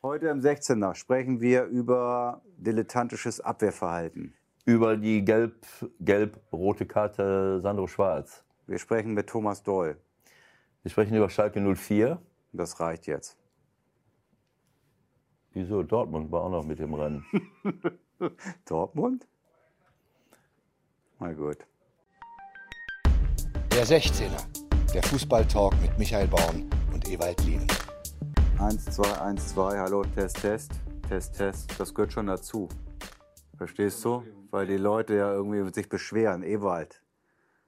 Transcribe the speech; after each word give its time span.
Heute 0.00 0.28
im 0.28 0.38
16er 0.38 0.94
sprechen 0.94 1.40
wir 1.40 1.64
über 1.64 2.40
dilettantisches 2.56 3.40
Abwehrverhalten. 3.40 4.32
Über 4.64 4.96
die 4.96 5.24
gelb, 5.24 5.66
gelb-rote 5.98 6.86
Karte 6.86 7.58
Sandro 7.60 7.88
Schwarz. 7.88 8.44
Wir 8.68 8.78
sprechen 8.78 9.12
mit 9.12 9.28
Thomas 9.28 9.64
Doll. 9.64 9.96
Wir 10.84 10.90
sprechen 10.92 11.16
über 11.16 11.28
Schalke 11.28 11.60
04. 11.60 12.22
Das 12.52 12.78
reicht 12.78 13.08
jetzt. 13.08 13.36
Wieso? 15.52 15.82
Dortmund 15.82 16.30
war 16.30 16.42
auch 16.42 16.50
noch 16.50 16.64
mit 16.64 16.78
dem 16.78 16.94
Rennen. 16.94 17.24
Dortmund? 18.66 19.26
Na 21.18 21.32
gut. 21.32 21.66
Der 23.72 23.84
16er. 23.84 24.46
Der 24.94 25.02
Fußballtalk 25.02 25.74
mit 25.82 25.98
Michael 25.98 26.28
Baum 26.28 26.70
und 26.92 27.08
Ewald 27.08 27.44
Lien. 27.44 27.66
1, 28.60 28.86
2, 28.86 29.20
1, 29.20 29.54
2, 29.54 29.78
hallo, 29.78 30.02
Test, 30.02 30.42
Test, 30.42 30.72
Test, 31.08 31.36
Test. 31.36 31.70
Das 31.78 31.94
gehört 31.94 32.12
schon 32.12 32.26
dazu. 32.26 32.68
Verstehst 33.56 34.04
du? 34.04 34.24
Weil 34.50 34.66
die 34.66 34.76
Leute 34.76 35.14
ja 35.14 35.32
irgendwie 35.32 35.72
sich 35.72 35.88
beschweren. 35.88 36.42
Ewald, 36.42 37.00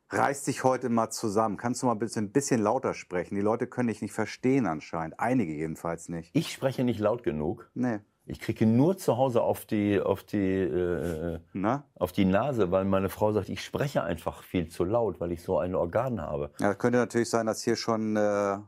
reiß 0.08 0.42
dich 0.44 0.64
heute 0.64 0.88
mal 0.88 1.10
zusammen. 1.10 1.56
Kannst 1.56 1.82
du 1.82 1.86
mal 1.86 1.92
ein 1.92 2.00
bisschen, 2.00 2.24
ein 2.24 2.32
bisschen 2.32 2.60
lauter 2.60 2.94
sprechen? 2.94 3.36
Die 3.36 3.40
Leute 3.40 3.68
können 3.68 3.86
dich 3.86 4.02
nicht 4.02 4.12
verstehen 4.12 4.66
anscheinend. 4.66 5.20
Einige 5.20 5.52
jedenfalls 5.52 6.08
nicht. 6.08 6.30
Ich 6.34 6.52
spreche 6.52 6.82
nicht 6.82 6.98
laut 6.98 7.22
genug. 7.22 7.70
Nee. 7.74 8.00
Ich 8.26 8.40
kriege 8.40 8.66
nur 8.66 8.96
zu 8.96 9.16
Hause 9.16 9.42
auf 9.42 9.66
die, 9.66 10.00
auf, 10.00 10.24
die, 10.24 10.38
äh, 10.38 11.38
Na? 11.52 11.84
auf 11.94 12.10
die 12.10 12.24
Nase, 12.24 12.72
weil 12.72 12.84
meine 12.84 13.10
Frau 13.10 13.30
sagt, 13.30 13.48
ich 13.48 13.64
spreche 13.64 14.02
einfach 14.02 14.42
viel 14.42 14.68
zu 14.68 14.84
laut, 14.84 15.20
weil 15.20 15.30
ich 15.30 15.42
so 15.42 15.58
ein 15.58 15.76
Organ 15.76 16.20
habe. 16.20 16.50
Ja, 16.58 16.74
könnte 16.74 16.98
natürlich 16.98 17.30
sein, 17.30 17.46
dass 17.46 17.62
hier 17.62 17.76
schon 17.76 18.16
äh, 18.16 18.58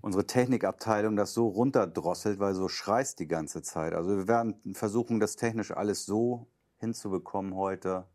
unsere 0.00 0.26
Technikabteilung 0.26 1.16
das 1.16 1.34
so 1.34 1.48
runterdrosselt, 1.48 2.38
weil 2.38 2.54
so 2.54 2.68
schreist 2.68 3.18
die 3.18 3.26
ganze 3.28 3.62
Zeit. 3.62 3.92
Also 3.94 4.16
wir 4.16 4.28
werden 4.28 4.74
versuchen, 4.74 5.20
das 5.20 5.36
technisch 5.36 5.70
alles 5.72 6.06
so 6.06 6.46
hinzubekommen 6.78 7.54
heute, 7.54 8.06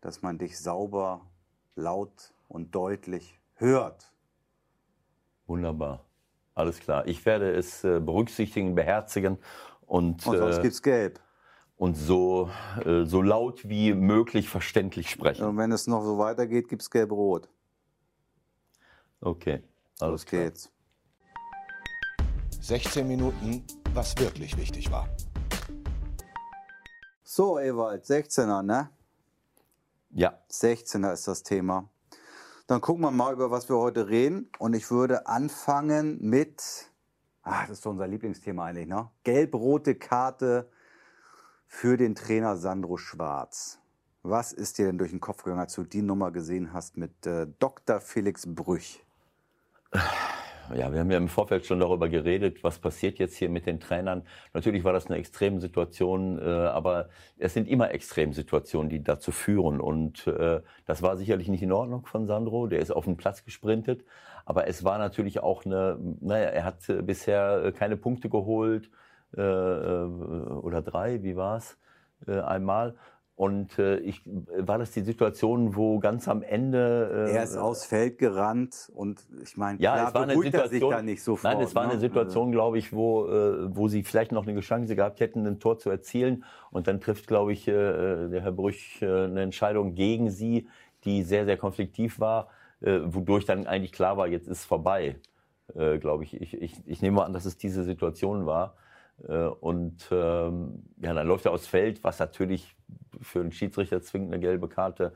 dass 0.00 0.22
man 0.22 0.38
dich 0.38 0.58
sauber, 0.58 1.26
laut 1.76 2.34
und 2.48 2.74
deutlich 2.74 3.38
hört. 3.54 4.12
Wunderbar. 5.46 6.04
Alles 6.54 6.80
klar. 6.80 7.06
Ich 7.06 7.24
werde 7.24 7.50
es 7.54 7.82
äh, 7.84 8.00
berücksichtigen, 8.00 8.74
beherzigen 8.74 9.38
und, 9.86 10.26
Und 10.26 10.36
sonst 10.36 10.58
äh, 10.58 10.62
gibt's 10.62 10.82
gelb. 10.82 11.20
und 11.76 11.94
so, 11.94 12.50
äh, 12.84 13.04
so 13.04 13.22
laut 13.22 13.68
wie 13.68 13.94
möglich 13.94 14.48
verständlich 14.48 15.08
sprechen. 15.10 15.44
Und 15.46 15.56
wenn 15.56 15.72
es 15.72 15.86
noch 15.86 16.02
so 16.04 16.18
weitergeht, 16.18 16.68
gibt's 16.68 16.90
gelb-rot. 16.90 17.48
Okay. 19.20 19.62
Alles 20.00 20.22
Los 20.22 20.26
klar. 20.26 20.42
geht's. 20.44 20.71
16 22.62 23.08
Minuten, 23.08 23.64
was 23.92 24.16
wirklich 24.18 24.56
wichtig 24.56 24.88
war. 24.92 25.08
So, 27.24 27.58
Ewald, 27.58 28.04
16er, 28.04 28.62
ne? 28.62 28.88
Ja. 30.10 30.38
16er 30.48 31.12
ist 31.12 31.26
das 31.26 31.42
Thema. 31.42 31.88
Dann 32.68 32.80
gucken 32.80 33.02
wir 33.02 33.10
mal, 33.10 33.32
über 33.32 33.50
was 33.50 33.68
wir 33.68 33.78
heute 33.78 34.08
reden. 34.08 34.48
Und 34.60 34.74
ich 34.74 34.92
würde 34.92 35.26
anfangen 35.26 36.18
mit, 36.20 36.62
ah, 37.42 37.62
das 37.62 37.78
ist 37.78 37.86
doch 37.86 37.90
unser 37.90 38.06
Lieblingsthema 38.06 38.66
eigentlich, 38.66 38.86
ne? 38.86 39.10
Gelb-rote 39.24 39.96
Karte 39.96 40.70
für 41.66 41.96
den 41.96 42.14
Trainer 42.14 42.56
Sandro 42.56 42.96
Schwarz. 42.96 43.80
Was 44.22 44.52
ist 44.52 44.78
dir 44.78 44.86
denn 44.86 44.98
durch 44.98 45.10
den 45.10 45.20
Kopf 45.20 45.42
gegangen, 45.42 45.62
als 45.62 45.74
du 45.74 45.82
die 45.82 46.02
Nummer 46.02 46.30
gesehen 46.30 46.72
hast 46.72 46.96
mit 46.96 47.26
äh, 47.26 47.48
Dr. 47.58 48.00
Felix 48.00 48.44
Brüch? 48.46 49.04
Ja, 50.74 50.92
wir 50.92 51.00
haben 51.00 51.10
ja 51.10 51.18
im 51.18 51.28
Vorfeld 51.28 51.66
schon 51.66 51.80
darüber 51.80 52.08
geredet, 52.08 52.64
was 52.64 52.78
passiert 52.78 53.18
jetzt 53.18 53.36
hier 53.36 53.48
mit 53.48 53.66
den 53.66 53.80
Trainern. 53.80 54.22
Natürlich 54.54 54.84
war 54.84 54.92
das 54.92 55.06
eine 55.06 55.16
Extremsituation, 55.16 56.38
äh, 56.38 56.42
aber 56.44 57.08
es 57.38 57.54
sind 57.54 57.68
immer 57.68 57.90
Extremsituationen, 57.90 58.88
die 58.88 59.02
dazu 59.02 59.32
führen. 59.32 59.80
Und 59.80 60.26
äh, 60.26 60.60
das 60.86 61.02
war 61.02 61.16
sicherlich 61.16 61.48
nicht 61.48 61.62
in 61.62 61.72
Ordnung 61.72 62.06
von 62.06 62.26
Sandro. 62.26 62.66
Der 62.66 62.78
ist 62.78 62.90
auf 62.90 63.04
den 63.04 63.16
Platz 63.16 63.44
gesprintet. 63.44 64.04
Aber 64.44 64.66
es 64.66 64.84
war 64.84 64.98
natürlich 64.98 65.40
auch 65.40 65.64
eine, 65.64 65.98
naja, 66.20 66.48
er 66.48 66.64
hat 66.64 66.88
äh, 66.88 67.02
bisher 67.02 67.64
äh, 67.64 67.72
keine 67.72 67.96
Punkte 67.96 68.28
geholt 68.28 68.90
äh, 69.36 69.40
äh, 69.40 70.04
oder 70.04 70.82
drei, 70.82 71.22
wie 71.22 71.36
war's 71.36 71.76
einmal. 72.24 72.94
Und 73.34 73.78
äh, 73.78 73.96
ich, 73.98 74.20
war 74.26 74.78
das 74.78 74.90
die 74.90 75.00
Situation, 75.00 75.74
wo 75.74 75.98
ganz 75.98 76.28
am 76.28 76.42
Ende. 76.42 77.28
Äh, 77.30 77.34
Er 77.34 77.44
ist 77.44 77.56
aufs 77.56 77.86
Feld 77.86 78.18
gerannt 78.18 78.92
und 78.94 79.26
ich 79.42 79.56
meine, 79.56 79.80
ja, 79.80 79.94
klar 79.94 80.08
es 80.08 80.14
war 80.14 80.22
eine 80.24 80.32
er 80.34 80.42
Situation. 80.42 80.90
da 80.90 81.02
nicht 81.02 81.22
sofort. 81.22 81.54
nein, 81.54 81.64
es 81.64 81.74
war 81.74 81.86
ne? 81.86 81.92
eine 81.92 82.00
Situation, 82.00 82.52
glaube 82.52 82.78
ich, 82.78 82.92
wo, 82.92 83.26
äh, 83.26 83.74
wo 83.74 83.88
sie 83.88 84.02
vielleicht 84.02 84.32
noch 84.32 84.46
eine 84.46 84.60
Chance 84.60 84.94
gehabt 84.94 85.20
hätten, 85.20 85.46
ein 85.46 85.58
Tor 85.58 85.78
zu 85.78 85.88
erzielen. 85.88 86.44
Und 86.70 86.86
dann 86.88 87.00
trifft, 87.00 87.26
glaube 87.26 87.52
ich, 87.52 87.66
äh, 87.66 87.72
der 87.72 88.42
Herr 88.42 88.52
Brüch 88.52 89.00
äh, 89.00 89.06
eine 89.06 89.42
Entscheidung 89.42 89.94
gegen 89.94 90.30
sie, 90.30 90.68
die 91.04 91.22
sehr, 91.22 91.46
sehr 91.46 91.56
konfliktiv 91.56 92.20
war, 92.20 92.48
äh, 92.80 93.00
wodurch 93.04 93.46
dann 93.46 93.66
eigentlich 93.66 93.92
klar 93.92 94.18
war, 94.18 94.28
jetzt 94.28 94.46
ist 94.46 94.58
es 94.58 94.64
vorbei. 94.66 95.16
Äh, 95.74 95.98
glaube 95.98 96.24
ich. 96.24 96.38
Ich, 96.38 96.60
ich. 96.60 96.74
ich 96.84 97.02
nehme 97.02 97.24
an, 97.24 97.32
dass 97.32 97.46
es 97.46 97.56
diese 97.56 97.82
Situation 97.82 98.44
war. 98.44 98.76
Äh, 99.26 99.46
und 99.46 100.08
ähm, 100.10 100.82
ja, 100.98 101.14
dann 101.14 101.26
läuft 101.26 101.46
er 101.46 101.52
aufs 101.52 101.66
Feld, 101.66 102.04
was 102.04 102.18
natürlich 102.18 102.76
für 103.22 103.40
einen 103.40 103.52
Schiedsrichter 103.52 104.02
zwingend 104.02 104.32
eine 104.32 104.40
gelbe 104.40 104.68
Karte 104.68 105.12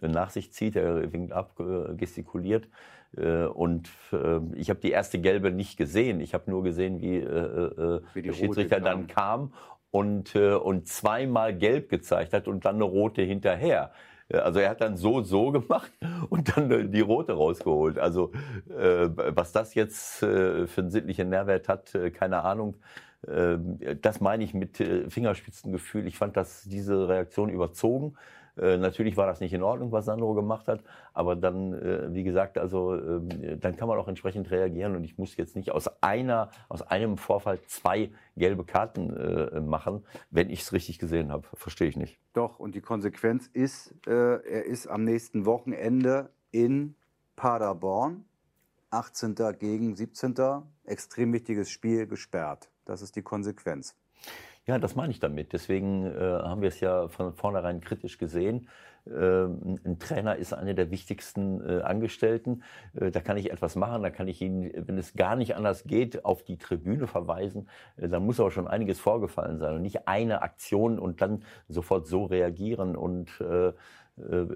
äh, 0.00 0.08
nach 0.08 0.30
sich 0.30 0.52
zieht. 0.52 0.76
Er 0.76 1.12
winkt 1.12 1.32
ab, 1.32 1.58
äh, 1.60 1.94
gestikuliert. 1.94 2.68
Äh, 3.16 3.44
Und 3.44 3.90
ich 4.54 4.70
habe 4.70 4.80
die 4.80 4.90
erste 4.90 5.18
gelbe 5.18 5.50
nicht 5.50 5.76
gesehen. 5.76 6.20
Ich 6.20 6.34
habe 6.34 6.50
nur 6.50 6.62
gesehen, 6.62 7.00
wie, 7.00 7.22
Wie 7.22 8.22
der 8.22 8.32
Schiedsrichter 8.32 8.80
dann 8.80 9.06
kam 9.08 9.52
und, 9.90 10.36
und 10.36 10.86
zweimal 10.86 11.56
gelb 11.56 11.88
gezeigt 11.88 12.32
hat 12.32 12.46
und 12.46 12.64
dann 12.64 12.76
eine 12.76 12.84
rote 12.84 13.22
hinterher. 13.22 13.90
Also 14.32 14.60
er 14.60 14.70
hat 14.70 14.80
dann 14.80 14.96
so, 14.96 15.22
so 15.22 15.50
gemacht 15.50 15.90
und 16.30 16.56
dann 16.56 16.92
die 16.92 17.00
rote 17.00 17.32
rausgeholt. 17.32 17.98
Also 17.98 18.30
was 18.68 19.50
das 19.50 19.74
jetzt 19.74 20.18
für 20.18 20.68
einen 20.76 20.90
sittlichen 20.90 21.30
Nährwert 21.30 21.68
hat, 21.68 21.92
keine 22.14 22.44
Ahnung. 22.44 22.76
Ähm, 23.26 23.78
Das 24.00 24.20
meine 24.20 24.44
ich 24.44 24.54
mit 24.54 24.80
äh, 24.80 25.08
Fingerspitzengefühl. 25.10 26.06
Ich 26.06 26.16
fand 26.16 26.36
das, 26.36 26.64
diese 26.64 27.08
Reaktion 27.08 27.48
überzogen. 27.50 28.16
Äh, 28.56 28.78
Natürlich 28.78 29.16
war 29.16 29.26
das 29.26 29.40
nicht 29.40 29.52
in 29.52 29.62
Ordnung, 29.62 29.92
was 29.92 30.06
Sandro 30.06 30.34
gemacht 30.34 30.68
hat, 30.68 30.82
aber 31.12 31.36
dann, 31.36 31.72
äh, 31.72 32.12
wie 32.12 32.24
gesagt, 32.24 32.58
also 32.58 32.94
ähm, 32.94 33.60
dann 33.60 33.76
kann 33.76 33.88
man 33.88 33.98
auch 33.98 34.08
entsprechend 34.08 34.50
reagieren 34.50 34.96
und 34.96 35.04
ich 35.04 35.18
muss 35.18 35.36
jetzt 35.36 35.56
nicht 35.56 35.70
aus 35.70 35.88
einer, 36.02 36.50
aus 36.68 36.82
einem 36.82 37.16
Vorfall 37.16 37.60
zwei 37.66 38.10
gelbe 38.36 38.64
Karten 38.64 39.16
äh, 39.16 39.60
machen, 39.60 40.04
wenn 40.30 40.50
ich 40.50 40.62
es 40.62 40.72
richtig 40.72 40.98
gesehen 40.98 41.30
habe. 41.30 41.46
Verstehe 41.54 41.88
ich 41.88 41.96
nicht. 41.96 42.18
Doch, 42.32 42.58
und 42.58 42.74
die 42.74 42.80
Konsequenz 42.80 43.48
ist, 43.52 43.94
äh, 44.06 44.10
er 44.10 44.64
ist 44.66 44.86
am 44.88 45.04
nächsten 45.04 45.46
Wochenende 45.46 46.30
in 46.50 46.94
Paderborn, 47.36 48.24
18. 48.90 49.36
gegen 49.58 49.94
17. 49.94 50.34
Extrem 50.84 51.32
wichtiges 51.32 51.70
Spiel 51.70 52.06
gesperrt. 52.06 52.68
Das 52.90 53.02
ist 53.02 53.14
die 53.14 53.22
Konsequenz. 53.22 53.96
Ja, 54.66 54.78
das 54.78 54.96
meine 54.96 55.12
ich 55.12 55.20
damit. 55.20 55.52
Deswegen 55.52 56.04
äh, 56.04 56.18
haben 56.18 56.60
wir 56.60 56.68
es 56.68 56.80
ja 56.80 57.08
von 57.08 57.34
vornherein 57.34 57.80
kritisch 57.80 58.18
gesehen. 58.18 58.68
Ähm, 59.06 59.78
ein 59.84 59.98
Trainer 60.00 60.36
ist 60.36 60.52
einer 60.52 60.74
der 60.74 60.90
wichtigsten 60.90 61.60
äh, 61.60 61.82
Angestellten. 61.82 62.62
Äh, 62.94 63.12
da 63.12 63.20
kann 63.20 63.36
ich 63.36 63.52
etwas 63.52 63.76
machen, 63.76 64.02
da 64.02 64.10
kann 64.10 64.28
ich 64.28 64.42
ihn, 64.42 64.70
wenn 64.74 64.98
es 64.98 65.14
gar 65.14 65.36
nicht 65.36 65.54
anders 65.54 65.84
geht, 65.84 66.24
auf 66.24 66.42
die 66.42 66.58
Tribüne 66.58 67.06
verweisen. 67.06 67.68
Äh, 67.96 68.08
dann 68.08 68.26
muss 68.26 68.40
aber 68.40 68.50
schon 68.50 68.66
einiges 68.68 68.98
vorgefallen 68.98 69.58
sein 69.58 69.76
und 69.76 69.82
nicht 69.82 70.08
eine 70.08 70.42
Aktion 70.42 70.98
und 70.98 71.22
dann 71.22 71.44
sofort 71.68 72.08
so 72.08 72.24
reagieren. 72.24 72.96
Und 72.96 73.40
äh, 73.40 73.72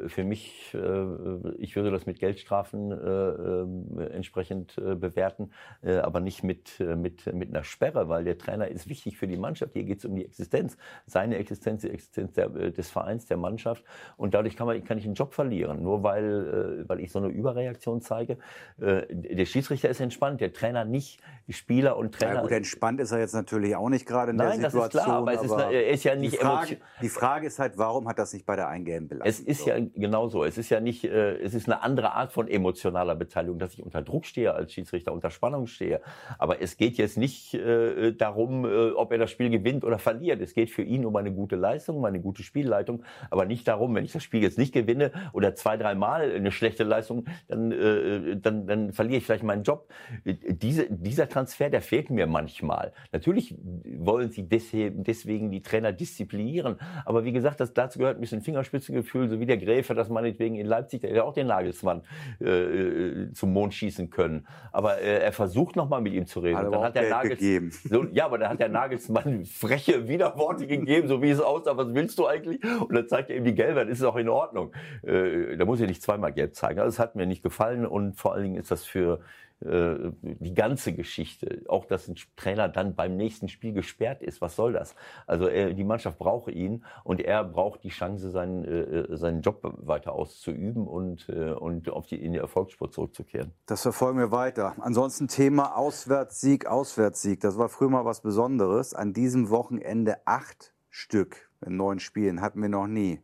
für 0.09 0.25
mich, 0.25 0.75
äh, 0.75 1.53
ich 1.59 1.77
würde 1.77 1.91
das 1.91 2.07
mit 2.07 2.19
Geldstrafen 2.19 2.93
äh, 2.93 2.97
äh, 2.97 4.11
entsprechend 4.13 4.77
äh, 4.79 4.95
bewerten, 4.95 5.51
äh, 5.83 5.97
aber 5.97 6.21
nicht 6.21 6.43
mit, 6.43 6.81
äh, 6.81 6.97
mit, 6.97 7.33
mit 7.33 7.51
einer 7.51 7.65
Sperre, 7.65 8.09
weil 8.09 8.25
der 8.25 8.39
Trainer 8.39 8.69
ist 8.69 8.89
wichtig 8.89 9.17
für 9.17 9.27
die 9.27 9.37
Mannschaft. 9.37 9.73
Hier 9.73 9.85
geht 9.85 9.99
es 9.99 10.05
um 10.05 10.15
die 10.15 10.25
Existenz, 10.25 10.77
seine 11.07 11.37
Existenz, 11.37 11.83
die 11.83 11.91
Existenz 11.91 12.35
der, 12.35 12.55
äh, 12.55 12.73
des 12.73 12.91
Vereins, 12.91 13.27
der 13.27 13.37
Mannschaft. 13.37 13.85
Und 14.17 14.35
dadurch 14.35 14.57
kann, 14.57 14.67
man, 14.67 14.83
kann 14.85 14.99
ich 14.99 15.05
einen 15.05 15.15
Job 15.15 15.35
verlieren, 15.35 15.83
nur 15.83 16.03
weil, 16.03 16.85
äh, 16.85 16.89
weil 16.89 17.01
ich 17.01 17.11
so 17.11 17.19
eine 17.19 17.29
Überreaktion 17.29 18.01
zeige. 18.01 18.39
Äh, 18.81 19.03
der 19.11 19.47
Schiedsrichter 19.47 19.89
ist 19.89 20.01
entspannt, 20.01 20.41
der 20.41 20.53
Trainer 20.53 20.85
nicht. 20.85 21.21
Spieler 21.49 21.97
und 21.97 22.15
Trainer. 22.15 22.37
Ja, 22.37 22.43
gut, 22.43 22.53
entspannt 22.53 23.01
ist 23.01 23.13
er 23.13 23.19
jetzt 23.19 23.35
natürlich 23.35 23.77
auch 23.77 23.89
nicht 23.91 24.07
gerade 24.07 24.31
in 24.31 24.37
Nein, 24.37 24.61
der 24.61 24.71
das 24.71 24.75
ist 24.75 24.83
Situation. 24.83 25.05
klar, 25.05 25.19
aber 25.19 25.33
es 25.35 25.43
ist, 25.43 25.51
er 25.51 25.89
ist 25.89 26.05
ja 26.05 26.15
nicht 26.15 26.33
die 26.33 26.39
Frage, 26.39 26.77
die 27.03 27.09
Frage 27.09 27.47
ist 27.47 27.59
halt, 27.59 27.77
warum 27.77 28.09
hat 28.09 28.19
das 28.19 28.33
nicht 28.33 28.47
bei 28.47 28.57
der 28.57 28.69
Eingelben 28.69 29.09
belassen? 29.09 29.44
Es 29.47 29.59
ist 29.59 29.65
so. 29.65 29.71
ja 29.71 29.79
genauso. 29.95 30.45
Es 30.45 30.59
ist 30.59 30.71
ja 30.71 30.81
nicht, 30.81 31.05
äh, 31.05 31.37
es 31.37 31.55
ist 31.55 31.69
eine 31.69 31.83
andere 31.83 32.13
Art 32.13 32.33
von 32.33 32.49
emotionaler 32.49 33.15
Beteiligung, 33.15 33.59
dass 33.59 33.75
ich 33.75 33.83
unter 33.83 34.03
Druck 34.03 34.27
stehe 34.27 34.55
als 34.55 34.73
Schiedsrichter, 34.73 35.13
unter 35.13 35.31
Spannung 35.31 35.67
stehe. 35.67 36.01
Aber 36.39 36.61
es 36.63 36.77
geht 36.77 36.97
jetzt 36.97 37.19
nicht 37.19 37.55
äh, 37.55 38.13
darum, 38.13 38.65
äh, 38.65 38.91
ob 38.91 39.13
er 39.13 39.19
das 39.19 39.31
Spiel 39.31 39.51
gewinnt 39.51 39.85
oder 39.85 39.99
verliert. 39.99 40.41
Es 40.41 40.55
geht 40.55 40.71
für 40.71 40.83
ihn 40.83 41.05
um 41.05 41.15
eine 41.17 41.33
gute 41.33 41.57
Leistung, 41.57 41.97
um 41.97 42.05
eine 42.05 42.21
gute 42.21 42.43
Spielleitung, 42.43 43.05
aber 43.31 43.45
nicht 43.45 43.69
darum, 43.69 43.95
wenn 43.95 44.05
ich 44.05 44.13
das 44.13 44.23
Spiel 44.23 44.43
jetzt 44.43 44.59
nicht 44.59 44.73
gewinne 44.73 45.13
oder 45.33 45.55
zwei, 45.55 45.77
dreimal 45.77 46.33
eine 46.33 46.53
schlechte 46.53 46.85
Leistung, 46.85 47.27
dann, 47.49 47.73
äh, 47.73 48.37
dann, 48.37 48.67
dann 48.67 48.93
verliere 48.93 49.19
ich 49.19 49.25
vielleicht 49.25 49.45
meinen 49.45 49.63
Job. 49.63 49.89
Diese, 50.25 50.87
dieser 50.91 51.29
Transfer, 51.29 51.71
der 51.71 51.83
fehlt 51.83 52.11
mir 52.11 52.27
manchmal. 52.27 52.93
Natürlich 53.13 53.55
wollen 53.99 54.31
sie 54.31 54.49
deswegen 54.49 55.51
die 55.51 55.63
Trainer 55.63 55.93
disziplinieren, 55.93 56.79
aber 57.05 57.25
wie 57.25 57.33
gesagt, 57.33 57.61
das, 57.61 57.75
dazu 57.75 57.99
gehört 57.99 58.19
ein 58.19 58.21
bisschen 58.21 58.41
Fingerspitzengefühl, 58.41 59.29
so 59.35 59.41
wie 59.41 59.47
der 59.47 59.59
Gräfe, 59.59 59.95
das 59.95 60.09
meinetwegen 60.09 60.57
in 60.57 60.67
Leipzig, 60.67 61.01
der 61.01 61.11
hätte 61.11 61.25
auch 61.25 61.35
den 61.35 61.49
Nagelsmann 61.49 62.03
äh, 62.41 62.49
äh, 62.49 63.33
zum 63.33 63.53
Mond 63.53 63.75
schießen 63.75 64.11
können. 64.11 64.47
Aber 64.73 65.01
äh, 65.01 65.21
er 65.21 65.33
versucht 65.33 65.77
nochmal 65.77 66.01
mit 66.01 66.13
ihm 66.13 66.27
zu 66.27 66.41
reden. 66.41 66.59
Hat 66.59 66.73
dann 66.73 66.83
hat 66.83 66.95
der 66.95 67.03
Geld 67.03 67.15
Nagels 67.15 67.41
gegeben. 67.41 67.71
so, 67.85 68.05
ja, 68.13 68.27
aber 68.27 68.39
dann 68.39 68.51
hat 68.51 68.61
der 68.61 68.69
Nagelsmann 68.69 69.45
freche 69.45 70.09
Widerworte 70.09 70.67
gegeben, 70.67 71.09
so 71.09 71.21
wie 71.23 71.31
es 71.31 71.41
aussah, 71.41 71.77
was 71.77 71.93
willst 71.95 72.19
du 72.19 72.27
eigentlich? 72.27 72.61
Und 72.81 72.95
dann 72.95 73.09
zeigt 73.09 73.31
er 73.31 73.37
ihm 73.37 73.45
die 73.45 73.55
Gelbe, 73.55 73.81
dann 73.81 73.89
ist 73.89 73.99
es 73.99 74.05
auch 74.05 74.17
in 74.17 74.29
Ordnung. 74.29 74.73
Äh, 75.03 75.57
da 75.57 75.65
muss 75.65 75.81
er 75.81 75.87
nicht 75.87 76.03
zweimal 76.03 76.33
gelb 76.33 76.55
zeigen. 76.55 76.81
Also 76.81 76.97
das 76.97 76.99
hat 76.99 77.17
mir 77.17 77.27
nicht 77.27 77.43
gefallen 77.43 77.87
und 77.87 78.17
vor 78.17 78.35
allen 78.35 78.45
Dingen 78.45 78.57
ist 78.57 78.71
das 78.71 78.85
für 78.85 79.21
die 79.61 80.55
ganze 80.55 80.93
Geschichte, 80.93 81.63
auch 81.69 81.87
dass 81.87 82.09
ein 82.09 82.17
Trainer 82.37 82.69
dann 82.69 82.95
beim 82.95 83.17
nächsten 83.17 83.49
Spiel 83.49 83.73
gesperrt 83.73 84.23
ist, 84.23 84.43
was 84.43 84.57
soll 84.57 84.73
das? 84.73 84.95
Also 85.27 85.47
er, 85.47 85.73
die 85.73 85.85
Mannschaft 85.85 86.19
braucht 86.19 86.53
ihn 86.53 86.85
und 87.03 87.21
er 87.21 87.45
braucht 87.45 87.83
die 87.83 87.89
Chance, 87.89 88.31
seinen, 88.31 88.65
äh, 88.65 89.17
seinen 89.17 89.41
Job 89.41 89.61
weiter 89.63 90.13
auszuüben 90.13 90.87
und, 90.87 91.29
äh, 91.29 91.53
und 91.53 91.89
auf 91.89 92.07
die, 92.07 92.23
in 92.23 92.33
die 92.33 92.39
Erfolgsspur 92.39 92.91
zurückzukehren. 92.91 93.53
Das 93.67 93.83
verfolgen 93.83 94.19
wir 94.19 94.33
weiter. 94.33 94.75
Ansonsten 94.81 95.29
Thema 95.29 95.77
Auswärtssieg, 95.77 96.67
Auswärtssieg. 96.67 97.41
Das 97.41 97.57
war 97.57 97.69
früher 97.69 97.89
mal 97.89 98.05
was 98.05 98.21
Besonderes. 98.21 98.93
An 98.93 99.15
diesem 99.15 99.49
Wochenende 99.51 100.19
acht 100.27 100.75
Stück 100.91 101.51
in 101.65 101.77
neun 101.77 102.01
Spielen 102.01 102.41
hatten 102.41 102.61
wir 102.61 102.69
noch 102.69 102.87
nie. 102.87 103.23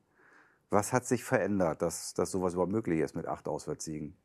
Was 0.71 0.93
hat 0.93 1.05
sich 1.05 1.25
verändert, 1.25 1.83
dass, 1.83 2.15
dass 2.15 2.31
sowas 2.31 2.55
überhaupt 2.55 2.73
möglich 2.73 3.01
ist 3.01 3.15
mit 3.15 3.27
acht 3.27 3.49
Auswärtssiegen? 3.49 4.17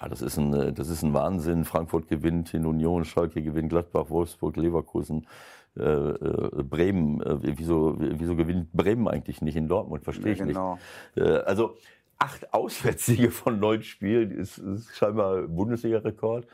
Ja, 0.00 0.08
das 0.08 0.22
ist 0.22 0.36
ein, 0.36 0.52
äh, 0.54 0.72
das 0.72 0.88
ist 0.88 1.02
ein 1.02 1.14
Wahnsinn. 1.14 1.64
Frankfurt 1.64 2.08
gewinnt 2.08 2.54
in 2.54 2.66
Union, 2.66 3.04
Schalke 3.04 3.42
gewinnt, 3.42 3.70
Gladbach, 3.70 4.10
Wolfsburg, 4.10 4.56
Leverkusen, 4.56 5.26
äh, 5.76 5.82
äh, 5.82 6.62
Bremen. 6.62 7.20
Äh, 7.22 7.58
wieso, 7.58 7.96
wieso 7.98 8.36
gewinnt 8.36 8.72
Bremen 8.72 9.08
eigentlich 9.08 9.42
nicht 9.42 9.56
in 9.56 9.68
Dortmund? 9.68 10.04
Verstehe 10.04 10.32
ich 10.32 10.38
Ja, 10.38 10.44
genau. 10.44 10.78
nicht. 11.14 11.26
Äh, 11.26 11.38
also 11.40 11.76
acht 12.18 12.52
Auswärtssiege 12.52 13.30
von 13.30 13.60
neun 13.60 13.82
Spielen 13.82 14.30
ist, 14.32 14.58
ist 14.58 14.96
scheinbar 14.96 15.46
Bundesliga-Rekord. 15.46 16.46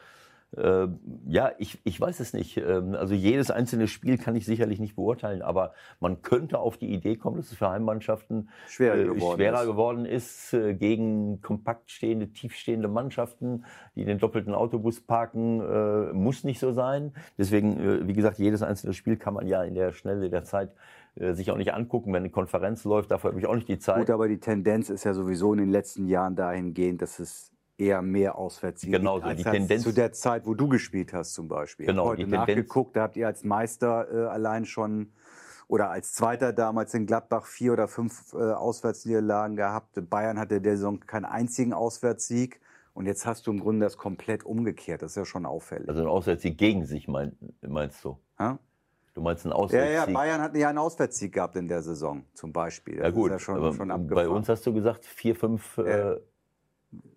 Äh, 0.57 0.89
ja, 1.27 1.53
ich, 1.59 1.81
ich 1.85 2.01
weiß 2.01 2.21
es 2.21 2.33
nicht. 2.33 2.57
Ähm, 2.57 2.95
also 2.95 3.15
jedes 3.15 3.51
einzelne 3.51 3.89
Spiel 3.89 4.19
kann 4.19 4.37
ich 4.37 4.45
sicherlich 4.45 4.81
nicht 4.81 4.97
beurteilen, 4.97 5.43
aber 5.43 5.73
man 6.01 6.23
könnte 6.23 6.59
auf 6.59 6.77
die 6.77 6.93
Idee 6.93 7.17
kommen, 7.17 7.37
dass 7.37 7.51
es 7.51 7.59
für 7.59 7.71
Heimmannschaften 7.71 8.49
Schwerer 8.69 8.97
äh, 8.97 9.05
geworden 9.05 9.39
schwerer 9.39 9.61
ist. 9.61 9.67
geworden 9.67 10.07
ist 10.07 10.53
äh, 10.55 10.75
gegen 10.75 11.41
kompakt 11.41 11.91
stehende, 11.91 12.29
tiefstehende 12.29 12.89
Mannschaften, 12.89 13.65
die 13.95 14.05
den 14.05 14.19
doppelten 14.19 14.55
Autobus 14.55 15.01
parken. 15.01 15.61
Äh, 15.61 16.13
muss 16.13 16.45
nicht 16.45 16.61
so 16.61 16.73
sein. 16.73 17.13
Deswegen, 17.39 17.81
äh, 17.81 18.07
wie 18.07 18.13
gesagt, 18.13 18.39
jedes 18.39 18.63
einzelne 18.63 18.95
Spiel 18.95 19.17
kann 19.17 19.35
man 19.35 19.47
ja 19.47 19.63
in 19.65 19.75
der 19.75 19.93
Schnelle 19.93 20.31
der 20.31 20.45
Zeit 20.45 20.73
äh, 21.17 21.33
sich 21.33 21.51
auch 21.51 21.57
nicht 21.57 21.73
angucken, 21.75 22.13
wenn 22.13 22.23
eine 22.23 22.31
Konferenz 22.31 22.85
läuft. 22.85 23.11
Dafür 23.11 23.31
habe 23.31 23.41
ich 23.41 23.47
auch 23.47 23.55
nicht 23.55 23.69
die 23.69 23.79
Zeit. 23.79 23.99
Gut, 23.99 24.11
aber 24.11 24.29
die 24.29 24.39
Tendenz 24.39 24.91
ist 24.91 25.05
ja 25.05 25.15
sowieso 25.15 25.53
in 25.53 25.61
den 25.61 25.71
letzten 25.71 26.07
Jahren 26.09 26.37
dahingehend, 26.37 27.03
dass 27.03 27.19
es 27.19 27.54
eher 27.77 28.03
mehr 28.03 28.37
Auswärtssiege 28.37 28.99
Genau, 28.99 29.19
als 29.21 29.37
die 29.39 29.45
Tendenz- 29.45 29.83
zu 29.83 29.93
der 29.93 30.13
Zeit, 30.13 30.47
wo 30.47 30.55
du 30.55 30.69
gespielt 30.69 31.13
hast 31.13 31.35
zum 31.35 31.49
Beispiel. 31.49 31.87
Genau, 31.87 32.07
Heute 32.07 32.25
die 32.25 32.31
Tendenz- 32.31 32.39
nachgeguckt, 32.49 32.97
da 32.97 33.03
habt 33.03 33.17
ihr 33.17 33.27
als 33.27 33.45
Meister 33.45 34.07
äh, 34.13 34.27
allein 34.29 34.65
schon 34.65 35.13
oder 35.67 35.91
als 35.91 36.13
Zweiter 36.13 36.53
damals 36.53 36.93
in 36.95 37.07
Gladbach 37.07 37.47
vier 37.47 37.73
oder 37.73 37.89
fünf 37.89 38.33
äh, 38.35 38.37
Auswärtsniederlagen 38.53 39.57
gehabt. 39.57 39.99
Bayern 40.11 40.39
hatte 40.39 40.61
der 40.61 40.77
Saison 40.77 41.01
keinen 41.01 41.25
einzigen 41.25 41.73
Auswärtssieg. 41.73 42.61
Und 42.93 43.07
jetzt 43.07 43.27
hast 43.27 43.47
du 43.47 43.51
im 43.51 43.59
Grunde 43.59 43.85
das 43.87 43.97
komplett 43.97 44.45
umgekehrt. 44.45 45.03
Das 45.03 45.13
ist 45.13 45.17
ja 45.17 45.25
schon 45.25 45.47
auffällig. 45.47 45.89
Also 45.89 46.03
ein 46.03 46.07
Auswärtssieg 46.07 46.57
gegen 46.59 46.85
sich, 46.85 47.09
mein, 47.09 47.37
meinst 47.67 48.05
du? 48.05 48.19
ja? 48.39 48.59
Du 49.15 49.21
meinst 49.21 49.45
einen 49.47 49.53
ja, 49.53 49.59
Auswärtssieg? 49.59 49.95
ja, 49.95 50.13
Bayern 50.13 50.41
hat 50.41 50.55
ja 50.57 50.69
einen 50.69 50.79
Auswärtssieg 50.79 51.33
gehabt 51.33 51.57
in 51.57 51.67
der 51.67 51.83
Saison 51.83 52.25
zum 52.35 52.53
Beispiel. 52.53 52.97
Das 52.97 53.05
Ja 53.07 53.11
gut, 53.11 53.31
ja 53.33 53.39
schon, 53.39 53.75
schon 53.75 54.07
bei 54.09 54.29
uns 54.29 54.49
hast 54.49 54.65
du 54.67 54.73
gesagt 54.75 55.05
vier, 55.07 55.35
fünf. 55.35 55.79
Äh, 55.79 56.13
Äh, 56.13 56.21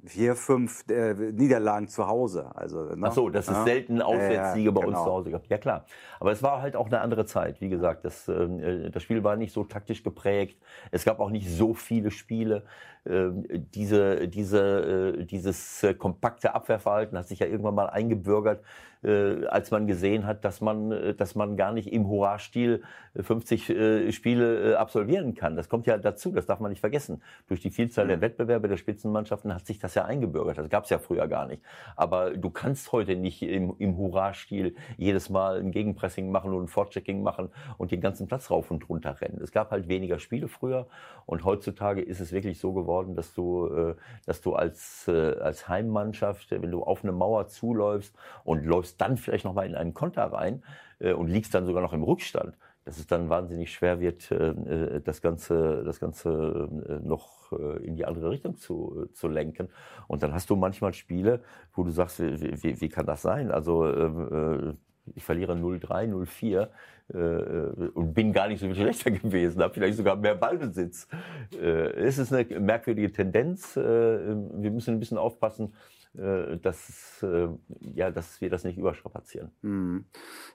vier, 0.05 0.35
fünf 0.35 0.85
äh, 0.89 1.13
Niederlagen 1.13 1.87
zu 1.87 2.07
Hause. 2.07 2.49
Also, 2.55 2.83
ne? 2.95 2.97
Ach 3.01 3.11
so, 3.11 3.29
das 3.29 3.47
ist 3.47 3.55
Ja. 3.55 3.63
selten 3.65 4.01
Auswärtssiege 4.01 4.69
Ja, 4.69 4.71
bei 4.71 4.81
genau. 4.81 4.87
uns 4.87 4.97
zu 5.03 5.11
Hause. 5.11 5.41
Ja 5.49 5.57
klar, 5.57 5.85
aber 6.19 6.31
es 6.31 6.41
war 6.41 6.61
halt 6.61 6.75
auch 6.75 6.87
eine 6.87 7.01
andere 7.01 7.25
Zeit. 7.25 7.61
Wie 7.61 7.69
gesagt, 7.69 8.05
das, 8.05 8.27
ähm, 8.27 8.59
äh, 8.59 8.89
das 8.89 9.03
Spiel 9.03 9.23
war 9.23 9.35
nicht 9.35 9.53
so 9.53 9.63
taktisch 9.63 10.03
geprägt. 10.03 10.61
Es 10.91 11.03
gab 11.05 11.19
auch 11.19 11.29
nicht 11.29 11.49
so 11.49 11.73
viele 11.73 12.11
Spiele. 12.11 12.63
Ähm, 13.05 13.45
diese, 13.73 14.27
diese, 14.27 15.15
äh, 15.19 15.25
dieses 15.25 15.83
äh, 15.83 15.93
kompakte 15.93 16.53
Abwehrverhalten 16.55 17.17
hat 17.17 17.27
sich 17.27 17.39
ja 17.39 17.47
irgendwann 17.47 17.75
mal 17.75 17.89
eingebürgert, 17.89 18.63
äh, 19.03 19.45
als 19.47 19.71
man 19.71 19.87
gesehen 19.87 20.25
hat, 20.25 20.45
dass 20.45 20.61
man, 20.61 20.91
äh, 20.91 21.13
dass 21.13 21.35
man 21.35 21.57
gar 21.57 21.73
nicht 21.73 21.91
im 21.91 22.07
Hurra-Stil 22.07 22.83
äh, 23.13 23.23
50 23.23 23.69
äh, 23.69 24.11
Spiele 24.11 24.73
äh, 24.73 24.75
absolvieren 24.75 25.35
kann. 25.35 25.55
Das 25.55 25.69
kommt 25.69 25.87
ja 25.87 25.97
dazu, 25.97 26.31
das 26.31 26.45
darf 26.45 26.59
man 26.59 26.71
nicht 26.71 26.81
vergessen. 26.81 27.21
Durch 27.47 27.61
die 27.61 27.69
Vielzahl 27.69 28.07
der 28.07 28.21
Wettbewerbe 28.21 28.67
der 28.67 28.77
Spitzenmannschaften 28.77 29.53
hat 29.53 29.65
sich 29.65 29.79
das 29.79 29.95
ja 29.95 30.05
eingebürgert. 30.05 30.57
Das 30.57 30.69
gab 30.69 30.85
es 30.85 30.89
ja 30.89 30.99
früher 30.99 31.27
gar 31.27 31.47
nicht. 31.47 31.61
Aber 31.95 32.31
du 32.31 32.49
kannst 32.49 32.91
heute 32.91 33.15
nicht 33.15 33.41
im, 33.41 33.75
im 33.79 33.97
Hurra-Stil 33.97 34.75
jedes 34.97 35.29
Mal 35.29 35.59
ein 35.59 35.71
Gegenpressing 35.71 36.31
machen 36.31 36.53
und 36.53 36.63
ein 36.63 36.67
Fortchecking 36.67 37.21
machen 37.21 37.49
und 37.77 37.91
den 37.91 38.01
ganzen 38.01 38.27
Platz 38.27 38.49
rauf 38.49 38.71
und 38.71 38.87
runter 38.89 39.19
rennen. 39.21 39.39
Es 39.41 39.51
gab 39.51 39.71
halt 39.71 39.87
weniger 39.87 40.19
Spiele 40.19 40.47
früher 40.47 40.87
und 41.25 41.43
heutzutage 41.43 42.01
ist 42.01 42.19
es 42.19 42.31
wirklich 42.31 42.59
so 42.59 42.73
geworden, 42.73 43.15
dass 43.15 43.33
du, 43.33 43.67
äh, 43.67 43.95
dass 44.25 44.41
du 44.41 44.53
als, 44.53 45.07
äh, 45.07 45.37
als 45.39 45.67
Heimmannschaft, 45.67 46.51
äh, 46.51 46.61
wenn 46.61 46.71
du 46.71 46.83
auf 46.83 47.03
eine 47.03 47.11
Mauer 47.11 47.47
zuläufst 47.47 48.15
und 48.43 48.65
läufst 48.65 48.86
dann 48.95 49.17
vielleicht 49.17 49.43
nochmal 49.43 49.67
in 49.67 49.75
einen 49.75 49.93
Konter 49.93 50.23
rein 50.23 50.63
äh, 50.99 51.11
und 51.13 51.27
liegst 51.27 51.53
dann 51.53 51.65
sogar 51.65 51.81
noch 51.81 51.93
im 51.93 52.03
Rückstand, 52.03 52.57
dass 52.85 52.97
es 52.97 53.07
dann 53.07 53.27
wahnsinnig 53.29 53.73
schwer 53.73 53.99
wird, 53.99 54.31
äh, 54.31 54.51
äh, 54.51 55.01
das 55.01 55.21
Ganze, 55.21 55.83
das 55.83 55.99
Ganze 55.99 56.69
äh, 56.87 57.05
noch 57.05 57.51
äh, 57.51 57.85
in 57.85 57.95
die 57.95 58.05
andere 58.05 58.29
Richtung 58.29 58.55
zu, 58.55 59.07
äh, 59.09 59.13
zu 59.13 59.27
lenken. 59.27 59.67
Und 60.07 60.23
dann 60.23 60.33
hast 60.33 60.49
du 60.49 60.55
manchmal 60.55 60.93
Spiele, 60.93 61.41
wo 61.73 61.83
du 61.83 61.91
sagst, 61.91 62.19
wie, 62.19 62.63
wie, 62.63 62.79
wie 62.79 62.89
kann 62.89 63.05
das 63.05 63.21
sein? 63.21 63.51
Also 63.51 63.91
ähm, 63.91 64.75
äh, 64.75 64.87
ich 65.15 65.23
verliere 65.23 65.53
0-3, 65.53 66.09
0-4 66.11 66.67
äh, 67.13 67.17
äh, 67.17 67.89
und 67.93 68.13
bin 68.13 68.33
gar 68.33 68.47
nicht 68.47 68.59
so 68.59 68.65
viel 68.65 68.75
schlechter 68.93 69.11
gewesen, 69.11 69.61
habe 69.61 69.73
vielleicht 69.73 69.97
sogar 69.97 70.15
mehr 70.15 70.35
Ballbesitz. 70.35 71.07
Äh, 71.53 71.91
es 71.91 72.17
ist 72.17 72.33
eine 72.33 72.59
merkwürdige 72.59 73.11
Tendenz. 73.11 73.77
Äh, 73.77 73.81
wir 73.81 74.71
müssen 74.71 74.95
ein 74.95 74.99
bisschen 74.99 75.17
aufpassen, 75.17 75.73
dass, 76.17 77.21
äh, 77.21 77.47
ja, 77.93 78.09
dass 78.09 78.41
wir 78.41 78.49
das 78.49 78.63
nicht 78.63 78.77
überstrapazieren. 78.77 79.51
Mhm. 79.61 80.05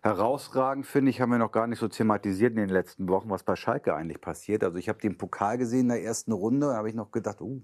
Herausragend 0.03 0.87
finde 0.87 1.11
ich, 1.11 1.21
haben 1.21 1.31
wir 1.31 1.39
noch 1.39 1.53
gar 1.53 1.67
nicht 1.69 1.79
so 1.79 1.89
thematisiert 1.89 2.51
in 2.53 2.59
den 2.59 2.69
letzten 2.69 3.09
Wochen, 3.09 3.31
was 3.31 3.45
bei 3.45 3.55
Schalke 3.55 3.95
eigentlich 3.95 4.21
passiert. 4.21 4.65
Also 4.65 4.79
ich 4.79 4.89
habe 4.89 4.99
den 4.99 5.17
Pokal 5.17 5.59
gesehen 5.59 5.83
in 5.83 5.89
der 5.91 6.03
ersten 6.03 6.33
Runde, 6.33 6.69
da 6.69 6.75
habe 6.75 6.89
ich 6.89 6.95
noch 6.97 7.13
gedacht, 7.13 7.41
uh, 7.41 7.63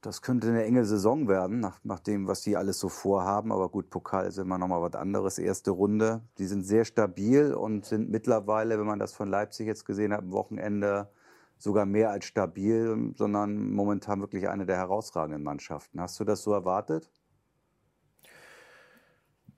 das 0.00 0.22
könnte 0.22 0.48
eine 0.48 0.64
enge 0.64 0.84
Saison 0.84 1.28
werden, 1.28 1.60
nach, 1.60 1.78
nach 1.82 2.00
dem, 2.00 2.26
was 2.26 2.42
die 2.42 2.56
alles 2.56 2.78
so 2.78 2.88
vorhaben. 2.88 3.52
Aber 3.52 3.68
gut, 3.68 3.90
Pokal 3.90 4.26
ist 4.26 4.38
immer 4.38 4.58
noch 4.58 4.68
mal 4.68 4.82
was 4.82 4.94
anderes. 4.94 5.38
Erste 5.38 5.70
Runde, 5.70 6.22
die 6.38 6.46
sind 6.46 6.64
sehr 6.64 6.84
stabil 6.84 7.54
und 7.54 7.86
sind 7.86 8.10
mittlerweile, 8.10 8.78
wenn 8.78 8.86
man 8.86 8.98
das 8.98 9.14
von 9.14 9.28
Leipzig 9.28 9.66
jetzt 9.66 9.86
gesehen 9.86 10.12
hat, 10.12 10.20
am 10.20 10.32
Wochenende 10.32 11.08
sogar 11.58 11.86
mehr 11.86 12.10
als 12.10 12.24
stabil, 12.24 13.12
sondern 13.16 13.70
momentan 13.70 14.20
wirklich 14.20 14.48
eine 14.48 14.66
der 14.66 14.76
herausragenden 14.76 15.42
Mannschaften. 15.42 16.00
Hast 16.00 16.18
du 16.20 16.24
das 16.24 16.42
so 16.42 16.52
erwartet? 16.52 17.10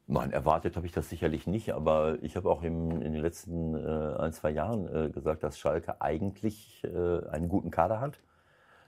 Nein, 0.09 0.31
erwartet 0.31 0.77
habe 0.77 0.87
ich 0.87 0.93
das 0.93 1.09
sicherlich 1.09 1.49
nicht, 1.49 1.75
aber 1.75 2.23
ich 2.23 2.37
habe 2.37 2.49
auch 2.49 2.63
im, 2.63 2.93
in 2.93 3.13
den 3.13 3.23
letzten 3.23 3.75
äh, 3.75 4.17
ein, 4.21 4.33
zwei 4.33 4.51
Jahren 4.51 4.87
äh, 4.87 5.11
gesagt, 5.11 5.43
dass 5.43 5.59
Schalke 5.59 6.01
eigentlich 6.01 6.85
äh, 6.85 7.27
einen 7.29 7.49
guten 7.49 7.73
Kader 7.73 8.01
hat. 8.01 8.21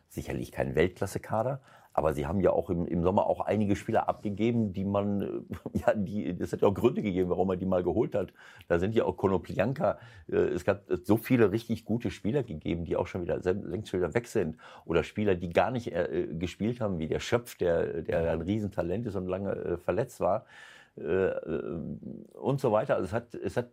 Sicherlich 0.08 0.52
keinen 0.52 0.76
Weltklasse-Kader, 0.76 1.60
aber 1.98 2.14
sie 2.14 2.26
haben 2.26 2.40
ja 2.40 2.50
auch 2.50 2.70
im, 2.70 2.86
im 2.86 3.02
Sommer 3.02 3.26
auch 3.26 3.40
einige 3.40 3.76
Spieler 3.76 4.08
abgegeben, 4.08 4.72
die 4.72 4.84
man, 4.84 5.46
ja, 5.74 5.94
die, 5.94 6.36
das 6.36 6.52
hat 6.52 6.62
ja 6.62 6.68
auch 6.68 6.74
Gründe 6.74 7.02
gegeben, 7.02 7.28
warum 7.28 7.48
man 7.48 7.58
die 7.58 7.66
mal 7.66 7.82
geholt 7.82 8.14
hat. 8.14 8.32
Da 8.68 8.78
sind 8.78 8.94
ja 8.94 9.04
auch 9.04 9.16
Konoplyanka, 9.16 9.98
äh, 10.30 10.36
es 10.36 10.64
gab 10.64 10.84
so 11.02 11.16
viele 11.16 11.52
richtig 11.52 11.84
gute 11.84 12.10
Spieler 12.10 12.42
gegeben, 12.42 12.84
die 12.84 12.96
auch 12.96 13.06
schon 13.06 13.22
wieder 13.22 13.38
längst 13.40 13.92
wieder 13.92 14.14
weg 14.14 14.28
sind. 14.28 14.56
Oder 14.86 15.02
Spieler, 15.02 15.34
die 15.34 15.50
gar 15.50 15.70
nicht 15.70 15.92
äh, 15.92 16.28
gespielt 16.32 16.80
haben, 16.80 16.98
wie 16.98 17.08
der 17.08 17.20
Schöpf, 17.20 17.56
der, 17.56 18.02
der 18.02 18.32
ein 18.32 18.42
Riesentalent 18.42 19.06
ist 19.06 19.16
und 19.16 19.26
lange 19.26 19.52
äh, 19.52 19.76
verletzt 19.76 20.20
war. 20.20 20.46
Äh, 20.96 21.02
äh, 21.02 21.80
und 22.34 22.60
so 22.60 22.72
weiter. 22.72 22.94
Also 22.94 23.06
es 23.06 23.12
hat, 23.12 23.34
es 23.34 23.56
hat 23.56 23.70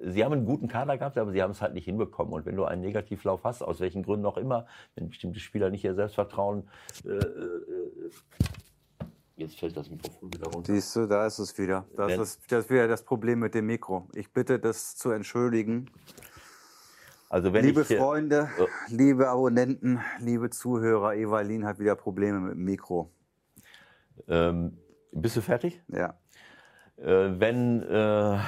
sie 0.00 0.24
haben 0.24 0.32
einen 0.32 0.46
guten 0.46 0.68
Kader 0.68 0.96
gehabt, 0.98 1.18
aber 1.18 1.32
sie 1.32 1.42
haben 1.42 1.50
es 1.50 1.60
halt 1.60 1.74
nicht 1.74 1.84
hinbekommen. 1.84 2.32
Und 2.32 2.46
wenn 2.46 2.56
du 2.56 2.64
einen 2.64 2.82
Negativlauf 2.82 3.44
hast, 3.44 3.62
aus 3.62 3.80
welchen 3.80 4.02
Gründen 4.02 4.26
auch 4.26 4.36
immer, 4.36 4.66
wenn 4.94 5.08
bestimmte 5.08 5.40
Spieler 5.40 5.70
nicht 5.70 5.84
ihr 5.84 5.94
Selbstvertrauen 5.94 6.68
äh, 7.04 7.10
äh, 7.10 8.10
Jetzt 9.38 9.56
fällt 9.56 9.76
das 9.76 9.88
Mikrofon 9.88 10.34
wieder 10.34 10.48
runter. 10.48 10.72
Siehst 10.72 10.96
du, 10.96 11.06
da 11.06 11.24
ist 11.24 11.38
es 11.38 11.56
wieder. 11.56 11.86
Das 11.96 12.12
ist, 12.12 12.50
das 12.50 12.64
ist 12.64 12.70
wieder 12.70 12.88
das 12.88 13.04
Problem 13.04 13.38
mit 13.38 13.54
dem 13.54 13.66
Mikro. 13.66 14.08
Ich 14.14 14.32
bitte, 14.32 14.58
das 14.58 14.96
zu 14.96 15.12
entschuldigen. 15.12 15.88
Also 17.28 17.52
wenn 17.52 17.64
liebe 17.64 17.82
ich, 17.82 17.96
Freunde, 17.96 18.48
äh, 18.58 18.92
liebe 18.92 19.28
Abonnenten, 19.28 20.00
liebe 20.18 20.50
Zuhörer, 20.50 21.14
Evalin 21.14 21.66
hat 21.66 21.78
wieder 21.78 21.94
Probleme 21.94 22.40
mit 22.40 22.54
dem 22.54 22.64
Mikro. 22.64 23.12
Ähm, 24.26 24.76
bist 25.12 25.36
du 25.36 25.40
fertig? 25.40 25.80
Ja. 25.86 26.18
Äh, 26.96 27.38
wenn, 27.38 27.82
äh, 27.82 28.38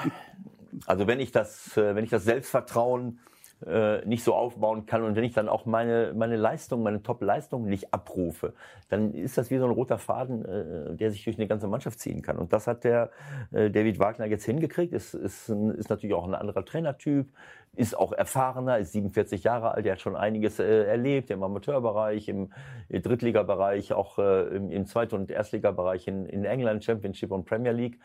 also 0.86 1.06
wenn 1.06 1.20
ich 1.20 1.32
das, 1.32 1.76
äh, 1.76 1.94
wenn 1.94 2.04
ich 2.04 2.10
das 2.10 2.24
Selbstvertrauen 2.24 3.20
äh, 3.66 4.04
nicht 4.06 4.24
so 4.24 4.34
aufbauen 4.34 4.86
kann 4.86 5.02
und 5.02 5.16
wenn 5.16 5.24
ich 5.24 5.34
dann 5.34 5.48
auch 5.48 5.66
meine, 5.66 6.14
meine 6.16 6.36
Leistung, 6.36 6.82
meine 6.82 7.02
Top-Leistung 7.02 7.66
nicht 7.66 7.92
abrufe, 7.92 8.54
dann 8.88 9.12
ist 9.12 9.36
das 9.36 9.50
wie 9.50 9.58
so 9.58 9.66
ein 9.66 9.70
roter 9.70 9.98
Faden, 9.98 10.44
äh, 10.46 10.96
der 10.96 11.10
sich 11.10 11.24
durch 11.24 11.36
eine 11.36 11.46
ganze 11.46 11.68
Mannschaft 11.68 12.00
ziehen 12.00 12.22
kann. 12.22 12.38
Und 12.38 12.54
das 12.54 12.66
hat 12.66 12.84
der 12.84 13.10
David 13.50 13.98
Wagner 13.98 14.26
jetzt 14.26 14.44
hingekriegt. 14.44 14.94
Ist, 14.94 15.12
ist, 15.12 15.50
ist 15.50 15.90
natürlich 15.90 16.14
auch 16.14 16.26
ein 16.26 16.34
anderer 16.34 16.64
Trainertyp, 16.64 17.28
ist 17.76 17.98
auch 17.98 18.12
erfahrener, 18.12 18.78
ist 18.78 18.92
47 18.92 19.44
Jahre 19.44 19.72
alt, 19.72 19.84
der 19.84 19.92
hat 19.92 20.00
schon 20.00 20.16
einiges 20.16 20.58
erlebt 20.58 21.30
im 21.30 21.42
Amateurbereich, 21.42 22.28
im 22.28 22.52
Drittligabereich, 22.88 23.92
auch 23.92 24.18
im, 24.18 24.70
im 24.70 24.86
Zweit- 24.86 25.12
und 25.12 25.30
Erstligabereich 25.30 26.08
in, 26.08 26.26
in 26.26 26.44
England, 26.44 26.84
Championship 26.84 27.30
und 27.30 27.44
Premier 27.44 27.72
League. 27.72 27.98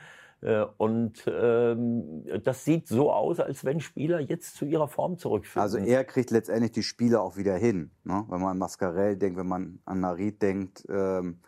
Äh, 0.45 0.65
Und 0.77 1.23
ähm, 1.27 2.23
das 2.43 2.63
sieht 2.63 2.87
so 2.87 3.11
aus, 3.11 3.39
als 3.39 3.65
wenn 3.65 3.79
Spieler 3.79 4.19
jetzt 4.19 4.55
zu 4.55 4.65
ihrer 4.65 4.87
Form 4.87 5.17
zurückfinden. 5.17 5.61
Also 5.61 5.79
er 5.79 6.03
kriegt 6.03 6.29
letztendlich 6.29 6.71
die 6.71 6.83
Spiele 6.83 7.19
auch 7.19 7.35
wieder 7.35 7.55
hin. 7.55 7.89
Ne? 8.03 8.23
Wenn 8.29 8.41
man 8.41 8.51
an 8.51 8.59
Mascarell 8.59 9.17
denkt, 9.17 9.39
wenn 9.39 9.47
man 9.47 9.79
an 9.85 10.01
Narid 10.01 10.41
denkt, 10.43 10.85
ähm, 10.87 11.39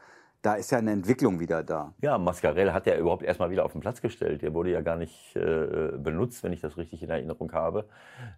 da 0.42 0.56
ist 0.56 0.72
ja 0.72 0.80
eine 0.80 0.92
Entwicklung 0.92 1.40
wieder 1.40 1.64
da. 1.64 1.94
Ja, 2.02 2.18
Mascarell 2.18 2.72
hat 2.72 2.88
er 2.88 2.98
überhaupt 2.98 3.22
erstmal 3.22 3.52
wieder 3.52 3.66
auf 3.66 3.74
den 3.74 3.82
Platz 3.82 4.02
gestellt. 4.02 4.42
Der 4.42 4.54
wurde 4.56 4.72
ja 4.72 4.82
gar 4.82 4.96
nicht 4.96 5.36
äh, 5.36 5.92
benutzt, 5.98 6.44
wenn 6.44 6.54
ich 6.54 6.62
das 6.62 6.78
richtig 6.78 7.04
in 7.04 7.10
Erinnerung 7.10 7.52
habe. 7.54 7.86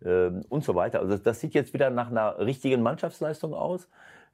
Ähm, 0.04 0.44
und 0.50 0.66
so 0.66 0.76
weiter. 0.76 1.00
Also 1.00 1.18
das 1.18 1.40
sieht 1.40 1.54
jetzt 1.54 1.74
wieder 1.74 1.90
nach 1.90 2.10
einer 2.10 2.38
richtigen 2.40 2.82
Mannschaftsleistung 2.82 3.54
aus. 3.54 3.88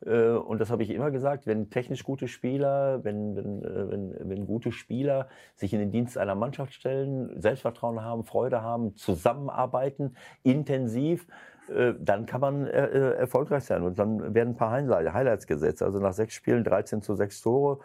Äh, 0.06 0.30
und 0.30 0.60
das 0.60 0.70
habe 0.70 0.84
ich 0.84 0.90
immer 0.90 1.12
gesagt, 1.12 1.48
wenn 1.48 1.70
technisch 1.70 2.04
gute 2.04 2.28
Spieler, 2.28 3.04
wenn, 3.04 3.36
wenn, 3.36 3.64
äh, 3.64 3.92
wenn, 3.92 4.30
wenn 4.30 4.46
gute 4.46 4.72
Spieler 4.72 5.28
sich 5.56 5.74
in 5.74 5.80
den 5.80 5.92
Dienst 5.92 6.18
einer 6.18 6.36
Mannschaft 6.36 6.74
stellen, 6.74 7.40
Selbstvertrauen 7.40 8.02
haben, 8.02 8.24
Freude 8.24 8.62
haben, 8.62 8.96
zusammenarbeiten, 8.96 10.16
intensiv, 10.44 11.28
äh, 11.74 11.94
dann 12.00 12.26
kann 12.26 12.42
man 12.42 12.68
erfolgreich 12.68 13.64
sein. 13.64 13.84
Und 13.84 13.98
dann 13.98 14.34
werden 14.34 14.50
ein 14.50 14.58
paar 14.58 14.72
Highlights 14.72 15.48
gesetzt. 15.48 15.82
Also 15.82 16.00
nach 16.00 16.14
sechs 16.14 16.34
Spielen 16.34 16.64
13 16.64 17.02
zu 17.02 17.16
6 17.16 17.42
Tore, 17.42 17.80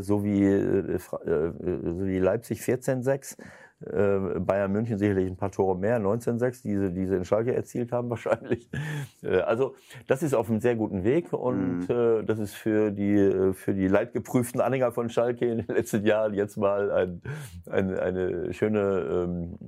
so, 0.00 0.24
wie, 0.24 0.98
so 0.98 2.06
wie 2.06 2.18
Leipzig 2.18 2.60
14-6. 2.60 3.38
Äh, 3.38 3.44
Bayern 3.80 4.72
München 4.72 4.98
sicherlich 4.98 5.26
ein 5.26 5.36
paar 5.36 5.50
Tore 5.50 5.76
mehr, 5.76 5.98
19-6, 5.98 6.62
die, 6.62 6.94
die 6.94 7.06
sie 7.06 7.16
in 7.16 7.24
Schalke 7.24 7.54
erzielt 7.54 7.92
haben 7.92 8.10
wahrscheinlich. 8.10 8.68
Äh, 9.22 9.38
also 9.40 9.74
das 10.06 10.22
ist 10.22 10.34
auf 10.34 10.50
einem 10.50 10.60
sehr 10.60 10.76
guten 10.76 11.04
Weg 11.04 11.32
und 11.32 11.88
mhm. 11.88 12.20
äh, 12.20 12.22
das 12.24 12.38
ist 12.38 12.54
für 12.54 12.90
die, 12.90 13.14
äh, 13.14 13.52
für 13.54 13.74
die 13.74 13.88
leidgeprüften 13.88 14.60
Anhänger 14.60 14.92
von 14.92 15.08
Schalke 15.08 15.46
in 15.46 15.58
den 15.58 15.74
letzten 15.74 16.04
Jahren 16.04 16.34
jetzt 16.34 16.56
mal 16.56 16.90
ein, 16.90 17.22
ein, 17.70 17.98
eine 17.98 18.52
schöne 18.52 19.26
ähm, 19.28 19.58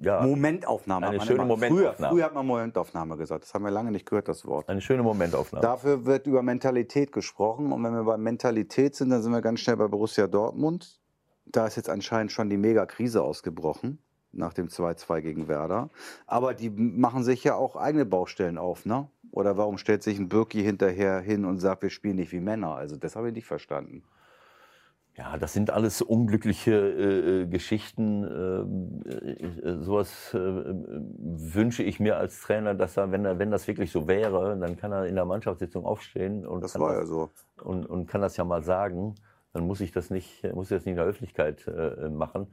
ja, 0.00 0.22
Momentaufnahme. 0.22 1.08
Eine 1.08 1.20
schöne 1.20 1.44
Momentaufnahme. 1.44 1.94
Früher, 1.96 2.08
früher 2.10 2.24
hat 2.24 2.34
man 2.34 2.46
Momentaufnahme 2.46 3.16
gesagt. 3.16 3.44
Das 3.44 3.54
haben 3.54 3.64
wir 3.64 3.70
lange 3.70 3.92
nicht 3.92 4.06
gehört, 4.06 4.28
das 4.28 4.46
Wort. 4.46 4.68
Eine 4.68 4.80
schöne 4.80 5.02
Momentaufnahme. 5.02 5.62
Dafür 5.62 6.04
wird 6.06 6.26
über 6.26 6.42
Mentalität 6.42 7.12
gesprochen. 7.12 7.70
Und 7.72 7.84
wenn 7.84 7.92
wir 7.92 8.04
bei 8.04 8.16
Mentalität 8.16 8.96
sind, 8.96 9.10
dann 9.10 9.22
sind 9.22 9.32
wir 9.32 9.42
ganz 9.42 9.60
schnell 9.60 9.76
bei 9.76 9.86
Borussia 9.86 10.26
Dortmund 10.26 11.01
da 11.52 11.66
ist 11.66 11.76
jetzt 11.76 11.90
anscheinend 11.90 12.32
schon 12.32 12.50
die 12.50 12.56
Mega-Krise 12.56 13.22
ausgebrochen 13.22 13.98
nach 14.32 14.54
dem 14.54 14.68
2-2 14.68 15.20
gegen 15.20 15.48
Werder. 15.48 15.90
Aber 16.26 16.54
die 16.54 16.70
machen 16.70 17.22
sich 17.22 17.44
ja 17.44 17.54
auch 17.54 17.76
eigene 17.76 18.06
Baustellen 18.06 18.58
auf, 18.58 18.86
ne? 18.86 19.08
Oder 19.30 19.56
warum 19.56 19.78
stellt 19.78 20.02
sich 20.02 20.18
ein 20.18 20.28
Birki 20.28 20.62
hinterher 20.62 21.20
hin 21.20 21.44
und 21.44 21.58
sagt, 21.58 21.82
wir 21.82 21.90
spielen 21.90 22.16
nicht 22.16 22.32
wie 22.32 22.40
Männer? 22.40 22.74
Also 22.74 22.96
das 22.96 23.16
habe 23.16 23.28
ich 23.28 23.34
nicht 23.34 23.46
verstanden. 23.46 24.02
Ja, 25.16 25.36
das 25.36 25.52
sind 25.52 25.70
alles 25.70 26.00
unglückliche 26.00 26.72
äh, 26.72 27.42
äh 27.42 27.46
Geschichten. 27.46 28.24
Ähm, 28.24 29.02
äh, 29.04 29.68
äh, 29.70 29.82
sowas 29.82 30.32
äh, 30.32 30.38
wünsche 30.38 31.82
ich 31.82 32.00
mir 32.00 32.16
als 32.16 32.40
Trainer, 32.40 32.74
dass 32.74 32.96
er, 32.96 33.12
wenn 33.12 33.24
er, 33.26 33.38
wenn 33.38 33.50
das 33.50 33.68
wirklich 33.68 33.92
so 33.92 34.08
wäre, 34.08 34.58
dann 34.58 34.78
kann 34.78 34.92
er 34.92 35.06
in 35.06 35.14
der 35.14 35.26
Mannschaftssitzung 35.26 35.84
aufstehen 35.84 36.46
und, 36.46 36.62
das 36.62 36.72
kann, 36.72 36.82
war 36.82 36.94
das, 36.94 37.00
ja 37.00 37.06
so. 37.06 37.30
und, 37.62 37.84
und 37.84 38.06
kann 38.06 38.22
das 38.22 38.38
ja 38.38 38.44
mal 38.44 38.62
sagen 38.62 39.14
dann 39.52 39.66
muss 39.66 39.80
ich 39.80 39.92
das 39.92 40.10
nicht, 40.10 40.42
muss 40.54 40.70
ich 40.70 40.76
das 40.76 40.84
nicht 40.84 40.92
in 40.92 40.96
der 40.96 41.06
Öffentlichkeit 41.06 41.66
äh, 41.66 42.08
machen. 42.08 42.46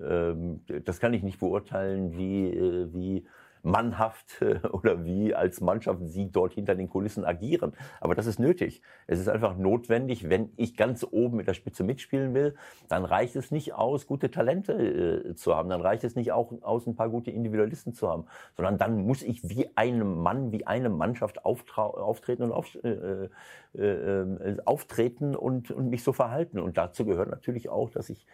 Ähm, 0.00 0.60
das 0.84 1.00
kann 1.00 1.14
ich 1.14 1.22
nicht 1.22 1.40
beurteilen, 1.40 2.16
wie, 2.16 2.48
äh, 2.48 2.92
wie 2.92 3.26
mannhaft 3.62 4.42
oder 4.72 5.04
wie 5.04 5.34
als 5.34 5.60
Mannschaft 5.60 6.00
sie 6.04 6.30
dort 6.30 6.54
hinter 6.54 6.74
den 6.74 6.88
Kulissen 6.88 7.24
agieren. 7.24 7.72
Aber 8.00 8.14
das 8.14 8.26
ist 8.26 8.38
nötig. 8.38 8.82
Es 9.06 9.18
ist 9.18 9.28
einfach 9.28 9.56
notwendig, 9.56 10.28
wenn 10.28 10.52
ich 10.56 10.76
ganz 10.76 11.06
oben 11.08 11.36
mit 11.36 11.48
der 11.48 11.54
Spitze 11.54 11.84
mitspielen 11.84 12.34
will, 12.34 12.54
dann 12.88 13.04
reicht 13.04 13.36
es 13.36 13.50
nicht 13.50 13.74
aus, 13.74 14.06
gute 14.06 14.30
Talente 14.30 14.72
äh, 14.72 15.34
zu 15.34 15.54
haben. 15.54 15.68
Dann 15.68 15.80
reicht 15.80 16.04
es 16.04 16.16
nicht 16.16 16.32
auch 16.32 16.52
aus, 16.62 16.86
ein 16.86 16.96
paar 16.96 17.08
gute 17.08 17.30
Individualisten 17.30 17.92
zu 17.92 18.08
haben, 18.08 18.26
sondern 18.56 18.78
dann 18.78 19.04
muss 19.06 19.22
ich 19.22 19.48
wie 19.48 19.70
ein 19.76 20.16
Mann, 20.22 20.52
wie 20.52 20.66
eine 20.66 20.90
Mannschaft 20.90 21.44
auftreten 21.44 22.42
und 22.42 22.52
auf, 22.52 22.76
äh, 22.82 23.28
äh, 23.74 23.78
äh, 23.78 24.56
auftreten 24.64 25.34
und, 25.34 25.70
und 25.70 25.88
mich 25.88 26.02
so 26.02 26.12
verhalten. 26.12 26.58
Und 26.58 26.76
dazu 26.76 27.04
gehört 27.04 27.30
natürlich 27.30 27.68
auch, 27.68 27.90
dass 27.90 28.10
ich, 28.10 28.26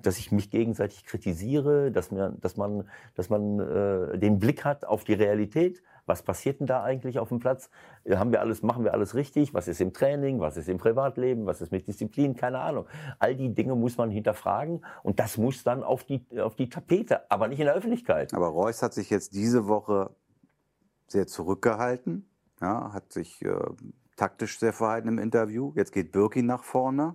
dass 0.00 0.18
ich 0.18 0.32
mich 0.32 0.50
gegenseitig 0.50 1.04
kritisiere, 1.04 1.92
dass, 1.92 2.10
mir, 2.10 2.34
dass 2.40 2.56
man, 2.56 2.88
dass 3.14 3.30
man 3.30 3.60
äh, 3.60 4.18
den 4.18 4.38
Blick 4.38 4.61
hat 4.64 4.84
auf 4.84 5.04
die 5.04 5.14
Realität. 5.14 5.82
Was 6.04 6.22
passiert 6.22 6.58
denn 6.58 6.66
da 6.66 6.82
eigentlich 6.82 7.18
auf 7.18 7.28
dem 7.28 7.38
Platz? 7.38 7.70
Haben 8.10 8.32
wir 8.32 8.40
alles, 8.40 8.62
machen 8.62 8.82
wir 8.82 8.92
alles 8.92 9.14
richtig? 9.14 9.54
Was 9.54 9.68
ist 9.68 9.80
im 9.80 9.92
Training? 9.92 10.40
Was 10.40 10.56
ist 10.56 10.68
im 10.68 10.78
Privatleben? 10.78 11.46
Was 11.46 11.60
ist 11.60 11.70
mit 11.70 11.86
Disziplin? 11.86 12.34
Keine 12.34 12.58
Ahnung. 12.58 12.86
All 13.20 13.36
die 13.36 13.54
Dinge 13.54 13.76
muss 13.76 13.96
man 13.96 14.10
hinterfragen 14.10 14.84
und 15.04 15.20
das 15.20 15.38
muss 15.38 15.62
dann 15.62 15.84
auf 15.84 16.02
die, 16.04 16.26
auf 16.40 16.56
die 16.56 16.68
Tapete, 16.68 17.30
aber 17.30 17.46
nicht 17.46 17.60
in 17.60 17.66
der 17.66 17.74
Öffentlichkeit. 17.74 18.34
Aber 18.34 18.48
Reus 18.48 18.82
hat 18.82 18.94
sich 18.94 19.10
jetzt 19.10 19.34
diese 19.34 19.68
Woche 19.68 20.10
sehr 21.06 21.26
zurückgehalten, 21.26 22.28
ja, 22.60 22.92
hat 22.92 23.12
sich 23.12 23.42
äh, 23.44 23.54
taktisch 24.16 24.58
sehr 24.58 24.72
verhalten 24.72 25.08
im 25.08 25.18
Interview. 25.18 25.72
Jetzt 25.76 25.92
geht 25.92 26.10
Birki 26.10 26.42
nach 26.42 26.64
vorne. 26.64 27.14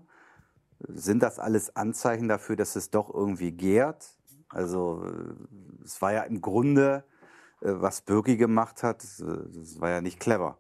Sind 0.79 1.23
das 1.23 1.39
alles 1.39 1.75
Anzeichen 1.75 2.27
dafür, 2.27 2.55
dass 2.55 2.75
es 2.75 2.89
doch 2.89 3.13
irgendwie 3.13 3.51
gärt? 3.51 4.17
Also 4.49 5.03
äh, 5.05 5.83
es 5.83 6.01
war 6.01 6.13
ja 6.13 6.23
im 6.23 6.39
Grunde 6.41 7.03
äh, 7.03 7.16
was 7.61 8.01
Birki 8.01 8.37
gemacht 8.37 8.83
hat, 8.83 9.03
das 9.03 9.79
war 9.79 9.89
ja 9.89 10.01
nicht 10.01 10.19
clever. 10.19 10.57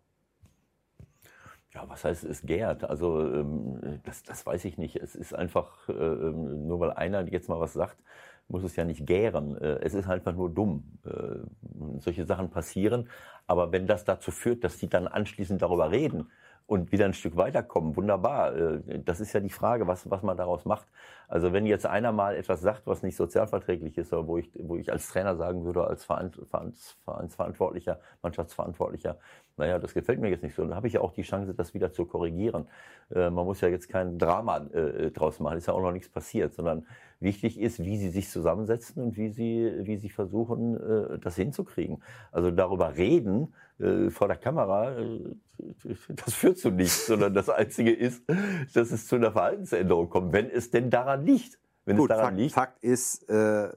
Ja, 1.73 1.87
was 1.87 2.03
heißt 2.03 2.23
es 2.23 2.41
gärt? 2.41 2.83
Also 2.83 3.21
ähm, 3.21 3.99
das, 4.03 4.23
das 4.23 4.45
weiß 4.45 4.65
ich 4.65 4.77
nicht. 4.77 4.95
Es 4.95 5.13
ist 5.13 5.33
einfach, 5.35 5.87
äh, 5.89 5.93
ähm, 5.93 6.67
nur 6.67 6.79
weil 6.79 6.91
einer 6.91 7.21
jetzt 7.27 7.49
mal 7.49 7.59
was 7.59 7.73
sagt, 7.73 7.97
muss 8.47 8.63
es 8.63 8.75
ja 8.75 8.83
nicht 8.83 9.05
gären. 9.05 9.57
Äh, 9.57 9.79
es 9.81 9.93
ist 9.93 10.09
einfach 10.09 10.33
nur 10.33 10.49
dumm. 10.49 10.99
Solche 11.99 12.25
Sachen 12.25 12.49
passieren. 12.49 13.09
Aber 13.45 13.71
wenn 13.71 13.85
das 13.85 14.05
dazu 14.05 14.31
führt, 14.31 14.63
dass 14.63 14.77
die 14.77 14.89
dann 14.89 15.07
anschließend 15.07 15.61
darüber 15.61 15.91
reden, 15.91 16.31
und 16.67 16.91
wieder 16.91 17.05
ein 17.05 17.13
Stück 17.13 17.35
weiterkommen. 17.37 17.95
Wunderbar. 17.95 18.51
Das 19.05 19.19
ist 19.21 19.33
ja 19.33 19.39
die 19.39 19.49
Frage, 19.49 19.87
was, 19.87 20.09
was 20.09 20.21
man 20.21 20.37
daraus 20.37 20.65
macht. 20.65 20.87
Also 21.29 21.53
wenn 21.53 21.65
jetzt 21.65 21.85
einer 21.85 22.11
mal 22.11 22.35
etwas 22.35 22.61
sagt, 22.61 22.85
was 22.85 23.03
nicht 23.03 23.15
sozialverträglich 23.15 23.97
ist, 23.97 24.13
oder 24.13 24.27
wo 24.27 24.37
ich, 24.37 24.51
wo 24.59 24.75
ich 24.75 24.91
als 24.91 25.07
Trainer 25.09 25.35
sagen 25.35 25.65
würde, 25.65 25.87
als 25.87 26.05
Vereinsverantwortlicher, 26.05 27.99
Mannschaftsverantwortlicher, 28.21 29.17
naja, 29.57 29.79
das 29.79 29.93
gefällt 29.93 30.19
mir 30.19 30.29
jetzt 30.29 30.43
nicht 30.43 30.55
so, 30.55 30.63
dann 30.63 30.75
habe 30.75 30.87
ich 30.87 30.93
ja 30.93 31.01
auch 31.01 31.11
die 31.11 31.23
Chance, 31.23 31.53
das 31.53 31.73
wieder 31.73 31.91
zu 31.91 32.05
korrigieren. 32.05 32.67
Äh, 33.13 33.29
man 33.31 33.45
muss 33.45 33.61
ja 33.61 33.67
jetzt 33.67 33.89
kein 33.89 34.19
Drama 34.19 34.57
äh, 34.67 35.11
draus 35.11 35.39
machen, 35.39 35.57
ist 35.57 35.67
ja 35.67 35.73
auch 35.73 35.81
noch 35.81 35.91
nichts 35.91 36.09
passiert, 36.09 36.53
sondern 36.53 36.85
wichtig 37.19 37.59
ist, 37.59 37.83
wie 37.83 37.97
sie 37.97 38.09
sich 38.09 38.29
zusammensetzen 38.29 39.03
und 39.03 39.17
wie 39.17 39.29
sie, 39.29 39.71
wie 39.81 39.97
sie 39.97 40.09
versuchen, 40.09 40.77
äh, 40.77 41.19
das 41.19 41.35
hinzukriegen. 41.35 42.03
Also 42.31 42.51
darüber 42.51 42.95
reden 42.95 43.53
äh, 43.79 44.09
vor 44.11 44.27
der 44.27 44.37
Kamera, 44.37 44.97
äh, 44.99 45.35
das 46.09 46.35
führt 46.35 46.59
zu 46.59 46.69
nichts, 46.69 47.07
sondern 47.07 47.33
das 47.33 47.49
Einzige 47.49 47.91
ist, 47.91 48.23
dass 48.73 48.91
es 48.91 49.07
zu 49.07 49.15
einer 49.15 49.31
Verhaltensänderung 49.31 50.09
kommt, 50.09 50.33
wenn 50.33 50.49
es 50.49 50.69
denn 50.69 50.89
daran 50.89 51.25
liegt. 51.25 51.59
Wenn 51.85 51.97
Gut, 51.97 52.11
es 52.11 52.17
daran 52.17 52.31
Fakt, 52.31 52.39
liegt. 52.39 52.53
Fakt 52.53 52.83
ist, 52.83 53.29
äh, 53.29 53.71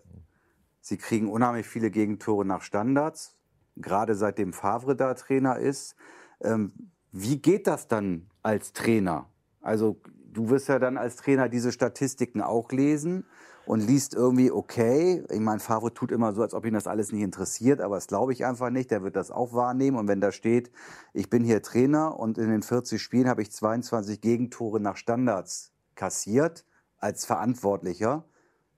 sie 0.80 0.99
kriegen 0.99 1.30
unheimlich 1.30 1.66
viele 1.66 1.90
Gegentore 1.90 2.44
nach 2.44 2.62
Standards 2.62 3.39
gerade 3.77 4.15
seitdem 4.15 4.53
Favre 4.53 4.97
da 4.97 5.15
Trainer 5.15 5.59
ist. 5.59 5.97
Ähm, 6.41 6.73
wie 7.12 7.39
geht 7.39 7.67
das 7.67 7.89
dann 7.89 8.31
als 8.43 8.73
Trainer? 8.73 9.27
Also 9.61 10.00
du 10.33 10.49
wirst 10.50 10.69
ja 10.69 10.79
dann 10.79 10.97
als 10.97 11.17
Trainer 11.17 11.49
diese 11.49 11.73
Statistiken 11.73 12.41
auch 12.41 12.71
lesen 12.71 13.25
und 13.67 13.81
liest 13.81 14.15
irgendwie, 14.15 14.50
okay, 14.50 15.25
ich 15.31 15.41
meine, 15.41 15.61
Favre 15.61 15.93
tut 15.93 16.12
immer 16.12 16.33
so, 16.33 16.43
als 16.43 16.55
ob 16.55 16.65
ihn 16.67 16.75
das 16.75 16.87
alles 16.87 17.12
nicht 17.12 17.23
interessiert, 17.23 17.81
aber 17.81 17.97
das 17.97 18.07
glaube 18.07 18.33
ich 18.33 18.45
einfach 18.45 18.71
nicht. 18.71 18.91
Der 18.91 19.03
wird 19.03 19.17
das 19.17 19.31
auch 19.31 19.53
wahrnehmen. 19.53 19.97
Und 19.97 20.09
wenn 20.09 20.21
da 20.21 20.33
steht, 20.33 20.71
ich 21.12 21.31
bin 21.31 21.45
hier 21.45 21.62
Trainer 21.62 22.19
und 22.19 22.39
in 22.39 22.50
den 22.50 22.62
40 22.62 23.00
Spielen 23.00 23.29
habe 23.29 23.43
ich 23.43 23.53
22 23.53 24.21
Gegentore 24.21 24.81
nach 24.81 24.97
Standards 24.97 25.73
kassiert 25.95 26.65
als 26.99 27.25
Verantwortlicher, 27.25 28.25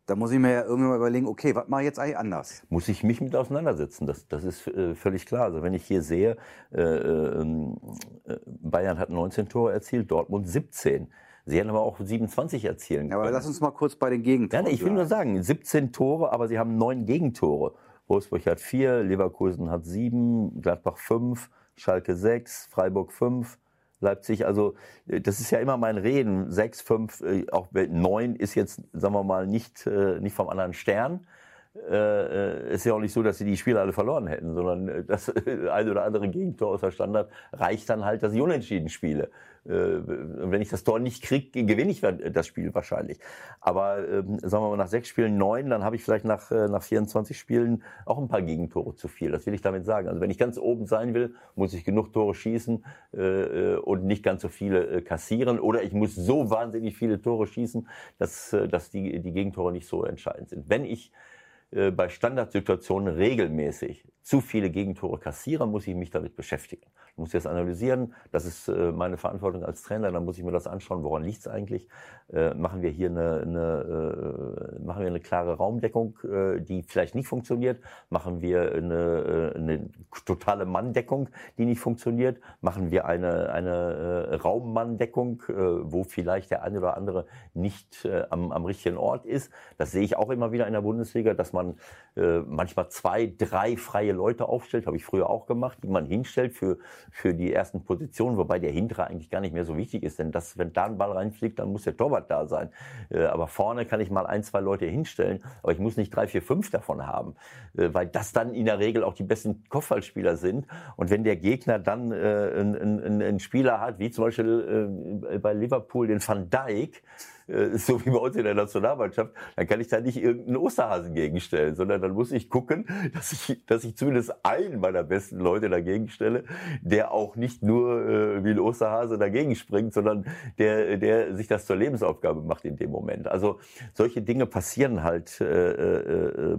da 0.06 0.16
muss 0.16 0.32
ich 0.32 0.38
mir 0.38 0.50
ja 0.50 0.62
irgendwann 0.62 0.90
mal 0.90 0.97
überlegen, 0.97 1.26
okay, 1.26 1.54
was 1.54 1.68
mache 1.68 1.82
ich 1.82 1.87
jetzt 1.87 1.99
eigentlich 1.99 2.18
anders? 2.18 2.62
Muss 2.68 2.88
ich 2.88 3.04
mich 3.04 3.21
mit 3.21 3.37
auseinandersetzen, 3.37 4.06
das, 4.06 4.26
das 4.28 4.44
ist 4.44 4.66
äh, 4.66 4.94
völlig 4.94 5.26
klar. 5.26 5.44
Also 5.44 5.62
wenn 5.62 5.75
ich 5.75 5.85
hier 5.85 6.02
sehe, 6.02 6.37
äh, 6.73 6.82
ähm, 6.82 7.78
äh, 8.25 8.37
Bayern 8.47 8.99
hat 8.99 9.11
19 9.11 9.49
Tore 9.49 9.73
erzielt, 9.73 10.11
Dortmund 10.11 10.49
17. 10.49 11.09
Sie 11.44 11.59
hätten 11.59 11.71
aber 11.71 11.80
auch 11.80 11.99
27 11.99 12.64
erzielen 12.64 13.00
können. 13.02 13.11
Ja, 13.11 13.18
aber 13.18 13.30
lass 13.30 13.47
uns 13.47 13.61
mal 13.61 13.71
kurz 13.73 13.97
bei 13.97 14.11
den 14.11 14.23
Gegentoren. 14.23 14.66
Ja, 14.66 14.73
ich 14.73 14.85
will 14.85 14.92
nur 14.92 15.06
sagen, 15.06 15.42
17 15.42 15.92
Tore, 15.92 16.32
aber 16.32 16.49
sie 16.49 16.59
haben 16.59 16.76
neun 16.76 17.04
Gegentore. 17.04 17.75
Wolfsburg 18.06 18.47
hat 18.47 18.61
vier, 18.61 19.02
Leverkusen 19.02 19.71
hat 19.71 19.87
sieben, 19.87 20.61
Gladbach 20.61 20.99
fünf, 20.99 21.50
Schalke 21.76 22.14
sechs, 22.14 22.66
Freiburg 22.66 23.12
fünf, 23.12 23.59
Leipzig. 24.02 24.47
Also 24.47 24.75
äh, 25.06 25.21
das 25.21 25.40
ist 25.40 25.50
ja 25.50 25.59
immer 25.59 25.76
mein 25.76 25.97
Reden. 25.97 26.50
Sechs, 26.50 26.80
fünf, 26.80 27.21
äh, 27.23 27.47
auch 27.50 27.68
neun 27.73 28.37
ist 28.37 28.54
jetzt, 28.54 28.82
sagen 28.92 29.14
wir 29.14 29.25
mal, 29.25 29.47
nicht, 29.47 29.87
äh, 29.87 30.21
nicht 30.21 30.35
vom 30.35 30.49
anderen 30.49 30.75
Stern 30.75 31.26
äh, 31.75 32.75
ist 32.75 32.85
ja 32.85 32.93
auch 32.93 33.00
nicht 33.00 33.12
so, 33.12 33.23
dass 33.23 33.38
sie 33.38 33.45
die 33.45 33.57
Spiele 33.57 33.81
alle 33.81 33.93
verloren 33.93 34.26
hätten, 34.26 34.55
sondern 34.55 34.88
äh, 34.88 35.05
das 35.05 35.33
eine 35.71 35.91
oder 35.91 36.05
andere 36.05 36.29
Gegentor 36.29 36.69
aus 36.69 36.81
der 36.81 36.91
Standard 36.91 37.31
reicht 37.52 37.88
dann 37.88 38.05
halt, 38.05 38.23
dass 38.23 38.35
ich 38.35 38.41
unentschieden 38.41 38.88
spiele. 38.88 39.31
Äh, 39.64 39.71
wenn 39.71 40.61
ich 40.61 40.69
das 40.69 40.85
Tor 40.85 40.99
nicht 40.99 41.23
kriege, 41.23 41.64
gewinne 41.64 41.91
ich 41.91 42.00
das 42.00 42.47
Spiel 42.47 42.75
wahrscheinlich. 42.75 43.19
Aber 43.61 44.07
ähm, 44.07 44.38
sagen 44.41 44.64
wir 44.64 44.71
mal 44.71 44.76
nach 44.76 44.88
sechs 44.88 45.09
Spielen 45.09 45.38
neun, 45.38 45.71
dann 45.71 45.83
habe 45.83 45.97
ich 45.97 46.05
vielleicht 46.05 46.25
nach, 46.25 46.50
äh, 46.50 46.69
nach 46.69 46.83
24 46.83 47.38
Spielen 47.38 47.83
auch 48.05 48.19
ein 48.19 48.29
paar 48.29 48.43
Gegentore 48.43 48.95
zu 48.95 49.09
viel. 49.09 49.31
Das 49.31 49.47
will 49.47 49.55
ich 49.55 49.62
damit 49.62 49.87
sagen. 49.87 50.09
Also 50.09 50.21
wenn 50.21 50.31
ich 50.31 50.38
ganz 50.38 50.59
oben 50.59 50.87
sein 50.87 51.14
will, 51.14 51.35
muss 51.55 51.73
ich 51.73 51.85
genug 51.85 52.12
Tore 52.12 52.35
schießen 52.35 52.85
äh, 53.14 53.21
äh 53.21 53.76
und 53.76 54.05
nicht 54.05 54.23
ganz 54.23 54.43
so 54.43 54.49
viele 54.49 54.87
äh, 54.87 55.00
kassieren. 55.00 55.59
Oder 55.59 55.83
ich 55.85 55.93
muss 55.93 56.14
so 56.14 56.50
wahnsinnig 56.50 56.97
viele 56.97 57.23
Tore 57.23 57.47
schießen, 57.47 57.88
dass, 58.19 58.52
äh, 58.52 58.69
dass 58.69 58.91
die, 58.91 59.21
die 59.21 59.33
Gegentore 59.33 59.73
nicht 59.73 59.87
so 59.87 60.05
entscheidend 60.05 60.50
sind. 60.50 60.69
Wenn 60.69 60.85
ich 60.85 61.12
äh, 61.12 61.32
bei 61.73 62.09
Standardsituationen 62.09 63.14
regelmäßig 63.14 64.05
zu 64.23 64.41
viele 64.41 64.71
Gegentore 64.71 65.19
kassiere, 65.19 65.67
muss 65.67 65.87
ich 65.87 65.95
mich 65.95 66.11
damit 66.11 66.37
beschäftigen. 66.37 66.87
Ich 67.12 67.19
muss 67.19 67.33
jetzt 67.35 67.47
analysieren, 67.47 68.14
das 68.31 68.47
ist 68.47 68.69
äh, 68.69 68.91
meine 68.91 69.19
Verantwortung 69.19 69.64
als 69.64 69.83
Trainer, 69.83 70.11
dann 70.11 70.25
muss 70.25 70.38
ich 70.38 70.45
mir 70.45 70.52
das 70.52 70.67
anschauen, 70.67 71.02
woran 71.02 71.25
liegt 71.25 71.41
es 71.41 71.49
eigentlich. 71.49 71.87
Äh, 72.33 72.55
machen 72.55 72.81
wir 72.81 72.88
hier 72.88 73.11
eine, 73.11 73.41
eine, 73.43 74.79
machen 74.83 75.00
wir 75.00 75.09
eine 75.09 75.21
klare 75.21 75.57
Raumdeckung, 75.57 76.19
die 76.61 76.83
vielleicht 76.85 77.14
nicht 77.14 77.26
funktioniert? 77.26 77.81
Machen 78.09 78.41
wir 78.41 78.73
eine, 78.73 79.52
eine 79.55 79.91
totale 80.25 80.64
Manndeckung, 80.64 81.29
die 81.59 81.67
nicht 81.67 81.81
funktioniert? 81.81 82.41
Machen 82.61 82.91
wir 82.91 83.05
eine, 83.05 83.52
eine 83.52 84.41
Raummanndeckung, 84.43 85.43
wo 85.83 86.05
vielleicht 86.05 86.50
der 86.50 86.62
eine 86.62 86.79
oder 86.79 86.97
andere 86.97 87.26
nicht 87.52 88.09
am, 88.31 88.52
am 88.52 88.64
richtigen 88.64 88.97
Ort 88.97 89.26
ist? 89.26 89.50
Das 89.76 89.93
sehe 89.93 90.02
ich 90.02 90.17
auch 90.17 90.31
immer 90.31 90.52
wieder 90.52 90.67
in 90.67 90.73
der 90.73 90.81
Bundesliga, 90.81 91.35
dass 91.35 91.52
man 91.52 91.62
man 91.62 91.76
äh, 92.14 92.40
manchmal 92.40 92.90
zwei, 92.90 93.33
drei 93.38 93.76
freie 93.76 94.12
Leute 94.12 94.47
aufstellt, 94.47 94.87
habe 94.87 94.97
ich 94.97 95.04
früher 95.04 95.31
auch 95.31 95.47
gemacht, 95.47 95.78
die 95.83 95.88
man 95.88 96.04
hinstellt 96.04 96.52
für, 96.52 96.76
für 97.11 97.33
die 97.33 97.52
ersten 97.52 97.85
Positionen, 97.85 98.37
wobei 98.37 98.59
der 98.59 98.71
hintere 98.71 99.07
eigentlich 99.07 99.31
gar 99.31 99.40
nicht 99.40 99.54
mehr 99.54 99.64
so 99.64 99.78
wichtig 99.78 100.02
ist, 100.02 100.19
denn 100.19 100.31
das, 100.31 100.59
wenn 100.59 100.75
da 100.75 100.85
ein 100.85 100.99
Ball 100.99 101.12
reinfliegt, 101.12 101.59
dann 101.59 101.73
muss 101.73 101.85
der 101.85 101.97
Torwart 101.97 102.31
da 102.31 102.47
sein. 102.47 102.69
Äh, 103.09 103.25
aber 103.25 103.47
vorne 103.47 103.87
kann 103.87 104.00
ich 104.00 104.11
mal 104.11 104.26
ein, 104.26 104.42
zwei 104.42 104.61
Leute 104.61 104.85
hinstellen, 104.85 105.42
aber 105.62 105.73
ich 105.73 105.78
muss 105.78 105.97
nicht 105.97 106.14
drei, 106.14 106.26
vier, 106.26 106.42
fünf 106.42 106.71
davon 106.71 107.07
haben, 107.07 107.35
äh, 107.78 107.88
weil 107.92 108.09
das 108.09 108.33
dann 108.33 108.52
in 108.52 108.66
der 108.66 108.78
Regel 108.78 109.04
auch 109.04 109.14
die 109.14 109.25
besten 109.25 109.64
Kopfballspieler 109.71 110.37
sind. 110.37 110.66
Und 110.97 111.09
wenn 111.09 111.25
der 111.25 111.37
Gegner 111.37 111.78
dann 111.78 112.12
äh, 112.12 112.14
einen, 112.14 112.76
einen, 112.76 113.23
einen 113.23 113.40
Spieler 113.40 113.81
hat, 113.81 113.99
wie 113.99 114.11
zum 114.11 114.25
Beispiel 114.25 115.31
äh, 115.31 115.38
bei 115.38 115.54
Liverpool 115.54 116.09
den 116.09 116.21
Van 116.21 116.50
Dijk, 116.50 117.02
äh, 117.47 117.77
so 117.79 118.05
wie 118.05 118.11
bei 118.11 118.19
uns 118.19 118.37
in 118.37 118.45
der 118.45 118.55
Nationalmannschaft, 118.55 119.33
dann 119.57 119.67
kann 119.67 119.81
ich 119.81 119.89
da 119.89 120.01
nicht 120.01 120.17
irgendeinen 120.17 120.57
Osterhasen 120.57 121.15
gegenstellen, 121.15 121.75
sondern 121.75 122.01
dann 122.03 122.13
muss 122.13 122.33
ich 122.33 122.51
gucken, 122.51 122.87
dass 123.15 123.33
ich, 123.33 123.65
dass 123.67 123.85
ich 123.85 123.97
zumindest 123.97 124.33
einen 124.45 124.81
meiner 124.81 125.03
besten 125.03 125.39
Leute 125.39 125.69
dagegen 125.69 126.09
stelle, 126.09 126.45
der 126.83 127.13
auch 127.13 127.37
nicht 127.37 127.63
nur 127.63 128.07
äh, 128.07 128.45
wie 128.45 128.51
ein 128.51 128.59
Osterhase 128.59 129.19
dagegen 129.19 129.55
springt, 129.55 129.93
sondern 129.93 130.27
der, 130.59 130.97
der 130.97 131.37
sich 131.37 131.47
das 131.47 131.67
zur 131.67 131.77
Lebensaufgabe 131.77 132.43
macht 132.43 132.65
in 132.65 132.77
dem 132.77 132.91
Moment. 132.91 133.27
Also 133.27 133.59
solche 133.95 134.23
Dinge 134.23 134.47
passieren 134.47 135.03
halt, 135.03 135.41
äh, 135.41 135.73
äh, 135.73 136.53
äh 136.53 136.59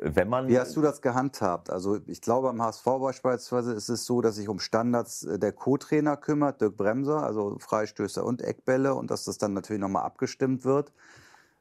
wenn 0.00 0.28
man. 0.28 0.48
Wie 0.48 0.58
hast 0.58 0.76
du 0.76 0.82
das 0.82 1.02
gehandhabt? 1.02 1.70
Also 1.70 1.98
ich 2.06 2.20
glaube, 2.20 2.48
am 2.48 2.62
HSV 2.62 2.84
beispielsweise 2.84 3.72
ist 3.72 3.88
es 3.88 4.04
so, 4.04 4.20
dass 4.20 4.36
sich 4.36 4.48
um 4.48 4.58
Standards 4.58 5.26
der 5.28 5.52
Co-Trainer 5.52 6.16
kümmert, 6.16 6.60
Dirk 6.60 6.76
Bremser, 6.76 7.22
also 7.22 7.56
Freistöße 7.58 8.22
und 8.22 8.42
Eckbälle 8.42 8.94
und 8.94 9.10
dass 9.10 9.24
das 9.24 9.38
dann 9.38 9.52
natürlich 9.52 9.80
nochmal 9.86 10.04
abgestimmt 10.04 10.64
wird. 10.64 10.92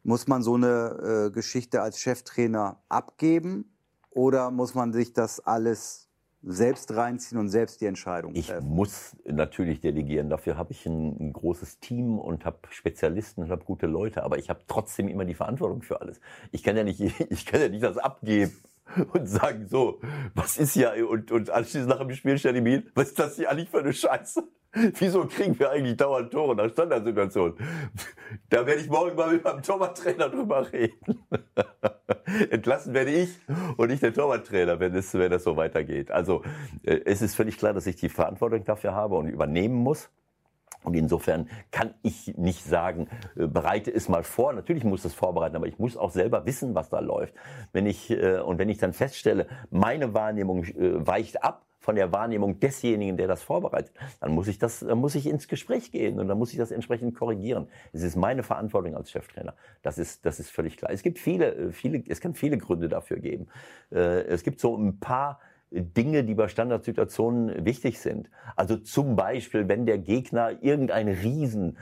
Muss 0.03 0.27
man 0.27 0.43
so 0.43 0.55
eine 0.55 1.27
äh, 1.27 1.31
Geschichte 1.31 1.81
als 1.81 1.99
Cheftrainer 1.99 2.81
abgeben 2.89 3.71
oder 4.11 4.51
muss 4.51 4.75
man 4.75 4.93
sich 4.93 5.13
das 5.13 5.39
alles 5.39 6.05
selbst 6.45 6.95
reinziehen 6.95 7.39
und 7.39 7.49
selbst 7.49 7.81
die 7.81 7.85
Entscheidung 7.85 8.33
treffen? 8.33 8.57
Ich 8.59 8.63
muss 8.63 9.15
natürlich 9.25 9.81
delegieren. 9.81 10.29
Dafür 10.29 10.57
habe 10.57 10.73
ich 10.73 10.85
ein, 10.85 11.17
ein, 11.19 11.33
großes 11.33 11.79
Team 11.79 12.19
und 12.19 12.45
habe 12.45 12.59
Spezialisten 12.69 13.43
und 13.43 13.49
habe 13.49 13.65
gute 13.65 13.88
Leute. 13.88 14.23
Aber 14.23 14.38
ich 14.38 14.49
habe 14.49 14.61
trotzdem 14.67 15.07
immer 15.07 15.25
die 15.25 15.33
Verantwortung 15.33 15.81
für 15.81 16.01
alles. 16.01 16.19
Ich 16.51 16.61
kann 16.63 16.77
ja 16.77 16.83
nicht, 16.83 17.01
ich 17.29 17.45
kann 17.45 17.61
ja 17.61 17.69
nicht 17.69 17.83
das 17.83 17.97
abgeben 17.97 18.55
und 19.13 19.27
sagen 19.27 19.67
so, 19.67 19.99
was 20.35 20.57
ist 20.57 20.75
ja 20.75 20.93
und, 20.93 21.31
und 21.31 21.49
anschließend 21.49 21.89
nach 21.89 21.99
dem 21.99 22.11
Spiel 22.13 22.38
stellen 22.38 22.55
die 22.55 22.61
mir 22.61 22.83
was 22.93 23.09
ist 23.09 23.19
das 23.19 23.35
hier 23.35 23.49
eigentlich 23.49 23.69
für 23.69 23.79
eine 23.79 23.93
Scheiße? 23.93 24.47
Wieso 24.99 25.25
kriegen 25.25 25.57
wir 25.57 25.71
eigentlich 25.71 25.97
dauernd 25.97 26.31
Tore 26.31 26.55
nach 26.55 26.69
Standardsituationen? 26.69 27.55
Da 28.49 28.65
werde 28.65 28.81
ich 28.81 28.89
morgen 28.89 29.15
mal 29.15 29.31
mit 29.31 29.43
meinem 29.43 29.61
Torwarttrainer 29.61 30.29
drüber 30.29 30.71
reden. 30.71 31.23
Entlassen 32.49 32.93
werde 32.93 33.11
ich 33.11 33.29
und 33.77 33.89
nicht 33.89 34.01
der 34.01 34.13
Torwarttrainer, 34.13 34.79
wenn 34.79 34.95
es, 34.95 35.13
wenn 35.13 35.31
es 35.31 35.43
so 35.43 35.55
weitergeht. 35.55 36.11
Also 36.11 36.41
äh, 36.83 37.01
es 37.05 37.21
ist 37.21 37.35
völlig 37.35 37.57
klar, 37.57 37.73
dass 37.73 37.85
ich 37.85 37.95
die 37.95 38.09
Verantwortung 38.09 38.63
dafür 38.65 38.93
habe 38.93 39.15
und 39.15 39.27
übernehmen 39.27 39.75
muss. 39.75 40.09
Und 40.83 40.95
insofern 40.95 41.49
kann 41.71 41.93
ich 42.01 42.35
nicht 42.35 42.63
sagen, 42.63 43.07
äh, 43.35 43.47
bereite 43.47 43.91
es 43.91 44.09
mal 44.09 44.23
vor. 44.23 44.53
Natürlich 44.53 44.83
muss 44.83 45.05
es 45.05 45.13
vorbereiten, 45.13 45.55
aber 45.55 45.67
ich 45.67 45.77
muss 45.77 45.95
auch 45.95 46.11
selber 46.11 46.45
wissen, 46.45 46.75
was 46.75 46.89
da 46.89 46.99
läuft. 46.99 47.33
Wenn 47.73 47.85
ich, 47.85 48.09
äh, 48.09 48.39
und 48.39 48.57
wenn 48.57 48.69
ich 48.69 48.79
dann 48.79 48.93
feststelle, 48.93 49.47
meine 49.69 50.13
Wahrnehmung 50.13 50.65
weicht 50.65 51.43
ab 51.43 51.65
von 51.86 51.95
der 51.95 52.12
Wahrnehmung 52.12 52.60
desjenigen, 52.60 53.15
der 53.15 53.28
das 53.28 53.43
vorbereitet, 53.43 53.93
dann 54.19 54.32
muss 54.32 54.48
ich 54.48 54.58
das, 54.58 54.80
dann 54.80 54.98
muss 54.98 55.13
ich 55.13 55.28
ins 55.28 55.48
Gespräch 55.48 55.91
gehen 55.91 56.19
und 56.19 56.28
dann 56.28 56.39
muss 56.39 56.52
ich 56.52 56.58
das 56.58 56.71
entsprechend 56.71 57.13
korrigieren. 57.13 57.67
Es 57.93 58.02
ist 58.02 58.15
meine 58.15 58.41
Verantwortung 58.41 58.95
als 58.95 59.12
Cheftrainer. 59.12 59.54
Das 59.84 60.00
ist, 60.00 60.26
das 60.26 60.39
ist 60.39 60.50
völlig 60.50 60.78
klar. 60.78 60.91
Es 60.91 61.04
gibt 61.04 61.19
viele, 61.19 61.71
viele, 61.71 62.04
es 62.08 62.21
kann 62.21 62.34
viele 62.34 62.58
Gründe 62.58 62.89
dafür 62.89 63.17
geben. 63.17 63.48
Äh, 63.91 64.24
es 64.24 64.41
gibt 64.41 64.60
so 64.60 64.76
ein 64.76 65.00
paar 65.00 65.39
Dinge, 65.81 66.23
die 66.23 66.35
bei 66.35 66.47
Standardsituationen 66.47 67.65
wichtig 67.65 67.99
sind. 67.99 68.29
Also 68.55 68.77
zum 68.77 69.15
Beispiel, 69.15 69.67
wenn 69.67 69.85
der 69.85 69.97
Gegner 69.97 70.63
irgendeinen 70.63 71.15
riesen 71.15 71.77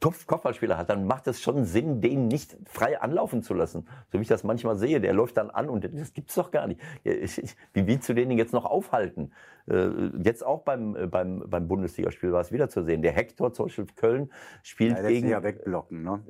Kopfballspieler 0.00 0.78
hat, 0.78 0.88
dann 0.88 1.06
macht 1.06 1.26
es 1.26 1.42
schon 1.42 1.64
Sinn, 1.64 2.00
den 2.00 2.28
nicht 2.28 2.56
frei 2.64 3.00
anlaufen 3.00 3.42
zu 3.42 3.52
lassen. 3.52 3.86
So 4.10 4.18
wie 4.18 4.22
ich 4.22 4.28
das 4.28 4.42
manchmal 4.42 4.78
sehe, 4.78 5.00
der 5.00 5.12
läuft 5.12 5.36
dann 5.36 5.50
an 5.50 5.68
und 5.68 5.84
das 5.84 6.14
gibt's 6.14 6.34
doch 6.34 6.50
gar 6.50 6.66
nicht. 6.66 6.80
Wie 7.04 7.86
willst 7.86 8.08
du 8.08 8.14
den 8.14 8.30
jetzt 8.30 8.54
noch 8.54 8.64
aufhalten? 8.64 9.32
Äh, 9.68 9.90
jetzt 10.22 10.44
auch 10.44 10.62
beim, 10.62 10.96
äh, 10.96 11.06
beim, 11.06 11.44
beim 11.46 11.68
Bundesligaspiel 11.68 12.32
war 12.32 12.40
es 12.40 12.52
wieder 12.52 12.70
zu 12.70 12.82
sehen. 12.82 13.02
Der 13.02 13.12
Hector 13.12 13.52
zum 13.52 13.66
Beispiel 13.66 13.86
Köln 13.94 14.32
spielt 14.62 14.96
ja, 14.96 15.06
gegen... 15.06 15.28
ja 15.28 15.42
wegblocken, 15.42 16.02
ne? 16.02 16.22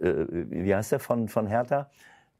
Äh, 0.00 0.26
wie 0.50 0.74
heißt 0.74 0.90
der 0.90 0.98
von, 0.98 1.28
von 1.28 1.46
Hertha? 1.46 1.88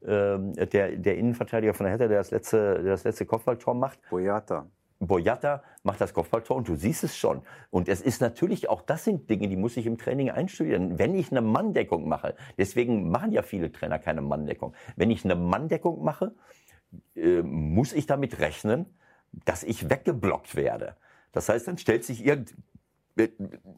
Ähm, 0.05 0.53
der, 0.53 0.95
der 0.95 1.17
Innenverteidiger 1.17 1.73
von 1.73 1.85
der 1.85 1.91
Hertha, 1.91 2.07
der 2.07 2.19
das 2.19 2.31
letzte, 2.31 2.81
der 2.83 2.91
das 2.91 3.03
letzte 3.03 3.25
Kopfballtor 3.25 3.73
macht. 3.73 3.99
Boyata. 4.09 4.67
Boyata 4.99 5.63
macht 5.83 6.01
das 6.01 6.13
Kopfballtor 6.13 6.57
und 6.57 6.67
du 6.67 6.75
siehst 6.75 7.03
es 7.03 7.17
schon. 7.17 7.41
Und 7.69 7.87
es 7.87 8.01
ist 8.01 8.21
natürlich 8.21 8.69
auch, 8.69 8.81
das 8.81 9.03
sind 9.03 9.29
Dinge, 9.29 9.47
die 9.47 9.55
muss 9.55 9.77
ich 9.77 9.85
im 9.85 9.97
Training 9.97 10.29
einstudieren. 10.29 10.97
Wenn 10.97 11.15
ich 11.15 11.31
eine 11.31 11.41
Manndeckung 11.41 12.07
mache, 12.07 12.35
deswegen 12.57 13.09
machen 13.09 13.31
ja 13.31 13.41
viele 13.41 13.71
Trainer 13.71 13.99
keine 13.99 14.21
Manndeckung. 14.21 14.73
Wenn 14.95 15.11
ich 15.11 15.23
eine 15.23 15.35
Manndeckung 15.35 16.03
mache, 16.03 16.33
äh, 17.15 17.41
muss 17.41 17.93
ich 17.93 18.05
damit 18.05 18.39
rechnen, 18.39 18.85
dass 19.45 19.63
ich 19.63 19.89
weggeblockt 19.89 20.55
werde. 20.55 20.95
Das 21.31 21.49
heißt, 21.49 21.67
dann 21.67 21.77
stellt 21.77 22.03
sich 22.03 22.25
irgend, 22.25 22.55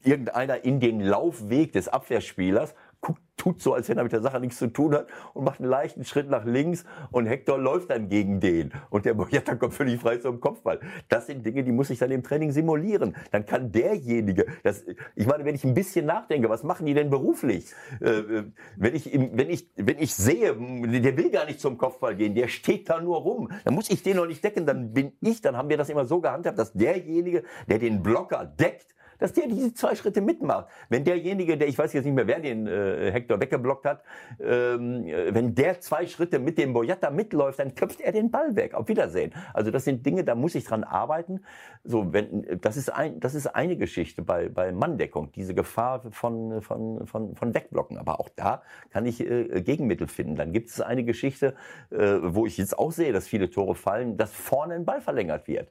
irgendeiner 0.04 0.64
in 0.64 0.80
den 0.80 1.00
Laufweg 1.00 1.72
des 1.74 1.88
Abwehrspielers, 1.88 2.76
guckt, 3.02 3.22
tut 3.40 3.62
so, 3.62 3.74
als 3.74 3.90
wenn 3.90 3.98
er 3.98 4.04
mit 4.04 4.12
der 4.12 4.22
Sache 4.22 4.40
nichts 4.40 4.58
zu 4.58 4.68
tun 4.68 4.94
hat 4.94 5.08
und 5.34 5.46
macht 5.46 5.60
einen 5.60 5.70
leichten 5.70 6.04
Schritt 6.04 6.30
nach 6.30 6.46
links 6.46 6.86
und 7.12 7.26
Hector 7.26 7.58
läuft 7.58 7.90
dann 7.90 8.10
gegen 8.10 8.40
den 8.40 8.74
und 8.90 9.06
der 9.06 9.14
Boyata 9.14 9.56
kommt 9.60 9.74
völlig 9.74 10.00
frei 10.00 10.18
zum 10.18 10.40
Kopfball. 10.40 10.80
Das 11.08 11.28
sind 11.28 11.46
Dinge, 11.46 11.64
die 11.64 11.72
muss 11.72 11.90
ich 11.90 12.00
dann 12.00 12.12
im 12.12 12.22
Training 12.22 12.52
simulieren. 12.52 13.16
Dann 13.32 13.46
kann 13.46 13.72
derjenige, 13.72 14.46
das, 14.64 14.84
ich 15.16 15.26
meine, 15.26 15.46
wenn 15.46 15.56
ich 15.56 15.64
ein 15.64 15.74
bisschen 15.74 16.06
nachdenke, 16.06 16.50
was 16.50 16.64
machen 16.64 16.86
die 16.86 16.94
denn 16.94 17.10
beruflich? 17.10 17.72
Äh, 18.02 18.10
äh 18.10 18.44
wenn 18.76 18.96
ich, 18.96 19.12
wenn 19.14 19.50
ich, 19.50 19.70
wenn 19.76 19.98
ich 20.00 20.14
sehe, 20.14 20.54
der 20.54 21.18
will 21.18 21.32
gar 21.32 21.46
nicht 21.46 21.60
zum 21.60 21.78
Kopfball 21.78 22.16
gehen, 22.16 22.36
der 22.36 22.48
steht 22.48 22.90
da 22.90 23.02
nur 23.02 23.18
rum, 23.18 23.50
dann 23.64 23.74
muss 23.74 23.90
ich 23.90 24.04
den 24.04 24.18
noch 24.18 24.28
nicht 24.28 24.44
decken, 24.44 24.66
dann 24.66 24.94
bin 24.94 25.14
ich, 25.22 25.42
dann 25.42 25.56
haben 25.56 25.70
wir 25.70 25.78
das 25.78 25.90
immer 25.90 26.06
so 26.06 26.20
gehandhabt, 26.20 26.60
dass 26.60 26.74
derjenige, 26.74 27.44
der 27.68 27.80
den 27.80 28.04
Blocker 28.04 28.46
deckt, 28.46 28.96
dass 29.20 29.34
der 29.34 29.48
diese 29.48 29.74
zwei 29.74 29.96
Schritte 29.96 30.22
mitmacht. 30.22 30.68
Wenn 30.90 31.04
derjenige, 31.04 31.58
der, 31.58 31.68
ich 31.68 31.78
weiß 31.78 31.94
jetzt 31.94 32.06
nicht 32.06 32.16
mehr, 32.16 32.28
wer 32.28 32.40
den 32.40 32.66
äh, 32.66 33.12
Hector 33.12 33.40
weggeblockt 33.40 33.86
hat, 33.86 34.04
ähm, 34.40 35.06
äh, 35.06 35.34
wenn 35.34 35.54
der 35.54 35.80
zwei 35.82 36.08
Schritte 36.08 36.40
mit 36.40 36.58
dem 36.58 36.74
Boyata 36.74 37.12
mitläuft, 37.12 37.60
dann 37.60 37.76
köpft 37.76 38.02
er 38.02 38.12
den 38.12 38.32
Ball 38.32 38.56
weg. 38.56 38.74
Auf 38.74 38.88
Wiedersehen. 38.88 39.34
Also 39.54 39.70
das 39.72 39.84
sind 39.84 40.06
Dinge, 40.06 40.24
da 40.24 40.36
muss 40.36 40.56
ich 40.56 40.64
dran 40.64 40.84
arbeiten. 40.84 41.42
So, 41.84 42.12
wenn, 42.14 42.60
das 42.62 42.78
ist 42.78 42.90
ein, 42.90 43.20
das 43.20 43.36
ist 43.36 43.48
eine 43.48 43.78
Geschichte 43.78 44.22
bei, 44.22 44.50
bei 44.50 44.72
Manndeckung, 44.72 45.32
diese 45.34 45.54
Gefahr 45.54 46.02
von, 46.12 46.62
von, 46.62 47.06
von, 47.06 47.36
von 47.36 47.54
Wegblocken. 47.54 47.98
Aber 47.98 48.20
auch 48.20 48.30
da 48.36 48.64
kann 48.90 49.06
ich 49.06 49.20
äh, 49.22 49.62
Gegenmittel 49.62 50.08
finden. 50.08 50.36
Dann 50.36 50.54
gibt 50.54 50.70
es 50.70 50.82
eine 50.82 51.04
Geschichte, 51.04 51.56
äh, 51.92 51.98
wo 52.22 52.46
ich 52.46 52.58
jetzt 52.58 52.78
auch 52.80 52.92
sehe, 52.92 53.12
dass 53.12 53.28
viele 53.28 53.50
Tore 53.50 53.76
fallen, 53.76 54.18
dass 54.18 54.32
vorne 54.32 54.76
ein 54.76 54.86
Ball 54.86 55.02
verlängert 55.02 55.48
wird. 55.48 55.70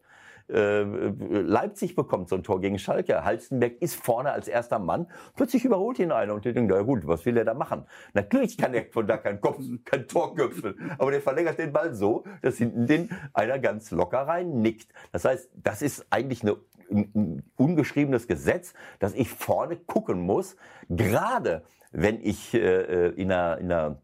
Äh, 0.48 0.82
Leipzig 0.82 1.94
bekommt 1.94 2.28
so 2.28 2.36
ein 2.36 2.42
Tor 2.42 2.60
gegen 2.60 2.78
Schalke. 2.78 3.24
Halstenberg 3.24 3.80
ist 3.80 3.96
vorne 3.96 4.32
als 4.32 4.48
erster 4.48 4.78
Mann. 4.78 5.06
Plötzlich 5.36 5.64
überholt 5.64 5.98
ihn 5.98 6.10
einer 6.10 6.34
und 6.34 6.44
die 6.44 6.52
denken, 6.52 6.72
na 6.74 6.82
gut, 6.82 7.06
was 7.06 7.26
will 7.26 7.36
er 7.36 7.44
da 7.44 7.54
machen? 7.54 7.84
Natürlich 8.14 8.56
kann 8.56 8.72
er 8.74 8.86
von 8.86 9.06
da 9.06 9.18
kein, 9.18 9.40
Kopf, 9.40 9.58
kein 9.84 10.08
Tor 10.08 10.34
köpfen, 10.34 10.92
aber 10.98 11.10
der 11.10 11.20
verlängert 11.20 11.58
den 11.58 11.72
Ball 11.72 11.94
so, 11.94 12.24
dass 12.42 12.56
hinten 12.56 12.86
den 12.86 13.10
einer 13.32 13.58
ganz 13.58 13.90
locker 13.90 14.20
rein 14.20 14.62
nickt. 14.62 14.92
Das 15.12 15.24
heißt, 15.24 15.50
das 15.54 15.82
ist 15.82 16.06
eigentlich 16.10 16.42
eine, 16.42 16.56
ein 16.90 17.42
ungeschriebenes 17.56 18.26
Gesetz, 18.26 18.72
dass 18.98 19.14
ich 19.14 19.28
vorne 19.28 19.76
gucken 19.76 20.20
muss, 20.20 20.56
gerade 20.88 21.64
wenn 21.92 22.20
ich 22.22 22.54
äh, 22.54 23.08
in 23.10 23.32
einer, 23.32 23.58
in 23.58 23.72
einer 23.72 24.02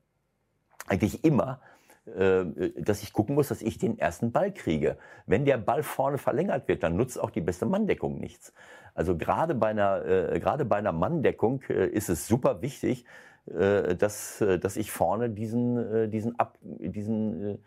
eigentlich 0.86 1.24
immer 1.24 1.60
äh, 1.62 1.73
dass 2.06 3.02
ich 3.02 3.12
gucken 3.12 3.34
muss, 3.34 3.48
dass 3.48 3.62
ich 3.62 3.78
den 3.78 3.98
ersten 3.98 4.30
Ball 4.30 4.52
kriege. 4.52 4.98
Wenn 5.26 5.46
der 5.46 5.56
Ball 5.56 5.82
vorne 5.82 6.18
verlängert 6.18 6.68
wird, 6.68 6.82
dann 6.82 6.96
nutzt 6.96 7.18
auch 7.18 7.30
die 7.30 7.40
beste 7.40 7.64
Manndeckung 7.64 8.18
nichts. 8.18 8.52
Also 8.94 9.16
gerade 9.16 9.54
bei 9.54 9.68
einer, 9.68 10.04
äh, 10.04 10.38
gerade 10.38 10.64
bei 10.64 10.76
einer 10.76 10.92
Manndeckung 10.92 11.62
äh, 11.68 11.86
ist 11.86 12.08
es 12.08 12.28
super 12.28 12.62
wichtig, 12.62 13.04
äh, 13.46 13.96
dass, 13.96 14.40
äh, 14.40 14.58
dass 14.58 14.76
ich 14.76 14.92
vorne 14.92 15.30
diesen, 15.30 15.76
äh, 15.76 16.08
diesen, 16.08 16.38
Ab, 16.38 16.58
diesen 16.62 17.58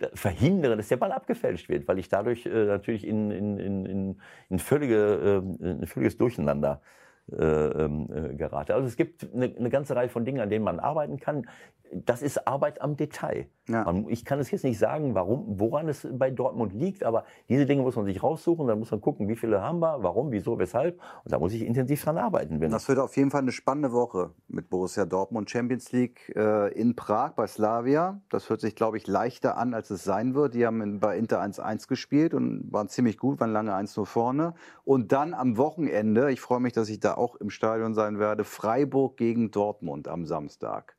äh, 0.00 0.08
verhindere, 0.14 0.76
dass 0.76 0.88
der 0.88 0.96
Ball 0.96 1.12
abgefälscht 1.12 1.68
wird, 1.68 1.86
weil 1.86 1.98
ich 1.98 2.08
dadurch 2.08 2.46
äh, 2.46 2.64
natürlich 2.64 3.06
in, 3.06 3.30
in, 3.30 3.58
in, 3.58 4.20
in, 4.48 4.58
völlige, 4.58 5.42
äh, 5.60 5.64
in 5.64 5.86
völliges 5.86 6.16
Durcheinander 6.16 6.80
äh, 6.82 6.86
äh, 7.11 7.11
gerate. 7.36 8.74
Also 8.74 8.86
es 8.86 8.96
gibt 8.96 9.28
eine, 9.32 9.54
eine 9.56 9.70
ganze 9.70 9.96
Reihe 9.96 10.08
von 10.08 10.24
Dingen, 10.24 10.40
an 10.40 10.50
denen 10.50 10.64
man 10.64 10.80
arbeiten 10.80 11.18
kann 11.18 11.46
das 11.92 12.22
ist 12.22 12.46
Arbeit 12.46 12.80
am 12.80 12.96
Detail. 12.96 13.46
Ja. 13.68 13.84
Man, 13.84 14.08
ich 14.08 14.24
kann 14.24 14.40
es 14.40 14.50
jetzt 14.50 14.64
nicht 14.64 14.78
sagen, 14.78 15.14
warum, 15.14 15.60
woran 15.60 15.88
es 15.88 16.06
bei 16.10 16.30
Dortmund 16.30 16.72
liegt, 16.72 17.04
aber 17.04 17.24
diese 17.48 17.64
Dinge 17.64 17.82
muss 17.82 17.94
man 17.94 18.06
sich 18.06 18.22
raussuchen, 18.22 18.66
dann 18.66 18.78
muss 18.78 18.90
man 18.90 19.00
gucken, 19.00 19.28
wie 19.28 19.36
viele 19.36 19.60
haben 19.60 19.78
wir, 19.78 20.02
warum, 20.02 20.32
wieso, 20.32 20.58
weshalb. 20.58 20.98
Und 21.24 21.32
da 21.32 21.38
muss 21.38 21.52
ich 21.52 21.62
intensiv 21.62 22.02
dran 22.02 22.18
arbeiten. 22.18 22.60
Wenn 22.60 22.72
das 22.72 22.88
wird 22.88 22.98
auf 22.98 23.16
jeden 23.16 23.30
Fall 23.30 23.42
eine 23.42 23.52
spannende 23.52 23.92
Woche 23.92 24.30
mit 24.48 24.68
Borussia 24.68 25.04
Dortmund 25.04 25.50
Champions 25.50 25.92
League 25.92 26.32
äh, 26.34 26.72
in 26.72 26.96
Prag 26.96 27.34
bei 27.34 27.46
Slavia. 27.46 28.20
Das 28.30 28.50
hört 28.50 28.60
sich, 28.60 28.74
glaube 28.74 28.96
ich, 28.96 29.06
leichter 29.06 29.56
an, 29.56 29.74
als 29.74 29.90
es 29.90 30.02
sein 30.02 30.34
wird. 30.34 30.54
Die 30.54 30.66
haben 30.66 30.80
in, 30.80 30.98
bei 30.98 31.16
Inter 31.16 31.40
1-1 31.40 31.86
gespielt 31.86 32.34
und 32.34 32.72
waren 32.72 32.88
ziemlich 32.88 33.16
gut, 33.16 33.38
waren 33.38 33.52
lange 33.52 33.74
1 33.74 33.96
nur 33.96 34.06
vorne. 34.06 34.54
Und 34.84 35.12
dann 35.12 35.34
am 35.34 35.56
Wochenende, 35.56 36.32
ich 36.32 36.40
freue 36.40 36.60
mich, 36.60 36.72
dass 36.72 36.88
ich 36.88 36.98
da 36.98 37.14
auch 37.14 37.21
im 37.36 37.50
Stadion 37.50 37.94
sein 37.94 38.18
werde, 38.18 38.44
Freiburg 38.44 39.16
gegen 39.16 39.50
Dortmund 39.50 40.08
am 40.08 40.26
Samstag. 40.26 40.96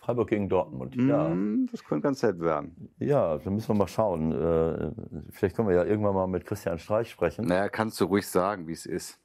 Freiburg 0.00 0.30
gegen 0.30 0.48
Dortmund. 0.48 0.96
Ja. 0.96 1.28
Mm, 1.28 1.68
das 1.70 1.84
könnte 1.84 2.02
ganz 2.02 2.22
nett 2.22 2.40
werden. 2.40 2.90
Ja, 2.98 3.38
da 3.38 3.50
müssen 3.50 3.68
wir 3.68 3.74
mal 3.74 3.86
schauen. 3.86 4.32
Äh, 4.32 4.90
vielleicht 5.30 5.54
können 5.54 5.68
wir 5.68 5.76
ja 5.76 5.84
irgendwann 5.84 6.14
mal 6.14 6.26
mit 6.26 6.44
Christian 6.44 6.78
Streich 6.78 7.10
sprechen. 7.10 7.46
Naja, 7.46 7.68
kannst 7.68 8.00
du 8.00 8.06
ruhig 8.06 8.26
sagen, 8.26 8.66
wie 8.66 8.72
es 8.72 8.84
ist 8.84 9.20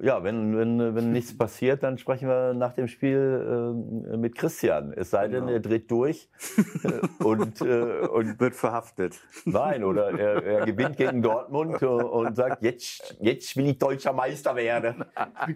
ja, 0.00 0.22
wenn, 0.24 0.56
wenn, 0.56 0.94
wenn 0.94 1.12
nichts 1.12 1.36
passiert, 1.38 1.82
dann 1.82 1.98
sprechen 1.98 2.28
wir 2.28 2.54
nach 2.54 2.72
dem 2.72 2.88
Spiel 2.88 4.12
äh, 4.12 4.16
mit 4.16 4.36
Christian. 4.36 4.92
Es 4.92 5.10
sei 5.10 5.28
denn, 5.28 5.46
genau. 5.46 5.52
er 5.52 5.60
dreht 5.60 5.90
durch 5.90 6.28
äh, 6.84 7.24
und, 7.24 7.60
äh, 7.60 8.06
und 8.06 8.40
wird 8.40 8.54
verhaftet. 8.54 9.20
Nein, 9.44 9.84
oder 9.84 10.18
er, 10.18 10.44
er 10.44 10.66
gewinnt 10.66 10.96
gegen 10.96 11.22
Dortmund 11.22 11.82
und 11.82 12.36
sagt, 12.36 12.62
jetzt, 12.62 13.16
jetzt 13.20 13.56
will 13.56 13.68
ich 13.68 13.78
deutscher 13.78 14.12
Meister 14.12 14.56
werden. 14.56 15.04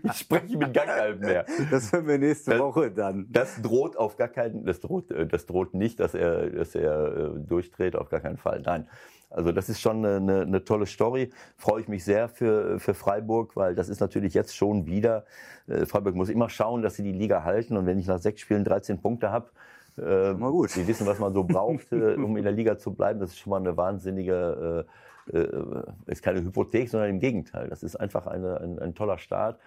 Ich 0.03 0.13
spreche 0.13 0.57
mit 0.57 0.75
gar 0.75 0.87
keinem 0.87 1.21
mehr. 1.21 1.47
Das 1.71 1.93
hören 1.93 2.07
wir 2.07 2.19
nächste 2.19 2.53
das, 2.53 2.61
Woche 2.61 2.91
dann. 2.91 3.27
Das 3.31 3.61
droht 3.63 3.97
auf 3.97 4.17
gar 4.17 4.29
keinen, 4.29 4.65
das 4.65 4.81
droht, 4.81 5.07
das 5.11 5.47
droht 5.47 5.75
nicht, 5.75 6.01
dass 6.01 6.15
er, 6.15 6.51
dass 6.51 6.75
er 6.75 7.17
äh, 7.17 7.39
durchdreht, 7.39 7.97
auf 7.97 8.09
gar 8.09 8.21
keinen 8.21 8.37
Fall. 8.37 8.61
Nein. 8.65 8.87
Also 9.31 9.53
das 9.53 9.69
ist 9.69 9.81
schon 9.81 10.05
eine, 10.05 10.43
eine, 10.43 10.65
tolle 10.65 10.87
Story. 10.87 11.31
Freue 11.57 11.81
ich 11.81 11.89
mich 11.89 12.05
sehr 12.05 12.29
für, 12.29 12.79
für 12.79 12.95
Freiburg, 12.95 13.57
weil 13.57 13.75
das 13.75 13.89
ist 13.89 14.01
natürlich 14.01 14.35
jetzt 14.35 14.57
schon 14.57 14.87
wieder. 14.87 15.25
Äh, 15.67 15.87
Freiburg 15.87 16.15
muss 16.15 16.29
immer 16.29 16.49
schauen, 16.49 16.83
dass 16.83 16.95
sie 16.95 17.03
die 17.03 17.13
Liga 17.13 17.43
halten. 17.43 17.77
Und 17.77 17.87
wenn 17.87 17.99
ich 17.99 18.07
nach 18.07 18.19
sechs 18.19 18.41
Spielen 18.41 18.65
13 18.65 19.01
Punkte 19.01 19.31
habe, 19.31 19.51
äh, 19.99 20.35
mal 20.35 20.51
gut. 20.51 20.71
Sie 20.71 20.87
wissen, 20.87 21.07
was 21.07 21.19
man 21.19 21.33
so 21.33 21.45
braucht, 21.45 21.93
äh, 21.93 22.15
um 22.15 22.37
in 22.37 22.45
der 22.45 22.53
Liga 22.53 22.79
zu 22.79 22.93
bleiben. 22.93 23.21
Das 23.21 23.31
ist 23.31 23.39
schon 23.39 23.51
mal 23.51 23.61
eine 23.61 23.77
wahnsinnige, 23.77 24.87
äh, 25.33 25.39
äh, 25.39 25.83
ist 26.07 26.23
keine 26.23 26.43
Hypothek, 26.43 26.89
sondern 26.89 27.11
im 27.11 27.19
Gegenteil. 27.19 27.69
Das 27.69 27.83
ist 27.83 27.97
einfach 27.97 28.27
eine, 28.27 28.61
ein, 28.61 28.79
ein 28.79 28.95
toller 28.95 29.19
Start. 29.19 29.59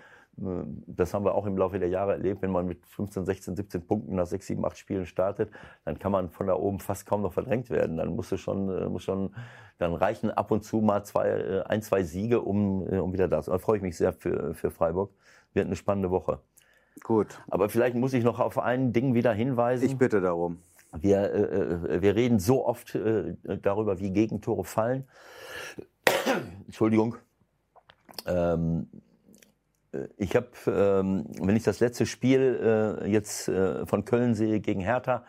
Das 0.87 1.13
haben 1.13 1.25
wir 1.25 1.35
auch 1.35 1.45
im 1.45 1.57
Laufe 1.57 1.79
der 1.79 1.89
Jahre 1.89 2.13
erlebt. 2.13 2.41
Wenn 2.41 2.51
man 2.51 2.65
mit 2.65 2.85
15, 2.85 3.25
16, 3.25 3.55
17 3.55 3.85
Punkten 3.85 4.15
nach 4.15 4.25
6, 4.25 4.47
7, 4.47 4.65
8 4.65 4.77
Spielen 4.77 5.05
startet, 5.05 5.51
dann 5.85 5.99
kann 5.99 6.11
man 6.11 6.29
von 6.29 6.47
da 6.47 6.55
oben 6.55 6.79
fast 6.79 7.05
kaum 7.05 7.21
noch 7.21 7.33
verdrängt 7.33 7.69
werden. 7.69 7.97
Dann 7.97 8.15
musst 8.15 8.31
du 8.31 8.37
schon, 8.37 8.69
äh, 8.69 8.87
muss 8.87 9.03
schon, 9.03 9.35
dann 9.77 9.93
reichen 9.93 10.31
ab 10.31 10.51
und 10.51 10.63
zu 10.63 10.77
mal 10.77 11.03
zwei, 11.03 11.29
äh, 11.29 11.63
ein, 11.63 11.81
zwei 11.81 12.03
Siege, 12.03 12.41
um, 12.41 12.87
äh, 12.91 12.97
um 12.97 13.11
wieder 13.13 13.27
da 13.27 13.41
zu 13.41 13.51
sein. 13.51 13.57
Da 13.57 13.59
freue 13.59 13.77
ich 13.77 13.83
mich 13.83 13.97
sehr 13.97 14.13
für, 14.13 14.53
für 14.53 14.71
Freiburg. 14.71 15.11
Wird 15.53 15.65
eine 15.65 15.75
spannende 15.75 16.11
Woche. 16.11 16.39
Gut. 17.03 17.39
Aber 17.49 17.69
vielleicht 17.69 17.95
muss 17.95 18.13
ich 18.13 18.23
noch 18.23 18.39
auf 18.39 18.59
ein 18.59 18.93
Ding 18.93 19.13
wieder 19.13 19.33
hinweisen. 19.33 19.85
Ich 19.85 19.97
bitte 19.97 20.21
darum. 20.21 20.59
Wir, 20.97 21.33
äh, 21.33 22.01
wir 22.01 22.15
reden 22.15 22.39
so 22.39 22.65
oft 22.65 22.95
äh, 22.95 23.35
darüber, 23.61 23.99
wie 23.99 24.11
Gegentore 24.11 24.63
fallen. 24.63 25.07
Entschuldigung. 26.65 27.15
Ähm, 28.25 28.87
äh, 28.91 29.08
ich 30.17 30.35
habe, 30.35 30.47
ähm, 30.67 31.25
wenn 31.41 31.55
ich 31.55 31.63
das 31.63 31.79
letzte 31.79 32.05
Spiel 32.05 32.99
äh, 33.03 33.09
jetzt 33.09 33.47
äh, 33.47 33.85
von 33.85 34.05
Köln 34.05 34.35
sehe 34.35 34.59
gegen 34.59 34.81
Hertha, 34.81 35.23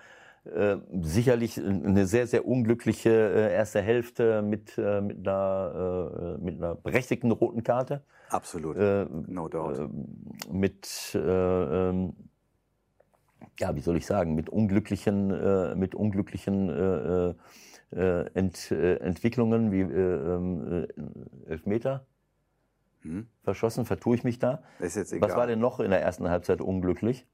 äh, 0.45 0.79
sicherlich 1.03 1.59
eine 1.59 2.07
sehr, 2.07 2.27
sehr 2.27 2.47
unglückliche 2.47 3.11
äh, 3.11 3.53
erste 3.53 3.83
Hälfte 3.83 4.41
mit, 4.43 4.77
äh, 4.79 5.01
mit, 5.01 5.27
einer, 5.27 6.39
mit 6.41 6.57
einer 6.57 6.75
berechtigten 6.75 7.31
roten 7.31 7.63
Karte. 7.63 8.03
Absolut. 8.31 8.77
no 9.29 9.49
doubt. 9.49 9.91
mit, 10.51 10.89
ähm, 11.15 12.15
ja, 13.59 13.75
wie 13.75 13.81
soll 13.81 13.97
ich 13.97 14.07
sagen, 14.07 14.35
mit 14.35 14.49
unglücklichen, 14.49 15.79
mit 15.79 15.95
unglücklichen 15.95 16.71
Ent, 17.91 18.71
Entwicklungen 18.71 19.73
wie 19.73 19.81
ähm, 19.81 20.87
Elfmeter 21.49 22.07
hm? 23.03 23.27
Verschossen, 23.43 23.85
vertue 23.85 24.15
ich 24.17 24.25
mich 24.25 24.39
da. 24.39 24.63
Ist 24.79 24.97
jetzt 24.97 25.13
egal. 25.13 25.31
Was 25.31 25.37
war 25.37 25.47
denn 25.47 25.59
noch 25.59 25.81
in 25.81 25.91
der 25.91 26.03
ersten 26.03 26.29
Halbzeit 26.29 26.61
unglücklich? 26.61 27.27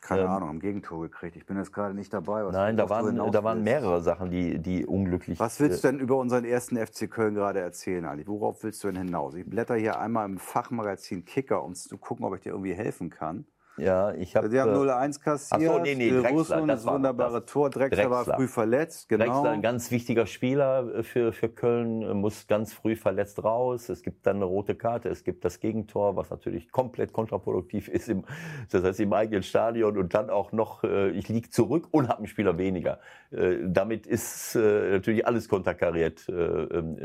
Keine 0.00 0.22
ähm, 0.22 0.30
Ahnung, 0.30 0.48
am 0.48 0.58
Gegentor 0.58 1.00
gekriegt. 1.02 1.36
Ich 1.36 1.46
bin 1.46 1.56
jetzt 1.56 1.72
gerade 1.72 1.94
nicht 1.94 2.12
dabei. 2.12 2.42
nein, 2.50 2.76
da 2.76 2.90
waren, 2.90 3.16
da 3.16 3.44
waren 3.44 3.62
mehrere 3.62 4.02
Sachen, 4.02 4.30
die, 4.30 4.58
die 4.58 4.84
unglücklich 4.84 5.38
Was 5.38 5.60
willst 5.60 5.84
du 5.84 5.88
denn 5.88 6.00
über 6.00 6.16
unseren 6.16 6.44
ersten 6.44 6.76
FC 6.76 7.08
Köln 7.08 7.34
gerade 7.34 7.60
erzählen, 7.60 8.04
Ali? 8.04 8.26
Worauf 8.26 8.64
willst 8.64 8.82
du 8.82 8.88
denn 8.88 8.96
hinaus? 8.96 9.34
Ich 9.34 9.48
blätter 9.48 9.76
hier 9.76 10.00
einmal 10.00 10.28
im 10.28 10.38
Fachmagazin 10.38 11.24
Kicker, 11.24 11.62
um 11.62 11.74
zu 11.74 11.98
gucken, 11.98 12.24
ob 12.24 12.34
ich 12.34 12.40
dir 12.40 12.50
irgendwie 12.50 12.74
helfen 12.74 13.10
kann. 13.10 13.46
Ja, 13.78 14.12
ich 14.12 14.36
habe. 14.36 14.48
Die 14.48 14.60
haben 14.60 14.72
0-1 14.72 15.16
äh, 15.16 15.20
kassiert. 15.20 15.70
Ach 15.70 15.74
so, 15.76 15.78
nee, 15.80 15.94
nee, 15.94 16.10
Drexler, 16.10 16.66
das, 16.66 16.84
das 16.84 16.86
wunderbare 16.86 17.40
das, 17.40 17.50
Tor. 17.50 17.70
Drexler, 17.70 18.04
Drexler, 18.04 18.10
war 18.10 18.36
früh 18.36 18.46
verletzt, 18.46 19.08
genau. 19.08 19.24
Drexler, 19.24 19.50
ein 19.50 19.62
ganz 19.62 19.90
wichtiger 19.90 20.26
Spieler 20.26 20.96
äh, 20.96 21.02
für, 21.02 21.32
für 21.32 21.48
Köln, 21.48 22.02
äh, 22.02 22.14
muss 22.14 22.46
ganz 22.46 22.72
früh 22.72 22.96
verletzt 22.96 23.42
raus. 23.42 23.88
Es 23.88 24.02
gibt 24.02 24.26
dann 24.26 24.36
eine 24.36 24.44
rote 24.44 24.74
Karte, 24.74 25.08
es 25.08 25.24
gibt 25.24 25.44
das 25.44 25.60
Gegentor, 25.60 26.16
was 26.16 26.30
natürlich 26.30 26.70
komplett 26.70 27.12
kontraproduktiv 27.12 27.88
ist, 27.88 28.08
im, 28.08 28.24
das 28.70 28.84
heißt 28.84 29.00
im 29.00 29.12
eigenen 29.12 29.42
Stadion 29.42 29.96
und 29.96 30.12
dann 30.14 30.28
auch 30.30 30.52
noch, 30.52 30.84
ich 30.84 31.28
liege 31.28 31.48
zurück 31.50 31.88
und 31.90 32.08
habe 32.08 32.18
einen 32.18 32.26
Spieler 32.26 32.58
weniger. 32.58 32.98
Damit 33.30 34.06
ist 34.06 34.54
natürlich 34.54 35.26
alles 35.26 35.48
konterkariert, 35.48 36.26
ähm, 36.28 36.96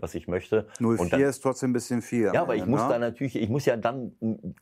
was 0.00 0.14
ich 0.14 0.28
möchte. 0.28 0.66
0-4 0.78 1.28
ist 1.28 1.40
trotzdem 1.40 1.70
ein 1.70 1.72
bisschen 1.72 2.02
viel. 2.02 2.30
Ja, 2.32 2.42
aber 2.42 2.56
ich 2.56 2.66
muss 2.66 2.82
ne? 2.82 2.88
da 2.90 2.98
natürlich, 2.98 3.36
ich 3.36 3.48
muss 3.48 3.64
ja 3.64 3.76
dann 3.76 4.12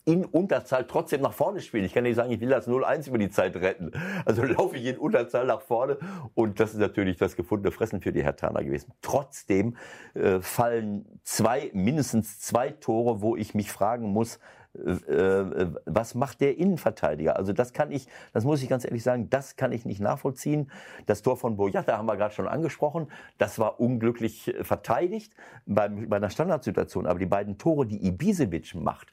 in 0.05 0.25
Unterzahl 0.25 0.85
trotzdem 0.87 1.21
nach 1.21 1.33
vorne 1.33 1.40
vorne 1.41 1.59
spielen. 1.59 1.85
Ich 1.85 1.93
kann 1.95 2.03
nicht 2.03 2.17
sagen, 2.17 2.29
ich 2.31 2.39
will 2.39 2.49
das 2.49 2.67
0-1 2.67 3.07
über 3.07 3.17
die 3.17 3.31
Zeit 3.31 3.55
retten. 3.55 3.91
Also 4.25 4.43
laufe 4.43 4.77
ich 4.77 4.85
in 4.85 4.99
Unterzahl 4.99 5.47
nach 5.47 5.61
vorne 5.61 5.97
und 6.35 6.59
das 6.59 6.73
ist 6.73 6.79
natürlich 6.79 7.17
das 7.17 7.35
gefundene 7.35 7.71
Fressen 7.71 7.99
für 7.99 8.11
die 8.11 8.23
Hertaner 8.23 8.63
gewesen. 8.63 8.93
Trotzdem 9.01 9.75
äh, 10.13 10.39
fallen 10.39 11.19
zwei, 11.23 11.71
mindestens 11.73 12.39
zwei 12.39 12.69
Tore, 12.69 13.23
wo 13.23 13.35
ich 13.35 13.55
mich 13.55 13.71
fragen 13.71 14.13
muss, 14.13 14.37
äh, 14.77 14.91
äh, 14.91 15.73
was 15.85 16.13
macht 16.13 16.41
der 16.41 16.59
Innenverteidiger? 16.59 17.37
Also 17.37 17.53
das 17.53 17.73
kann 17.73 17.91
ich, 17.91 18.07
das 18.33 18.43
muss 18.43 18.61
ich 18.61 18.69
ganz 18.69 18.85
ehrlich 18.85 19.01
sagen, 19.01 19.31
das 19.31 19.55
kann 19.55 19.71
ich 19.71 19.83
nicht 19.83 19.99
nachvollziehen. 19.99 20.69
Das 21.07 21.23
Tor 21.23 21.37
von 21.37 21.57
Boyata 21.57 21.97
haben 21.97 22.05
wir 22.05 22.17
gerade 22.17 22.35
schon 22.35 22.47
angesprochen. 22.47 23.07
Das 23.39 23.57
war 23.57 23.79
unglücklich 23.79 24.53
verteidigt 24.61 25.33
beim, 25.65 26.07
bei 26.07 26.17
einer 26.17 26.29
Standardsituation. 26.29 27.07
Aber 27.07 27.17
die 27.17 27.25
beiden 27.25 27.57
Tore, 27.57 27.87
die 27.87 28.05
Ibisevic 28.05 28.75
macht, 28.75 29.11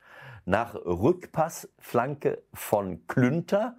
nach 0.49 0.75
Rückpass, 0.75 1.69
Flanke 1.79 2.43
von 2.55 3.07
Klünter 3.07 3.77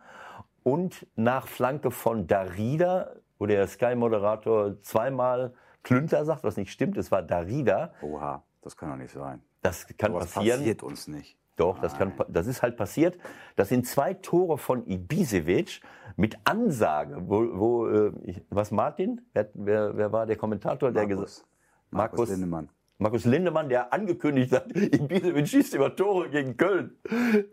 und 0.62 1.08
nach 1.16 1.48
Flanke 1.48 1.90
von 1.90 2.28
Darida, 2.28 3.16
wo 3.40 3.48
der 3.48 3.68
Sky-Moderator 3.68 4.80
zweimal 4.84 5.54
Klünter 5.82 6.24
sagt, 6.26 6.44
was 6.44 6.58
nicht 6.58 6.72
stimmt, 6.72 6.98
es 6.98 7.12
war 7.12 7.24
Darida. 7.24 7.94
Oha, 8.02 8.44
das 8.62 8.78
kann 8.78 8.90
doch 8.90 8.98
nicht 8.98 9.12
sein. 9.12 9.42
Das 9.64 9.88
kann 9.98 10.14
Was 10.14 10.32
passieren. 10.34 10.60
passiert 10.60 10.84
uns 10.84 11.08
nicht. 11.08 11.38
Doch, 11.56 11.80
das, 11.80 11.98
kann, 11.98 12.14
das 12.30 12.48
ist 12.48 12.62
halt 12.62 12.78
passiert. 12.78 13.18
Das 13.56 13.70
sind 13.70 13.86
zwei 13.86 14.14
Tore 14.14 14.58
von 14.58 14.86
Ibisevic 14.88 15.82
mit 16.16 16.38
Ansage. 16.46 17.18
Wo, 17.28 17.60
wo, 17.60 17.88
äh, 17.88 18.12
ich, 18.24 18.42
was 18.50 18.72
Martin? 18.72 19.22
Wer, 19.34 19.50
wer, 19.56 19.98
wer 19.98 20.12
war 20.12 20.26
der 20.26 20.38
Kommentator, 20.38 20.92
der 20.92 21.08
Markus. 21.08 21.40
gesagt 21.40 21.48
Markus 21.92 22.30
Lindemann. 22.30 22.70
Markus 23.02 23.24
Lindemann, 23.24 23.70
der 23.70 23.94
angekündigt 23.94 24.52
hat, 24.52 24.68
Ibisevic 24.76 25.48
schießt 25.48 25.74
über 25.74 25.96
Tore 25.96 26.30
gegen 26.30 26.58
Köln. 26.58 26.98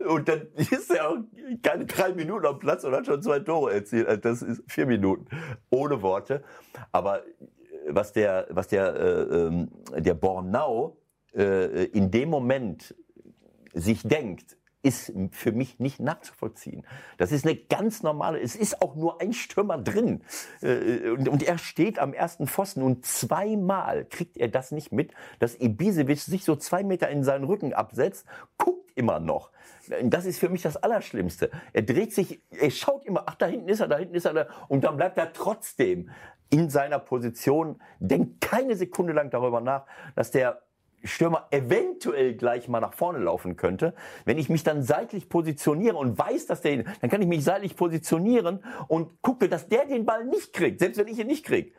Und 0.07 0.29
dann 0.29 0.49
ist 0.57 0.91
er 0.91 1.09
auch 1.09 1.19
keine 1.63 1.87
drei 1.87 2.13
Minuten 2.13 2.47
am 2.47 2.59
Platz 2.59 2.83
und 2.83 2.93
hat 2.93 3.07
schon 3.07 3.23
zwei 3.23 3.39
Tore 3.39 3.73
erzielt. 3.73 4.09
Also 4.09 4.21
Das 4.21 4.43
ist 4.43 4.63
vier 4.67 4.87
Minuten. 4.87 5.27
Ohne 5.71 6.03
Worte. 6.03 6.43
Aber 6.91 7.23
was 7.89 8.13
der, 8.13 8.49
was 8.51 8.67
der, 8.67 8.97
äh, 8.97 9.37
ähm, 9.47 9.71
der 9.97 10.15
Bornau 10.15 10.99
äh, 11.33 11.85
in 11.85 12.11
dem 12.11 12.29
Moment 12.29 12.97
sich 13.73 14.03
denkt, 14.03 14.56
ist 14.87 15.13
für 15.33 15.53
mich 15.53 15.81
nicht 15.81 15.99
nachzuvollziehen. 16.01 16.87
Das 17.19 17.33
ist 17.33 17.45
eine 17.45 17.57
ganz 17.57 18.03
normale, 18.03 18.41
es 18.41 18.55
ist 18.55 18.81
auch 18.81 18.95
nur 18.95 19.21
ein 19.21 19.33
Stürmer 19.33 19.79
drin. 19.79 20.23
Äh, 20.63 21.11
Und, 21.11 21.43
er 21.43 21.59
steht 21.59 21.99
am 21.99 22.15
ersten 22.15 22.47
Pfosten 22.47 22.83
und 22.83 23.05
zweimal 23.05 24.05
kriegt 24.05 24.37
er 24.37 24.49
das 24.49 24.71
nicht 24.71 24.93
mit, 24.93 25.13
dass 25.41 25.61
Ibisevic 25.61 26.21
sich 26.21 26.45
so 26.45 26.57
zwei 26.57 26.85
Meter 26.85 27.09
in 27.09 27.25
seinen 27.25 27.45
Rücken 27.45 27.75
absetzt, 27.75 28.27
guckt 28.59 28.91
immer 28.95 29.19
noch. 29.19 29.51
Das 30.03 30.25
ist 30.25 30.39
für 30.39 30.49
mich 30.49 30.63
das 30.63 30.77
Allerschlimmste. 30.77 31.51
Er 31.73 31.83
dreht 31.83 32.13
sich, 32.13 32.41
er 32.51 32.71
schaut 32.71 33.05
immer, 33.05 33.25
ach, 33.27 33.35
da 33.35 33.47
hinten 33.47 33.69
ist 33.69 33.81
er, 33.81 33.89
da 33.89 33.99
hinten 33.99 34.15
ist 34.15 34.25
er, 34.25 34.49
und 34.69 34.85
dann 34.85 34.97
bleibt 34.97 35.19
er 35.19 35.33
trotzdem 35.33 36.11
in 36.51 36.71
seiner 36.71 36.99
Position, 36.99 37.81
denkt 37.99 38.41
keine 38.41 38.77
Sekunde 38.77 39.13
lang 39.13 39.31
darüber 39.31 39.61
nach, 39.61 39.87
dass 40.15 40.31
der 40.31 40.63
Stürmer 41.05 41.47
eventuell 41.51 42.35
gleich 42.35 42.69
mal 42.69 42.81
nach 42.81 42.95
vorne 42.95 43.19
laufen 43.19 43.57
könnte. 43.57 43.95
Wenn 44.25 44.39
ich 44.39 44.49
mich 44.49 44.65
dann 44.65 44.83
seitlich 44.83 45.29
positioniere 45.29 45.97
und 45.97 46.19
weiß, 46.19 46.47
dass 46.47 46.63
der, 46.63 46.85
dann 47.01 47.11
kann 47.11 47.23
ich 47.23 47.29
mich 47.29 47.45
seitlich 47.45 47.77
positionieren 47.77 48.65
und 48.89 49.23
gucke, 49.23 49.49
dass 49.49 49.69
der 49.69 49.87
den 49.87 50.05
Ball 50.05 50.25
nicht 50.25 50.53
kriegt, 50.53 50.81
selbst 50.81 50.99
wenn 50.99 51.09
ich 51.09 51.19
ihn 51.19 51.27
nicht 51.27 51.45
kriege 51.45 51.73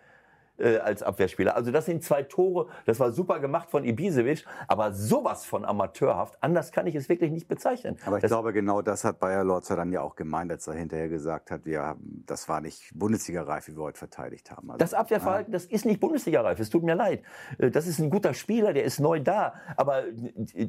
äh, 0.58 0.78
als 0.78 1.04
Abwehrspieler. 1.04 1.56
Also 1.56 1.72
das 1.72 1.86
sind 1.86 2.04
zwei 2.04 2.24
Tore, 2.24 2.68
das 2.86 3.00
war 3.00 3.12
super 3.12 3.40
gemacht 3.40 3.70
von 3.70 3.84
Ibisevic, 3.84 4.46
aber 4.68 4.94
sowas 4.94 5.46
von 5.46 5.66
amateurhaft, 5.66 6.38
anders 6.42 6.72
kann 6.72 6.88
ich 6.88 6.96
es 6.96 7.10
wirklich 7.10 7.32
nicht 7.32 7.48
bezeichnen. 7.48 7.98
Aber 8.06 8.18
ich 8.18 8.22
das, 8.22 8.32
glaube, 8.32 8.54
genau 8.54 8.82
das 8.82 9.04
hat 9.04 9.20
Bayer 9.20 9.44
Lorzer 9.44 9.76
dann 9.76 9.92
ja 9.92 10.02
auch 10.02 10.16
gemeint, 10.16 10.52
als 10.52 10.68
er 10.68 10.74
hinterher 10.74 11.10
gesagt 11.10 11.52
hat, 11.52 11.66
wir 11.66 11.82
haben, 11.82 12.24
das 12.26 12.50
war 12.50 12.62
nicht 12.62 12.92
Bundesliga-reif, 12.94 13.68
wie 13.68 13.76
wir 13.76 13.84
heute 13.84 14.00
verteidigt 14.00 14.52
haben. 14.52 14.70
Also, 14.72 14.80
Das 14.80 14.94
Abwehrverhalten, 14.94 15.52
das 15.52 15.66
ist 15.66 15.86
nicht 15.86 16.00
Bundesliga-reif. 16.00 16.60
Es 16.60 16.70
tut 16.70 16.84
mir 16.84 16.96
leid. 16.96 17.22
Äh, 17.58 17.72
Das 17.72 17.88
ist 17.88 18.00
ein 18.00 18.10
guter 18.10 18.34
Spieler, 18.34 18.74
der 18.74 18.84
ist 18.84 19.00
neu 19.00 19.20
da. 19.20 19.54
Aber 19.76 20.04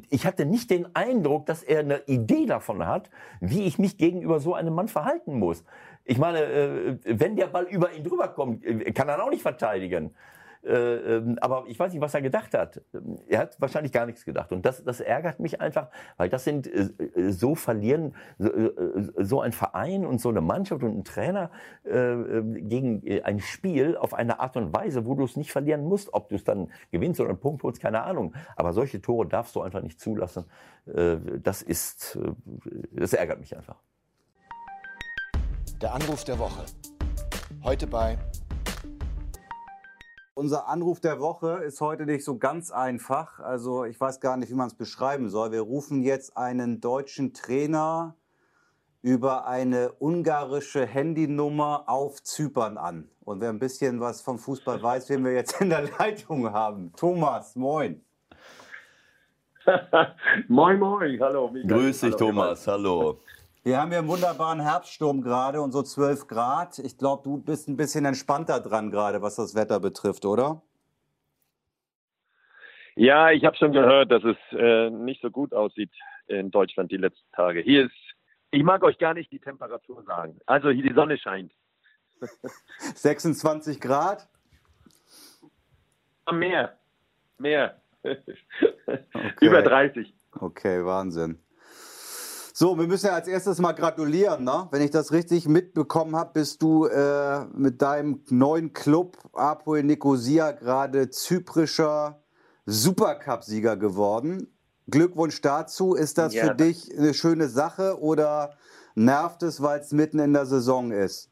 ich 0.09 0.25
hatte 0.25 0.45
nicht 0.45 0.69
den 0.69 0.95
Eindruck, 0.95 1.45
dass 1.45 1.63
er 1.63 1.79
eine 1.79 2.01
Idee 2.07 2.45
davon 2.45 2.85
hat, 2.85 3.09
wie 3.39 3.63
ich 3.65 3.79
mich 3.79 3.97
gegenüber 3.97 4.39
so 4.39 4.53
einem 4.53 4.73
Mann 4.73 4.87
verhalten 4.87 5.37
muss. 5.37 5.63
Ich 6.09 6.17
meine, 6.17 6.41
äh, 6.41 6.97
wenn 7.05 7.35
der 7.35 7.47
Ball 7.47 7.65
über 7.65 7.93
ihn 7.93 8.03
drüber 8.03 8.29
kommt, 8.29 8.65
äh, 8.65 8.91
kann 8.93 9.07
er 9.07 9.23
auch 9.23 9.29
nicht 9.29 9.43
verteidigen. 9.43 10.15
Äh, 10.63 10.71
ähm, 10.71 11.37
Aber 11.39 11.65
ich 11.67 11.79
weiß 11.79 11.93
nicht, 11.93 12.01
was 12.01 12.15
er 12.15 12.23
gedacht 12.23 12.55
hat. 12.55 12.81
Er 13.27 13.41
hat 13.41 13.61
wahrscheinlich 13.61 13.91
gar 13.91 14.07
nichts 14.07 14.25
gedacht. 14.25 14.51
Und 14.51 14.65
das, 14.65 14.83
das 14.83 15.01
ärgert 15.01 15.39
mich 15.39 15.61
einfach, 15.61 15.89
weil 16.17 16.27
das 16.27 16.45
sind 16.45 16.67
so 17.29 17.53
verlieren, 17.53 18.15
so, 19.17 19.39
ein 19.39 19.51
Verein 19.51 20.03
und 20.03 20.19
so 20.19 20.29
eine 20.29 20.41
Mannschaft 20.41 20.81
und 20.81 20.97
ein 20.97 21.03
Trainer 21.03 21.51
gegen 21.83 23.03
ein 23.23 23.39
Spiel 23.39 23.95
auf 23.95 24.13
eine 24.13 24.39
Art 24.39 24.57
und 24.57 24.73
Weise, 24.73 25.05
wo 25.05 25.13
du 25.13 25.23
es 25.23 25.37
nicht 25.37 25.51
verlieren 25.51 25.83
musst. 25.83 26.13
Ob 26.13 26.29
du 26.29 26.35
es 26.35 26.43
dann 26.43 26.71
gewinnst 26.91 27.21
oder 27.21 27.29
einen 27.29 27.39
Punkt 27.39 27.63
holst, 27.63 27.79
keine 27.79 28.01
Ahnung. 28.01 28.33
Aber 28.57 28.73
solche 28.73 28.99
Tore 28.99 29.27
darfst 29.27 29.55
du 29.55 29.61
einfach 29.61 29.81
nicht 29.81 29.99
zulassen. 29.99 30.43
Das 30.85 31.61
ist, 31.61 32.19
das 32.91 33.13
ärgert 33.13 33.39
mich 33.39 33.55
einfach. 33.55 33.77
Der 35.81 35.93
Anruf 35.93 36.25
der 36.25 36.37
Woche. 36.37 36.65
Heute 37.63 37.87
bei 37.87 38.17
Unser 40.33 40.67
Anruf 40.67 40.99
der 40.99 41.21
Woche 41.21 41.61
ist 41.63 41.79
heute 41.79 42.05
nicht 42.05 42.25
so 42.25 42.37
ganz 42.37 42.69
einfach. 42.69 43.39
Also 43.39 43.85
ich 43.85 43.97
weiß 43.97 44.19
gar 44.19 44.35
nicht, 44.35 44.49
wie 44.51 44.55
man 44.55 44.67
es 44.67 44.73
beschreiben 44.73 45.29
soll. 45.29 45.53
Wir 45.53 45.61
rufen 45.61 46.01
jetzt 46.01 46.35
einen 46.35 46.81
deutschen 46.81 47.33
Trainer 47.33 48.17
über 49.01 49.47
eine 49.47 49.93
ungarische 49.99 50.85
Handynummer 50.85 51.85
auf 51.87 52.21
Zypern 52.23 52.77
an. 52.77 53.09
Und 53.21 53.39
wer 53.39 53.47
ein 53.47 53.59
bisschen 53.59 54.01
was 54.01 54.19
vom 54.19 54.37
Fußball 54.37 54.83
weiß, 54.83 55.09
wen 55.09 55.23
wir 55.23 55.31
jetzt 55.31 55.61
in 55.61 55.69
der 55.69 55.83
Leitung 55.97 56.51
haben. 56.51 56.91
Thomas, 56.97 57.55
moin. 57.55 58.03
moin, 60.49 60.77
moin, 60.77 61.17
hallo. 61.21 61.47
Michael. 61.47 61.67
Grüß 61.69 62.01
dich, 62.01 62.13
Hallo, 62.15 62.17
Thomas. 62.17 62.67
Hallo. 62.67 63.19
Wir 63.69 63.79
haben 63.79 63.91
hier 63.91 63.99
einen 63.99 64.07
wunderbaren 64.07 64.59
Herbststurm 64.59 65.21
gerade 65.21 65.61
und 65.61 65.73
so 65.73 65.83
12 65.83 66.25
Grad. 66.25 66.79
Ich 66.79 66.97
glaube, 66.97 67.21
du 67.23 67.37
bist 67.37 67.69
ein 67.69 67.77
bisschen 67.77 68.03
entspannter 68.03 68.59
dran 68.61 68.89
gerade, 68.89 69.21
was 69.21 69.35
das 69.35 69.53
Wetter 69.53 69.79
betrifft, 69.79 70.25
oder? 70.25 70.63
Ja, 72.95 73.29
ich 73.29 73.45
habe 73.45 73.55
schon 73.57 73.71
gehört, 73.71 74.09
dass 74.09 74.23
es 74.23 74.37
äh, 74.53 74.89
nicht 74.89 75.21
so 75.21 75.29
gut 75.29 75.53
aussieht 75.53 75.91
in 76.25 76.49
Deutschland 76.49 76.91
die 76.91 76.97
letzten 76.97 77.31
Tage. 77.31 77.59
Hier 77.59 77.85
ist, 77.85 78.15
ich 78.49 78.63
mag 78.63 78.83
euch 78.83 78.97
gar 78.97 79.13
nicht 79.13 79.31
die 79.31 79.39
Temperatur 79.39 80.01
sagen. 80.01 80.39
Also 80.47 80.71
hier 80.71 80.89
die 80.89 80.95
Sonne 80.95 81.19
scheint. 81.19 81.53
26 82.79 83.79
Grad? 83.79 84.27
Mehr, 86.31 86.75
mehr. 87.37 87.79
Über 89.41 89.61
30. 89.61 90.11
Okay, 90.39 90.83
Wahnsinn. 90.83 91.37
So, 92.61 92.77
wir 92.77 92.87
müssen 92.87 93.05
ja 93.05 93.13
als 93.13 93.29
erstes 93.29 93.59
mal 93.59 93.71
gratulieren, 93.71 94.43
ne? 94.43 94.67
Wenn 94.69 94.81
ich 94.81 94.91
das 94.91 95.13
richtig 95.13 95.47
mitbekommen 95.47 96.17
habe, 96.17 96.31
bist 96.33 96.61
du 96.61 96.87
äh, 96.87 97.45
mit 97.53 97.81
deinem 97.81 98.21
neuen 98.29 98.73
Club 98.73 99.15
Apoel 99.31 99.83
Nicosia 99.83 100.51
gerade 100.51 101.09
zyprischer 101.09 102.21
Supercup-Sieger 102.65 103.77
geworden. 103.77 104.53
Glückwunsch 104.89 105.39
dazu. 105.39 105.95
Ist 105.95 106.17
das 106.17 106.33
Ja, 106.33 106.47
für 106.47 106.53
dich 106.53 106.91
eine 106.97 107.13
schöne 107.13 107.47
Sache 107.47 107.97
oder 108.01 108.57
nervt 108.93 109.41
es, 109.43 109.63
weil 109.63 109.79
es 109.79 109.93
mitten 109.93 110.19
in 110.19 110.33
der 110.33 110.45
Saison 110.45 110.91
ist? 110.91 111.31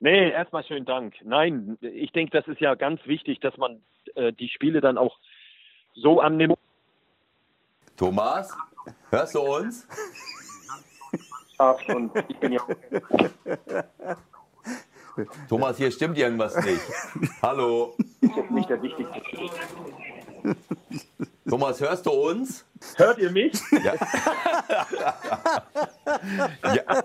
Nee, 0.00 0.30
erstmal 0.30 0.64
schönen 0.64 0.86
Dank. 0.86 1.16
Nein, 1.22 1.76
ich 1.82 2.12
denke, 2.12 2.30
das 2.30 2.48
ist 2.48 2.62
ja 2.62 2.76
ganz 2.76 3.04
wichtig, 3.04 3.40
dass 3.40 3.58
man 3.58 3.82
äh, 4.14 4.32
die 4.32 4.48
Spiele 4.48 4.80
dann 4.80 4.96
auch 4.96 5.18
so 5.92 6.20
annimmt. 6.20 6.56
Thomas, 7.96 8.50
hörst 9.10 9.34
du 9.34 9.40
uns? 9.40 9.86
Und 11.88 12.10
ich 12.28 12.38
bin 12.40 12.52
ja 12.52 12.60
Thomas, 15.48 15.76
hier 15.76 15.92
stimmt 15.92 16.18
irgendwas 16.18 16.56
nicht. 16.56 16.82
Hallo. 17.40 17.96
jetzt 18.20 18.50
nicht 18.50 18.68
der 18.68 18.82
wichtigste. 18.82 19.20
Thomas, 21.48 21.80
hörst 21.80 22.06
du 22.06 22.10
uns? 22.10 22.64
Hört 22.96 23.18
ihr 23.18 23.30
mich? 23.30 23.52
Ja. 23.70 23.94
ja. 26.74 27.02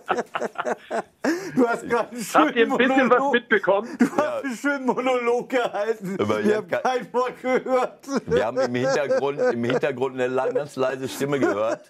Du 1.56 1.68
hast 1.68 1.88
gerade 1.90 2.10
einen 2.12 2.26
Habt 2.34 2.56
ihr 2.56 2.66
ein 2.66 2.78
bisschen 2.78 3.10
was 3.10 3.20
Monolog- 3.20 3.34
mitbekommen? 3.34 3.90
Du 4.00 4.06
hast 4.18 4.44
einen 4.46 4.56
schönen 4.56 4.86
Monolog 4.86 5.50
gehalten. 5.50 6.18
Aber 6.20 6.40
ich 6.40 6.48
Wir 6.48 6.58
hab 6.58 6.72
haben 6.72 6.84
kein- 6.84 7.14
Wort 7.14 7.42
gehört. 7.42 8.08
Wir 8.28 8.46
haben 8.46 8.60
im 8.60 8.76
Hintergrund, 8.76 9.40
im 9.40 9.64
Hintergrund 9.64 10.20
eine 10.20 10.54
ganz 10.54 10.76
leise 10.76 11.08
Stimme 11.08 11.40
gehört. 11.40 11.90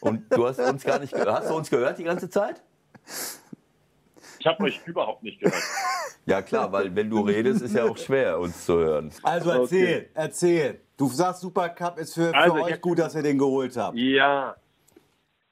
Und 0.00 0.24
du 0.30 0.46
hast 0.46 0.58
uns 0.60 0.84
gar 0.84 0.98
nicht 0.98 1.12
gehört. 1.12 1.30
Hast 1.30 1.50
du 1.50 1.54
uns 1.54 1.70
gehört 1.70 1.98
die 1.98 2.04
ganze 2.04 2.28
Zeit? 2.30 2.62
Ich 4.40 4.46
habe 4.46 4.64
euch 4.64 4.80
überhaupt 4.86 5.22
nicht 5.22 5.40
gehört. 5.40 5.62
Ja 6.26 6.42
klar, 6.42 6.70
weil 6.70 6.94
wenn 6.94 7.08
du 7.08 7.22
redest, 7.22 7.62
ist 7.62 7.74
ja 7.74 7.84
auch 7.84 7.96
schwer, 7.96 8.38
uns 8.38 8.66
zu 8.66 8.74
hören. 8.74 9.10
Also 9.22 9.50
erzähl, 9.50 10.10
erzähl. 10.12 10.80
Du 10.96 11.06
sagst, 11.06 11.40
Supercup 11.40 11.98
ist 11.98 12.12
für, 12.14 12.28
für 12.28 12.36
Also 12.36 12.62
euch 12.62 12.80
gut, 12.80 12.98
dass 12.98 13.14
ihr 13.14 13.22
den 13.22 13.38
geholt 13.38 13.74
habt. 13.76 13.96
Ja, 13.96 14.54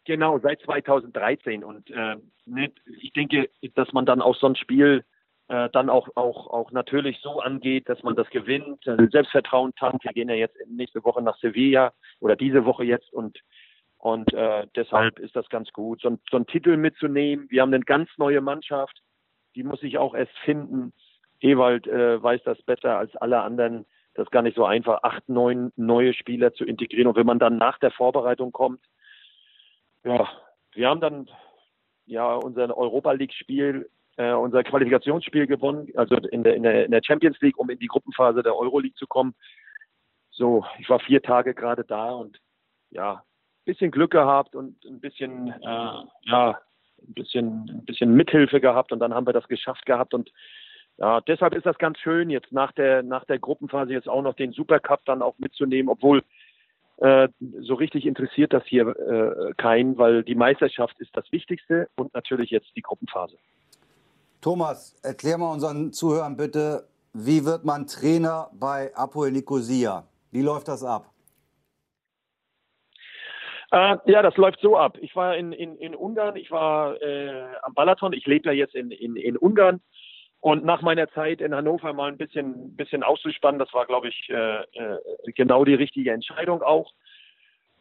Genau, 0.08 0.38
seit 0.38 0.62
2013. 0.62 1.62
Und 1.62 1.90
äh, 1.90 2.16
ne, 2.46 2.72
ich 2.98 3.12
denke, 3.12 3.50
dass 3.74 3.92
man 3.92 4.06
dann 4.06 4.22
auch 4.22 4.34
so 4.36 4.46
ein 4.46 4.56
Spiel 4.56 5.04
äh, 5.48 5.68
dann 5.74 5.90
auch, 5.90 6.08
auch, 6.14 6.46
auch 6.46 6.72
natürlich 6.72 7.18
so 7.20 7.40
angeht, 7.40 7.90
dass 7.90 8.02
man 8.02 8.16
das 8.16 8.26
gewinnt. 8.30 8.82
Selbstvertrauen 8.84 9.74
tankt. 9.74 10.04
Wir 10.04 10.14
gehen 10.14 10.30
ja 10.30 10.34
jetzt 10.34 10.56
nächste 10.66 11.04
Woche 11.04 11.20
nach 11.20 11.36
Sevilla 11.40 11.92
oder 12.20 12.36
diese 12.36 12.64
Woche 12.64 12.84
jetzt 12.84 13.12
und 13.12 13.38
und 14.08 14.32
äh, 14.32 14.66
deshalb 14.74 15.18
ist 15.18 15.36
das 15.36 15.48
ganz 15.50 15.70
gut, 15.72 16.00
so, 16.00 16.18
so 16.30 16.36
einen 16.36 16.46
Titel 16.46 16.76
mitzunehmen. 16.76 17.46
Wir 17.50 17.62
haben 17.62 17.72
eine 17.72 17.84
ganz 17.84 18.08
neue 18.16 18.40
Mannschaft, 18.40 19.02
die 19.54 19.62
muss 19.62 19.80
sich 19.80 19.98
auch 19.98 20.14
erst 20.14 20.36
finden. 20.44 20.92
Ewald 21.40 21.86
äh, 21.86 22.22
weiß 22.22 22.42
das 22.44 22.60
besser 22.62 22.96
als 22.96 23.14
alle 23.16 23.42
anderen. 23.42 23.84
Das 24.14 24.24
ist 24.24 24.30
gar 24.30 24.42
nicht 24.42 24.56
so 24.56 24.64
einfach, 24.64 25.02
acht, 25.02 25.28
neun 25.28 25.72
neue 25.76 26.14
Spieler 26.14 26.54
zu 26.54 26.64
integrieren. 26.64 27.06
Und 27.06 27.16
wenn 27.16 27.26
man 27.26 27.38
dann 27.38 27.58
nach 27.58 27.78
der 27.78 27.90
Vorbereitung 27.90 28.50
kommt, 28.50 28.80
ja, 30.04 30.26
wir 30.72 30.88
haben 30.88 31.00
dann 31.00 31.28
ja 32.06 32.34
unser 32.34 32.74
Europa 32.76 33.12
League-Spiel, 33.12 33.90
äh, 34.16 34.32
unser 34.32 34.64
Qualifikationsspiel 34.64 35.46
gewonnen, 35.46 35.88
also 35.96 36.16
in 36.16 36.42
der, 36.42 36.54
in, 36.56 36.62
der, 36.62 36.86
in 36.86 36.90
der 36.90 37.02
Champions 37.04 37.38
League, 37.40 37.58
um 37.58 37.68
in 37.68 37.78
die 37.78 37.86
Gruppenphase 37.86 38.42
der 38.42 38.56
Euro 38.56 38.78
League 38.78 38.96
zu 38.96 39.06
kommen. 39.06 39.34
So, 40.30 40.64
ich 40.78 40.88
war 40.88 40.98
vier 40.98 41.22
Tage 41.22 41.54
gerade 41.54 41.84
da 41.84 42.10
und 42.12 42.38
ja, 42.90 43.22
bisschen 43.68 43.90
Glück 43.90 44.12
gehabt 44.12 44.56
und 44.56 44.82
ein 44.86 44.98
bisschen, 44.98 45.48
äh, 45.48 46.02
ja, 46.22 46.58
ein 47.06 47.14
bisschen, 47.14 47.68
ein 47.68 47.84
bisschen 47.84 48.14
Mithilfe 48.14 48.60
gehabt 48.60 48.92
und 48.92 48.98
dann 48.98 49.12
haben 49.12 49.26
wir 49.26 49.34
das 49.34 49.46
geschafft 49.46 49.84
gehabt 49.84 50.14
und 50.14 50.32
ja, 50.96 51.20
deshalb 51.20 51.54
ist 51.54 51.66
das 51.66 51.76
ganz 51.78 51.98
schön, 51.98 52.30
jetzt 52.30 52.50
nach 52.50 52.72
der, 52.72 53.02
nach 53.02 53.24
der 53.26 53.38
Gruppenphase 53.38 53.92
jetzt 53.92 54.08
auch 54.08 54.22
noch 54.22 54.34
den 54.34 54.52
Supercup 54.52 55.04
dann 55.04 55.22
auch 55.22 55.38
mitzunehmen, 55.38 55.90
obwohl 55.90 56.24
äh, 56.96 57.28
so 57.60 57.74
richtig 57.74 58.06
interessiert 58.06 58.52
das 58.54 58.64
hier 58.64 58.88
äh, 58.88 59.52
keinen, 59.58 59.98
weil 59.98 60.24
die 60.24 60.34
Meisterschaft 60.34 60.98
ist 60.98 61.14
das 61.14 61.30
Wichtigste 61.30 61.88
und 61.94 62.12
natürlich 62.14 62.50
jetzt 62.50 62.74
die 62.74 62.82
Gruppenphase. 62.82 63.36
Thomas, 64.40 64.98
erklär 65.04 65.36
mal 65.36 65.52
unseren 65.52 65.92
Zuhörern 65.92 66.36
bitte, 66.36 66.88
wie 67.12 67.44
wird 67.44 67.64
man 67.64 67.86
Trainer 67.86 68.48
bei 68.58 68.90
Apoel 68.96 69.30
Nicosia? 69.30 70.04
Wie 70.32 70.42
läuft 70.42 70.68
das 70.68 70.82
ab? 70.82 71.12
Äh, 73.70 73.96
ja, 74.06 74.22
das 74.22 74.36
läuft 74.36 74.60
so 74.60 74.76
ab. 74.78 74.96
Ich 75.00 75.14
war 75.14 75.36
in, 75.36 75.52
in, 75.52 75.76
in 75.76 75.94
Ungarn, 75.94 76.36
ich 76.36 76.50
war 76.50 77.00
äh, 77.02 77.44
am 77.62 77.74
Balaton, 77.74 78.12
ich 78.12 78.26
lebe 78.26 78.48
ja 78.48 78.52
jetzt 78.52 78.74
in, 78.74 78.90
in, 78.90 79.16
in 79.16 79.36
Ungarn 79.36 79.80
und 80.40 80.64
nach 80.64 80.82
meiner 80.82 81.08
Zeit 81.10 81.40
in 81.40 81.54
Hannover 81.54 81.92
mal 81.92 82.10
ein 82.10 82.16
bisschen, 82.16 82.76
bisschen 82.76 83.02
auszuspannen, 83.02 83.58
das 83.58 83.72
war, 83.74 83.86
glaube 83.86 84.08
ich, 84.08 84.28
äh, 84.30 84.62
äh, 84.62 84.98
genau 85.34 85.64
die 85.64 85.74
richtige 85.74 86.12
Entscheidung 86.12 86.62
auch. 86.62 86.92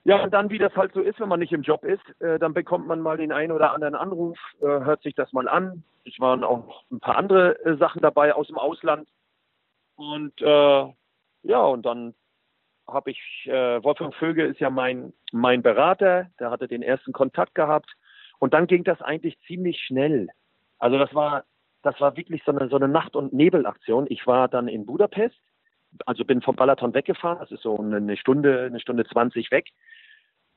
Ja, 0.04 0.24
und 0.24 0.34
dann, 0.34 0.50
wie 0.50 0.58
das 0.58 0.76
halt 0.76 0.94
so 0.94 1.02
ist, 1.02 1.20
wenn 1.20 1.30
man 1.30 1.40
nicht 1.40 1.52
im 1.52 1.62
Job 1.62 1.84
ist, 1.84 2.22
äh, 2.22 2.40
dann 2.40 2.54
bekommt 2.54 2.88
man 2.88 3.02
mal 3.02 3.18
den 3.18 3.32
einen 3.32 3.52
oder 3.52 3.74
anderen 3.74 3.96
Anruf, 3.96 4.38
äh, 4.62 4.66
hört 4.66 5.02
sich 5.04 5.16
das 5.16 5.32
mal 5.34 5.48
an. 5.48 5.84
Es 6.06 6.20
waren 6.20 6.44
auch 6.44 6.66
noch 6.66 6.84
ein 6.92 7.00
paar 7.00 7.18
andere 7.18 7.60
äh, 7.66 7.78
Sachen 7.78 8.02
dabei 8.02 8.34
aus 8.34 8.48
dem 8.48 8.58
Ausland. 8.58 9.08
Und 9.96 10.42
äh, 10.42 10.94
ja, 11.44 11.62
und 11.62 11.86
dann 11.86 12.14
habe 12.88 13.12
ich, 13.12 13.20
äh, 13.46 13.84
Wolfgang 13.84 14.14
Vöge 14.16 14.46
ist 14.46 14.60
ja 14.60 14.70
mein, 14.70 15.14
mein 15.32 15.62
Berater, 15.62 16.30
der 16.40 16.52
hatte 16.52 16.68
den 16.68 16.82
ersten 16.82 17.14
Kontakt 17.14 17.56
gehabt. 17.56 17.92
Und 18.40 18.54
dann 18.54 18.68
ging 18.68 18.84
das 18.84 19.02
eigentlich 19.02 19.38
ziemlich 19.48 19.80
schnell. 19.82 20.30
Also 20.80 20.98
das 20.98 21.14
war 21.14 21.44
das 21.88 22.00
war 22.02 22.18
wirklich 22.18 22.44
so 22.46 22.52
eine, 22.52 22.68
so 22.70 22.76
eine 22.76 22.90
Nacht- 22.90 23.16
und 23.16 23.34
Nebelaktion. 23.34 24.08
Ich 24.10 24.28
war 24.28 24.48
dann 24.50 24.68
in 24.68 24.86
Budapest, 24.86 25.38
also 26.06 26.26
bin 26.26 26.42
vom 26.42 26.56
Balaton 26.56 26.94
weggefahren, 26.94 27.40
das 27.40 27.52
ist 27.52 27.64
so 27.64 27.78
eine 27.78 28.18
Stunde, 28.18 28.66
eine 28.66 28.80
Stunde 28.80 29.06
20 29.06 29.52
weg. 29.52 29.70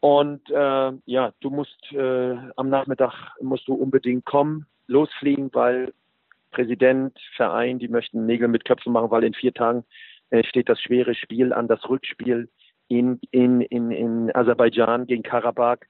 Und 0.00 0.48
äh, 0.50 0.92
ja, 1.04 1.32
du 1.40 1.50
musst 1.50 1.92
äh, 1.92 2.36
am 2.56 2.68
Nachmittag 2.68 3.14
musst 3.40 3.68
du 3.68 3.74
unbedingt 3.74 4.24
kommen, 4.24 4.66
losfliegen, 4.86 5.50
weil 5.52 5.92
Präsident, 6.50 7.16
Verein, 7.36 7.78
die 7.78 7.88
möchten 7.88 8.26
Nägel 8.26 8.48
mit 8.48 8.64
Köpfen 8.64 8.92
machen, 8.92 9.10
weil 9.10 9.22
in 9.22 9.34
vier 9.34 9.54
Tagen 9.54 9.84
steht 10.44 10.68
das 10.68 10.80
schwere 10.80 11.14
Spiel 11.14 11.52
an, 11.52 11.68
das 11.68 11.88
Rückspiel 11.88 12.48
in, 12.88 13.20
in, 13.30 13.60
in, 13.60 13.90
in 13.90 14.34
Aserbaidschan 14.34 15.06
gegen 15.06 15.22
Karabakh 15.22 15.86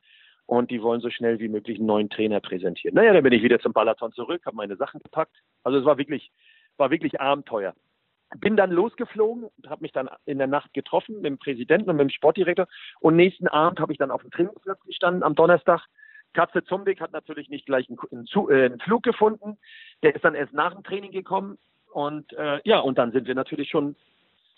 und 0.46 0.70
die 0.70 0.83
wollen 0.83 1.00
so 1.00 1.11
schnell 1.11 1.38
wie 1.38 1.48
möglich 1.48 1.79
einen 1.79 1.87
neuen 1.87 2.11
Trainer 2.11 2.40
präsentieren. 2.40 2.94
Naja, 2.94 3.12
dann 3.12 3.22
bin 3.22 3.33
ich 3.33 3.42
wieder 3.42 3.61
zum 3.61 3.72
Balaton 3.72 4.12
zurück, 4.12 4.42
habe 4.44 4.57
meine 4.57 4.76
Sachen 4.76 5.00
gepackt. 5.00 5.37
Also 5.62 5.79
es 5.79 5.85
war 5.85 5.96
wirklich, 5.96 6.31
war 6.76 6.90
wirklich 6.90 7.20
Abenteuer. 7.20 7.74
Bin 8.38 8.57
dann 8.57 8.70
losgeflogen, 8.70 9.48
habe 9.68 9.83
mich 9.83 9.92
dann 9.92 10.09
in 10.24 10.38
der 10.38 10.46
Nacht 10.46 10.74
getroffen 10.74 11.16
mit 11.16 11.26
dem 11.26 11.38
Präsidenten 11.38 11.90
und 11.90 11.96
mit 11.96 12.05
dem 12.05 12.11
Sportdirektor 12.11 12.66
und 13.00 13.16
nächsten 13.16 13.48
Abend 13.48 13.81
habe 13.81 13.92
ich 13.92 13.98
dann 13.98 14.11
auf 14.11 14.22
dem 14.22 14.31
Trainingsplatz 14.31 14.81
gestanden 14.85 15.22
am 15.22 15.35
Donnerstag. 15.35 15.87
Katze 16.33 16.64
Zumbig 16.64 17.00
hat 17.00 17.12
natürlich 17.12 17.48
nicht 17.48 17.66
gleich 17.66 17.88
einen, 17.88 17.98
einen, 18.12 18.26
äh, 18.50 18.64
einen, 18.66 18.81
Flug 18.81 19.03
gefunden. 19.03 19.57
Der 20.03 20.14
ist 20.14 20.24
dann 20.24 20.35
erst 20.35 20.53
nach 20.53 20.74
dem 20.74 20.85
Training 20.85 21.12
gekommen 21.12 21.59
und 21.92 22.33
äh, 22.33 22.61
ja, 22.64 22.81
und 22.81 22.98
dann 22.98 23.12
sind 23.12 23.26
wir 23.26 23.35
natürlich 23.35 23.70
schon 23.70 23.96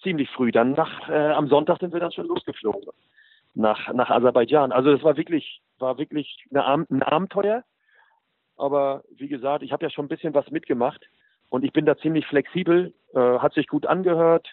ziemlich 0.03 0.31
früh. 0.31 0.53
Dann 0.53 0.73
nach, 0.73 1.09
äh, 1.09 1.31
am 1.31 1.49
Sonntag 1.49 1.81
sind 1.81 1.93
wir 1.93 2.01
dann 2.01 2.13
schon 2.13 2.27
losgeflogen 2.27 2.83
nach, 3.55 3.93
nach 3.93 4.11
Aserbaidschan. 4.11 4.73
Also 4.73 4.93
das 4.93 5.03
war 5.03 5.17
wirklich, 5.17 5.61
war 5.79 5.99
wirklich 5.99 6.45
eine, 6.51 6.67
ein 6.67 7.03
Abenteuer. 7.03 7.65
Aber 8.57 9.03
wie 9.17 9.29
gesagt, 9.29 9.63
ich 9.63 9.73
habe 9.73 9.85
ja 9.85 9.91
schon 9.91 10.07
ein 10.07 10.09
bisschen 10.09 10.35
was 10.35 10.51
mitgemacht 10.51 11.05
und 11.49 11.65
ich 11.65 11.73
bin 11.73 11.87
da 11.87 11.97
ziemlich 11.97 12.27
flexibel, 12.27 12.95
äh, 13.15 13.19
hat 13.19 13.55
sich 13.55 13.67
gut 13.67 13.87
angehört. 13.87 14.47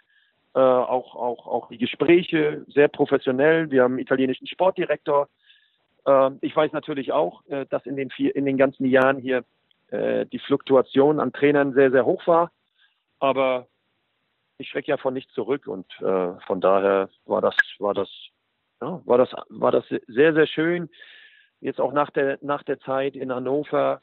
Äh, 0.55 0.59
auch, 0.59 1.15
auch, 1.15 1.47
auch 1.47 1.69
die 1.69 1.77
Gespräche 1.77 2.65
sehr 2.67 2.87
professionell. 2.87 3.69
Wir 3.69 3.83
haben 3.83 3.93
einen 3.93 3.99
italienischen 3.99 4.47
Sportdirektor. 4.47 5.29
Äh, 6.05 6.31
ich 6.41 6.55
weiß 6.55 6.71
natürlich 6.71 7.11
auch, 7.11 7.45
äh, 7.47 7.65
dass 7.69 7.85
in 7.85 7.95
den, 7.95 8.09
vier, 8.09 8.35
in 8.35 8.45
den 8.45 8.57
ganzen 8.57 8.85
Jahren 8.85 9.17
hier 9.19 9.43
äh, 9.91 10.25
die 10.25 10.39
Fluktuation 10.39 11.19
an 11.19 11.33
Trainern 11.33 11.73
sehr, 11.73 11.91
sehr 11.91 12.05
hoch 12.05 12.25
war. 12.25 12.51
Aber 13.19 13.67
ich 14.59 14.69
schrecke 14.69 14.91
ja 14.91 14.97
von 14.97 15.13
nichts 15.13 15.33
zurück 15.33 15.67
und 15.67 15.87
äh, 16.01 16.33
von 16.45 16.61
daher 16.61 17.09
war 17.25 17.41
das, 17.41 17.55
war 17.79 17.93
das 17.93 18.09
ja, 18.81 19.01
war 19.05 19.17
das, 19.17 19.29
war 19.49 19.71
das 19.71 19.85
sehr, 20.07 20.33
sehr 20.33 20.47
schön. 20.47 20.89
Jetzt 21.61 21.81
auch 21.81 21.91
nach 21.91 22.09
der, 22.11 22.39
nach 22.41 22.63
der 22.63 22.79
Zeit 22.79 23.15
in 23.15 23.33
Hannover 23.33 24.01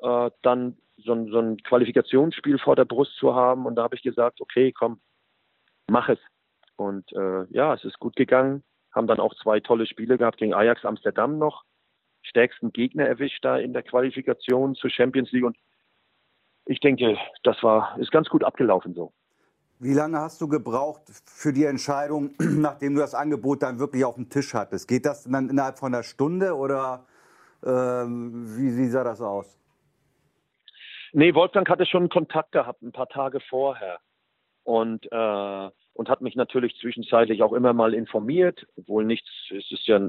äh, 0.00 0.30
dann 0.42 0.76
so 0.96 1.12
ein, 1.12 1.28
so 1.28 1.38
ein 1.38 1.58
Qualifikationsspiel 1.58 2.58
vor 2.58 2.76
der 2.76 2.84
Brust 2.84 3.16
zu 3.16 3.34
haben. 3.34 3.66
Und 3.66 3.76
da 3.76 3.84
habe 3.84 3.94
ich 3.94 4.02
gesagt, 4.02 4.40
okay, 4.40 4.72
komm, 4.72 5.00
mach 5.88 6.08
es. 6.08 6.18
Und 6.76 7.12
äh, 7.12 7.44
ja, 7.50 7.74
es 7.74 7.84
ist 7.84 7.98
gut 8.00 8.16
gegangen. 8.16 8.64
Haben 8.92 9.06
dann 9.06 9.20
auch 9.20 9.34
zwei 9.34 9.60
tolle 9.60 9.86
Spiele 9.86 10.18
gehabt 10.18 10.38
gegen 10.38 10.54
Ajax 10.54 10.84
Amsterdam 10.84 11.38
noch. 11.38 11.64
Stärksten 12.22 12.72
Gegner 12.72 13.06
erwischt 13.06 13.44
da 13.44 13.58
in 13.58 13.72
der 13.72 13.82
Qualifikation 13.82 14.74
zur 14.74 14.90
Champions 14.90 15.30
League. 15.32 15.44
Und 15.44 15.56
ich 16.64 16.80
denke, 16.80 17.16
das 17.44 17.62
war, 17.62 17.96
ist 17.98 18.10
ganz 18.10 18.28
gut 18.28 18.42
abgelaufen 18.42 18.94
so. 18.94 19.12
Wie 19.78 19.92
lange 19.92 20.18
hast 20.18 20.40
du 20.40 20.48
gebraucht 20.48 21.02
für 21.26 21.52
die 21.52 21.64
Entscheidung, 21.64 22.30
nachdem 22.38 22.94
du 22.94 23.00
das 23.00 23.14
Angebot 23.14 23.62
dann 23.62 23.78
wirklich 23.78 24.04
auf 24.06 24.14
dem 24.14 24.30
Tisch 24.30 24.54
hattest? 24.54 24.88
Geht 24.88 25.04
das 25.04 25.24
dann 25.24 25.50
innerhalb 25.50 25.78
von 25.78 25.94
einer 25.94 26.02
Stunde 26.02 26.54
oder 26.54 27.04
äh, 27.62 27.68
wie, 27.68 28.76
wie 28.78 28.88
sah 28.88 29.04
das 29.04 29.20
aus? 29.20 29.58
Nee, 31.12 31.34
Wolfgang 31.34 31.68
hatte 31.68 31.84
schon 31.84 32.08
Kontakt 32.08 32.52
gehabt, 32.52 32.82
ein 32.82 32.92
paar 32.92 33.08
Tage 33.08 33.40
vorher. 33.40 33.98
Und, 34.64 35.10
äh, 35.12 35.70
und 35.92 36.08
hat 36.08 36.22
mich 36.22 36.36
natürlich 36.36 36.76
zwischenzeitlich 36.80 37.42
auch 37.42 37.52
immer 37.52 37.72
mal 37.72 37.94
informiert, 37.94 38.66
obwohl 38.76 39.04
nichts, 39.04 39.28
es 39.50 39.70
ist 39.70 39.86
ja 39.86 40.00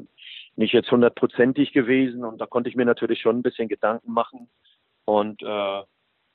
nicht 0.56 0.74
jetzt 0.74 0.92
hundertprozentig 0.92 1.74
gewesen. 1.74 2.24
Und 2.24 2.40
da 2.40 2.46
konnte 2.46 2.70
ich 2.70 2.76
mir 2.76 2.86
natürlich 2.86 3.20
schon 3.22 3.38
ein 3.38 3.44
bisschen 3.44 3.68
Gedanken 3.68 4.14
machen. 4.14 4.50
Und 5.06 5.44
äh, 5.44 5.84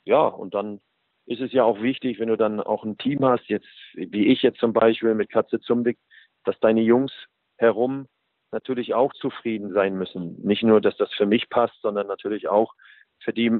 ja, 0.04 0.20
und 0.26 0.54
dann 0.54 0.80
ist 1.26 1.40
es 1.40 1.52
ja 1.52 1.64
auch 1.64 1.80
wichtig, 1.80 2.18
wenn 2.18 2.28
du 2.28 2.36
dann 2.36 2.60
auch 2.60 2.84
ein 2.84 2.98
Team 2.98 3.24
hast, 3.24 3.48
jetzt 3.48 3.68
wie 3.94 4.26
ich 4.26 4.42
jetzt 4.42 4.58
zum 4.58 4.72
Beispiel 4.72 5.14
mit 5.14 5.30
Katze 5.30 5.60
Zumbig, 5.60 5.98
dass 6.44 6.58
deine 6.60 6.82
Jungs 6.82 7.12
herum 7.56 8.08
natürlich 8.50 8.94
auch 8.94 9.12
zufrieden 9.14 9.72
sein 9.72 9.96
müssen. 9.96 10.40
Nicht 10.42 10.62
nur, 10.62 10.80
dass 10.80 10.96
das 10.96 11.12
für 11.14 11.26
mich 11.26 11.48
passt, 11.48 11.80
sondern 11.80 12.06
natürlich 12.06 12.48
auch 12.48 12.74
für 13.20 13.32
die, 13.32 13.50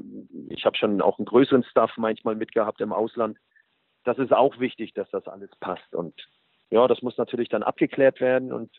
ich 0.49 0.65
habe 0.65 0.77
schon 0.77 1.01
auch 1.01 1.17
einen 1.17 1.25
größeren 1.25 1.63
Staff 1.63 1.91
manchmal 1.97 2.35
mitgehabt 2.35 2.81
im 2.81 2.93
Ausland. 2.93 3.37
Das 4.03 4.17
ist 4.17 4.33
auch 4.33 4.59
wichtig, 4.59 4.93
dass 4.93 5.09
das 5.09 5.27
alles 5.27 5.49
passt. 5.59 5.95
Und 5.95 6.13
ja, 6.69 6.87
das 6.87 7.01
muss 7.01 7.17
natürlich 7.17 7.49
dann 7.49 7.63
abgeklärt 7.63 8.19
werden 8.19 8.51
und 8.51 8.69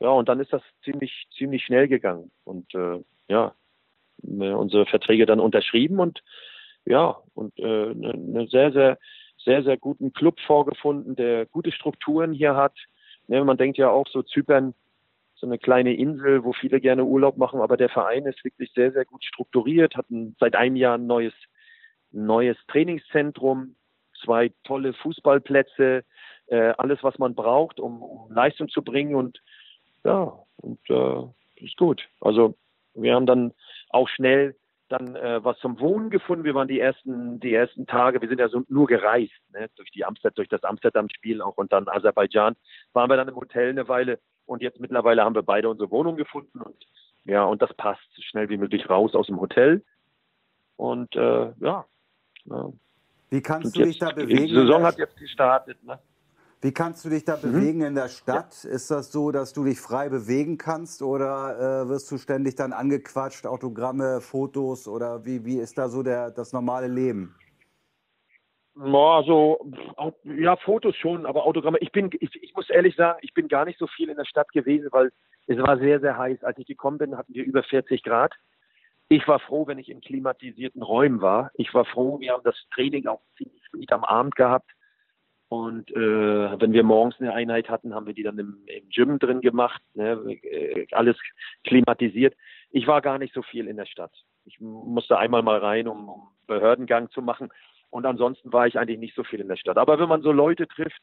ja, 0.00 0.08
und 0.08 0.28
dann 0.28 0.40
ist 0.40 0.52
das 0.52 0.62
ziemlich, 0.82 1.26
ziemlich 1.36 1.64
schnell 1.64 1.88
gegangen. 1.88 2.32
Und 2.42 2.74
äh, 2.74 3.00
ja, 3.28 3.54
unsere 4.18 4.86
Verträge 4.86 5.26
dann 5.26 5.40
unterschrieben 5.40 6.00
und 6.00 6.22
ja, 6.86 7.16
und 7.34 7.58
äh, 7.58 7.90
eine, 7.90 8.12
eine 8.12 8.46
sehr, 8.48 8.72
sehr, 8.72 8.98
sehr, 9.44 9.62
sehr 9.62 9.76
guten 9.76 10.12
Club 10.12 10.38
vorgefunden, 10.40 11.16
der 11.16 11.46
gute 11.46 11.72
Strukturen 11.72 12.32
hier 12.32 12.56
hat. 12.56 12.76
Ne, 13.26 13.42
man 13.44 13.56
denkt 13.56 13.78
ja 13.78 13.90
auch 13.90 14.06
so 14.08 14.22
Zypern, 14.22 14.74
so 15.34 15.46
eine 15.46 15.58
kleine 15.58 15.94
Insel, 15.94 16.44
wo 16.44 16.52
viele 16.52 16.80
gerne 16.80 17.04
Urlaub 17.04 17.36
machen, 17.36 17.60
aber 17.60 17.76
der 17.76 17.88
Verein 17.88 18.26
ist 18.26 18.44
wirklich 18.44 18.72
sehr, 18.72 18.92
sehr 18.92 19.04
gut 19.04 19.24
strukturiert, 19.24 19.96
hat 19.96 20.10
ein, 20.10 20.36
seit 20.38 20.54
einem 20.54 20.76
Jahr 20.76 20.96
ein 20.96 21.06
neues, 21.06 21.34
neues 22.12 22.56
Trainingszentrum, 22.68 23.76
zwei 24.22 24.52
tolle 24.64 24.92
Fußballplätze, 24.94 26.04
äh, 26.46 26.74
alles, 26.78 27.02
was 27.02 27.18
man 27.18 27.34
braucht, 27.34 27.80
um, 27.80 28.02
um 28.02 28.32
Leistung 28.32 28.68
zu 28.68 28.82
bringen 28.82 29.14
und 29.14 29.40
ja, 30.04 30.32
und 30.56 30.78
äh, 30.90 31.64
ist 31.64 31.76
gut. 31.76 32.06
Also 32.20 32.54
Wir 32.94 33.14
haben 33.14 33.26
dann 33.26 33.52
auch 33.90 34.08
schnell 34.08 34.54
dann 34.88 35.16
äh, 35.16 35.42
was 35.42 35.58
zum 35.58 35.80
Wohnen 35.80 36.10
gefunden. 36.10 36.44
Wir 36.44 36.54
waren 36.54 36.68
die 36.68 36.80
ersten, 36.80 37.40
die 37.40 37.54
ersten 37.54 37.86
Tage, 37.86 38.20
wir 38.20 38.28
sind 38.28 38.40
ja 38.40 38.48
so 38.48 38.62
nur 38.68 38.86
gereist, 38.86 39.32
ne, 39.52 39.68
durch 39.76 39.90
die 39.90 40.04
Amsterdam, 40.04 40.34
durch 40.36 40.48
das 40.48 40.64
Amsterdam-Spiel 40.64 41.42
auch 41.42 41.56
und 41.56 41.72
dann 41.72 41.88
Aserbaidschan, 41.88 42.56
waren 42.92 43.10
wir 43.10 43.16
dann 43.16 43.28
im 43.28 43.36
Hotel 43.36 43.70
eine 43.70 43.88
Weile 43.88 44.18
und 44.46 44.62
jetzt 44.62 44.80
mittlerweile 44.80 45.24
haben 45.24 45.34
wir 45.34 45.42
beide 45.42 45.68
unsere 45.68 45.90
Wohnung 45.90 46.16
gefunden 46.16 46.60
und 46.60 46.76
ja, 47.24 47.44
und 47.44 47.62
das 47.62 47.72
passt 47.74 48.02
schnell 48.22 48.48
wie 48.50 48.58
möglich 48.58 48.88
raus 48.90 49.14
aus 49.14 49.26
dem 49.26 49.40
Hotel. 49.40 49.82
Und 50.76 51.14
äh, 51.16 51.52
ja. 51.58 51.86
ja. 52.44 52.72
Wie 53.30 53.40
kannst 53.40 53.66
und 53.66 53.76
du 53.76 53.84
dich 53.84 53.98
da 53.98 54.10
bewegen? 54.10 54.46
Die 54.46 54.54
Saison 54.54 54.82
hat 54.82 54.98
jetzt 54.98 55.16
gestartet. 55.16 55.82
Ne? 55.82 55.98
Wie 56.64 56.72
kannst 56.72 57.04
du 57.04 57.10
dich 57.10 57.26
da 57.26 57.36
mhm. 57.36 57.42
bewegen 57.42 57.82
in 57.82 57.94
der 57.94 58.08
Stadt? 58.08 58.64
Ja. 58.64 58.70
Ist 58.70 58.90
das 58.90 59.12
so, 59.12 59.30
dass 59.30 59.52
du 59.52 59.64
dich 59.64 59.78
frei 59.78 60.08
bewegen 60.08 60.56
kannst 60.56 61.02
oder 61.02 61.82
äh, 61.84 61.88
wirst 61.90 62.10
du 62.10 62.16
ständig 62.16 62.54
dann 62.54 62.72
angequatscht, 62.72 63.44
Autogramme, 63.44 64.22
Fotos 64.22 64.88
oder 64.88 65.26
wie, 65.26 65.44
wie 65.44 65.58
ist 65.58 65.76
da 65.76 65.90
so 65.90 66.02
der, 66.02 66.30
das 66.30 66.54
normale 66.54 66.88
Leben? 66.88 67.34
Also, 68.80 69.70
ja, 70.24 70.56
Fotos 70.56 70.96
schon, 70.96 71.26
aber 71.26 71.44
Autogramme. 71.44 71.76
Ich 71.82 71.92
bin, 71.92 72.08
ich, 72.18 72.30
ich 72.42 72.54
muss 72.54 72.70
ehrlich 72.70 72.96
sagen, 72.96 73.18
ich 73.20 73.34
bin 73.34 73.48
gar 73.48 73.66
nicht 73.66 73.78
so 73.78 73.86
viel 73.86 74.08
in 74.08 74.16
der 74.16 74.24
Stadt 74.24 74.50
gewesen, 74.52 74.88
weil 74.90 75.12
es 75.46 75.58
war 75.58 75.76
sehr, 75.76 76.00
sehr 76.00 76.16
heiß. 76.16 76.42
Als 76.44 76.56
ich 76.56 76.66
gekommen 76.66 76.96
bin, 76.96 77.18
hatten 77.18 77.34
wir 77.34 77.44
über 77.44 77.62
40 77.62 78.02
Grad. 78.02 78.32
Ich 79.10 79.28
war 79.28 79.38
froh, 79.38 79.66
wenn 79.66 79.78
ich 79.78 79.90
in 79.90 80.00
klimatisierten 80.00 80.82
Räumen 80.82 81.20
war. 81.20 81.50
Ich 81.56 81.74
war 81.74 81.84
froh, 81.84 82.20
wir 82.20 82.32
haben 82.32 82.42
das 82.42 82.56
Training 82.74 83.06
auch 83.06 83.20
ziemlich 83.36 83.62
spät 83.66 83.92
am 83.92 84.02
Abend 84.02 84.34
gehabt. 84.34 84.70
Und 85.54 85.88
äh, 85.92 86.60
wenn 86.60 86.72
wir 86.72 86.82
morgens 86.82 87.20
eine 87.20 87.32
Einheit 87.32 87.68
hatten, 87.68 87.94
haben 87.94 88.06
wir 88.06 88.14
die 88.14 88.24
dann 88.24 88.38
im, 88.40 88.58
im 88.66 88.88
Gym 88.88 89.20
drin 89.20 89.40
gemacht, 89.40 89.80
ne? 89.94 90.12
Äh, 90.42 90.88
alles 90.90 91.16
klimatisiert. 91.62 92.34
Ich 92.70 92.88
war 92.88 93.00
gar 93.00 93.18
nicht 93.18 93.32
so 93.32 93.42
viel 93.42 93.68
in 93.68 93.76
der 93.76 93.86
Stadt. 93.86 94.10
Ich 94.46 94.60
musste 94.60 95.16
einmal 95.16 95.42
mal 95.42 95.58
rein, 95.58 95.86
um, 95.86 96.08
um 96.08 96.28
Behördengang 96.48 97.08
zu 97.10 97.22
machen. 97.22 97.50
Und 97.90 98.04
ansonsten 98.04 98.52
war 98.52 98.66
ich 98.66 98.76
eigentlich 98.76 98.98
nicht 98.98 99.14
so 99.14 99.22
viel 99.22 99.40
in 99.40 99.46
der 99.46 99.56
Stadt. 99.56 99.78
Aber 99.78 100.00
wenn 100.00 100.08
man 100.08 100.22
so 100.22 100.32
Leute 100.32 100.66
trifft, 100.66 101.02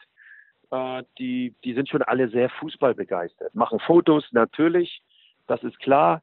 äh, 0.71 1.03
die, 1.17 1.55
die 1.63 1.73
sind 1.73 1.87
schon 1.87 2.01
alle 2.01 2.27
sehr 2.27 2.49
fußballbegeistert, 2.49 3.55
machen 3.55 3.79
Fotos 3.79 4.25
natürlich, 4.31 5.01
das 5.47 5.63
ist 5.63 5.79
klar. 5.79 6.21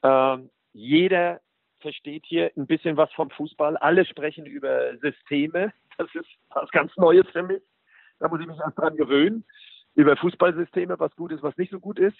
Äh, 0.00 0.38
jeder 0.72 1.40
versteht 1.86 2.24
hier 2.26 2.50
ein 2.56 2.66
bisschen 2.66 2.96
was 2.96 3.12
vom 3.12 3.30
Fußball. 3.30 3.76
Alle 3.76 4.04
sprechen 4.04 4.44
über 4.44 4.96
Systeme. 4.98 5.72
Das 5.98 6.12
ist 6.16 6.28
was 6.50 6.68
ganz 6.70 6.96
Neues 6.96 7.26
für 7.30 7.44
mich. 7.44 7.62
Da 8.18 8.26
muss 8.26 8.40
ich 8.40 8.46
mich 8.48 8.58
erst 8.58 8.76
dran 8.76 8.96
gewöhnen. 8.96 9.44
Über 9.94 10.16
Fußballsysteme, 10.16 10.98
was 10.98 11.14
gut 11.14 11.30
ist, 11.30 11.44
was 11.44 11.56
nicht 11.56 11.70
so 11.70 11.78
gut 11.78 12.00
ist. 12.00 12.18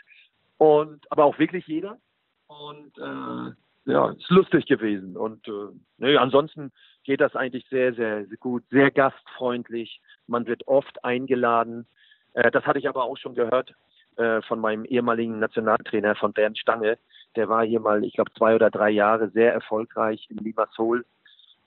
Und 0.57 1.05
aber 1.11 1.25
auch 1.25 1.39
wirklich 1.41 1.67
jeder. 1.67 1.99
Und 2.47 2.97
äh, 2.97 3.91
ja, 3.91 4.11
ist 4.13 4.31
lustig 4.31 4.67
gewesen. 4.67 5.17
Und 5.17 5.49
äh, 5.49 5.75
nee, 5.99 6.17
ansonsten 6.17 6.71
geht 7.03 7.21
das 7.21 7.35
eigentlich 7.35 7.67
sehr, 7.69 7.93
sehr, 7.93 8.25
sehr 8.25 8.39
gut, 8.39 8.63
sehr 8.71 8.93
gastfreundlich. 8.93 10.01
Man 10.29 10.47
wird 10.47 10.69
oft 10.69 11.05
eingeladen. 11.05 11.89
Äh, 12.35 12.53
das 12.53 12.65
hatte 12.67 12.79
ich 12.79 12.89
aber 12.89 13.03
auch 13.03 13.17
schon 13.17 13.35
gehört 13.35 13.75
äh, 14.17 14.43
von 14.43 14.61
meinem 14.61 14.85
ehemaligen 14.85 15.39
Nationaltrainer 15.39 16.15
von 16.17 16.33
Bernd 16.33 16.59
Stange. 16.59 16.99
Der 17.35 17.49
war 17.49 17.65
hier 17.65 17.81
mal, 17.81 18.05
ich 18.05 18.15
glaube, 18.15 18.33
zwei 18.37 18.55
oder 18.55 18.71
drei 18.71 18.91
Jahre 18.91 19.31
sehr 19.31 19.53
erfolgreich 19.53 20.27
in 20.31 20.39
Limassol 20.39 21.05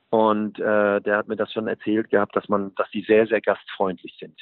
und 0.10 0.60
äh, 0.60 1.02
der 1.02 1.18
hat 1.18 1.28
mir 1.28 1.36
das 1.36 1.54
schon 1.54 1.68
erzählt 1.68 2.10
gehabt, 2.10 2.36
dass 2.36 2.50
man, 2.50 2.74
dass 2.76 2.90
die 2.92 3.04
sehr, 3.04 3.28
sehr 3.28 3.42
gastfreundlich 3.42 4.18
sind. 4.20 4.40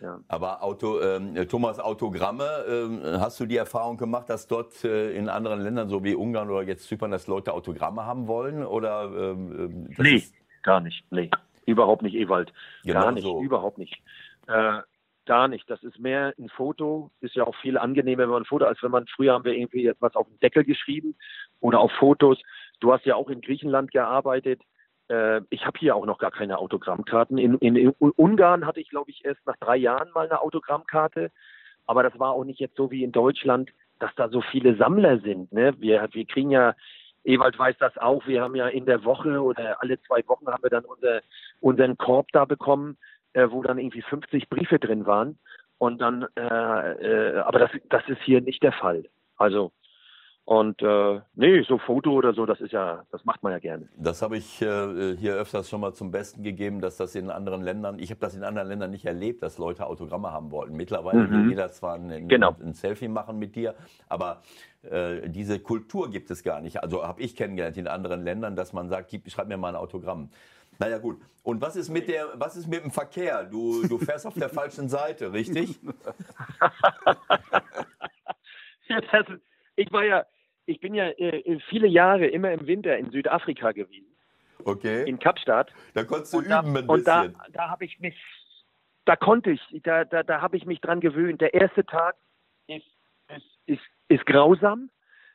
Ja. 0.00 0.18
Aber 0.28 0.62
Auto, 0.62 0.98
äh, 0.98 1.46
Thomas, 1.46 1.78
Autogramme, 1.78 2.44
äh, 2.44 3.18
hast 3.18 3.38
du 3.38 3.46
die 3.46 3.56
Erfahrung 3.56 3.96
gemacht, 3.96 4.28
dass 4.28 4.48
dort 4.48 4.84
äh, 4.84 5.12
in 5.12 5.28
anderen 5.28 5.60
Ländern, 5.60 5.88
so 5.88 6.02
wie 6.02 6.14
Ungarn 6.14 6.50
oder 6.50 6.62
jetzt 6.62 6.88
Zypern, 6.88 7.12
dass 7.12 7.28
Leute 7.28 7.52
Autogramme 7.52 8.04
haben 8.04 8.26
wollen? 8.26 8.66
Oder, 8.66 9.04
ähm, 9.04 9.88
äh, 9.96 10.02
nee, 10.02 10.24
gar 10.62 10.80
nicht. 10.80 11.04
Nee, 11.10 11.30
überhaupt 11.64 12.02
nicht, 12.02 12.14
Ewald. 12.16 12.52
Genau 12.82 13.02
gar 13.02 13.12
nicht, 13.12 13.22
so. 13.22 13.40
überhaupt 13.40 13.78
nicht. 13.78 14.02
Äh, 14.48 14.80
gar 15.26 15.48
nicht. 15.48 15.68
Das 15.70 15.82
ist 15.82 15.98
mehr 15.98 16.34
ein 16.38 16.48
Foto. 16.48 17.10
Ist 17.20 17.34
ja 17.34 17.44
auch 17.44 17.56
viel 17.56 17.78
angenehmer, 17.78 18.22
wenn 18.24 18.30
man 18.30 18.42
ein 18.42 18.46
Foto, 18.46 18.64
als 18.64 18.82
wenn 18.82 18.90
man 18.90 19.06
früher 19.06 19.34
haben 19.34 19.44
wir 19.44 19.54
irgendwie 19.54 19.86
etwas 19.86 20.14
auf 20.16 20.26
den 20.28 20.38
Deckel 20.40 20.64
geschrieben 20.64 21.14
oder 21.60 21.80
auf 21.80 21.92
Fotos. 21.92 22.38
Du 22.80 22.92
hast 22.92 23.04
ja 23.06 23.16
auch 23.16 23.30
in 23.30 23.40
Griechenland 23.40 23.90
gearbeitet 23.92 24.60
äh, 25.08 25.40
ich 25.50 25.66
habe 25.66 25.78
hier 25.78 25.96
auch 25.96 26.06
noch 26.06 26.18
gar 26.18 26.30
keine 26.30 26.58
Autogrammkarten. 26.58 27.38
In, 27.38 27.58
in, 27.58 27.76
in 27.76 27.90
Ungarn 27.98 28.66
hatte 28.66 28.80
ich, 28.80 28.88
glaube 28.88 29.10
ich, 29.10 29.24
erst 29.24 29.44
nach 29.46 29.56
drei 29.56 29.76
Jahren 29.76 30.10
mal 30.14 30.26
eine 30.26 30.40
Autogrammkarte. 30.40 31.30
Aber 31.86 32.02
das 32.02 32.18
war 32.18 32.32
auch 32.32 32.44
nicht 32.44 32.60
jetzt 32.60 32.76
so 32.76 32.90
wie 32.90 33.04
in 33.04 33.12
Deutschland, 33.12 33.70
dass 33.98 34.14
da 34.16 34.28
so 34.28 34.40
viele 34.40 34.76
Sammler 34.76 35.20
sind. 35.20 35.52
Ne? 35.52 35.74
Wir, 35.78 36.08
wir 36.12 36.26
kriegen 36.26 36.50
ja, 36.50 36.74
Ewald 37.24 37.58
weiß 37.58 37.76
das 37.78 37.96
auch, 37.98 38.26
wir 38.26 38.42
haben 38.42 38.54
ja 38.54 38.68
in 38.68 38.86
der 38.86 39.04
Woche 39.04 39.42
oder 39.42 39.80
alle 39.80 40.00
zwei 40.02 40.22
Wochen 40.26 40.46
haben 40.46 40.62
wir 40.62 40.70
dann 40.70 40.84
unser, 40.84 41.20
unseren 41.60 41.96
Korb 41.96 42.28
da 42.32 42.44
bekommen, 42.44 42.98
äh, 43.34 43.50
wo 43.50 43.62
dann 43.62 43.78
irgendwie 43.78 44.02
50 44.02 44.48
Briefe 44.48 44.78
drin 44.78 45.06
waren. 45.06 45.38
Und 45.78 46.00
dann, 46.00 46.26
äh, 46.36 46.40
äh, 46.42 47.38
aber 47.38 47.58
das, 47.58 47.70
das 47.90 48.02
ist 48.08 48.22
hier 48.22 48.40
nicht 48.40 48.62
der 48.62 48.72
Fall. 48.72 49.04
Also 49.36 49.72
und 50.46 50.82
äh, 50.82 51.20
nee, 51.36 51.62
so 51.62 51.78
Foto 51.78 52.12
oder 52.12 52.34
so, 52.34 52.44
das 52.44 52.60
ist 52.60 52.72
ja, 52.72 53.02
das 53.10 53.24
macht 53.24 53.42
man 53.42 53.52
ja 53.52 53.58
gerne. 53.58 53.88
Das 53.96 54.20
habe 54.20 54.36
ich 54.36 54.60
äh, 54.60 55.16
hier 55.16 55.32
öfters 55.36 55.70
schon 55.70 55.80
mal 55.80 55.94
zum 55.94 56.10
Besten 56.10 56.42
gegeben, 56.42 56.82
dass 56.82 56.98
das 56.98 57.14
in 57.14 57.30
anderen 57.30 57.62
Ländern, 57.62 57.98
ich 57.98 58.10
habe 58.10 58.20
das 58.20 58.36
in 58.36 58.44
anderen 58.44 58.68
Ländern 58.68 58.90
nicht 58.90 59.06
erlebt, 59.06 59.42
dass 59.42 59.56
Leute 59.56 59.86
Autogramme 59.86 60.32
haben 60.32 60.50
wollten. 60.50 60.76
Mittlerweile 60.76 61.30
will 61.30 61.44
mhm. 61.44 61.48
jeder 61.48 61.70
zwar 61.70 61.94
ein, 61.94 62.28
genau. 62.28 62.54
ein, 62.62 62.74
Selfie 62.74 63.08
machen 63.08 63.38
mit 63.38 63.56
dir, 63.56 63.74
aber 64.06 64.42
äh, 64.82 65.30
diese 65.30 65.60
Kultur 65.60 66.10
gibt 66.10 66.30
es 66.30 66.42
gar 66.42 66.60
nicht. 66.60 66.82
Also 66.82 67.02
habe 67.06 67.22
ich 67.22 67.36
kennengelernt 67.36 67.78
in 67.78 67.88
anderen 67.88 68.22
Ländern, 68.22 68.54
dass 68.54 68.74
man 68.74 68.90
sagt, 68.90 69.08
gib, 69.08 69.30
schreib 69.30 69.48
mir 69.48 69.56
mal 69.56 69.70
ein 69.70 69.76
Autogramm. 69.76 70.28
Naja 70.78 70.98
gut. 70.98 71.20
Und 71.42 71.60
was 71.60 71.76
ist 71.76 71.90
mit 71.90 72.08
der, 72.08 72.28
was 72.34 72.56
ist 72.56 72.66
mit 72.66 72.82
dem 72.82 72.90
Verkehr? 72.90 73.44
Du, 73.44 73.86
du 73.86 73.98
fährst 73.98 74.26
auf 74.26 74.34
der 74.34 74.48
falschen 74.50 74.88
Seite, 74.88 75.32
richtig? 75.32 75.78
ja, 78.88 79.00
das, 79.12 79.26
ich 79.76 79.92
war 79.92 80.04
ja, 80.04 80.24
ich 80.66 80.80
bin 80.80 80.94
ja 80.94 81.10
äh, 81.10 81.58
viele 81.68 81.86
Jahre 81.86 82.26
immer 82.26 82.50
im 82.52 82.66
Winter 82.66 82.96
in 82.96 83.10
Südafrika 83.10 83.72
gewesen. 83.72 84.06
Okay. 84.64 85.06
In 85.06 85.18
Kapstadt. 85.18 85.70
Da 85.92 86.04
konntest 86.04 86.32
du 86.32 86.38
und 86.38 86.44
üben 86.44 86.50
da, 86.52 86.60
ein 86.60 86.72
bisschen. 86.72 86.88
Und 86.88 87.06
da, 87.06 87.26
da 87.52 87.68
habe 87.68 87.84
ich 87.84 88.00
mich, 88.00 88.16
da 89.04 89.16
konnte 89.16 89.50
ich, 89.50 89.60
da, 89.82 90.04
da, 90.04 90.22
da 90.22 90.40
habe 90.40 90.56
ich 90.56 90.64
mich 90.64 90.80
dran 90.80 91.00
gewöhnt. 91.00 91.42
Der 91.42 91.52
erste 91.52 91.84
Tag 91.84 92.16
ist, 92.68 92.86
ist, 93.28 93.44
ist, 93.66 93.82
ist 94.08 94.24
grausam, 94.24 94.88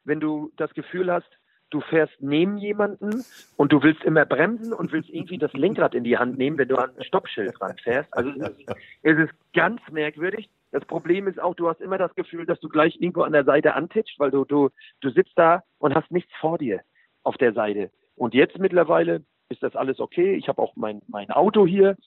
wenn 0.04 0.20
du 0.20 0.52
das 0.58 0.74
Gefühl 0.74 1.12
hast, 1.12 1.30
du 1.70 1.82
fährst 1.82 2.14
neben 2.20 2.58
jemanden 2.58 3.24
und 3.58 3.72
du 3.72 3.82
willst 3.84 4.04
immer 4.04 4.26
bremsen 4.26 4.74
und 4.74 4.92
willst 4.92 5.10
irgendwie 5.10 5.38
das 5.38 5.54
Lenkrad 5.54 5.94
in 5.94 6.04
die 6.04 6.18
Hand 6.18 6.38
nehmen, 6.38 6.58
wenn 6.58 6.68
du 6.68 6.78
an 6.78 6.92
ein 6.98 7.04
Stoppschild 7.04 7.60
dran 7.60 7.78
fährst. 7.78 8.14
Also 8.16 8.32
es 8.32 8.38
ist, 8.38 8.70
es 9.04 9.18
ist 9.18 9.34
ganz 9.54 9.82
merkwürdig. 9.92 10.50
Das 10.72 10.86
Problem 10.86 11.28
ist 11.28 11.40
auch, 11.40 11.56
du 11.56 11.68
hast 11.68 11.82
immer 11.82 11.98
das 11.98 12.14
Gefühl, 12.16 12.46
dass 12.46 12.60
du 12.60 12.70
gleich 12.70 12.96
irgendwo 13.00 13.22
an 13.22 13.34
der 13.34 13.44
Seite 13.44 13.74
antitscht, 13.74 14.20
weil 14.20 14.32
du, 14.32 14.46
du, 14.46 14.70
du 15.02 15.10
sitzt 15.10 15.34
da 15.36 15.64
und 15.80 15.96
hast 15.96 16.12
nichts 16.12 16.32
vor 16.40 16.58
dir 16.58 16.82
auf 17.24 17.38
der 17.38 17.54
Seite. 17.54 17.92
Und 18.16 18.34
jetzt 18.34 18.60
mittlerweile 18.60 19.24
ist 19.50 19.64
das 19.64 19.76
alles 19.76 20.00
okay. 20.00 20.36
Ich 20.36 20.48
habe 20.48 20.62
auch 20.62 20.76
mein, 20.76 21.02
mein 21.08 21.32
Auto 21.32 21.66
hier. 21.66 21.98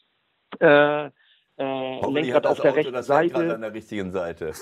Äh, 0.61 1.07
äh, 1.57 2.11
Lenkrad 2.11 2.47
auf 2.47 2.61
der 2.61 2.71
Auto 2.71 2.81
rechten 2.81 3.03
Seite. 3.03 3.55
an 3.55 3.61
der 3.61 3.75
richtigen 3.75 4.13
Seite. 4.13 4.53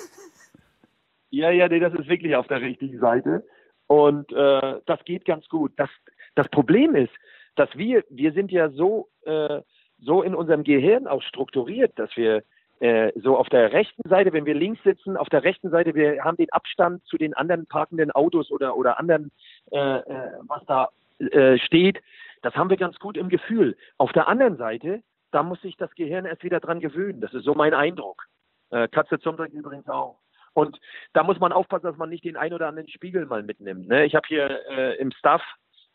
Ja, 1.31 1.51
ja, 1.51 1.69
nee, 1.69 1.79
das 1.79 1.95
ist 1.95 2.09
wirklich 2.09 2.35
auf 2.35 2.49
der 2.49 2.61
richtigen 2.61 2.99
Seite. 2.99 3.45
Und 3.91 4.31
äh, 4.31 4.79
das 4.87 5.05
geht 5.05 5.25
ganz 5.25 5.49
gut. 5.49 5.73
Das, 5.77 5.91
das 6.37 6.49
Problem 6.51 6.95
ist, 6.95 7.13
dass 7.57 7.69
wir, 7.75 8.05
wir 8.09 8.33
sind 8.33 8.53
ja 8.53 8.71
so, 8.71 9.09
äh, 9.25 9.63
so 9.99 10.23
in 10.23 10.37
unserem 10.37 10.63
Gehirn 10.63 11.09
auch 11.09 11.21
strukturiert, 11.23 11.99
dass 11.99 12.17
wir 12.17 12.45
äh, 12.79 13.11
so 13.17 13.37
auf 13.37 13.49
der 13.49 13.73
rechten 13.73 14.09
Seite, 14.09 14.33
wenn 14.33 14.47
wir 14.47 14.55
links 14.55 14.81
sitzen, 14.85 15.17
auf 15.17 15.29
der 15.29 15.43
rechten 15.43 15.71
Seite, 15.71 15.97
wir 15.97 16.23
haben 16.23 16.37
den 16.37 16.53
Abstand 16.53 17.05
zu 17.05 17.19
den 17.19 17.35
anderen 17.35 17.67
parkenden 17.67 18.13
Autos 18.13 18.53
oder, 18.53 18.77
oder 18.77 19.01
anderen, 19.01 19.33
äh, 19.73 19.97
äh, 19.97 20.31
was 20.43 20.65
da 20.67 20.91
äh, 21.19 21.59
steht, 21.59 22.01
das 22.43 22.55
haben 22.55 22.71
wir 22.71 22.77
ganz 22.77 22.97
gut 23.01 23.17
im 23.17 23.29
Gefühl. 23.29 23.77
Auf 23.99 24.13
der 24.13 24.29
anderen 24.29 24.57
Seite, 24.57 25.03
da 25.33 25.43
muss 25.43 25.61
sich 25.63 25.77
das 25.79 25.93
Gehirn 25.97 26.27
erst 26.27 26.45
wieder 26.45 26.61
dran 26.61 26.79
gewöhnen. 26.79 27.21
Das 27.21 27.35
ist 27.35 27.43
so 27.43 27.55
mein 27.55 27.75
Eindruck. 27.75 28.23
Äh, 28.71 28.87
Katze 28.87 29.19
Zumdreck 29.19 29.53
übrigens 29.53 29.89
auch. 29.89 30.21
Und 30.53 30.79
da 31.13 31.23
muss 31.23 31.39
man 31.39 31.53
aufpassen, 31.53 31.87
dass 31.87 31.97
man 31.97 32.11
nicht 32.11 32.25
den 32.25 32.37
ein 32.37 32.53
oder 32.53 32.69
anderen 32.69 32.89
Spiegel 32.89 33.27
mal 33.27 33.43
mitnimmt. 33.43 33.89
Ne? 33.89 34.05
Ich 34.05 34.15
habe 34.15 34.27
hier 34.27 34.61
äh, 34.69 34.97
im 34.97 35.13
Staff 35.13 35.43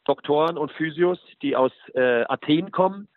Doktoren 0.05 0.57
und 0.57 0.71
Physios, 0.71 1.19
die 1.41 1.55
aus 1.55 1.71
äh, 1.93 2.23
Athen 2.27 2.71
kommen 2.71 3.07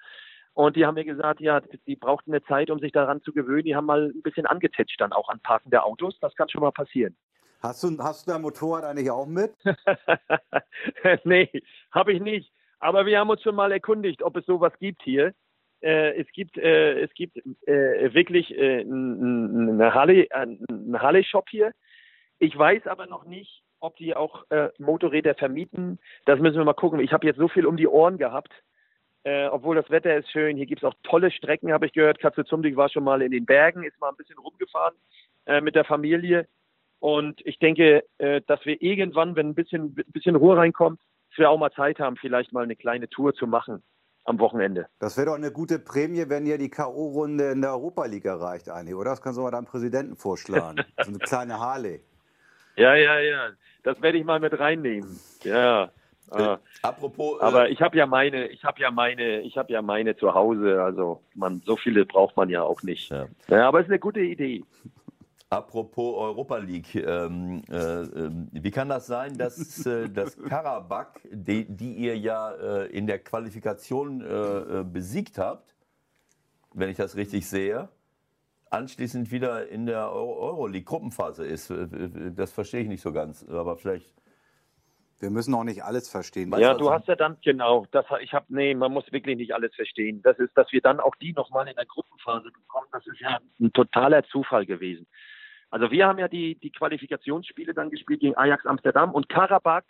und 0.58 0.74
die 0.74 0.84
haben 0.84 0.96
mir 0.96 1.04
gesagt, 1.04 1.40
ja, 1.40 1.60
die 1.86 1.94
brauchten 1.94 2.32
eine 2.32 2.42
Zeit, 2.42 2.68
um 2.68 2.80
sich 2.80 2.90
daran 2.90 3.22
zu 3.22 3.32
gewöhnen. 3.32 3.62
Die 3.62 3.76
haben 3.76 3.86
mal 3.86 4.06
ein 4.06 4.22
bisschen 4.22 4.44
angetitscht 4.44 5.00
dann 5.00 5.12
auch 5.12 5.28
an 5.28 5.38
Parken 5.38 5.70
der 5.70 5.84
Autos. 5.84 6.18
Das 6.20 6.34
kann 6.34 6.48
schon 6.48 6.62
mal 6.62 6.72
passieren. 6.72 7.16
Hast 7.60 7.84
du, 7.84 7.96
hast 8.00 8.26
du 8.26 8.32
dein 8.32 8.42
Motorrad 8.42 8.82
eigentlich 8.82 9.08
auch 9.08 9.26
mit? 9.26 9.52
nee, 11.24 11.48
habe 11.92 12.12
ich 12.12 12.20
nicht. 12.20 12.52
Aber 12.80 13.06
wir 13.06 13.20
haben 13.20 13.30
uns 13.30 13.40
schon 13.42 13.54
mal 13.54 13.70
erkundigt, 13.70 14.20
ob 14.20 14.36
es 14.36 14.46
sowas 14.46 14.72
gibt 14.80 15.00
hier. 15.02 15.32
Äh, 15.80 16.20
es 16.20 16.26
gibt, 16.32 16.58
äh, 16.58 17.00
es 17.00 17.12
gibt 17.14 17.36
äh, 17.66 18.12
wirklich 18.12 18.56
äh, 18.56 18.80
eine 18.80 19.94
Halle, 19.94 20.26
einen 20.32 21.00
Halle-Shop 21.00 21.48
hier. 21.48 21.72
Ich 22.38 22.56
weiß 22.56 22.86
aber 22.86 23.06
noch 23.06 23.24
nicht, 23.24 23.62
ob 23.80 23.96
die 23.96 24.14
auch 24.14 24.44
äh, 24.50 24.70
Motorräder 24.78 25.34
vermieten. 25.34 25.98
Das 26.24 26.40
müssen 26.40 26.56
wir 26.56 26.64
mal 26.64 26.72
gucken. 26.72 27.00
Ich 27.00 27.12
habe 27.12 27.26
jetzt 27.26 27.38
so 27.38 27.48
viel 27.48 27.66
um 27.66 27.76
die 27.76 27.88
Ohren 27.88 28.18
gehabt. 28.18 28.52
Äh, 29.24 29.46
obwohl 29.48 29.76
das 29.76 29.90
Wetter 29.90 30.16
ist 30.16 30.30
schön. 30.30 30.56
Hier 30.56 30.66
gibt 30.66 30.82
es 30.82 30.88
auch 30.88 30.94
tolle 31.02 31.30
Strecken, 31.30 31.72
habe 31.72 31.86
ich 31.86 31.92
gehört. 31.92 32.20
Katze 32.20 32.44
Zumdig 32.44 32.76
war 32.76 32.88
schon 32.88 33.04
mal 33.04 33.22
in 33.22 33.32
den 33.32 33.46
Bergen, 33.46 33.82
ist 33.82 34.00
mal 34.00 34.08
ein 34.08 34.16
bisschen 34.16 34.38
rumgefahren 34.38 34.94
äh, 35.46 35.60
mit 35.60 35.74
der 35.74 35.84
Familie. 35.84 36.46
Und 37.00 37.44
ich 37.44 37.58
denke, 37.58 38.04
äh, 38.18 38.40
dass 38.46 38.64
wir 38.64 38.80
irgendwann, 38.80 39.36
wenn 39.36 39.50
ein 39.50 39.54
bisschen, 39.54 39.94
ein 39.96 40.12
bisschen 40.12 40.36
Ruhe 40.36 40.56
reinkommt, 40.56 41.00
dass 41.30 41.38
wir 41.38 41.50
auch 41.50 41.58
mal 41.58 41.72
Zeit 41.72 41.98
haben, 41.98 42.16
vielleicht 42.16 42.52
mal 42.52 42.64
eine 42.64 42.76
kleine 42.76 43.08
Tour 43.08 43.34
zu 43.34 43.46
machen 43.46 43.82
am 44.28 44.38
Wochenende. 44.38 44.88
Das 44.98 45.16
wäre 45.16 45.26
doch 45.26 45.34
eine 45.34 45.50
gute 45.50 45.78
Prämie, 45.78 46.24
wenn 46.28 46.46
ihr 46.46 46.58
die 46.58 46.70
K.O.-Runde 46.70 47.52
in 47.52 47.62
der 47.62 47.70
Europa 47.70 48.06
League 48.06 48.24
erreicht, 48.24 48.68
eigentlich, 48.68 48.94
oder? 48.94 49.10
Das 49.10 49.22
kannst 49.22 49.38
du 49.38 49.42
mal 49.42 49.50
deinem 49.50 49.66
Präsidenten 49.66 50.16
vorschlagen. 50.16 50.84
so 51.02 51.08
eine 51.08 51.18
kleine 51.18 51.58
Harley. 51.58 52.00
Ja, 52.76 52.94
ja, 52.94 53.18
ja. 53.18 53.50
Das 53.82 54.00
werde 54.02 54.18
ich 54.18 54.24
mal 54.24 54.40
mit 54.40 54.58
reinnehmen. 54.58 55.18
Ja. 55.42 55.90
Äh, 56.30 56.58
apropos. 56.82 57.40
Äh, 57.40 57.44
aber 57.44 57.70
ich 57.70 57.80
habe 57.80 57.96
ja 57.96 58.06
meine, 58.06 58.48
ich 58.48 58.64
habe 58.64 58.80
ja 58.80 58.90
meine, 58.90 59.40
ich 59.40 59.56
habe 59.56 59.72
ja 59.72 59.82
meine 59.82 60.16
zu 60.16 60.34
Hause. 60.34 60.82
Also 60.82 61.22
man, 61.34 61.62
so 61.64 61.76
viele 61.76 62.04
braucht 62.04 62.36
man 62.36 62.50
ja 62.50 62.62
auch 62.62 62.82
nicht. 62.82 63.10
Ja. 63.10 63.26
ja 63.48 63.66
aber 63.68 63.80
es 63.80 63.86
ist 63.86 63.90
eine 63.90 63.98
gute 63.98 64.20
Idee. 64.20 64.62
Apropos 65.50 66.14
Europa 66.18 66.58
League, 66.58 66.94
ähm, 66.94 67.62
äh, 67.70 68.02
ähm, 68.02 68.48
wie 68.52 68.70
kann 68.70 68.90
das 68.90 69.06
sein, 69.06 69.38
dass 69.38 69.86
äh, 69.86 70.10
das 70.10 70.36
Karabakh, 70.36 71.20
die, 71.30 71.64
die, 71.64 71.94
ihr 71.94 72.18
ja 72.18 72.52
äh, 72.52 72.86
in 72.88 73.06
der 73.06 73.18
Qualifikation 73.18 74.20
äh, 74.20 74.26
äh, 74.26 74.84
besiegt 74.84 75.38
habt, 75.38 75.74
wenn 76.74 76.90
ich 76.90 76.98
das 76.98 77.16
richtig 77.16 77.48
sehe, 77.48 77.88
anschließend 78.68 79.30
wieder 79.30 79.68
in 79.68 79.86
der 79.86 80.12
Euroleague-Gruppenphase 80.12 81.46
ist? 81.46 81.70
Äh, 81.70 81.88
das 82.36 82.52
verstehe 82.52 82.82
ich 82.82 82.88
nicht 82.88 83.00
so 83.00 83.12
ganz, 83.12 83.42
aber 83.48 83.78
vielleicht. 83.78 84.14
Wir 85.20 85.30
müssen 85.30 85.54
auch 85.54 85.64
nicht 85.64 85.82
alles 85.82 86.08
verstehen. 86.10 86.52
Ja, 86.58 86.74
du 86.74 86.92
hast 86.92 87.08
ja 87.08 87.16
dann, 87.16 87.38
genau, 87.42 87.86
das, 87.90 88.04
ich 88.20 88.34
habe, 88.34 88.46
nee, 88.50 88.74
man 88.74 88.92
muss 88.92 89.10
wirklich 89.10 89.36
nicht 89.36 89.52
alles 89.52 89.74
verstehen. 89.74 90.22
Das 90.22 90.38
ist, 90.38 90.56
dass 90.56 90.70
wir 90.70 90.80
dann 90.80 91.00
auch 91.00 91.16
die 91.16 91.32
nochmal 91.32 91.66
in 91.66 91.74
der 91.74 91.86
Gruppenphase 91.86 92.52
bekommen, 92.52 92.86
das 92.92 93.04
ist 93.06 93.18
ja 93.18 93.40
ein 93.58 93.72
totaler 93.72 94.22
Zufall 94.24 94.64
gewesen. 94.64 95.08
Also 95.70 95.90
wir 95.90 96.06
haben 96.06 96.18
ja 96.18 96.28
die, 96.28 96.58
die 96.58 96.72
Qualifikationsspiele 96.72 97.74
dann 97.74 97.90
gespielt 97.90 98.20
gegen 98.20 98.36
Ajax 98.36 98.64
Amsterdam 98.66 99.12
und 99.12 99.28
Karabakh, 99.28 99.84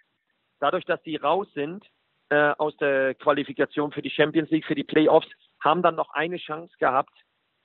dadurch, 0.60 0.84
dass 0.84 1.02
die 1.02 1.16
raus 1.16 1.46
sind 1.54 1.84
äh, 2.30 2.52
aus 2.58 2.76
der 2.78 3.14
Qualifikation 3.14 3.92
für 3.92 4.02
die 4.02 4.10
Champions 4.10 4.50
League, 4.50 4.66
für 4.66 4.74
die 4.74 4.84
Playoffs, 4.84 5.28
haben 5.60 5.82
dann 5.82 5.94
noch 5.94 6.10
eine 6.12 6.36
Chance 6.36 6.74
gehabt 6.78 7.12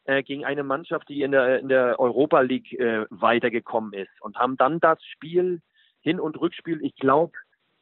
äh, 0.06 0.24
gegen 0.24 0.46
eine 0.46 0.64
Mannschaft, 0.64 1.10
die 1.10 1.22
in 1.22 1.32
der, 1.32 1.60
in 1.60 1.70
der 1.70 2.00
Europa 2.00 2.42
League 2.42 2.72
äh, 2.74 3.06
weitergekommen 3.10 3.94
ist 3.94 4.22
und 4.22 4.38
haben 4.38 4.58
dann 4.58 4.80
das 4.80 5.04
Spiel, 5.04 5.62
Hin- 6.02 6.20
und 6.20 6.40
Rückspiel, 6.40 6.84
ich 6.84 6.96
glaube, 6.96 7.34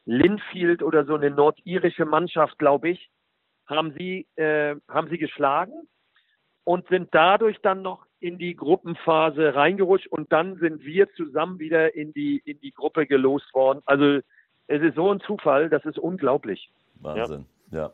Linfield 0.04 0.82
oder 0.82 1.04
so 1.04 1.14
eine 1.14 1.30
nordirische 1.30 2.04
Mannschaft, 2.04 2.58
glaube 2.58 2.90
ich, 2.90 3.10
haben 3.66 3.94
sie, 3.96 4.26
äh, 4.36 4.76
haben 4.88 5.08
sie 5.08 5.18
geschlagen 5.18 5.88
und 6.64 6.86
sind 6.88 7.08
dadurch 7.12 7.58
dann 7.62 7.82
noch 7.82 8.06
in 8.22 8.38
die 8.38 8.54
Gruppenphase 8.54 9.54
reingerutscht 9.54 10.06
und 10.06 10.32
dann 10.32 10.56
sind 10.58 10.84
wir 10.84 11.12
zusammen 11.14 11.58
wieder 11.58 11.94
in 11.94 12.12
die, 12.12 12.40
in 12.44 12.60
die 12.60 12.72
Gruppe 12.72 13.06
gelost 13.06 13.52
worden. 13.52 13.82
Also 13.84 14.20
es 14.68 14.80
ist 14.80 14.94
so 14.94 15.10
ein 15.10 15.20
Zufall, 15.20 15.68
das 15.68 15.84
ist 15.84 15.98
unglaublich. 15.98 16.72
Wahnsinn, 17.00 17.46
ja. 17.72 17.78
ja. 17.78 17.92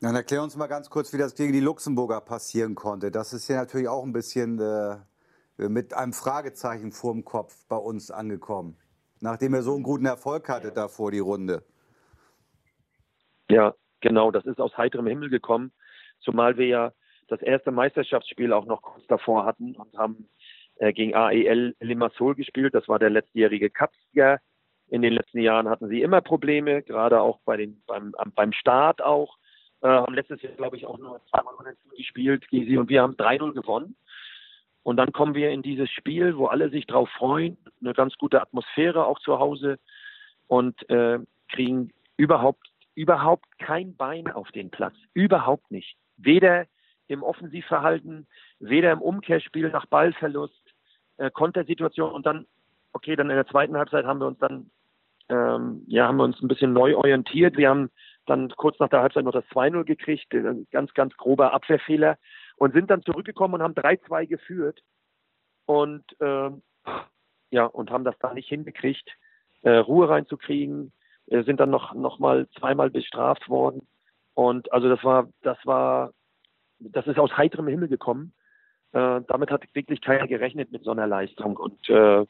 Dann 0.00 0.14
erklär 0.14 0.42
uns 0.42 0.56
mal 0.56 0.66
ganz 0.66 0.88
kurz, 0.88 1.12
wie 1.12 1.18
das 1.18 1.34
gegen 1.34 1.52
die 1.52 1.60
Luxemburger 1.60 2.22
passieren 2.22 2.74
konnte. 2.74 3.10
Das 3.10 3.34
ist 3.34 3.48
ja 3.48 3.56
natürlich 3.56 3.88
auch 3.88 4.02
ein 4.02 4.14
bisschen 4.14 4.58
äh, 4.58 4.96
mit 5.68 5.92
einem 5.92 6.14
Fragezeichen 6.14 6.90
vorm 6.90 7.24
Kopf 7.24 7.54
bei 7.68 7.76
uns 7.76 8.10
angekommen, 8.10 8.78
nachdem 9.20 9.52
er 9.52 9.62
so 9.62 9.74
einen 9.74 9.82
guten 9.82 10.06
Erfolg 10.06 10.48
hatte 10.48 10.72
da 10.72 10.88
vor 10.88 11.10
die 11.10 11.18
Runde. 11.18 11.62
Ja, 13.50 13.74
genau, 14.00 14.30
das 14.30 14.46
ist 14.46 14.58
aus 14.58 14.74
heiterem 14.78 15.06
Himmel 15.06 15.28
gekommen, 15.28 15.70
zumal 16.20 16.56
wir 16.56 16.66
ja 16.66 16.92
das 17.30 17.42
erste 17.42 17.70
Meisterschaftsspiel 17.70 18.52
auch 18.52 18.66
noch 18.66 18.82
kurz 18.82 19.06
davor 19.06 19.44
hatten 19.44 19.76
und 19.76 19.96
haben 19.96 20.28
äh, 20.76 20.92
gegen 20.92 21.14
AEL 21.14 21.76
Limassol 21.80 22.34
gespielt. 22.34 22.74
Das 22.74 22.88
war 22.88 22.98
der 22.98 23.10
letztjährige 23.10 23.70
Cupsieger. 23.70 24.40
In 24.88 25.02
den 25.02 25.12
letzten 25.12 25.38
Jahren 25.38 25.68
hatten 25.68 25.88
sie 25.88 26.02
immer 26.02 26.20
Probleme, 26.20 26.82
gerade 26.82 27.20
auch 27.20 27.38
bei 27.44 27.56
den, 27.56 27.82
beim, 27.86 28.12
beim 28.34 28.52
Start 28.52 29.00
auch. 29.02 29.36
Äh, 29.82 29.88
haben 29.88 30.14
letztes 30.14 30.42
Jahr, 30.42 30.52
glaube 30.54 30.76
ich, 30.76 30.86
auch 30.86 30.98
nur 30.98 31.20
zweimal 31.30 31.54
gespielt 31.96 32.48
gegen 32.48 32.66
sie 32.66 32.76
und 32.76 32.88
wir 32.88 33.02
haben 33.02 33.14
3-0 33.14 33.52
gewonnen. 33.52 33.96
Und 34.82 34.96
dann 34.96 35.12
kommen 35.12 35.34
wir 35.34 35.50
in 35.50 35.62
dieses 35.62 35.90
Spiel, 35.90 36.36
wo 36.36 36.46
alle 36.46 36.70
sich 36.70 36.86
drauf 36.86 37.08
freuen, 37.10 37.58
eine 37.80 37.92
ganz 37.92 38.16
gute 38.16 38.40
Atmosphäre 38.40 39.06
auch 39.06 39.20
zu 39.20 39.38
Hause 39.38 39.78
und 40.48 40.88
äh, 40.90 41.18
kriegen 41.48 41.92
überhaupt 42.16 42.66
überhaupt 42.94 43.46
kein 43.58 43.96
Bein 43.96 44.28
auf 44.28 44.50
den 44.52 44.70
Platz, 44.70 44.94
überhaupt 45.14 45.70
nicht. 45.70 45.96
Weder 46.16 46.66
im 47.10 47.22
Offensivverhalten, 47.22 48.26
weder 48.58 48.92
im 48.92 49.02
Umkehrspiel 49.02 49.70
nach 49.70 49.86
Ballverlust, 49.86 50.74
äh, 51.16 51.30
Kontersituation 51.30 52.12
und 52.12 52.26
dann, 52.26 52.46
okay, 52.92 53.16
dann 53.16 53.30
in 53.30 53.36
der 53.36 53.46
zweiten 53.46 53.76
Halbzeit 53.76 54.04
haben 54.04 54.20
wir 54.20 54.26
uns 54.26 54.38
dann, 54.38 54.70
ähm, 55.28 55.84
ja, 55.86 56.06
haben 56.08 56.16
wir 56.16 56.24
uns 56.24 56.40
ein 56.40 56.48
bisschen 56.48 56.72
neu 56.72 56.96
orientiert. 56.96 57.56
Wir 57.56 57.70
haben 57.70 57.90
dann 58.26 58.48
kurz 58.50 58.78
nach 58.78 58.88
der 58.88 59.02
Halbzeit 59.02 59.24
noch 59.24 59.32
das 59.32 59.44
2-0 59.46 59.84
gekriegt, 59.84 60.32
äh, 60.34 60.64
ganz, 60.70 60.92
ganz 60.94 61.16
grober 61.16 61.52
Abwehrfehler 61.52 62.18
und 62.56 62.74
sind 62.74 62.90
dann 62.90 63.02
zurückgekommen 63.02 63.54
und 63.54 63.62
haben 63.62 63.74
3-2 63.74 64.26
geführt 64.26 64.80
und 65.66 66.04
äh, 66.20 66.50
ja, 67.50 67.64
und 67.64 67.90
haben 67.90 68.04
das 68.04 68.18
da 68.20 68.32
nicht 68.32 68.48
hingekriegt, 68.48 69.08
äh, 69.62 69.76
Ruhe 69.76 70.08
reinzukriegen, 70.08 70.92
äh, 71.26 71.42
sind 71.42 71.60
dann 71.60 71.70
noch, 71.70 71.94
noch 71.94 72.18
mal 72.18 72.48
zweimal 72.58 72.90
bestraft 72.90 73.48
worden. 73.48 73.86
Und 74.34 74.72
also 74.72 74.88
das 74.88 75.02
war, 75.04 75.28
das 75.42 75.58
war 75.64 76.12
das 76.80 77.06
ist 77.06 77.18
aus 77.18 77.36
heiterem 77.36 77.68
Himmel 77.68 77.88
gekommen. 77.88 78.32
Äh, 78.92 79.20
damit 79.28 79.50
hat 79.50 79.62
wirklich 79.74 80.00
keiner 80.00 80.26
gerechnet 80.26 80.72
mit 80.72 80.84
so 80.84 80.90
einer 80.90 81.06
Leistung. 81.06 81.56
Und 81.56 81.88
äh, 81.88 82.26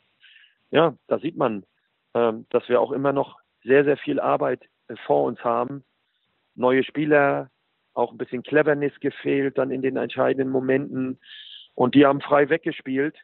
ja, 0.70 0.94
da 1.06 1.18
sieht 1.18 1.36
man, 1.36 1.64
äh, 2.12 2.32
dass 2.50 2.68
wir 2.68 2.80
auch 2.80 2.92
immer 2.92 3.12
noch 3.12 3.38
sehr, 3.64 3.84
sehr 3.84 3.96
viel 3.96 4.20
Arbeit 4.20 4.62
äh, 4.88 4.96
vor 5.06 5.24
uns 5.24 5.42
haben. 5.42 5.84
Neue 6.54 6.84
Spieler, 6.84 7.50
auch 7.94 8.12
ein 8.12 8.18
bisschen 8.18 8.42
Cleverness 8.42 8.98
gefehlt 9.00 9.58
dann 9.58 9.70
in 9.70 9.82
den 9.82 9.96
entscheidenden 9.96 10.50
Momenten. 10.50 11.18
Und 11.74 11.94
die 11.94 12.06
haben 12.06 12.20
frei 12.20 12.48
weggespielt 12.48 13.16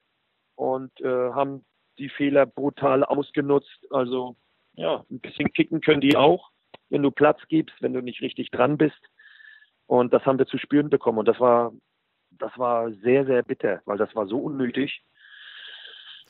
und 0.55 0.99
äh, 1.01 1.33
haben 1.33 1.65
die 1.99 2.09
Fehler 2.09 2.47
brutal 2.47 3.05
ausgenutzt. 3.05 3.87
Also 3.91 4.37
ja, 4.75 5.05
ein 5.11 5.21
bisschen 5.21 5.53
kicken 5.53 5.81
können 5.81 6.01
die 6.01 6.17
auch, 6.17 6.51
wenn 6.89 7.03
du 7.03 7.11
Platz 7.11 7.41
gibst, 7.49 7.75
wenn 7.81 7.93
du 7.93 8.01
nicht 8.01 8.23
richtig 8.23 8.51
dran 8.51 8.79
bist. 8.79 9.01
Und 9.87 10.13
das 10.13 10.25
haben 10.25 10.39
wir 10.39 10.47
zu 10.47 10.59
spüren 10.59 10.91
bekommen. 10.91 11.19
Und 11.19 11.29
das 11.29 11.41
war, 11.41 11.73
das 12.31 12.57
war 12.57 12.93
sehr, 12.93 13.25
sehr 13.25 13.43
bitter, 13.43 13.81
weil 13.85 13.99
das 13.99 14.15
war 14.15 14.27
so 14.27 14.39
unnötig. 14.39 15.03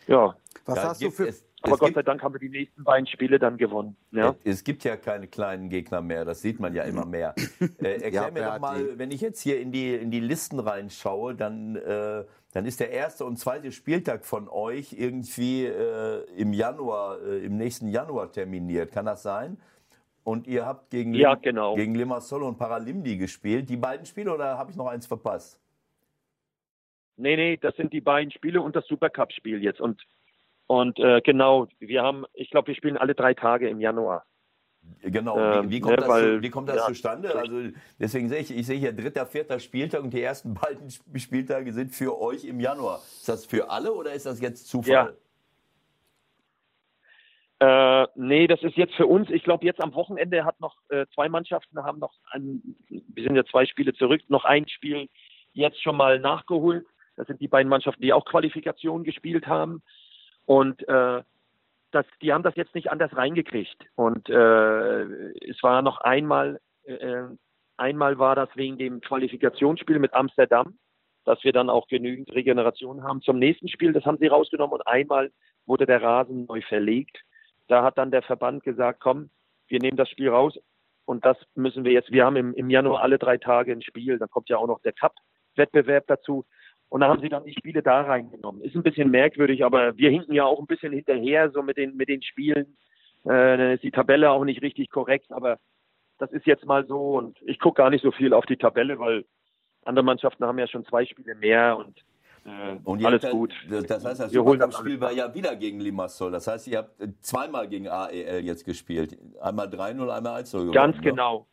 Ja. 0.06 0.36
Was 0.64 0.76
ja, 0.76 0.82
hast 0.84 1.02
du 1.02 1.10
für. 1.10 1.28
Es, 1.28 1.44
aber 1.62 1.74
es 1.74 1.80
Gott 1.80 1.94
sei 1.94 2.02
Dank 2.02 2.22
haben 2.22 2.34
wir 2.34 2.38
die 2.38 2.48
nächsten 2.48 2.84
beiden 2.84 3.06
Spiele 3.06 3.38
dann 3.38 3.56
gewonnen. 3.56 3.96
Ja? 4.12 4.36
Es 4.44 4.62
gibt 4.62 4.84
ja 4.84 4.96
keine 4.96 5.26
kleinen 5.26 5.68
Gegner 5.68 6.00
mehr, 6.00 6.24
das 6.24 6.42
sieht 6.42 6.60
man 6.60 6.74
ja 6.74 6.84
immer 6.84 7.06
mehr. 7.06 7.34
Äh, 7.78 8.02
erklär 8.02 8.10
ja, 8.12 8.30
mir 8.30 8.44
doch 8.44 8.58
mal, 8.58 8.98
wenn 8.98 9.10
ich 9.10 9.20
jetzt 9.20 9.40
hier 9.40 9.60
in 9.60 9.72
die, 9.72 9.94
in 9.94 10.10
die 10.10 10.20
Listen 10.20 10.60
reinschaue, 10.60 11.34
dann, 11.34 11.76
äh, 11.76 12.24
dann 12.52 12.64
ist 12.64 12.80
der 12.80 12.90
erste 12.90 13.24
und 13.24 13.38
zweite 13.38 13.72
Spieltag 13.72 14.24
von 14.24 14.48
euch 14.48 14.92
irgendwie 14.92 15.64
äh, 15.64 16.24
im 16.36 16.52
Januar, 16.52 17.20
äh, 17.22 17.44
im 17.44 17.56
nächsten 17.56 17.88
Januar 17.88 18.30
terminiert. 18.30 18.92
Kann 18.92 19.06
das 19.06 19.22
sein? 19.22 19.58
Und 20.26 20.48
ihr 20.48 20.66
habt 20.66 20.90
gegen, 20.90 21.14
ja, 21.14 21.36
genau. 21.36 21.76
gegen 21.76 21.94
Limassol 21.94 22.42
und 22.42 22.58
Paralimdi 22.58 23.16
gespielt. 23.16 23.70
Die 23.70 23.76
beiden 23.76 24.04
Spiele 24.06 24.34
oder 24.34 24.58
habe 24.58 24.72
ich 24.72 24.76
noch 24.76 24.88
eins 24.88 25.06
verpasst? 25.06 25.60
Nee, 27.16 27.36
nee, 27.36 27.56
das 27.56 27.76
sind 27.76 27.92
die 27.92 28.00
beiden 28.00 28.32
Spiele 28.32 28.60
und 28.60 28.74
das 28.74 28.84
Supercup-Spiel 28.88 29.62
jetzt. 29.62 29.80
Und, 29.80 30.02
und 30.66 30.98
äh, 30.98 31.20
genau, 31.20 31.68
wir 31.78 32.02
haben, 32.02 32.24
ich 32.34 32.50
glaube, 32.50 32.66
wir 32.66 32.74
spielen 32.74 32.96
alle 32.96 33.14
drei 33.14 33.34
Tage 33.34 33.68
im 33.68 33.78
Januar. 33.78 34.24
Genau, 35.00 35.36
wie, 35.36 35.70
wie, 35.70 35.80
kommt, 35.80 35.92
ähm, 35.94 36.00
das, 36.00 36.08
weil, 36.08 36.42
wie 36.42 36.50
kommt 36.50 36.68
das 36.70 36.76
ja, 36.78 36.86
zustande? 36.86 37.32
Also 37.32 37.70
deswegen 38.00 38.28
sehe 38.28 38.40
ich, 38.40 38.50
ich 38.50 38.66
sehe 38.66 38.78
hier 38.78 38.92
dritter, 38.92 39.26
vierter 39.26 39.60
Spieltag 39.60 40.02
und 40.02 40.12
die 40.12 40.22
ersten 40.22 40.54
beiden 40.60 40.90
Spieltage 40.90 41.72
sind 41.72 41.92
für 41.92 42.20
euch 42.20 42.44
im 42.44 42.58
Januar. 42.58 42.98
Ist 42.98 43.28
das 43.28 43.46
für 43.46 43.70
alle 43.70 43.92
oder 43.92 44.12
ist 44.12 44.26
das 44.26 44.40
jetzt 44.40 44.66
Zufall? 44.66 44.92
Ja. 44.92 45.12
Äh, 47.58 48.06
nee, 48.16 48.46
das 48.46 48.62
ist 48.62 48.76
jetzt 48.76 48.94
für 48.94 49.06
uns. 49.06 49.30
Ich 49.30 49.42
glaube, 49.42 49.64
jetzt 49.64 49.80
am 49.80 49.94
Wochenende 49.94 50.44
hat 50.44 50.60
noch 50.60 50.76
äh, 50.90 51.06
zwei 51.14 51.28
Mannschaften 51.28 51.82
haben 51.82 51.98
noch 51.98 52.12
ein, 52.30 52.60
wir 52.88 53.24
sind 53.24 53.34
ja 53.34 53.44
zwei 53.46 53.64
Spiele 53.64 53.94
zurück, 53.94 54.20
noch 54.28 54.44
ein 54.44 54.68
Spiel 54.68 55.08
jetzt 55.52 55.82
schon 55.82 55.96
mal 55.96 56.18
nachgeholt. 56.18 56.86
Das 57.16 57.26
sind 57.26 57.40
die 57.40 57.48
beiden 57.48 57.70
Mannschaften, 57.70 58.02
die 58.02 58.12
auch 58.12 58.26
Qualifikation 58.26 59.04
gespielt 59.04 59.46
haben. 59.46 59.82
Und 60.44 60.86
äh, 60.86 61.22
das, 61.92 62.04
die 62.20 62.32
haben 62.34 62.42
das 62.42 62.56
jetzt 62.56 62.74
nicht 62.74 62.90
anders 62.90 63.16
reingekriegt. 63.16 63.86
Und 63.94 64.28
äh, 64.28 65.02
es 65.48 65.62
war 65.62 65.80
noch 65.80 66.02
einmal, 66.02 66.60
äh, 66.84 67.22
einmal 67.78 68.18
war 68.18 68.34
das 68.36 68.50
wegen 68.54 68.76
dem 68.76 69.00
Qualifikationsspiel 69.00 69.98
mit 69.98 70.12
Amsterdam, 70.12 70.76
dass 71.24 71.42
wir 71.42 71.54
dann 71.54 71.70
auch 71.70 71.88
genügend 71.88 72.30
Regeneration 72.34 73.02
haben 73.02 73.22
zum 73.22 73.38
nächsten 73.38 73.68
Spiel. 73.68 73.94
Das 73.94 74.04
haben 74.04 74.18
sie 74.18 74.26
rausgenommen 74.26 74.74
und 74.74 74.86
einmal 74.86 75.32
wurde 75.64 75.86
der 75.86 76.02
Rasen 76.02 76.44
neu 76.44 76.60
verlegt 76.60 77.16
Da 77.68 77.82
hat 77.82 77.98
dann 77.98 78.10
der 78.10 78.22
Verband 78.22 78.62
gesagt, 78.62 79.00
komm, 79.00 79.30
wir 79.68 79.80
nehmen 79.80 79.96
das 79.96 80.08
Spiel 80.08 80.28
raus 80.28 80.58
und 81.04 81.24
das 81.24 81.36
müssen 81.54 81.84
wir 81.84 81.92
jetzt, 81.92 82.10
wir 82.10 82.24
haben 82.24 82.36
im, 82.36 82.54
im 82.54 82.70
Januar 82.70 83.02
alle 83.02 83.18
drei 83.18 83.38
Tage 83.38 83.72
ein 83.72 83.82
Spiel, 83.82 84.18
dann 84.18 84.28
kommt 84.28 84.48
ja 84.48 84.58
auch 84.58 84.66
noch 84.66 84.80
der 84.82 84.92
Cup-Wettbewerb 84.92 86.06
dazu. 86.06 86.44
Und 86.88 87.00
da 87.00 87.08
haben 87.08 87.20
sie 87.20 87.28
dann 87.28 87.44
die 87.44 87.54
Spiele 87.54 87.82
da 87.82 88.02
reingenommen. 88.02 88.62
Ist 88.62 88.76
ein 88.76 88.82
bisschen 88.82 89.10
merkwürdig, 89.10 89.64
aber 89.64 89.96
wir 89.96 90.10
hinken 90.10 90.34
ja 90.34 90.44
auch 90.44 90.60
ein 90.60 90.66
bisschen 90.66 90.92
hinterher, 90.92 91.50
so 91.50 91.62
mit 91.62 91.76
den, 91.76 91.96
mit 91.96 92.08
den 92.08 92.22
Spielen. 92.22 92.76
Äh, 93.24 93.56
dann 93.56 93.72
ist 93.72 93.82
die 93.82 93.90
Tabelle 93.90 94.30
auch 94.30 94.44
nicht 94.44 94.62
richtig 94.62 94.90
korrekt, 94.90 95.32
aber 95.32 95.58
das 96.18 96.30
ist 96.32 96.46
jetzt 96.46 96.64
mal 96.64 96.86
so 96.86 97.16
und 97.18 97.38
ich 97.42 97.58
gucke 97.58 97.82
gar 97.82 97.90
nicht 97.90 98.02
so 98.02 98.12
viel 98.12 98.32
auf 98.32 98.46
die 98.46 98.56
Tabelle, 98.56 98.98
weil 98.98 99.24
andere 99.84 100.04
Mannschaften 100.04 100.44
haben 100.44 100.58
ja 100.58 100.68
schon 100.68 100.84
zwei 100.84 101.04
Spiele 101.04 101.34
mehr 101.34 101.76
und 101.76 102.02
äh, 102.46 102.76
und 102.84 103.04
alles 103.04 103.24
habt, 103.24 103.32
gut. 103.32 103.52
Das 103.68 104.04
heißt, 104.04 104.20
das 104.20 104.32
Supercup-Spiel 104.32 105.00
war 105.00 105.12
ja 105.12 105.34
wieder 105.34 105.56
gegen 105.56 105.80
Limassol. 105.80 106.30
Das 106.30 106.46
heißt, 106.46 106.68
ihr 106.68 106.78
habt 106.78 106.92
zweimal 107.20 107.68
gegen 107.68 107.88
AEL 107.88 108.44
jetzt 108.44 108.64
gespielt. 108.64 109.18
Einmal 109.40 109.66
3-0, 109.66 110.08
einmal 110.08 110.42
1-0 110.42 110.72
Ganz 110.72 110.96
ne? 110.96 111.02
genau. 111.02 111.46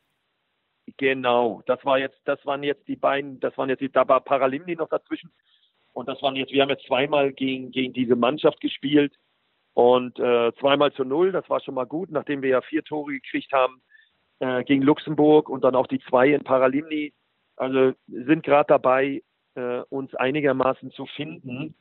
Genau. 0.98 1.64
Das 1.66 1.84
war 1.84 1.98
jetzt, 1.98 2.20
das 2.26 2.46
waren 2.46 2.62
jetzt 2.62 2.88
die 2.88 2.96
beiden, 2.96 3.39
das 3.39 3.58
waren 3.58 3.70
jetzt 3.70 3.80
die, 3.80 3.91
da 3.91 4.08
war 4.08 4.22
Paralimni 4.22 4.76
noch 4.76 4.89
dazwischen. 4.89 5.32
Und 5.94 6.08
das 6.08 6.22
waren 6.22 6.36
jetzt, 6.36 6.52
wir 6.52 6.62
haben 6.62 6.70
jetzt 6.70 6.86
zweimal 6.86 7.34
gegen, 7.34 7.72
gegen 7.72 7.94
diese 7.94 8.16
Mannschaft 8.16 8.60
gespielt 8.62 9.16
und 9.74 10.20
äh, 10.20 10.52
zweimal 10.60 10.94
zu 10.94 11.04
null. 11.04 11.32
Das 11.32 11.50
war 11.50 11.60
schon 11.62 11.76
mal 11.76 11.86
gut, 11.86 12.12
nachdem 12.12 12.41
wir 12.41 12.50
ja 12.50 12.62
vier 12.62 12.84
Tore 12.84 13.14
gekriegt 13.14 13.52
haben 13.52 13.82
äh, 14.39 14.64
gegen 14.64 14.84
Luxemburg 14.84 15.50
und 15.50 15.64
dann 15.64 15.76
auch 15.76 15.88
die 15.88 16.00
zwei 16.02 16.30
in 16.30 16.44
Paralimni. 16.44 17.14
Also 17.56 17.94
sind 18.08 18.44
gerade 18.44 18.68
dabei, 18.68 19.22
äh, 19.56 19.82
uns 19.89 20.14
einigermaßen 20.16 20.91
zu 20.91 21.06
finden. 21.06 21.76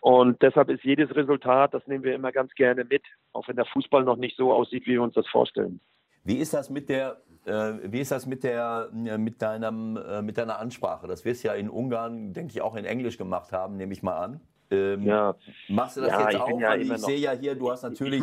Und 0.00 0.40
deshalb 0.40 0.70
ist 0.70 0.82
jedes 0.82 1.14
Resultat, 1.14 1.74
das 1.74 1.86
nehmen 1.86 2.04
wir 2.04 2.14
immer 2.14 2.32
ganz 2.32 2.54
gerne 2.54 2.84
mit, 2.84 3.02
auch 3.32 3.46
wenn 3.48 3.56
der 3.56 3.66
Fußball 3.66 4.02
noch 4.04 4.16
nicht 4.16 4.36
so 4.36 4.52
aussieht, 4.52 4.86
wie 4.86 4.92
wir 4.92 5.02
uns 5.02 5.14
das 5.14 5.26
vorstellen. 5.28 5.80
Wie 6.24 6.36
ist 6.36 6.54
das 6.54 6.70
mit 6.70 6.88
der, 6.88 7.20
äh, 7.44 7.72
wie 7.84 8.00
ist 8.00 8.10
das 8.10 8.26
mit 8.26 8.42
der, 8.44 8.90
äh, 8.92 9.18
mit 9.18 9.40
deinem, 9.40 9.96
äh, 9.96 10.22
mit 10.22 10.38
deiner 10.38 10.58
Ansprache? 10.58 11.06
Das 11.06 11.24
wirst 11.24 11.44
du 11.44 11.48
ja 11.48 11.54
in 11.54 11.68
Ungarn, 11.68 12.32
denke 12.32 12.52
ich, 12.52 12.62
auch 12.62 12.76
in 12.76 12.84
Englisch 12.84 13.18
gemacht 13.18 13.52
haben, 13.52 13.76
nehme 13.76 13.92
ich 13.92 14.02
mal 14.02 14.16
an. 14.16 14.40
Ähm, 14.70 15.02
ja. 15.02 15.34
Machst 15.68 15.96
du 15.96 16.02
das 16.02 16.10
ja, 16.10 16.30
jetzt 16.30 16.40
auch? 16.40 16.60
Ja 16.60 16.70
Weil 16.70 16.82
ich 16.82 16.98
sehe 16.98 17.18
ja 17.18 17.32
hier, 17.32 17.54
du 17.54 17.70
hast 17.70 17.82
natürlich 17.82 18.22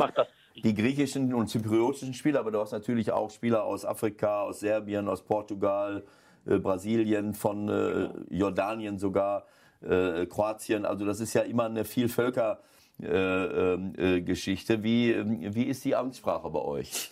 die 0.63 0.73
griechischen 0.73 1.33
und 1.33 1.47
zypriotischen 1.47 2.13
Spieler, 2.13 2.39
aber 2.39 2.51
du 2.51 2.59
hast 2.59 2.71
natürlich 2.71 3.11
auch 3.11 3.29
Spieler 3.29 3.63
aus 3.63 3.85
Afrika, 3.85 4.43
aus 4.43 4.61
Serbien, 4.61 5.07
aus 5.07 5.23
Portugal, 5.23 6.03
äh, 6.47 6.59
Brasilien, 6.59 7.33
von 7.33 7.69
äh, 7.69 8.09
Jordanien 8.29 8.97
sogar, 8.97 9.45
äh, 9.81 10.25
Kroatien. 10.25 10.85
Also 10.85 11.05
das 11.05 11.19
ist 11.19 11.33
ja 11.33 11.41
immer 11.41 11.65
eine 11.65 11.83
Vielvölker-Geschichte. 11.85 14.73
Ähm, 14.73 14.83
wie, 14.83 15.55
wie 15.55 15.63
ist 15.63 15.85
die 15.85 15.95
Amtssprache 15.95 16.49
bei 16.49 16.61
euch? 16.61 17.11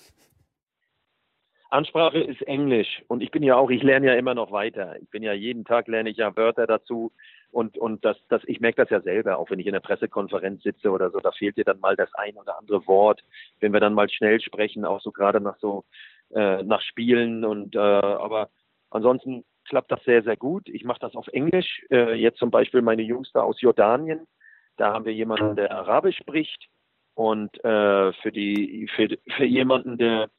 Ansprache 1.76 2.20
ist 2.20 2.42
Englisch 2.44 3.04
und 3.08 3.22
ich 3.22 3.32
bin 3.32 3.44
ja 3.44 3.58
auch, 3.58 3.70
ich 3.70 3.84
lerne 3.84 4.08
ja 4.08 4.14
immer 4.14 4.34
noch 4.34 4.52
weiter. 4.52 4.96
Ich 5.02 5.10
bin 5.10 5.24
ja 5.24 5.34
jeden 5.34 5.66
Tag 5.66 5.88
lerne 5.88 6.10
ich 6.10 6.18
ja 6.18 6.36
Wörter 6.36 6.68
dazu 6.68 7.12
und 7.52 7.78
und 7.78 8.06
das 8.06 8.18
das 8.30 8.42
ich 8.46 8.62
merke 8.62 8.84
das 8.84 8.90
ja 8.90 9.02
selber, 9.02 9.38
auch 9.38 9.50
wenn 9.50 9.60
ich 9.60 9.68
in 9.68 9.74
der 9.74 9.82
Pressekonferenz 9.82 10.64
sitze 10.64 10.90
oder 10.90 11.12
so, 11.12 11.20
da 11.20 11.32
fehlt 11.32 11.58
dir 11.58 11.66
dann 11.66 11.82
mal 11.82 11.98
das 11.98 12.14
ein 12.14 12.38
oder 12.38 12.58
andere 12.58 12.88
Wort, 12.88 13.24
wenn 13.60 13.74
wir 13.74 13.82
dann 13.82 13.94
mal 13.94 14.10
schnell 14.10 14.40
sprechen, 14.40 14.86
auch 14.86 15.02
so 15.02 15.12
gerade 15.12 15.42
nach 15.42 15.58
so 15.60 15.84
äh, 16.34 16.64
nach 16.64 16.82
Spielen 16.82 17.44
und 17.44 17.76
äh, 17.76 17.80
aber 17.80 18.50
Ansonsten 18.96 19.44
klappt 19.66 19.92
das 19.92 20.02
sehr, 20.06 20.24
sehr 20.24 20.38
gut. 20.38 20.70
Ich 20.70 20.86
mache 20.86 21.00
das 21.02 21.16
auf 21.16 21.28
Englisch. 21.28 21.84
Äh, 21.92 22.14
jetzt 22.14 22.40
zum 22.40 22.50
Beispiel 22.50 22.82
meine 22.82 23.02
Jüngste 23.02 23.44
aus 23.44 23.60
Jordanien. 23.60 24.26
Da 24.78 24.94
haben 24.94 25.04
wir 25.04 25.14
jemanden, 25.14 25.58
der 25.58 25.70
Arabisch 25.72 26.16
spricht. 26.16 26.70
Und 27.14 27.54
äh, 27.66 28.14
für, 28.14 28.32
die, 28.32 28.88
für, 28.96 29.10
für 29.36 29.44
jemanden, 29.44 29.98
der, 29.98 30.30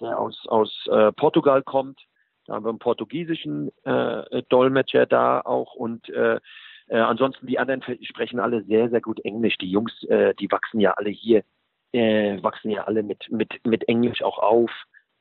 der 0.00 0.20
aus, 0.20 0.46
aus 0.46 0.86
äh, 0.88 1.10
Portugal 1.10 1.64
kommt, 1.64 2.00
da 2.44 2.54
haben 2.54 2.64
wir 2.64 2.68
einen 2.68 2.78
portugiesischen 2.78 3.72
äh, 3.82 4.42
Dolmetscher 4.50 5.06
da 5.06 5.40
auch. 5.40 5.74
Und 5.74 6.08
äh, 6.10 6.38
äh, 6.86 6.98
ansonsten 6.98 7.48
die 7.48 7.58
anderen 7.58 7.82
sprechen 8.04 8.38
alle 8.38 8.62
sehr, 8.62 8.88
sehr 8.88 9.00
gut 9.00 9.18
Englisch. 9.24 9.58
Die 9.58 9.70
Jungs, 9.70 10.04
äh, 10.04 10.32
die 10.36 10.48
wachsen 10.52 10.78
ja 10.78 10.92
alle 10.92 11.10
hier, 11.10 11.42
äh, 11.90 12.40
wachsen 12.40 12.70
ja 12.70 12.84
alle 12.84 13.02
mit, 13.02 13.32
mit, 13.32 13.66
mit 13.66 13.88
Englisch 13.88 14.22
auch 14.22 14.38
auf. 14.38 14.70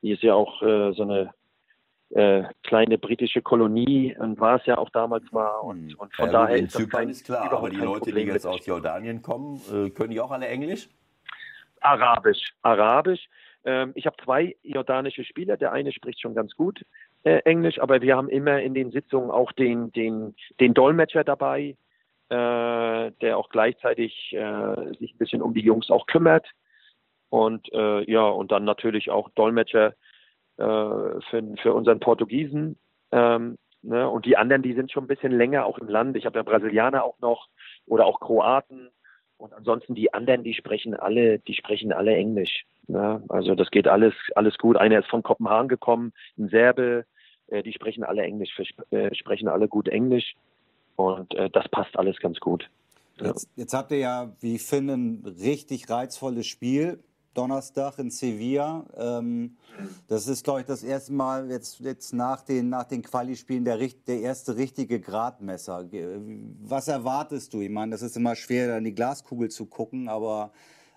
Hier 0.01 0.13
ist 0.13 0.21
ja 0.21 0.35
auch 0.35 0.61
äh, 0.61 0.93
so 0.93 1.01
eine 1.01 1.33
äh, 2.11 2.43
kleine 2.63 2.97
britische 2.97 3.41
Kolonie 3.41 4.15
und 4.17 4.39
war 4.39 4.57
es 4.57 4.65
ja 4.65 4.77
auch 4.77 4.89
damals 4.91 5.29
mal 5.31 5.57
und, 5.59 5.91
hm. 5.91 5.99
und 5.99 6.15
von 6.15 6.27
ja, 6.27 6.31
daher 6.31 6.57
ist 6.57 6.71
Zypern 6.71 6.89
kein, 6.89 7.09
ist 7.09 7.25
klar, 7.25 7.51
aber 7.51 7.69
die 7.69 7.77
Leute, 7.77 8.01
Problem 8.01 8.27
die 8.27 8.33
jetzt 8.33 8.45
aus 8.45 8.65
Jordanien 8.65 9.21
kommen, 9.21 9.59
äh, 9.71 9.89
können 9.89 10.11
die 10.11 10.19
auch 10.19 10.31
alle 10.31 10.47
Englisch? 10.47 10.87
Arabisch, 11.81 12.53
Arabisch. 12.61 13.27
Ähm, 13.63 13.91
ich 13.95 14.05
habe 14.05 14.15
zwei 14.23 14.55
jordanische 14.63 15.23
Spieler. 15.23 15.57
Der 15.57 15.71
eine 15.71 15.91
spricht 15.91 16.21
schon 16.21 16.35
ganz 16.35 16.55
gut 16.55 16.83
äh, 17.23 17.39
Englisch, 17.39 17.79
aber 17.79 18.01
wir 18.01 18.15
haben 18.15 18.29
immer 18.29 18.61
in 18.61 18.73
den 18.73 18.91
Sitzungen 18.91 19.31
auch 19.31 19.51
den 19.51 19.91
den 19.91 20.35
den 20.59 20.73
Dolmetscher 20.73 21.23
dabei, 21.23 21.75
äh, 22.29 23.11
der 23.21 23.37
auch 23.37 23.49
gleichzeitig 23.49 24.33
äh, 24.33 24.93
sich 24.99 25.13
ein 25.13 25.17
bisschen 25.17 25.41
um 25.41 25.53
die 25.53 25.61
Jungs 25.63 25.89
auch 25.89 26.07
kümmert 26.07 26.47
und 27.29 27.71
äh, 27.73 28.09
ja 28.09 28.25
und 28.27 28.51
dann 28.51 28.63
natürlich 28.63 29.09
auch 29.09 29.29
Dolmetscher 29.29 29.93
für, 30.57 31.21
für 31.61 31.73
unseren 31.73 31.99
Portugiesen. 31.99 32.77
Ähm, 33.11 33.57
ne? 33.81 34.09
Und 34.09 34.25
die 34.25 34.37
anderen, 34.37 34.61
die 34.61 34.73
sind 34.73 34.91
schon 34.91 35.03
ein 35.05 35.07
bisschen 35.07 35.31
länger 35.31 35.65
auch 35.65 35.77
im 35.77 35.87
Land. 35.87 36.15
Ich 36.17 36.25
habe 36.25 36.39
ja 36.39 36.43
Brasilianer 36.43 37.03
auch 37.03 37.19
noch 37.19 37.47
oder 37.85 38.05
auch 38.05 38.19
Kroaten. 38.19 38.89
Und 39.37 39.53
ansonsten 39.53 39.95
die 39.95 40.13
anderen, 40.13 40.43
die 40.43 40.53
sprechen 40.53 40.95
alle, 40.95 41.39
die 41.39 41.55
sprechen 41.55 41.91
alle 41.91 42.15
Englisch. 42.15 42.65
Ne? 42.87 43.21
Also 43.29 43.55
das 43.55 43.69
geht 43.71 43.87
alles, 43.87 44.13
alles 44.35 44.57
gut. 44.57 44.77
Einer 44.77 44.99
ist 44.99 45.09
von 45.09 45.23
Kopenhagen 45.23 45.67
gekommen, 45.67 46.13
ein 46.37 46.49
Serbe, 46.49 47.05
äh, 47.47 47.63
die 47.63 47.73
sprechen 47.73 48.03
alle 48.03 48.23
Englisch, 48.23 48.57
äh, 48.91 49.13
sprechen 49.13 49.47
alle 49.47 49.67
gut 49.67 49.87
Englisch. 49.87 50.35
Und 50.95 51.33
äh, 51.35 51.49
das 51.49 51.67
passt 51.69 51.97
alles 51.97 52.17
ganz 52.19 52.39
gut. 52.39 52.69
Jetzt, 53.21 53.49
jetzt 53.55 53.73
habt 53.73 53.91
ihr 53.91 53.97
ja, 53.97 54.35
wie 54.39 54.55
ich 54.55 54.63
finde, 54.63 54.93
ein 54.93 55.25
richtig 55.25 55.89
reizvolles 55.89 56.47
Spiel. 56.47 56.99
Donnerstag 57.35 57.99
in 57.99 58.09
Sevilla. 58.09 58.85
Ähm, 58.97 59.57
das 60.07 60.27
ist, 60.27 60.43
glaube 60.43 60.61
ich, 60.61 60.65
das 60.65 60.83
erste 60.83 61.13
Mal 61.13 61.49
jetzt, 61.51 61.79
jetzt 61.79 62.13
nach 62.13 62.41
den, 62.41 62.69
nach 62.69 62.85
den 62.85 63.01
Quali-Spielen 63.01 63.65
der, 63.65 63.77
der 63.77 64.21
erste 64.21 64.55
richtige 64.55 64.99
Gradmesser. 64.99 65.85
Was 66.63 66.87
erwartest 66.87 67.53
du? 67.53 67.61
Ich 67.61 67.69
meine, 67.69 67.91
das 67.91 68.01
ist 68.01 68.17
immer 68.17 68.35
schwer, 68.35 68.77
in 68.77 68.85
die 68.85 68.95
Glaskugel 68.95 69.49
zu 69.49 69.67
gucken, 69.67 70.07
aber 70.09 70.51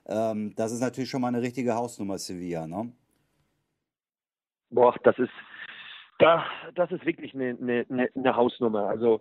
ähm, 0.06 0.54
das 0.56 0.72
ist 0.72 0.80
natürlich 0.80 1.10
schon 1.10 1.20
mal 1.20 1.28
eine 1.28 1.42
richtige 1.42 1.74
Hausnummer, 1.74 2.18
Sevilla, 2.18 2.66
ne? 2.66 2.92
Boah, 4.70 4.94
das 5.02 5.18
ist, 5.18 5.32
da, 6.18 6.44
das 6.74 6.90
ist 6.90 7.04
wirklich 7.06 7.34
eine, 7.34 7.56
eine, 7.60 8.08
eine 8.14 8.36
Hausnummer. 8.36 8.86
Also 8.88 9.20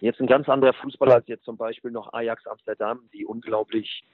jetzt 0.00 0.20
ein 0.20 0.26
ganz 0.26 0.48
anderer 0.48 0.72
Fußball 0.74 1.12
als 1.12 1.26
jetzt 1.28 1.44
zum 1.44 1.56
Beispiel 1.56 1.90
noch 1.90 2.12
Ajax 2.12 2.46
Amsterdam, 2.46 3.08
die 3.12 3.24
unglaublich, 3.24 4.04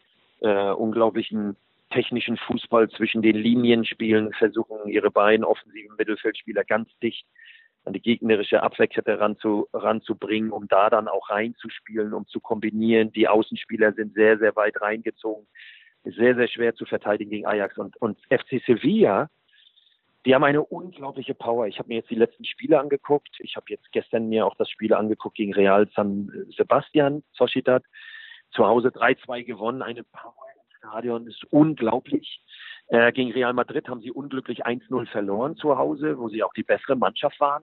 äh, 0.41 0.71
unglaublichen 0.73 1.57
technischen 1.95 2.37
Fußball 2.37 2.91
zwischen 2.91 3.23
den 3.23 3.37
Linien 3.37 3.85
spielen, 3.85 4.33
versuchen 4.33 4.89
ihre 4.89 5.11
beiden 5.11 5.45
offensiven 5.45 5.97
Mittelfeldspieler 5.97 6.65
ganz 6.65 6.91
dicht 6.99 7.25
an 7.85 7.93
die 7.93 8.01
gegnerische 8.01 8.63
Abwehrkette 8.63 9.21
ranzu, 9.21 9.69
ranzubringen, 9.73 10.51
um 10.51 10.67
da 10.69 10.91
dann 10.91 11.07
auch 11.07 11.31
reinzuspielen, 11.31 12.13
um 12.13 12.27
zu 12.27 12.41
kombinieren. 12.41 13.13
Die 13.13 13.29
Außenspieler 13.29 13.93
sind 13.93 14.15
sehr, 14.15 14.39
sehr 14.39 14.57
weit 14.57 14.81
reingezogen. 14.81 15.47
Sehr, 16.05 16.35
sehr 16.35 16.49
schwer 16.49 16.75
zu 16.75 16.85
verteidigen 16.85 17.31
gegen 17.31 17.47
Ajax. 17.47 17.79
Und, 17.79 17.97
und 17.99 18.19
FC 18.29 18.63
Sevilla, 18.67 19.31
die 20.27 20.35
haben 20.35 20.45
eine 20.45 20.63
unglaubliche 20.63 21.35
Power. 21.35 21.67
Ich 21.67 21.79
habe 21.79 21.89
mir 21.89 21.97
jetzt 21.97 22.11
die 22.11 22.15
letzten 22.15 22.45
Spiele 22.45 22.81
angeguckt. 22.81 23.37
Ich 23.41 23.57
habe 23.57 23.67
jetzt 23.69 23.91
gestern 23.93 24.29
mir 24.29 24.47
auch 24.47 24.57
das 24.57 24.71
Spiel 24.71 24.95
angeguckt 24.95 25.37
gegen 25.37 25.55
Real 25.55 25.89
San 25.95 26.31
Sebastian, 26.57 27.23
Sociedad. 27.33 27.85
Zu 28.51 28.67
Hause 28.67 28.89
3-2 28.89 29.45
gewonnen, 29.45 29.83
eine 29.83 30.05
Power 30.05 30.45
Stadion 30.85 31.27
ist 31.27 31.45
unglaublich. 31.51 32.41
Äh, 32.89 33.13
gegen 33.13 33.33
Real 33.33 33.53
Madrid 33.53 33.89
haben 33.89 34.03
sie 34.03 34.11
unglücklich 34.11 34.67
1-0 34.67 35.07
verloren 35.07 35.57
zu 35.57 35.77
Hause, 35.79 36.19
wo 36.19 36.29
sie 36.29 36.43
auch 36.43 36.53
die 36.53 36.63
bessere 36.63 36.97
Mannschaft 36.97 37.41
waren. 37.41 37.63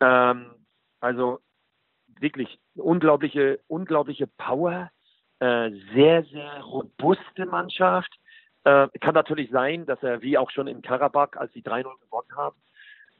Ähm, 0.00 0.50
also 1.00 1.38
wirklich 2.18 2.58
unglaubliche, 2.74 3.60
unglaubliche 3.68 4.26
Power, 4.26 4.90
äh, 5.38 5.70
sehr, 5.94 6.24
sehr 6.24 6.60
robuste 6.62 7.46
Mannschaft. 7.46 8.12
Äh, 8.64 8.88
kann 9.00 9.14
natürlich 9.14 9.50
sein, 9.50 9.86
dass 9.86 10.02
er, 10.02 10.22
wie 10.22 10.38
auch 10.38 10.50
schon 10.50 10.66
in 10.66 10.82
Karabakh, 10.82 11.36
als 11.36 11.52
sie 11.52 11.62
3-0 11.62 11.84
gewonnen 12.00 12.36
haben, 12.36 12.56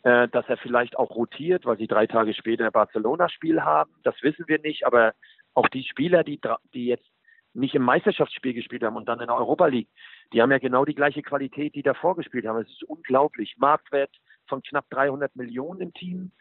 äh, 0.02 0.28
dass 0.28 0.48
er 0.48 0.57
vielleicht 0.57 0.98
auch 0.98 1.11
rotiert, 1.11 1.64
weil 1.66 1.78
sie 1.78 1.86
drei 1.86 2.07
Tage 2.09 2.34
später 2.34 2.66
ein 2.66 2.72
Barcelona-Spiel 2.72 3.62
haben. 3.62 3.92
Das 4.02 4.20
wissen 4.22 4.48
wir 4.48 4.59
nicht, 4.59 4.84
aber 4.84 5.14
auch 5.54 5.68
die 5.68 5.84
Spieler, 5.84 6.24
die, 6.24 6.40
die 6.74 6.86
jetzt 6.86 7.09
nicht 7.57 7.74
im 7.74 7.82
Meisterschaftsspiel 7.82 8.54
gespielt 8.54 8.82
haben 8.82 8.96
und 8.96 9.09
dann 9.09 9.20
in 9.20 9.26
der 9.26 9.36
Europa 9.36 9.66
League. 9.66 9.88
Die 10.32 10.42
haben 10.42 10.50
ja 10.50 10.59
genau 10.59 10.84
die 10.84 10.94
gleiche 10.94 11.22
Qualität, 11.22 11.74
die 11.74 11.82
davor 11.82 12.16
gespielt 12.16 12.46
haben. 12.46 12.61
Es 12.61 12.68
ist 12.68 12.84
unglaublich. 12.84 13.57
Marktwert 13.59 14.11
von 14.46 14.62
knapp 14.62 14.88
300 14.90 15.34
Millionen 15.36 15.80
im 15.80 15.94
Team. 15.94 16.32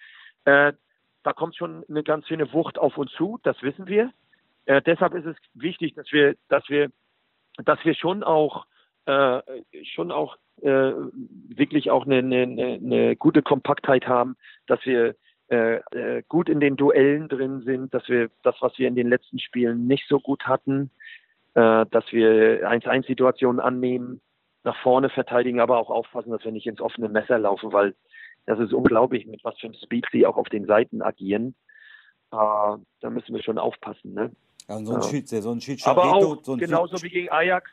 Äh, 0.46 0.74
da 1.24 1.34
kommt 1.34 1.56
schon 1.56 1.84
eine 1.90 2.04
ganz 2.04 2.28
schöne 2.28 2.52
Wucht 2.54 2.78
auf 2.78 2.98
uns 2.98 3.12
zu, 3.14 3.40
das 3.44 3.62
wissen 3.64 3.88
wir. 3.88 4.12
Äh, 4.66 4.82
deshalb 4.82 5.14
ist 5.16 5.26
es 5.26 5.36
wichtig, 5.54 5.96
dass 5.96 6.12
wir, 6.12 6.36
dass 6.50 6.68
wir, 6.70 6.92
dass 7.58 7.84
wir 7.84 7.96
schon 7.96 8.24
auch 8.24 8.66
äh, 9.06 9.42
schon 9.84 10.12
auch 10.12 10.38
äh, 10.62 10.68
wirklich 10.68 11.92
auch 11.92 12.06
eine, 12.06 12.18
eine, 12.18 12.80
eine 12.82 13.16
gute 13.16 13.42
Kompaktheit 13.42 14.08
haben, 14.08 14.36
dass 14.68 14.84
wir 14.86 15.16
äh, 15.48 15.76
äh, 15.92 16.24
gut 16.28 16.50
in 16.50 16.60
den 16.60 16.76
Duellen 16.76 17.28
drin 17.28 17.62
sind, 17.62 17.94
dass 17.94 18.08
wir 18.10 18.30
das, 18.42 18.56
was 18.62 18.78
wir 18.80 18.88
in 18.88 18.96
den 18.96 19.10
letzten 19.10 19.40
Spielen 19.40 19.86
nicht 19.86 20.08
so 20.08 20.20
gut 20.20 20.48
hatten, 20.48 20.90
äh, 21.56 21.86
dass 21.90 22.06
wir 22.12 22.70
1-1-Situationen 22.70 23.60
annehmen, 23.60 24.22
nach 24.64 24.78
vorne 24.82 25.10
verteidigen, 25.10 25.60
aber 25.60 25.78
auch 25.78 25.90
aufpassen, 25.90 26.32
dass 26.32 26.44
wir 26.44 26.52
nicht 26.52 26.68
ins 26.68 26.82
offene 26.82 27.08
Messer 27.08 27.38
laufen, 27.38 27.72
weil 27.72 27.96
das 28.46 28.60
ist 28.60 28.74
unglaublich, 28.74 29.26
mit 29.26 29.44
was 29.44 29.58
für 29.60 29.68
einem 29.68 29.76
Speed 29.76 30.06
sie 30.12 30.26
auch 30.26 30.38
auf 30.38 30.50
den 30.50 30.66
Seiten 30.66 31.02
agieren. 31.02 31.56
Äh, 32.32 32.38
da 32.38 33.10
müssen 33.10 33.34
wir 33.34 33.44
schon 33.44 33.58
aufpassen. 33.58 34.14
Ne? 34.14 34.32
Ja, 34.68 34.84
so 34.84 34.96
ein, 34.96 35.04
Schied, 35.04 35.30
so 35.30 35.52
ein 35.52 35.62
aber 35.86 36.14
auch 36.14 36.44
so 36.44 36.54
ein 36.54 36.60
genauso 36.60 37.02
wie 37.04 37.10
gegen 37.10 37.32
Ajax. 37.32 37.70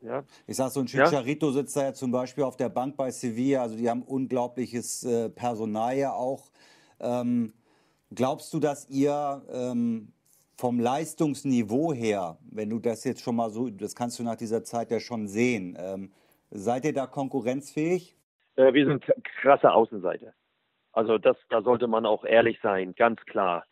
Ja. 0.00 0.24
Ich 0.48 0.56
sag, 0.56 0.70
so 0.70 0.80
ein 0.80 0.86
Chicharito 0.86 1.46
ja. 1.46 1.52
sitzt 1.52 1.76
da 1.76 1.84
ja 1.84 1.94
zum 1.94 2.10
Beispiel 2.10 2.42
auf 2.42 2.56
der 2.56 2.68
Bank 2.68 2.96
bei 2.96 3.10
Sevilla. 3.10 3.62
Also 3.62 3.76
die 3.76 3.88
haben 3.88 4.02
unglaubliches 4.02 5.04
äh, 5.04 5.30
Personal 5.30 5.96
ja 5.96 6.12
auch. 6.12 6.50
Ähm, 6.98 7.52
glaubst 8.12 8.52
du, 8.52 8.58
dass 8.58 8.88
ihr 8.90 9.42
ähm, 9.52 10.12
vom 10.56 10.78
Leistungsniveau 10.80 11.92
her, 11.92 12.38
wenn 12.50 12.70
du 12.70 12.78
das 12.78 13.04
jetzt 13.04 13.22
schon 13.22 13.36
mal 13.36 13.50
so, 13.50 13.70
das 13.70 13.94
kannst 13.94 14.18
du 14.18 14.22
nach 14.22 14.36
dieser 14.36 14.62
Zeit 14.64 14.90
ja 14.90 15.00
schon 15.00 15.26
sehen, 15.26 15.76
ähm, 15.78 16.12
seid 16.50 16.84
ihr 16.84 16.92
da 16.92 17.06
konkurrenzfähig? 17.06 18.16
Äh, 18.56 18.72
wir 18.72 18.86
sind 18.86 19.04
krasse 19.40 19.72
Außenseite. 19.72 20.34
Also 20.92 21.18
das, 21.18 21.36
da 21.48 21.62
sollte 21.62 21.86
man 21.86 22.06
auch 22.06 22.24
ehrlich 22.24 22.58
sein, 22.62 22.94
ganz 22.94 23.20
klar. 23.24 23.64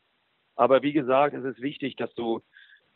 Aber 0.57 0.83
wie 0.83 0.93
gesagt, 0.93 1.35
es 1.35 1.45
ist 1.45 1.61
wichtig, 1.61 1.97
dass 1.97 2.13
du, 2.15 2.41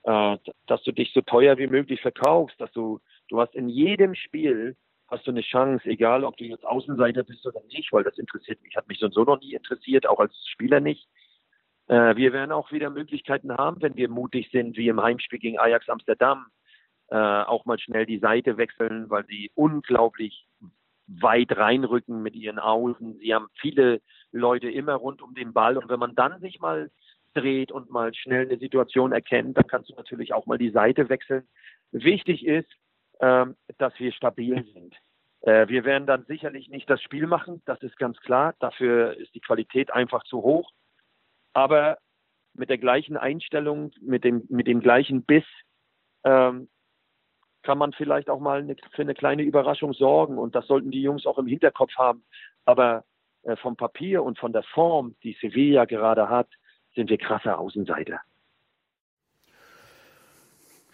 äh, 0.04 0.36
dass 0.66 0.82
du 0.82 0.92
dich 0.92 1.12
so 1.12 1.20
teuer 1.20 1.58
wie 1.58 1.66
möglich 1.66 2.00
verkaufst, 2.00 2.58
dass 2.60 2.72
du, 2.72 3.00
du 3.28 3.40
hast 3.40 3.54
in 3.54 3.68
jedem 3.68 4.14
Spiel 4.14 4.76
hast 5.08 5.26
du 5.26 5.30
eine 5.30 5.42
Chance, 5.42 5.86
egal 5.88 6.24
ob 6.24 6.36
du 6.36 6.44
jetzt 6.44 6.64
Außenseiter 6.64 7.22
bist 7.24 7.46
oder 7.46 7.60
nicht, 7.68 7.92
weil 7.92 8.04
das 8.04 8.18
interessiert 8.18 8.62
mich, 8.62 8.76
hat 8.76 8.88
mich 8.88 8.98
so 8.98 9.08
so 9.08 9.24
noch 9.24 9.40
nie 9.40 9.54
interessiert, 9.54 10.06
auch 10.06 10.18
als 10.18 10.34
Spieler 10.48 10.80
nicht. 10.80 11.06
Äh, 11.88 12.16
wir 12.16 12.32
werden 12.32 12.52
auch 12.52 12.72
wieder 12.72 12.90
Möglichkeiten 12.90 13.52
haben, 13.52 13.82
wenn 13.82 13.96
wir 13.96 14.08
mutig 14.08 14.50
sind, 14.50 14.76
wie 14.76 14.88
im 14.88 15.02
Heimspiel 15.02 15.38
gegen 15.38 15.58
Ajax 15.58 15.88
Amsterdam, 15.88 16.46
äh, 17.08 17.16
auch 17.16 17.64
mal 17.64 17.78
schnell 17.78 18.06
die 18.06 18.18
Seite 18.18 18.56
wechseln, 18.56 19.10
weil 19.10 19.26
sie 19.26 19.50
unglaublich 19.54 20.46
weit 21.06 21.56
reinrücken 21.56 22.22
mit 22.22 22.34
ihren 22.34 22.58
Außen. 22.58 23.18
Sie 23.18 23.34
haben 23.34 23.48
viele 23.60 24.00
Leute 24.32 24.70
immer 24.70 24.94
rund 24.94 25.20
um 25.20 25.34
den 25.34 25.52
Ball 25.52 25.76
und 25.76 25.88
wenn 25.88 26.00
man 26.00 26.14
dann 26.14 26.40
sich 26.40 26.60
mal 26.60 26.90
dreht 27.34 27.72
und 27.72 27.90
mal 27.90 28.14
schnell 28.14 28.46
eine 28.46 28.58
Situation 28.58 29.12
erkennt, 29.12 29.56
dann 29.56 29.66
kannst 29.66 29.90
du 29.90 29.94
natürlich 29.94 30.32
auch 30.32 30.46
mal 30.46 30.58
die 30.58 30.70
Seite 30.70 31.08
wechseln. 31.08 31.46
Wichtig 31.90 32.46
ist, 32.46 32.70
ähm, 33.20 33.56
dass 33.78 33.92
wir 33.98 34.12
stabil 34.12 34.64
sind. 34.72 34.94
Äh, 35.42 35.68
wir 35.68 35.84
werden 35.84 36.06
dann 36.06 36.24
sicherlich 36.24 36.68
nicht 36.68 36.88
das 36.88 37.02
Spiel 37.02 37.26
machen, 37.26 37.60
das 37.66 37.82
ist 37.82 37.98
ganz 37.98 38.18
klar. 38.20 38.54
Dafür 38.60 39.16
ist 39.18 39.34
die 39.34 39.40
Qualität 39.40 39.92
einfach 39.92 40.24
zu 40.24 40.42
hoch. 40.42 40.70
Aber 41.54 41.98
mit 42.52 42.68
der 42.68 42.78
gleichen 42.78 43.16
Einstellung, 43.16 43.92
mit 44.00 44.24
dem, 44.24 44.44
mit 44.48 44.66
dem 44.66 44.80
gleichen 44.80 45.24
Biss, 45.24 45.44
ähm, 46.24 46.68
kann 47.62 47.78
man 47.78 47.92
vielleicht 47.92 48.28
auch 48.28 48.40
mal 48.40 48.60
eine, 48.60 48.76
für 48.92 49.02
eine 49.02 49.14
kleine 49.14 49.42
Überraschung 49.42 49.94
sorgen. 49.94 50.38
Und 50.38 50.54
das 50.54 50.66
sollten 50.66 50.90
die 50.90 51.02
Jungs 51.02 51.26
auch 51.26 51.38
im 51.38 51.46
Hinterkopf 51.46 51.94
haben. 51.96 52.24
Aber 52.66 53.04
äh, 53.42 53.56
vom 53.56 53.76
Papier 53.76 54.22
und 54.22 54.38
von 54.38 54.52
der 54.52 54.62
Form, 54.62 55.16
die 55.22 55.36
Sevilla 55.40 55.86
gerade 55.86 56.28
hat, 56.28 56.48
sind 56.94 57.10
wir 57.10 57.18
krasse 57.18 57.56
Außenseiter. 57.56 58.20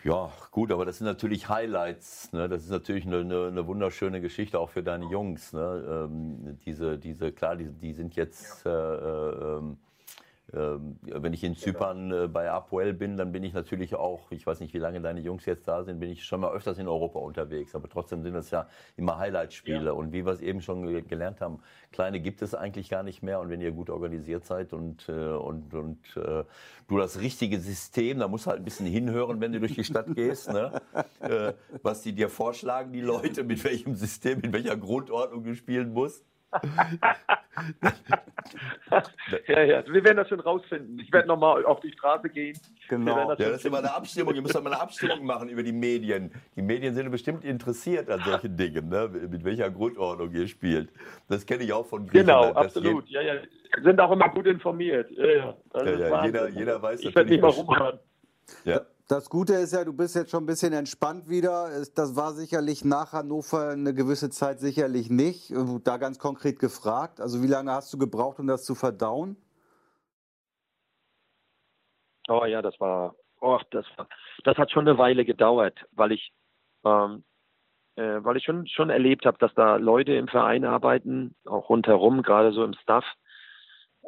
Ja, 0.03 0.33
gut, 0.51 0.73
aber 0.73 0.87
das 0.87 0.99
sind 0.99 1.07
natürlich 1.07 1.51
Highlights. 1.51 2.33
Ne? 2.33 2.49
Das 2.49 2.63
ist 2.63 2.71
natürlich 2.71 3.07
eine, 3.07 3.19
eine, 3.19 3.49
eine, 3.49 3.67
wunderschöne 3.67 4.23
Geschichte 4.23 4.59
auch 4.59 4.71
für 4.71 4.83
deine 4.83 5.05
Jungs. 5.11 5.53
Ne? 5.53 6.09
Ähm, 6.09 6.59
diese, 6.65 6.99
diese, 6.99 7.33
klar, 7.33 7.57
die, 7.57 7.69
die 7.69 7.93
sind 7.93 8.17
jetzt 8.17 8.65
äh, 8.65 8.71
äh, 8.71 9.59
ähm, 9.59 9.77
wenn 10.53 11.33
ich 11.33 11.45
in 11.45 11.55
genau. 11.55 11.65
Zypern 11.65 12.13
äh, 12.13 12.29
bei 12.29 12.51
Apoel 12.51 12.93
bin, 12.93 13.17
dann 13.17 13.33
bin 13.33 13.45
ich 13.45 13.53
natürlich 13.53 13.95
auch, 13.95 14.31
ich 14.31 14.47
weiß 14.47 14.61
nicht, 14.61 14.75
wie 14.75 14.79
lange 14.79 15.01
deine 15.01 15.21
Jungs 15.21 15.47
jetzt 15.47 15.69
da 15.69 15.85
sind, 15.85 16.01
bin 16.01 16.11
ich 16.11 16.25
schon 16.25 16.41
mal 16.41 16.53
öfters 16.53 16.79
in 16.79 16.89
Europa 16.89 17.19
unterwegs. 17.19 17.75
Aber 17.75 17.89
trotzdem 17.89 18.23
sind 18.23 18.35
das 18.35 18.51
ja 18.51 18.67
immer 18.97 19.19
Highlight-Spiele. 19.19 19.87
Ja. 19.87 19.93
Und 19.93 20.13
wie 20.13 20.25
wir 20.25 20.33
es 20.33 20.41
eben 20.41 20.61
schon 20.61 21.07
gelernt 21.07 21.41
haben, 21.41 21.61
kleine 21.93 22.21
gibt 22.21 22.43
es 22.43 22.55
eigentlich 22.55 22.89
gar 22.89 23.03
nicht 23.03 23.23
mehr. 23.23 23.41
Und 23.41 23.51
wenn 23.51 23.61
ihr 23.61 23.73
gut 23.73 23.91
organisiert 23.91 24.45
seid 24.45 24.73
und, 24.73 25.09
äh, 25.09 25.13
und, 25.13 25.75
und 25.75 26.17
äh, 26.17 26.45
du 26.89 26.99
das 26.99 27.21
richtige 27.21 27.61
System, 27.61 28.19
da 28.19 28.29
musst 28.29 28.47
du 28.47 28.51
halt 28.51 28.61
ein 28.61 28.65
bisschen 28.65 28.87
hinhören, 28.87 29.41
wenn 29.41 29.53
du 29.53 29.61
durch 29.61 29.75
die 29.75 29.85
Stadt 29.85 30.15
gehst, 30.15 30.53
ne? 30.53 30.81
was 31.83 32.03
die 32.03 32.13
dir 32.13 32.29
vorschlagen, 32.29 32.93
die 32.93 33.01
Leute, 33.01 33.45
mit 33.45 33.63
welchem 33.65 33.95
System, 33.95 34.41
in 34.41 34.53
welcher 34.53 34.77
Grundordnung 34.77 35.45
du 35.45 35.55
spielen 35.55 35.93
musst. 35.93 36.25
Ja, 39.47 39.63
ja, 39.63 39.85
wir 39.87 40.05
werden 40.05 40.17
das 40.17 40.29
schon 40.29 40.41
rausfinden. 40.41 40.99
Ich 40.99 41.13
werde 41.13 41.29
nochmal 41.29 41.65
auf 41.65 41.81
die 41.81 41.93
Straße 41.93 42.29
gehen. 42.29 42.59
Genau. 42.89 43.29
Das 43.29 43.39
ja, 43.39 43.51
das 43.51 43.59
ist 43.59 43.67
immer 43.67 43.79
eine 43.79 43.95
Abstimmung. 43.95 44.35
Ihr 44.35 44.43
müsst 44.43 44.55
doch 44.55 44.63
mal 44.63 44.73
eine 44.73 44.83
Abstimmung 44.83 45.25
machen 45.25 45.49
über 45.49 45.63
die 45.63 45.73
Medien. 45.73 46.33
Die 46.57 46.63
Medien 46.63 46.95
sind 46.95 47.11
bestimmt 47.11 47.45
interessiert 47.45 48.11
an 48.11 48.21
solchen 48.25 48.57
Dingen, 48.57 48.89
ne? 48.89 49.09
mit 49.09 49.45
welcher 49.45 49.71
Grundordnung 49.71 50.33
ihr 50.33 50.49
spielt. 50.49 50.91
Das 51.29 51.47
kenne 51.47 51.63
ich 51.63 51.73
auch 51.73 51.87
von 51.87 52.07
Griechenland. 52.07 52.49
Genau, 52.49 52.61
absolut. 52.61 53.09
Ja, 53.09 53.21
ja. 53.21 53.35
Sind 53.83 54.01
auch 54.01 54.11
immer 54.11 54.29
gut 54.31 54.47
informiert. 54.47 55.11
Ja, 55.13 55.27
ja. 55.27 55.57
ja, 55.75 55.85
ja. 55.85 56.25
Jeder, 56.25 56.49
jeder 56.49 56.83
weiß 56.83 57.01
Ich 57.01 57.15
werde 57.15 57.31
nicht 57.31 57.43
mal 57.43 57.51
rumhören. 57.51 58.01
Ja. 58.65 58.81
Das 59.11 59.29
Gute 59.29 59.55
ist 59.55 59.73
ja, 59.73 59.85
du 59.85 59.93
bist 59.93 60.15
jetzt 60.15 60.31
schon 60.31 60.45
ein 60.45 60.47
bisschen 60.47 60.73
entspannt 60.73 61.29
wieder. 61.29 61.69
Das 61.97 62.15
war 62.15 62.31
sicherlich 62.31 62.85
nach 62.85 63.13
Hannover 63.13 63.71
eine 63.71 63.93
gewisse 63.93 64.31
Zeit 64.31 64.61
sicherlich 64.61 65.11
nicht. 65.11 65.53
Da 65.83 65.97
ganz 65.97 66.21
konkret 66.21 66.61
gefragt. 66.61 67.21
Also 67.21 67.43
wie 67.43 67.49
lange 67.49 67.73
hast 67.73 67.93
du 67.93 67.99
gebraucht, 67.99 68.39
um 68.39 68.47
das 68.47 68.65
zu 68.65 68.77
verdauen? 68.77 69.37
Oh 72.29 72.45
ja, 72.45 72.63
das 72.63 72.79
war, 72.79 73.17
oh, 73.41 73.59
das 73.73 73.85
war, 73.97 74.07
das 74.45 74.57
hat 74.57 74.71
schon 74.71 74.87
eine 74.87 74.97
Weile 74.97 75.25
gedauert, 75.25 75.77
weil 75.91 76.13
ich, 76.13 76.31
ähm, 76.85 77.25
äh, 77.97 78.23
weil 78.23 78.37
ich 78.37 78.45
schon 78.45 78.69
schon 78.69 78.91
erlebt 78.91 79.27
habe, 79.27 79.39
dass 79.39 79.53
da 79.55 79.75
Leute 79.75 80.13
im 80.15 80.29
Verein 80.29 80.65
arbeiten, 80.65 81.35
auch 81.47 81.69
rundherum, 81.69 82.23
gerade 82.23 82.53
so 82.53 82.63
im 82.63 82.75
Staff, 82.75 83.05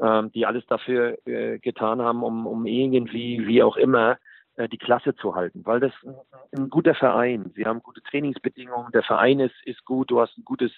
ähm, 0.01 0.31
die 0.31 0.47
alles 0.47 0.65
dafür 0.67 1.19
äh, 1.27 1.59
getan 1.59 2.01
haben, 2.01 2.23
um, 2.23 2.47
um 2.47 2.67
irgendwie, 2.67 3.49
wie 3.49 3.65
auch 3.65 3.77
immer, 3.77 4.13
äh, 4.13 4.17
die 4.59 4.79
Klasse 4.79 5.15
zu 5.15 5.35
halten, 5.35 5.63
weil 5.65 5.81
das 5.81 5.93
ein 6.57 6.69
guter 6.69 6.95
Verein. 6.95 7.53
Sie 7.55 7.65
haben 7.65 7.83
gute 7.83 8.03
Trainingsbedingungen, 8.03 8.93
der 8.93 9.03
Verein 9.03 9.41
ist, 9.41 9.55
ist 9.65 9.85
gut, 9.85 10.11
du 10.11 10.21
hast 10.21 10.37
ein 10.37 10.45
gutes, 10.45 10.73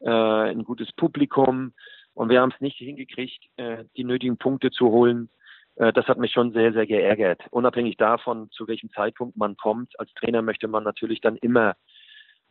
äh, 0.00 0.10
ein 0.10 0.64
gutes 0.64 0.92
Publikum 0.92 1.72
und 2.14 2.28
wir 2.28 2.40
haben 2.40 2.52
es 2.54 2.60
nicht 2.60 2.76
hingekriegt, 2.76 3.44
äh, 3.56 3.84
die 3.96 4.04
nötigen 4.04 4.36
Punkte 4.36 4.70
zu 4.70 4.90
holen. 4.90 5.30
Äh, 5.76 5.92
das 5.92 6.06
hat 6.06 6.18
mich 6.18 6.32
schon 6.32 6.52
sehr, 6.52 6.72
sehr 6.72 6.86
geärgert. 6.86 7.40
Unabhängig 7.50 7.96
davon, 7.96 8.50
zu 8.50 8.68
welchem 8.68 8.90
Zeitpunkt 8.90 9.36
man 9.36 9.56
kommt, 9.56 9.98
als 9.98 10.12
Trainer 10.14 10.42
möchte 10.42 10.68
man 10.68 10.84
natürlich 10.84 11.20
dann 11.20 11.36
immer 11.36 11.76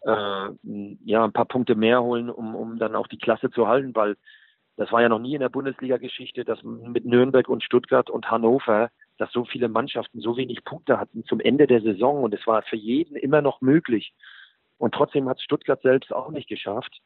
äh, 0.01 0.49
ja, 1.05 1.23
ein 1.23 1.33
paar 1.33 1.45
Punkte 1.45 1.75
mehr 1.75 2.01
holen, 2.01 2.29
um, 2.29 2.55
um 2.55 2.79
dann 2.79 2.95
auch 2.95 3.07
die 3.07 3.17
Klasse 3.17 3.51
zu 3.51 3.67
halten, 3.67 3.93
weil 3.95 4.15
das 4.77 4.91
war 4.91 5.01
ja 5.01 5.09
noch 5.09 5.19
nie 5.19 5.33
in 5.33 5.41
der 5.41 5.49
Bundesliga-Geschichte, 5.49 6.45
dass 6.45 6.63
mit 6.63 7.03
Nürnberg 7.05 7.49
und 7.49 7.63
Stuttgart 7.63 8.09
und 8.09 8.29
Hannover 8.29 8.89
dass 9.17 9.31
so 9.31 9.45
viele 9.45 9.67
Mannschaften 9.67 10.21
so 10.21 10.37
wenig 10.37 10.63
Punkte 10.63 10.99
hatten 10.99 11.23
zum 11.25 11.39
Ende 11.39 11.67
der 11.67 11.81
Saison 11.81 12.23
und 12.23 12.33
es 12.33 12.45
war 12.47 12.61
für 12.63 12.75
jeden 12.75 13.15
immer 13.15 13.41
noch 13.41 13.61
möglich. 13.61 14.13
Und 14.77 14.93
trotzdem 14.93 15.27
hat 15.27 15.41
Stuttgart 15.41 15.81
selbst 15.81 16.13
auch 16.13 16.29
nicht 16.29 16.47
geschafft, 16.47 17.01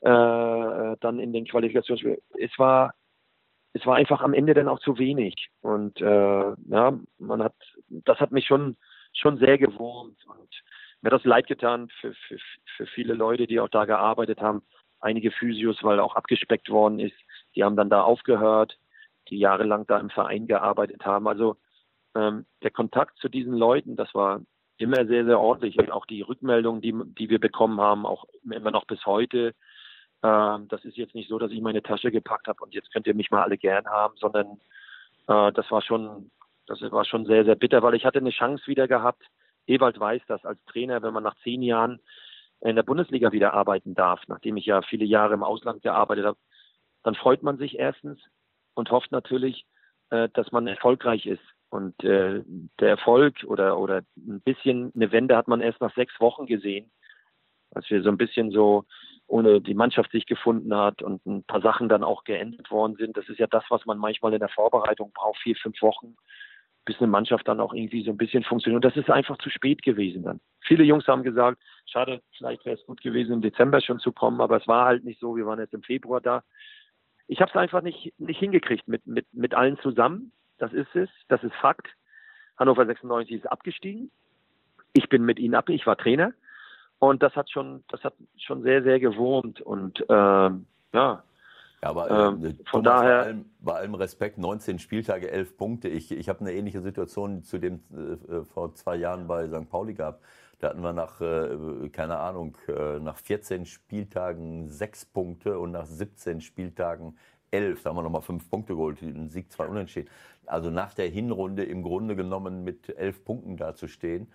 äh, 0.00 0.96
dann 1.00 1.18
in 1.18 1.32
den 1.32 1.44
Qualifikationsspielen. 1.46 2.18
Es 2.38 2.56
war, 2.58 2.94
es 3.72 3.84
war 3.84 3.96
einfach 3.96 4.20
am 4.20 4.32
Ende 4.32 4.54
dann 4.54 4.68
auch 4.68 4.80
zu 4.80 4.98
wenig. 4.98 5.50
Und 5.60 6.00
äh, 6.00 6.04
ja, 6.04 6.98
man 7.18 7.42
hat, 7.42 7.54
das 7.88 8.20
hat 8.20 8.30
mich 8.30 8.46
schon, 8.46 8.76
schon 9.12 9.38
sehr 9.38 9.58
gewurmt 9.58 10.24
und 10.26 10.62
mir 11.02 11.10
das 11.10 11.24
leid 11.24 11.46
getan 11.46 11.88
für, 12.00 12.14
für, 12.14 12.38
für 12.76 12.86
viele 12.86 13.14
Leute, 13.14 13.46
die 13.46 13.58
auch 13.58 13.68
da 13.68 13.84
gearbeitet 13.84 14.40
haben. 14.40 14.62
Einige 15.00 15.30
Physios, 15.30 15.82
weil 15.82 15.98
auch 15.98 16.14
abgespeckt 16.14 16.68
worden 16.68 17.00
ist, 17.00 17.16
die 17.56 17.64
haben 17.64 17.76
dann 17.76 17.90
da 17.90 18.02
aufgehört 18.02 18.78
die 19.30 19.38
jahrelang 19.38 19.86
da 19.86 19.98
im 19.98 20.10
Verein 20.10 20.46
gearbeitet 20.46 21.04
haben. 21.04 21.28
Also 21.28 21.56
ähm, 22.14 22.46
der 22.62 22.70
Kontakt 22.70 23.18
zu 23.18 23.28
diesen 23.28 23.54
Leuten, 23.54 23.96
das 23.96 24.14
war 24.14 24.40
immer 24.76 25.06
sehr, 25.06 25.24
sehr 25.24 25.38
ordentlich. 25.38 25.78
Und 25.78 25.90
auch 25.90 26.06
die 26.06 26.22
Rückmeldungen, 26.22 26.80
die, 26.80 26.94
die 27.18 27.30
wir 27.30 27.38
bekommen 27.38 27.80
haben, 27.80 28.06
auch 28.06 28.24
immer 28.42 28.70
noch 28.70 28.86
bis 28.86 29.04
heute. 29.06 29.54
Ähm, 30.22 30.68
das 30.68 30.84
ist 30.84 30.96
jetzt 30.96 31.14
nicht 31.14 31.28
so, 31.28 31.38
dass 31.38 31.52
ich 31.52 31.60
meine 31.60 31.82
Tasche 31.82 32.10
gepackt 32.10 32.48
habe 32.48 32.62
und 32.62 32.74
jetzt 32.74 32.92
könnt 32.92 33.06
ihr 33.06 33.14
mich 33.14 33.30
mal 33.30 33.42
alle 33.42 33.58
gern 33.58 33.86
haben, 33.86 34.16
sondern 34.16 34.60
äh, 35.28 35.52
das 35.52 35.70
war 35.70 35.82
schon, 35.82 36.30
das 36.66 36.80
war 36.82 37.04
schon 37.04 37.26
sehr, 37.26 37.44
sehr 37.44 37.54
bitter, 37.54 37.82
weil 37.82 37.94
ich 37.94 38.04
hatte 38.04 38.18
eine 38.18 38.30
Chance 38.30 38.66
wieder 38.66 38.88
gehabt. 38.88 39.24
Ewald 39.66 39.98
weiß 40.00 40.22
das 40.26 40.44
als 40.44 40.62
Trainer, 40.66 41.02
wenn 41.02 41.14
man 41.14 41.22
nach 41.22 41.36
zehn 41.42 41.62
Jahren 41.62 42.00
in 42.60 42.76
der 42.76 42.82
Bundesliga 42.82 43.32
wieder 43.32 43.54
arbeiten 43.54 43.94
darf, 43.94 44.20
nachdem 44.28 44.56
ich 44.56 44.66
ja 44.66 44.82
viele 44.82 45.04
Jahre 45.04 45.34
im 45.34 45.42
Ausland 45.42 45.82
gearbeitet 45.82 46.26
habe, 46.26 46.38
dann 47.02 47.14
freut 47.14 47.42
man 47.42 47.56
sich 47.56 47.78
erstens 47.78 48.20
und 48.80 48.90
hofft 48.90 49.12
natürlich, 49.12 49.64
äh, 50.10 50.28
dass 50.34 50.50
man 50.50 50.66
erfolgreich 50.66 51.26
ist. 51.26 51.42
Und 51.70 52.02
äh, 52.02 52.42
der 52.80 52.88
Erfolg 52.88 53.44
oder, 53.46 53.78
oder 53.78 54.02
ein 54.16 54.40
bisschen 54.40 54.92
eine 54.96 55.12
Wende 55.12 55.36
hat 55.36 55.46
man 55.46 55.60
erst 55.60 55.80
nach 55.80 55.94
sechs 55.94 56.18
Wochen 56.18 56.46
gesehen, 56.46 56.90
als 57.72 57.88
wir 57.88 58.02
so 58.02 58.08
ein 58.08 58.18
bisschen 58.18 58.50
so 58.50 58.84
ohne 59.28 59.60
die 59.60 59.74
Mannschaft 59.74 60.10
sich 60.10 60.26
gefunden 60.26 60.74
hat 60.74 61.02
und 61.02 61.24
ein 61.24 61.44
paar 61.44 61.60
Sachen 61.60 61.88
dann 61.88 62.02
auch 62.02 62.24
geändert 62.24 62.72
worden 62.72 62.96
sind. 62.96 63.16
Das 63.16 63.28
ist 63.28 63.38
ja 63.38 63.46
das, 63.46 63.62
was 63.68 63.86
man 63.86 63.98
manchmal 63.98 64.32
in 64.32 64.40
der 64.40 64.48
Vorbereitung 64.48 65.12
braucht, 65.12 65.40
vier, 65.40 65.54
fünf 65.54 65.80
Wochen, 65.80 66.16
bis 66.84 66.98
eine 66.98 67.06
Mannschaft 67.06 67.46
dann 67.46 67.60
auch 67.60 67.72
irgendwie 67.72 68.02
so 68.02 68.10
ein 68.10 68.16
bisschen 68.16 68.42
funktioniert. 68.42 68.84
Und 68.84 68.90
das 68.90 69.00
ist 69.00 69.08
einfach 69.08 69.38
zu 69.38 69.50
spät 69.50 69.82
gewesen 69.82 70.24
dann. 70.24 70.40
Viele 70.62 70.82
Jungs 70.82 71.06
haben 71.06 71.22
gesagt, 71.22 71.62
schade, 71.86 72.20
vielleicht 72.36 72.64
wäre 72.64 72.76
es 72.76 72.86
gut 72.86 73.00
gewesen, 73.00 73.34
im 73.34 73.42
Dezember 73.42 73.80
schon 73.80 74.00
zu 74.00 74.10
kommen, 74.10 74.40
aber 74.40 74.56
es 74.56 74.66
war 74.66 74.86
halt 74.86 75.04
nicht 75.04 75.20
so. 75.20 75.36
Wir 75.36 75.46
waren 75.46 75.60
jetzt 75.60 75.74
im 75.74 75.82
Februar 75.82 76.20
da. 76.20 76.42
Ich 77.30 77.40
habe 77.40 77.48
es 77.48 77.56
einfach 77.56 77.80
nicht, 77.80 78.12
nicht 78.18 78.40
hingekriegt 78.40 78.88
mit, 78.88 79.06
mit, 79.06 79.24
mit 79.32 79.54
allen 79.54 79.78
zusammen. 79.78 80.32
Das 80.58 80.72
ist 80.72 80.96
es. 80.96 81.08
Das 81.28 81.40
ist 81.44 81.54
Fakt. 81.54 81.86
Hannover 82.58 82.84
96 82.84 83.36
ist 83.36 83.46
abgestiegen. 83.46 84.10
Ich 84.94 85.08
bin 85.08 85.24
mit 85.24 85.38
ihnen 85.38 85.54
ab. 85.54 85.68
Ich 85.68 85.86
war 85.86 85.96
Trainer. 85.96 86.32
Und 86.98 87.22
das 87.22 87.36
hat 87.36 87.48
schon, 87.48 87.84
das 87.88 88.02
hat 88.02 88.14
schon 88.36 88.62
sehr, 88.62 88.82
sehr 88.82 88.98
gewurmt. 88.98 89.60
Und 89.60 90.04
ähm, 90.08 90.66
ja, 90.92 91.22
ja, 91.82 91.88
aber 91.88 92.10
ähm, 92.10 92.44
äh, 92.44 92.54
von 92.68 92.82
Thomas, 92.82 93.00
daher. 93.00 93.18
Bei 93.18 93.24
allem, 93.26 93.44
bei 93.60 93.72
allem, 93.74 93.94
Respekt, 93.94 94.36
19 94.36 94.80
Spieltage, 94.80 95.30
11 95.30 95.56
Punkte. 95.56 95.88
Ich, 95.88 96.10
ich 96.10 96.28
habe 96.28 96.40
eine 96.40 96.52
ähnliche 96.52 96.80
Situation 96.80 97.44
zu 97.44 97.58
dem 97.58 97.80
äh, 97.92 98.38
äh, 98.38 98.44
vor 98.44 98.74
zwei 98.74 98.96
Jahren 98.96 99.28
bei 99.28 99.46
St. 99.46 99.70
Pauli 99.70 99.94
gehabt. 99.94 100.20
Da 100.60 100.68
hatten 100.68 100.82
wir 100.82 100.92
nach, 100.92 101.22
äh, 101.22 101.88
keine 101.90 102.18
Ahnung, 102.18 102.56
äh, 102.68 102.98
nach 102.98 103.16
14 103.16 103.64
Spieltagen 103.64 104.68
6 104.68 105.06
Punkte 105.06 105.58
und 105.58 105.72
nach 105.72 105.86
17 105.86 106.42
Spieltagen 106.42 107.16
11. 107.50 107.82
Da 107.82 107.90
haben 107.90 107.96
wir 107.96 108.02
nochmal 108.02 108.20
5 108.20 108.48
Punkte 108.50 108.74
geholt. 108.74 109.00
Ein 109.00 109.30
Sieg, 109.30 109.50
zwei 109.50 109.66
Unentschieden. 109.66 110.10
Also 110.44 110.70
nach 110.70 110.92
der 110.92 111.08
Hinrunde 111.08 111.64
im 111.64 111.82
Grunde 111.82 112.14
genommen 112.14 112.62
mit 112.62 112.94
11 112.94 113.24
Punkten 113.24 113.56
dazustehen. 113.56 114.30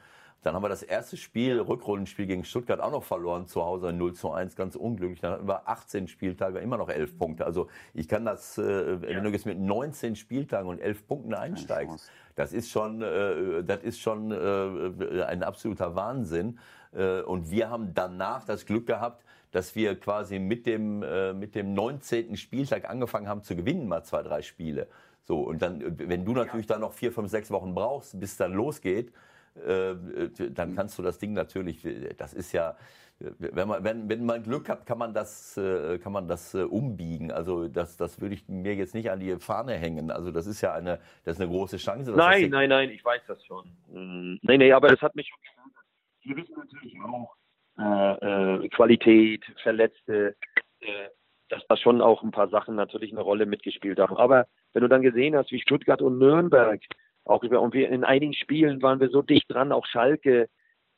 Dann 0.46 0.54
haben 0.54 0.62
wir 0.62 0.70
das 0.70 0.84
erste 0.84 1.18
Spiel, 1.18 1.60
Rückrundenspiel 1.60 2.28
gegen 2.28 2.46
Stuttgart 2.46 2.80
auch 2.80 2.92
noch 2.92 3.04
verloren 3.04 3.48
zu 3.48 3.66
Hause 3.66 3.92
0 3.92 4.14
zu 4.14 4.30
1, 4.32 4.56
ganz 4.56 4.76
unglücklich. 4.76 5.20
Dann 5.20 5.32
hatten 5.32 5.48
wir 5.48 5.68
18 5.68 6.08
Spieltage, 6.08 6.60
immer 6.60 6.78
noch 6.78 6.90
11 6.90 7.18
Punkte. 7.18 7.48
Also 7.48 7.68
ich 7.96 8.08
kann 8.08 8.26
das, 8.26 8.60
äh, 8.60 9.02
wenn 9.02 9.24
du 9.24 9.32
jetzt 9.32 9.48
mit 9.48 9.58
19 9.58 10.16
Spieltagen 10.16 10.70
und 10.70 10.80
11 10.80 11.08
Punkten 11.08 11.34
einsteigst, 11.34 12.12
das 12.36 12.54
ist 12.54 12.70
schon, 12.70 13.02
äh, 13.02 13.64
das 13.64 13.82
ist 13.82 14.00
schon 14.00 14.32
äh, 14.32 15.24
ein 15.24 15.42
absoluter 15.42 15.96
Wahnsinn. 15.96 16.60
Äh, 16.94 17.22
und 17.22 17.50
wir 17.50 17.72
haben 17.72 17.96
danach 17.96 18.44
das 18.44 18.68
Glück 18.68 18.86
gehabt, 18.86 19.26
dass 19.50 19.76
wir 19.76 20.00
quasi 20.00 20.38
mit 20.38 20.68
dem, 20.68 21.02
äh, 21.02 21.34
mit 21.34 21.56
dem 21.56 21.74
19. 21.74 22.38
Spieltag 22.38 22.88
angefangen 22.88 23.28
haben 23.28 23.42
zu 23.42 23.56
gewinnen, 23.56 23.88
mal 23.88 24.04
zwei, 24.04 24.22
drei 24.22 24.44
Spiele. 24.44 24.90
So, 25.24 25.40
und 25.40 25.64
dann, 25.64 25.98
wenn 25.98 26.24
du 26.24 26.34
natürlich 26.34 26.68
dann 26.68 26.82
noch 26.82 26.94
vier, 26.94 27.12
fünf, 27.12 27.32
sechs 27.32 27.50
Wochen 27.50 27.74
brauchst, 27.74 28.20
bis 28.20 28.38
dann 28.38 28.54
losgeht, 28.54 29.12
dann 29.56 30.76
kannst 30.76 30.98
du 31.00 31.04
das 31.04 31.18
Ding 31.18 31.34
natürlich, 31.34 31.86
das 32.18 32.34
ist 32.34 32.52
ja, 32.52 32.76
wenn 33.20 33.68
man, 33.68 33.84
wenn, 33.84 34.10
wenn 34.10 34.26
man 34.26 34.44
Glück 34.44 34.68
hat, 34.68 34.86
kann 34.86 34.98
man 34.98 35.14
das, 35.14 35.56
äh, 35.58 35.98
kann 36.00 36.12
man 36.12 36.28
das 36.28 36.54
äh, 36.54 36.64
umbiegen. 36.64 37.32
Also 37.32 37.70
das, 37.70 37.96
das 37.96 38.20
würde 38.20 38.36
ich 38.36 38.48
mir 38.50 38.76
jetzt 38.76 38.94
nicht 38.94 39.10
an 39.10 39.22
die 39.22 39.38
Fahne 39.38 39.76
hängen. 39.76 40.12
Also 40.12 40.32
das 40.32 40.48
ist 40.48 40.60
ja 40.62 40.74
eine, 40.74 41.00
das 41.24 41.38
ist 41.38 41.42
eine 41.42 41.50
große 41.50 41.78
Chance. 41.78 42.12
Nein, 42.12 42.50
nein, 42.50 42.70
nein, 42.70 42.90
ich 42.90 43.04
weiß 43.06 43.22
das 43.28 43.44
schon. 43.46 43.66
Mm, 43.88 44.38
nein, 44.42 44.60
nein, 44.60 44.74
aber 44.74 44.90
das 44.90 45.02
hat 45.02 45.16
mich 45.16 45.30
schon 45.30 45.40
gefreut. 45.40 45.86
Wir 46.24 46.36
wissen 46.36 46.56
natürlich 46.58 46.98
auch 47.02 47.36
äh, 47.78 48.68
Qualität, 48.70 49.46
Verletzte, 49.64 50.36
äh, 50.82 51.08
dass 51.48 51.66
da 51.68 51.78
schon 51.78 52.02
auch 52.02 52.22
ein 52.22 52.32
paar 52.32 52.50
Sachen 52.50 52.76
natürlich 52.76 53.12
eine 53.14 53.22
Rolle 53.22 53.46
mitgespielt 53.46 54.00
haben. 54.00 54.18
Aber 54.18 54.48
wenn 54.74 54.82
du 54.82 54.90
dann 54.90 55.02
gesehen 55.02 55.38
hast, 55.38 55.52
wie 55.52 55.62
Stuttgart 55.62 56.02
und 56.02 56.18
Nürnberg 56.18 56.82
auch 57.26 57.44
über, 57.44 57.62
und 57.62 57.74
wir 57.74 57.90
in 57.90 58.04
einigen 58.04 58.34
Spielen 58.34 58.82
waren 58.82 59.00
wir 59.00 59.10
so 59.10 59.22
dicht 59.22 59.52
dran, 59.52 59.72
auch 59.72 59.86
Schalke. 59.86 60.48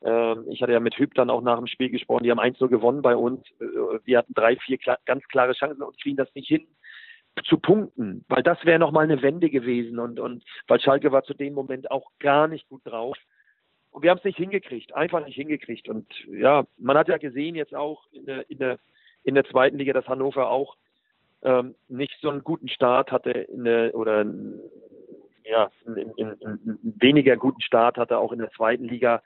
Ähm, 0.03 0.45
ich 0.49 0.61
hatte 0.61 0.73
ja 0.73 0.80
mit 0.80 0.97
Hüb 0.97 1.13
dann 1.15 1.30
auch 1.30 1.41
nach 1.41 1.57
dem 1.57 1.67
Spiel 1.67 1.89
gesprochen, 1.89 2.23
die 2.23 2.32
haben 2.32 2.39
1 2.39 2.59
so 2.59 2.67
gewonnen 2.67 3.01
bei 3.01 3.15
uns. 3.15 3.41
Äh, 3.59 3.65
wir 4.03 4.17
hatten 4.17 4.34
drei, 4.34 4.57
vier 4.57 4.78
klar, 4.78 4.99
ganz 5.05 5.23
klare 5.30 5.53
Chancen 5.53 5.82
und 5.82 5.99
kriegen 6.01 6.17
das 6.17 6.34
nicht 6.36 6.47
hin 6.47 6.67
zu 7.45 7.57
punkten, 7.57 8.25
weil 8.30 8.43
das 8.43 8.63
wäre 8.65 8.80
nochmal 8.80 9.03
eine 9.03 9.21
Wende 9.21 9.49
gewesen 9.49 9.99
und, 9.99 10.19
und 10.19 10.43
weil 10.67 10.80
Schalke 10.80 11.11
war 11.11 11.23
zu 11.23 11.34
dem 11.34 11.53
Moment 11.53 11.91
auch 11.91 12.11
gar 12.19 12.47
nicht 12.47 12.67
gut 12.67 12.82
drauf. 12.84 13.17
Und 13.91 14.03
wir 14.03 14.09
haben 14.09 14.17
es 14.17 14.23
nicht 14.23 14.38
hingekriegt, 14.38 14.93
einfach 14.95 15.25
nicht 15.25 15.36
hingekriegt. 15.36 15.88
Und 15.88 16.07
ja, 16.28 16.65
man 16.78 16.97
hat 16.97 17.07
ja 17.07 17.17
gesehen 17.17 17.55
jetzt 17.55 17.75
auch 17.75 18.05
in 18.11 18.25
der, 18.25 18.49
in 18.49 18.59
der, 18.59 18.80
in 19.23 19.36
der 19.36 19.45
zweiten 19.45 19.78
Liga, 19.78 19.93
dass 19.93 20.07
Hannover 20.07 20.49
auch 20.49 20.75
ähm, 21.43 21.75
nicht 21.88 22.15
so 22.21 22.30
einen 22.30 22.43
guten 22.43 22.69
Start 22.69 23.11
hatte 23.11 23.32
in 23.32 23.63
der, 23.63 23.95
oder 23.95 24.25
ja, 25.49 25.71
einen, 25.85 26.13
einen, 26.17 26.41
einen 26.41 26.95
weniger 26.99 27.37
guten 27.37 27.61
Start 27.61 27.97
hatte, 27.97 28.17
auch 28.17 28.31
in 28.31 28.39
der 28.39 28.51
zweiten 28.51 28.85
Liga. 28.85 29.21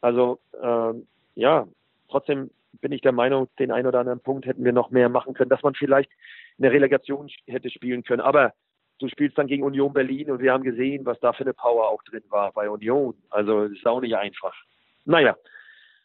Also 0.00 0.38
ähm, 0.62 1.06
ja, 1.34 1.66
trotzdem 2.08 2.50
bin 2.80 2.92
ich 2.92 3.00
der 3.00 3.12
Meinung, 3.12 3.48
den 3.58 3.70
einen 3.70 3.86
oder 3.86 4.00
anderen 4.00 4.20
Punkt 4.20 4.46
hätten 4.46 4.64
wir 4.64 4.72
noch 4.72 4.90
mehr 4.90 5.08
machen 5.08 5.34
können, 5.34 5.50
dass 5.50 5.62
man 5.62 5.74
vielleicht 5.74 6.10
in 6.58 6.62
der 6.62 6.72
Relegation 6.72 7.30
hätte 7.46 7.70
spielen 7.70 8.02
können. 8.02 8.20
Aber 8.20 8.52
du 8.98 9.08
spielst 9.08 9.38
dann 9.38 9.46
gegen 9.46 9.62
Union 9.62 9.92
Berlin 9.92 10.30
und 10.30 10.40
wir 10.40 10.52
haben 10.52 10.64
gesehen, 10.64 11.06
was 11.06 11.18
da 11.20 11.32
für 11.32 11.44
eine 11.44 11.54
Power 11.54 11.88
auch 11.88 12.02
drin 12.02 12.24
war 12.28 12.52
bei 12.52 12.68
Union. 12.68 13.14
Also 13.30 13.64
ist 13.64 13.86
auch 13.86 14.00
nicht 14.00 14.16
einfach. 14.16 14.54
Naja, 15.04 15.36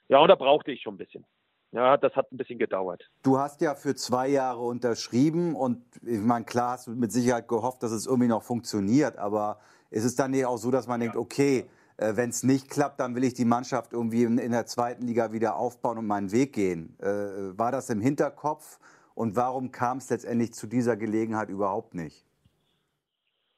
ja, 0.08 0.20
und 0.20 0.28
da 0.28 0.36
brauchte 0.36 0.72
ich 0.72 0.82
schon 0.82 0.96
ein 0.96 0.98
bisschen. 0.98 1.26
Ja, 1.72 1.98
das 1.98 2.16
hat 2.16 2.32
ein 2.32 2.38
bisschen 2.38 2.58
gedauert. 2.58 3.10
Du 3.22 3.38
hast 3.38 3.62
ja 3.62 3.76
für 3.76 3.94
zwei 3.94 4.28
Jahre 4.28 4.62
unterschrieben 4.62 5.56
und 5.56 5.84
ich 6.02 6.20
meine, 6.20 6.46
klar 6.46 6.72
hast 6.72 6.88
du 6.88 6.92
mit 6.92 7.12
Sicherheit 7.12 7.48
gehofft, 7.48 7.84
dass 7.84 7.92
es 7.92 8.08
irgendwie 8.08 8.28
noch 8.28 8.42
funktioniert, 8.42 9.18
aber 9.18 9.60
ist 9.92 10.04
es 10.04 10.16
dann 10.16 10.32
nicht 10.32 10.46
auch 10.46 10.58
so, 10.58 10.72
dass 10.72 10.88
man 10.88 11.00
ja. 11.00 11.06
denkt, 11.06 11.18
okay, 11.18 11.70
äh, 11.98 12.16
wenn 12.16 12.30
es 12.30 12.44
nicht 12.44 12.70
klappt, 12.70 13.00
dann 13.00 13.16
will 13.16 13.24
ich 13.24 13.36
die 13.36 13.46
Mannschaft 13.46 13.94
irgendwie 13.94 14.24
in, 14.24 14.40
in, 14.40 14.52
der 14.52 14.66
zweiten 14.66 15.06
Liga 15.06 15.32
wieder 15.32 15.58
aufbauen 15.58 16.00
und 16.00 16.08
meinen 16.08 16.32
Weg 16.32 16.54
gehen. 16.54 16.98
Äh, 17.00 17.58
war 17.58 17.72
das 17.72 17.90
im 17.92 18.02
Hinterkopf 18.02 18.80
und 19.14 19.36
warum 19.36 19.72
kam 19.72 19.98
es 19.98 20.10
letztendlich 20.10 20.54
zu 20.54 20.66
dieser 20.66 20.98
Gelegenheit 20.98 21.50
überhaupt 21.50 21.94
nicht? 21.94 22.26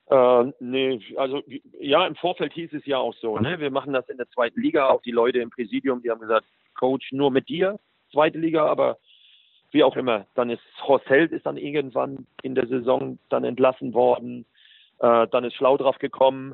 Äh, 0.07 0.51
nee, 0.59 0.99
also 1.15 1.41
ja, 1.79 2.05
im 2.05 2.15
Vorfeld 2.15 2.51
hieß 2.51 2.73
es 2.73 2.85
ja 2.85 2.97
auch 2.97 3.13
so, 3.21 3.39
ne? 3.39 3.59
wir 3.59 3.71
machen 3.71 3.93
das 3.93 4.09
in 4.09 4.17
der 4.17 4.29
zweiten 4.29 4.59
Liga, 4.59 4.89
auch 4.89 5.01
die 5.01 5.11
Leute 5.11 5.39
im 5.39 5.49
Präsidium, 5.49 6.01
die 6.01 6.11
haben 6.11 6.19
gesagt, 6.19 6.45
Coach, 6.73 7.13
nur 7.13 7.31
mit 7.31 7.47
dir, 7.47 7.79
zweite 8.11 8.37
Liga, 8.37 8.65
aber 8.65 8.97
wie 9.71 9.83
auch 9.83 9.95
immer. 9.95 10.25
Dann 10.35 10.49
ist 10.49 10.61
Horst 10.85 11.09
Held 11.09 11.31
ist 11.31 11.45
dann 11.45 11.57
irgendwann 11.57 12.27
in 12.43 12.55
der 12.55 12.67
Saison 12.67 13.19
dann 13.29 13.43
entlassen 13.43 13.93
worden. 13.93 14.45
Äh, 14.99 15.27
dann 15.27 15.43
ist 15.43 15.55
Schlau 15.55 15.77
drauf 15.77 15.97
gekommen. 15.97 16.53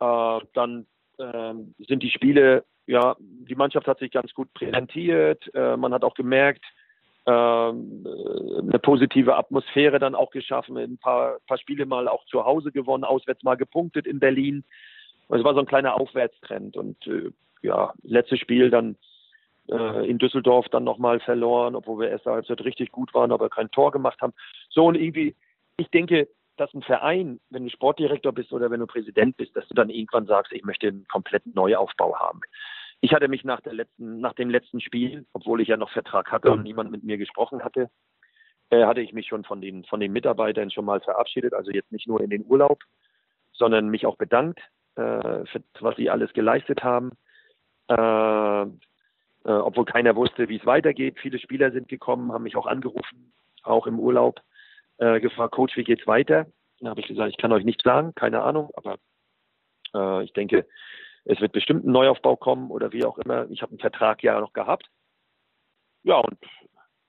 Äh, 0.00 0.38
dann 0.54 0.86
äh, 1.18 1.54
sind 1.86 2.02
die 2.02 2.10
Spiele, 2.10 2.64
ja, 2.86 3.16
die 3.18 3.54
Mannschaft 3.54 3.86
hat 3.86 3.98
sich 3.98 4.10
ganz 4.10 4.32
gut 4.32 4.52
präsentiert. 4.54 5.52
Äh, 5.54 5.76
man 5.76 5.92
hat 5.92 6.04
auch 6.04 6.14
gemerkt, 6.14 6.64
ähm, 7.26 8.06
eine 8.06 8.78
positive 8.78 9.36
Atmosphäre 9.36 9.98
dann 9.98 10.14
auch 10.14 10.30
geschaffen, 10.30 10.76
ein 10.76 10.98
paar, 10.98 11.38
paar 11.48 11.58
Spiele 11.58 11.84
mal 11.84 12.06
auch 12.06 12.24
zu 12.26 12.44
Hause 12.44 12.70
gewonnen, 12.70 13.04
auswärts 13.04 13.42
mal 13.42 13.56
gepunktet 13.56 14.06
in 14.06 14.20
Berlin. 14.20 14.64
Es 15.28 15.42
war 15.42 15.54
so 15.54 15.60
ein 15.60 15.66
kleiner 15.66 15.94
Aufwärtstrend 16.00 16.76
und 16.76 17.04
äh, 17.08 17.30
ja, 17.62 17.92
letztes 18.04 18.38
Spiel 18.38 18.70
dann 18.70 18.96
äh, 19.70 20.08
in 20.08 20.18
Düsseldorf 20.18 20.68
dann 20.70 20.84
nochmal 20.84 21.20
verloren, 21.20 21.74
obwohl 21.74 22.00
wir 22.00 22.10
erst 22.10 22.26
Halbzeit 22.26 22.62
richtig 22.64 22.92
gut 22.92 23.12
waren, 23.14 23.32
aber 23.32 23.48
kein 23.48 23.70
Tor 23.70 23.92
gemacht 23.92 24.20
haben. 24.20 24.32
So 24.70 24.86
und 24.86 24.94
irgendwie, 24.94 25.34
ich 25.76 25.88
denke, 25.90 26.28
dass 26.56 26.72
ein 26.74 26.82
Verein, 26.82 27.40
wenn 27.50 27.64
du 27.64 27.70
Sportdirektor 27.70 28.32
bist 28.32 28.52
oder 28.52 28.70
wenn 28.70 28.80
du 28.80 28.86
Präsident 28.86 29.36
bist, 29.36 29.54
dass 29.56 29.68
du 29.68 29.74
dann 29.74 29.90
irgendwann 29.90 30.26
sagst, 30.26 30.52
ich 30.52 30.64
möchte 30.64 30.88
einen 30.88 31.06
kompletten 31.08 31.52
Neuaufbau 31.54 32.18
haben. 32.18 32.40
Ich 33.02 33.12
hatte 33.12 33.28
mich 33.28 33.44
nach, 33.44 33.60
der 33.60 33.74
letzten, 33.74 34.20
nach 34.20 34.32
dem 34.32 34.48
letzten 34.48 34.80
Spiel, 34.80 35.26
obwohl 35.34 35.60
ich 35.60 35.68
ja 35.68 35.76
noch 35.76 35.90
Vertrag 35.90 36.32
hatte 36.32 36.50
und 36.50 36.62
niemand 36.62 36.90
mit 36.90 37.04
mir 37.04 37.18
gesprochen 37.18 37.62
hatte, 37.62 37.90
äh, 38.70 38.86
hatte 38.86 39.02
ich 39.02 39.12
mich 39.12 39.26
schon 39.28 39.44
von 39.44 39.60
den, 39.60 39.84
von 39.84 40.00
den 40.00 40.12
Mitarbeitern 40.12 40.70
schon 40.70 40.86
mal 40.86 41.00
verabschiedet, 41.00 41.52
also 41.52 41.70
jetzt 41.70 41.92
nicht 41.92 42.08
nur 42.08 42.22
in 42.22 42.30
den 42.30 42.46
Urlaub, 42.46 42.82
sondern 43.52 43.90
mich 43.90 44.06
auch 44.06 44.16
bedankt 44.16 44.60
äh, 44.96 45.44
für 45.46 45.62
was 45.80 45.96
sie 45.96 46.10
alles 46.10 46.32
geleistet 46.32 46.82
haben. 46.82 47.12
Äh, 47.88 48.66
äh, 49.46 49.52
obwohl 49.52 49.84
keiner 49.84 50.16
wusste, 50.16 50.48
wie 50.48 50.56
es 50.56 50.66
weitergeht. 50.66 51.18
Viele 51.20 51.38
Spieler 51.38 51.70
sind 51.70 51.88
gekommen, 51.88 52.32
haben 52.32 52.42
mich 52.42 52.56
auch 52.56 52.66
angerufen, 52.66 53.32
auch 53.62 53.86
im 53.86 53.98
Urlaub, 53.98 54.40
äh, 54.98 55.20
gefragt, 55.20 55.54
Coach, 55.54 55.76
wie 55.76 55.84
geht's 55.84 56.06
weiter? 56.06 56.46
Dann 56.80 56.90
habe 56.90 57.00
ich 57.00 57.06
gesagt, 57.06 57.30
ich 57.30 57.38
kann 57.38 57.52
euch 57.52 57.64
nichts 57.64 57.84
sagen, 57.84 58.14
keine 58.14 58.42
Ahnung, 58.42 58.70
aber 58.74 58.96
äh, 59.94 60.24
ich 60.24 60.32
denke, 60.32 60.66
es 61.24 61.40
wird 61.40 61.52
bestimmt 61.52 61.84
ein 61.84 61.92
Neuaufbau 61.92 62.36
kommen 62.36 62.70
oder 62.70 62.92
wie 62.92 63.04
auch 63.04 63.18
immer. 63.18 63.48
Ich 63.50 63.62
habe 63.62 63.70
einen 63.70 63.78
Vertrag 63.78 64.22
ja 64.22 64.40
noch 64.40 64.52
gehabt. 64.52 64.86
Ja, 66.02 66.16
und 66.16 66.38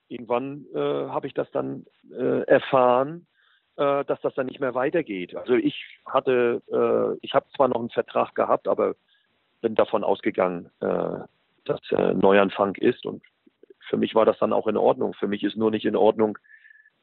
irgendwann 0.07 0.65
äh, 0.73 0.79
habe 0.79 1.27
ich 1.27 1.33
das 1.33 1.49
dann 1.51 1.85
äh, 2.11 2.41
erfahren, 2.43 3.27
äh, 3.77 4.05
dass 4.05 4.21
das 4.21 4.33
dann 4.35 4.47
nicht 4.47 4.59
mehr 4.59 4.73
weitergeht. 4.73 5.35
Also 5.35 5.53
ich 5.53 5.83
hatte, 6.05 6.61
äh, 6.71 7.17
ich 7.21 7.33
habe 7.33 7.47
zwar 7.55 7.67
noch 7.67 7.79
einen 7.79 7.89
Vertrag 7.89 8.33
gehabt, 8.35 8.67
aber 8.67 8.95
bin 9.61 9.75
davon 9.75 10.03
ausgegangen, 10.03 10.69
dass 11.69 11.79
äh, 11.91 12.13
Neuanfang 12.13 12.75
ist. 12.75 13.05
Und 13.05 13.23
für 13.89 13.97
mich 13.97 14.15
war 14.15 14.25
das 14.25 14.37
dann 14.39 14.53
auch 14.53 14.67
in 14.67 14.77
Ordnung. 14.77 15.13
Für 15.13 15.27
mich 15.27 15.43
ist 15.43 15.55
nur 15.57 15.71
nicht 15.71 15.85
in 15.85 15.95
Ordnung, 15.95 16.37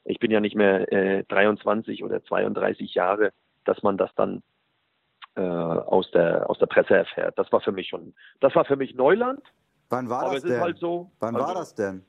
ich 0.05 0.19
bin 0.19 0.31
ja 0.31 0.41
nicht 0.41 0.55
mehr 0.57 0.93
äh, 0.93 1.25
23 1.25 2.05
oder 2.05 2.23
32 2.23 2.95
Jahre, 2.95 3.33
dass 3.65 3.83
man 3.83 3.97
das 3.97 4.11
dann 4.17 4.43
äh, 5.37 5.41
aus, 5.41 6.11
der, 6.11 6.49
aus 6.51 6.59
der 6.59 6.67
Presse 6.67 6.95
erfährt. 6.95 7.39
Das 7.39 7.51
war 7.53 7.61
für 7.61 7.73
mich 7.73 7.89
schon, 7.89 8.15
das 8.41 8.55
war 8.55 8.65
für 8.65 8.77
mich 8.77 8.95
Neuland. 8.95 9.43
Wann 9.89 10.09
war 10.11 10.21
Aber 10.25 10.35
das 10.35 10.39
es 10.39 10.45
ist 10.45 10.51
denn? 10.51 10.61
halt 10.61 10.79
so. 10.79 11.11
Wann 11.21 11.35
Also- 11.37 11.47
war 11.49 11.55
das 11.55 11.75
denn? 11.75 12.05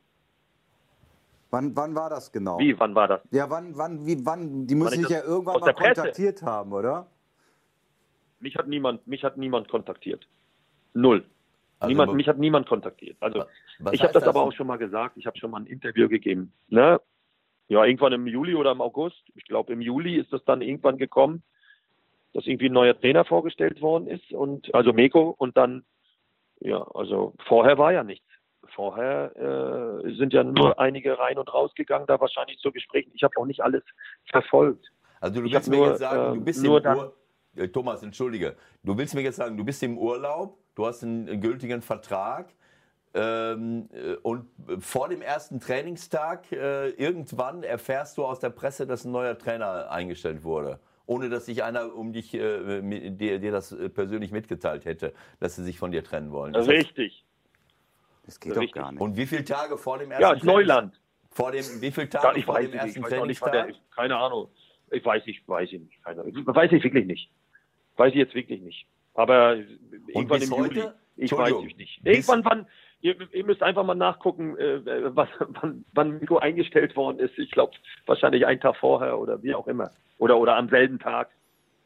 Wann, 1.52 1.74
wann 1.76 1.96
war 1.96 2.10
das 2.10 2.32
genau? 2.34 2.60
Wie, 2.60 2.78
wann 2.78 2.96
war 2.96 3.08
das? 3.08 3.22
Ja, 3.32 3.50
wann, 3.50 3.78
wann, 3.78 4.06
wie, 4.06 4.26
wann? 4.26 4.68
Die 4.68 4.76
müssen 4.76 4.96
ich 4.96 5.08
dich 5.08 5.10
ja 5.10 5.20
das 5.20 5.28
irgendwann 5.28 5.62
mal 5.62 5.74
kontaktiert 5.74 6.42
haben, 6.42 6.74
oder? 6.74 7.08
Mich 8.40 8.58
hat 8.58 8.68
niemand, 8.68 9.08
mich 9.08 9.24
hat 9.24 9.38
niemand 9.38 9.70
kontaktiert. 9.70 10.28
Null. 10.94 11.24
Also 11.80 11.90
niemand, 11.90 12.14
mich 12.14 12.28
hat 12.28 12.38
niemand 12.38 12.68
kontaktiert. 12.68 13.18
Also 13.20 13.46
ich 13.92 14.02
habe 14.02 14.14
das 14.14 14.24
aber 14.24 14.42
auch 14.42 14.54
schon 14.54 14.68
mal 14.68 14.78
gesagt. 14.78 15.18
Ich 15.18 15.26
habe 15.26 15.38
schon 15.38 15.52
mal 15.52 15.62
ein 15.62 15.68
Interview 15.68 16.08
gegeben. 16.08 16.54
Ne? 16.70 17.00
Ja, 17.68 17.84
irgendwann 17.84 18.14
im 18.14 18.28
Juli 18.28 18.56
oder 18.56 18.72
im 18.72 18.82
August. 18.82 19.22
Ich 19.36 19.46
glaube, 19.46 19.74
im 19.74 19.82
Juli 19.82 20.16
ist 20.16 20.32
das 20.32 20.44
dann 20.46 20.62
irgendwann 20.62 20.98
gekommen, 20.98 21.44
dass 22.34 22.46
irgendwie 22.46 22.70
ein 22.70 22.74
neuer 22.74 23.00
Trainer 23.00 23.26
vorgestellt 23.26 23.82
worden 23.82 24.08
ist 24.08 24.32
und 24.32 24.74
also 24.74 24.94
Meko 24.94 25.36
und 25.38 25.58
dann 25.58 25.84
ja, 26.60 26.86
also 26.94 27.34
vorher 27.48 27.78
war 27.78 27.92
ja 27.92 28.04
nichts. 28.04 28.26
Vorher 28.74 29.36
äh, 29.36 30.16
sind 30.16 30.34
ja 30.34 30.44
nur 30.44 30.80
einige 30.80 31.18
rein 31.20 31.38
und 31.38 31.54
rausgegangen, 31.54 32.08
da 32.08 32.20
wahrscheinlich 32.20 32.58
zu 32.60 32.72
Gesprächen. 32.72 33.12
Ich 33.14 33.24
habe 33.24 33.34
auch 33.38 33.46
nicht 33.46 33.62
alles 33.62 33.84
verfolgt. 34.32 34.92
Also 35.20 35.42
du 35.42 35.48
Ich 35.48 35.54
willst 35.54 35.70
mir 35.70 35.78
nur, 35.78 35.88
jetzt 35.90 36.00
sagen, 36.00 36.34
du 36.34 36.40
ähm, 36.40 36.46
bist 36.46 36.66
im 36.66 36.82
dann- 36.84 36.98
Ur 36.98 37.16
äh, 37.56 37.68
Thomas, 37.68 38.04
entschuldige. 38.04 38.56
Du 38.84 38.98
willst 38.98 39.14
mir 39.16 39.22
jetzt 39.22 39.38
sagen, 39.38 39.56
du 39.56 39.64
bist 39.64 39.82
im 39.84 39.98
Urlaub, 39.98 40.58
du 40.76 40.86
hast 40.86 41.04
einen, 41.04 41.42
gültigen 41.42 41.82
Vertrag 41.82 42.54
ähm, 43.14 43.90
äh, 43.94 44.16
und 44.22 44.46
vor 44.80 45.10
dem 45.10 45.22
ersten 45.22 45.60
Trainingstag 45.60 46.52
äh, 46.52 46.90
irgendwann 46.90 47.64
erfährst 47.64 48.18
du 48.18 48.26
aus 48.26 48.40
der 48.40 48.50
Presse, 48.50 48.86
dass 48.86 49.06
ein 49.06 49.12
neuer 49.12 49.38
Trainer 49.38 49.90
eingestellt 49.90 50.44
wurde. 50.44 50.80
Ohne 51.08 51.30
dass 51.30 51.46
sich 51.46 51.64
einer 51.64 51.94
um 51.96 52.14
dich, 52.14 52.34
äh, 52.34 52.82
mit- 52.82 53.22
dir, 53.22 53.40
dir 53.40 53.52
das 53.52 53.72
äh, 53.72 53.90
persönlich 53.90 54.32
mitgeteilt 54.32 54.86
hätte, 54.86 55.14
dass 55.40 55.56
sie 55.56 55.64
sich 55.64 55.78
von 55.78 55.92
dir 55.92 56.04
trennen 56.04 56.32
wollen. 56.32 56.56
Richtig. 56.56 57.24
Das 58.26 58.40
geht 58.40 58.54
doch 58.54 58.62
Richtig. 58.62 58.82
gar 58.82 58.92
nicht. 58.92 59.02
Und 59.02 59.16
wie 59.16 59.28
viele 59.28 59.46
Tage 59.46 59.78
vor 59.78 60.00
dem 60.00 60.10
ersten 60.10 60.24
Ja, 60.24 60.34
ist 60.34 60.44
Neuland. 60.44 61.00
Vor 61.30 61.52
dem, 61.52 61.64
wie 61.80 61.92
viele 61.92 62.10
Tage 62.10 62.42
vor 62.42 62.56
weiß 62.56 62.62
dem 62.62 62.68
ich 62.70 62.74
nicht. 62.74 62.84
ersten 62.86 63.00
Ich 63.00 63.06
weiß 63.12 63.20
auch 63.20 63.26
nicht, 63.28 63.42
wann 63.42 63.52
der, 63.52 63.62
Trainingstag? 63.62 63.96
keine 63.96 64.18
Ahnung. 64.18 64.50
Ich 64.90 65.06
weiß 65.06 65.26
nicht, 65.28 65.48
weiß 65.48 65.72
ich 65.72 65.80
nicht. 65.80 66.04
Keine, 66.04 66.24
weiß 66.26 66.72
ich 66.72 66.84
wirklich 66.84 67.06
nicht. 67.06 67.30
Weiß 67.98 68.10
ich 68.10 68.18
jetzt 68.18 68.34
wirklich 68.34 68.62
nicht. 68.62 68.88
Aber 69.16 69.56
irgendwann 70.08 70.42
im 70.42 70.52
heute? 70.52 70.80
Juli. 70.80 70.92
Ich 71.18 71.32
weiß 71.32 71.54
es 71.66 71.78
nicht. 71.78 72.02
Irgendwann, 72.04 72.44
wann, 72.44 72.68
ihr, 73.00 73.16
ihr 73.34 73.46
müsst 73.46 73.64
einfach 73.64 73.86
mal 73.86 73.96
nachgucken, 73.96 74.58
äh, 74.58 75.16
was, 75.16 75.30
wann, 75.40 75.86
wann 75.94 76.18
Nico 76.20 76.38
eingestellt 76.38 76.96
worden 76.96 77.20
ist. 77.20 77.38
Ich 77.38 77.52
glaube, 77.52 77.74
wahrscheinlich 78.06 78.46
einen 78.46 78.60
Tag 78.60 78.76
vorher 78.78 79.18
oder 79.18 79.42
wie 79.42 79.56
auch 79.56 79.68
immer. 79.68 79.92
Oder, 80.18 80.38
oder 80.38 80.58
am 80.58 80.70
selben 80.70 81.00
Tag. 81.00 81.30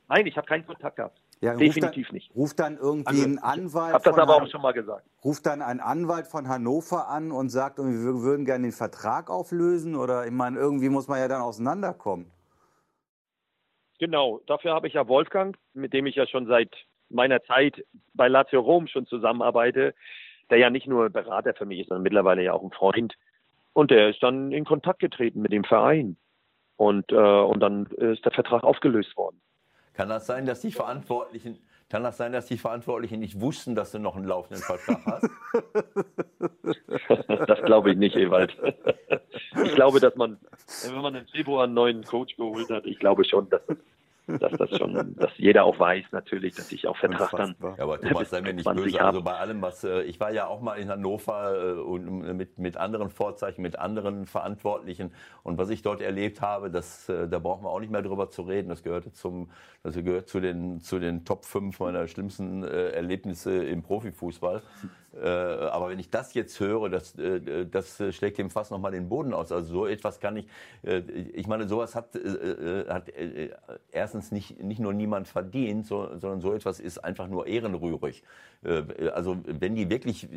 Nein, 0.07 0.25
ich 0.25 0.35
habe 0.35 0.47
keinen 0.47 0.65
Kontakt 0.65 0.95
gehabt. 0.95 1.21
Ja, 1.41 1.55
Definitiv 1.55 2.07
dann, 2.07 2.15
nicht. 2.15 2.35
Ruft 2.35 2.59
dann 2.59 2.77
irgendwie 2.77 3.07
Also, 3.09 3.23
ein 3.23 3.33
ich 3.35 3.43
Anwalt 3.43 3.93
habe 3.93 4.03
das 4.03 4.17
aber 4.17 4.35
Han- 4.35 4.43
auch 4.43 4.49
schon 4.49 4.61
mal 4.61 4.73
gesagt. 4.73 5.05
ruft 5.23 5.45
dann 5.45 5.61
ein 5.61 5.79
Anwalt 5.79 6.27
von 6.27 6.49
Hannover 6.49 7.07
an 7.07 7.31
und 7.31 7.49
sagt, 7.49 7.77
wir 7.77 7.85
würden 7.85 8.43
gerne 8.45 8.63
den 8.67 8.73
Vertrag 8.73 9.29
auflösen 9.29 9.95
oder 9.95 10.25
ich 10.25 10.31
meine, 10.31 10.57
irgendwie 10.57 10.89
muss 10.89 11.07
man 11.07 11.19
ja 11.19 11.27
dann 11.27 11.41
auseinanderkommen. 11.41 12.29
Genau, 13.99 14.41
dafür 14.47 14.73
habe 14.73 14.87
ich 14.87 14.93
ja 14.93 15.07
Wolfgang, 15.07 15.57
mit 15.73 15.93
dem 15.93 16.07
ich 16.07 16.15
ja 16.15 16.25
schon 16.27 16.47
seit 16.47 16.73
meiner 17.09 17.43
Zeit 17.43 17.83
bei 18.13 18.27
Lazio 18.27 18.61
Rom 18.61 18.87
schon 18.87 19.05
zusammenarbeite, 19.05 19.93
der 20.49 20.57
ja 20.57 20.69
nicht 20.69 20.87
nur 20.87 21.09
Berater 21.09 21.53
für 21.53 21.65
mich 21.65 21.81
ist, 21.81 21.89
sondern 21.89 22.03
mittlerweile 22.03 22.43
ja 22.43 22.53
auch 22.53 22.63
ein 22.63 22.71
Freund. 22.71 23.15
Und 23.73 23.91
der 23.91 24.09
ist 24.09 24.21
dann 24.23 24.51
in 24.51 24.65
Kontakt 24.65 24.99
getreten 24.99 25.41
mit 25.41 25.51
dem 25.51 25.63
Verein. 25.63 26.17
Und, 26.75 27.11
äh, 27.11 27.15
und 27.15 27.59
dann 27.59 27.85
ist 27.87 28.23
der 28.25 28.31
Vertrag 28.31 28.63
aufgelöst 28.63 29.15
worden. 29.17 29.41
Kann 29.93 30.09
das 30.09 30.25
sein, 30.27 30.45
dass 30.45 30.61
die 30.61 30.71
Verantwortlichen, 30.71 31.59
kann 31.89 32.03
das 32.03 32.15
sein, 32.17 32.31
dass 32.31 32.45
die 32.45 32.57
Verantwortlichen 32.57 33.19
nicht 33.19 33.41
wussten, 33.41 33.75
dass 33.75 33.91
du 33.91 33.99
noch 33.99 34.15
einen 34.15 34.25
laufenden 34.25 34.63
Vertrag 34.63 35.05
hast? 35.05 35.29
Das 37.47 37.61
glaube 37.63 37.91
ich 37.91 37.97
nicht, 37.97 38.15
Ewald. 38.15 38.55
Ich 39.63 39.73
glaube, 39.75 39.99
dass 39.99 40.15
man, 40.15 40.37
wenn 40.85 41.01
man 41.01 41.15
im 41.15 41.27
Februar 41.27 41.63
einen 41.63 41.73
neuen 41.73 42.03
Coach 42.03 42.35
geholt 42.37 42.69
hat, 42.69 42.85
ich 42.85 42.99
glaube 42.99 43.25
schon, 43.25 43.49
dass, 43.49 43.61
dass 44.37 44.51
das 44.53 44.77
schon, 44.77 45.15
dass 45.15 45.31
jeder 45.37 45.63
auch 45.63 45.79
weiß 45.79 46.05
natürlich, 46.11 46.55
dass 46.55 46.71
ich 46.71 46.87
auch 46.87 46.97
Vertrag 46.97 47.31
dann. 47.31 47.55
Ja, 47.61 47.83
aber 47.83 47.99
Thomas, 47.99 48.29
sei 48.29 48.41
mir 48.41 48.53
nicht 48.53 48.63
20 48.63 48.85
böse. 48.85 49.01
Also 49.01 49.21
bei 49.21 49.33
allem, 49.33 49.61
was 49.61 49.83
äh, 49.83 50.01
ich 50.03 50.19
war 50.19 50.31
ja 50.31 50.47
auch 50.47 50.61
mal 50.61 50.75
in 50.75 50.89
Hannover 50.89 51.77
äh, 51.77 51.79
und 51.79 52.23
äh, 52.25 52.33
mit, 52.33 52.57
mit 52.59 52.77
anderen 52.77 53.09
Vorzeichen, 53.09 53.61
mit 53.61 53.79
anderen 53.79 54.25
Verantwortlichen. 54.25 55.11
Und 55.43 55.57
was 55.57 55.69
ich 55.69 55.81
dort 55.81 56.01
erlebt 56.01 56.41
habe, 56.41 56.69
das, 56.69 57.07
da 57.07 57.39
brauchen 57.39 57.63
wir 57.63 57.69
auch 57.69 57.79
nicht 57.79 57.91
mehr 57.91 58.01
drüber 58.01 58.29
zu 58.29 58.43
reden. 58.43 58.69
Das 58.69 58.83
gehörte 58.83 59.11
zum, 59.11 59.49
das 59.83 59.95
gehört 59.95 60.27
zu 60.27 60.39
den, 60.39 60.81
zu 60.81 60.99
den 60.99 61.25
Top 61.25 61.45
5 61.45 61.79
meiner 61.79 62.07
schlimmsten 62.07 62.63
Erlebnisse 62.63 63.63
im 63.65 63.81
Profifußball. 63.81 64.61
Äh, 65.13 65.27
aber 65.27 65.89
wenn 65.89 65.99
ich 65.99 66.09
das 66.09 66.33
jetzt 66.33 66.59
höre, 66.59 66.89
das, 66.89 67.17
äh, 67.17 67.65
das 67.65 68.01
schlägt 68.11 68.37
dem 68.37 68.49
fast 68.49 68.71
nochmal 68.71 68.91
den 68.91 69.09
Boden 69.09 69.33
aus. 69.33 69.51
Also 69.51 69.73
so 69.73 69.87
etwas 69.87 70.19
kann 70.19 70.37
ich, 70.37 70.47
äh, 70.83 70.99
ich 71.33 71.47
meine, 71.47 71.67
sowas 71.67 71.95
hat, 71.95 72.13
hat 72.13 73.09
äh, 73.09 73.49
erstens 74.19 74.31
nicht, 74.31 74.61
nicht 74.61 74.79
nur 74.79 74.93
niemand 74.93 75.27
verdient, 75.27 75.85
so, 75.85 76.17
sondern 76.17 76.41
so 76.41 76.53
etwas 76.53 76.79
ist 76.79 76.97
einfach 76.99 77.27
nur 77.27 77.47
ehrenrührig. 77.47 78.23
Äh, 78.63 79.09
also 79.09 79.37
wenn 79.45 79.75
die 79.75 79.89
wirklich, 79.89 80.27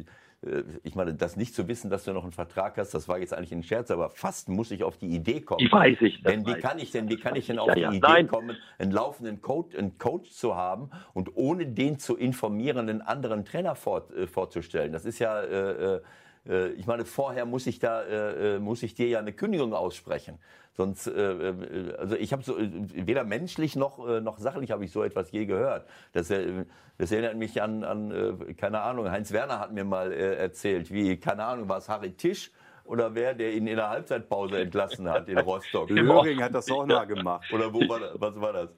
äh, 0.42 0.62
ich 0.82 0.94
meine, 0.94 1.14
das 1.14 1.36
nicht 1.36 1.54
zu 1.54 1.66
wissen, 1.68 1.90
dass 1.90 2.04
du 2.04 2.12
noch 2.12 2.22
einen 2.22 2.32
Vertrag 2.32 2.76
hast, 2.78 2.94
das 2.94 3.08
war 3.08 3.18
jetzt 3.18 3.34
eigentlich 3.34 3.52
ein 3.52 3.62
Scherz, 3.62 3.90
aber 3.90 4.10
fast 4.10 4.48
muss 4.48 4.70
ich 4.70 4.84
auf 4.84 4.96
die 4.98 5.08
Idee 5.08 5.40
kommen. 5.40 5.58
Die 5.58 5.72
weiß 5.72 5.98
ich. 6.00 6.22
Denn 6.22 6.46
wie 6.46 6.54
kann 6.54 6.78
ich 6.78 6.90
denn, 6.92 7.08
wie 7.08 7.16
kann 7.16 7.36
ich 7.36 7.46
denn 7.46 7.56
Ja, 7.56 7.62
auf 7.62 7.74
die 7.74 7.80
ja. 7.80 7.90
Idee 7.90 8.00
Nein. 8.00 8.28
kommen, 8.28 8.56
einen 8.78 8.92
laufenden 8.92 9.42
Coach, 9.42 9.76
einen 9.76 9.98
Coach 9.98 10.30
zu 10.30 10.54
haben 10.54 10.90
und 11.14 11.36
ohne 11.36 11.66
den 11.66 11.98
zu 11.98 12.16
informieren, 12.16 12.88
einen 12.88 13.02
anderen 13.02 13.44
Trainer 13.44 13.74
fort, 13.74 14.12
äh, 14.12 14.26
vorzustellen? 14.26 14.92
Das 14.92 15.04
ist 15.04 15.18
ja, 15.18 15.42
äh, 15.42 16.00
äh, 16.48 16.68
ich 16.72 16.86
meine, 16.86 17.04
vorher 17.04 17.46
muss 17.46 17.66
ich 17.66 17.78
da, 17.78 18.02
äh, 18.02 18.56
äh, 18.56 18.58
muss 18.58 18.82
ich 18.82 18.94
dir 18.94 19.08
ja 19.08 19.18
eine 19.18 19.32
Kündigung 19.32 19.74
aussprechen. 19.74 20.38
Sonst, 20.74 21.06
äh, 21.06 21.50
äh, 21.50 21.94
also 21.98 22.16
ich 22.16 22.32
habe 22.32 22.42
so 22.42 22.58
äh, 22.58 22.70
weder 23.06 23.24
menschlich 23.24 23.76
noch 23.76 24.08
äh, 24.08 24.20
noch 24.20 24.38
sachlich 24.38 24.70
habe 24.70 24.84
ich 24.84 24.90
so 24.90 25.02
etwas 25.02 25.30
je 25.30 25.44
gehört. 25.44 25.86
Das, 26.12 26.30
äh, 26.30 26.64
das 26.96 27.12
erinnert 27.12 27.36
mich 27.36 27.60
an, 27.60 27.84
an 27.84 28.10
äh, 28.10 28.54
keine 28.54 28.80
Ahnung. 28.80 29.10
Heinz 29.10 29.32
Werner 29.32 29.60
hat 29.60 29.72
mir 29.72 29.84
mal 29.84 30.12
äh, 30.12 30.36
erzählt, 30.36 30.90
wie 30.90 31.18
keine 31.18 31.44
Ahnung, 31.44 31.68
war 31.68 31.78
es 31.78 31.88
Harry 31.88 32.12
Tisch 32.12 32.50
oder 32.84 33.14
wer, 33.14 33.34
der 33.34 33.52
ihn 33.52 33.66
in 33.66 33.76
der 33.76 33.90
Halbzeitpause 33.90 34.60
entlassen 34.60 35.08
hat 35.08 35.28
in 35.28 35.38
Rostock? 35.38 35.90
Löring 35.90 36.42
hat 36.42 36.54
das 36.54 36.70
auch 36.70 36.86
mal 36.86 37.06
gemacht. 37.06 37.52
Oder 37.52 37.72
wo 37.72 37.80
war 37.88 38.00
das? 38.00 38.20
Was 38.20 38.40
war 38.40 38.52
das? 38.52 38.70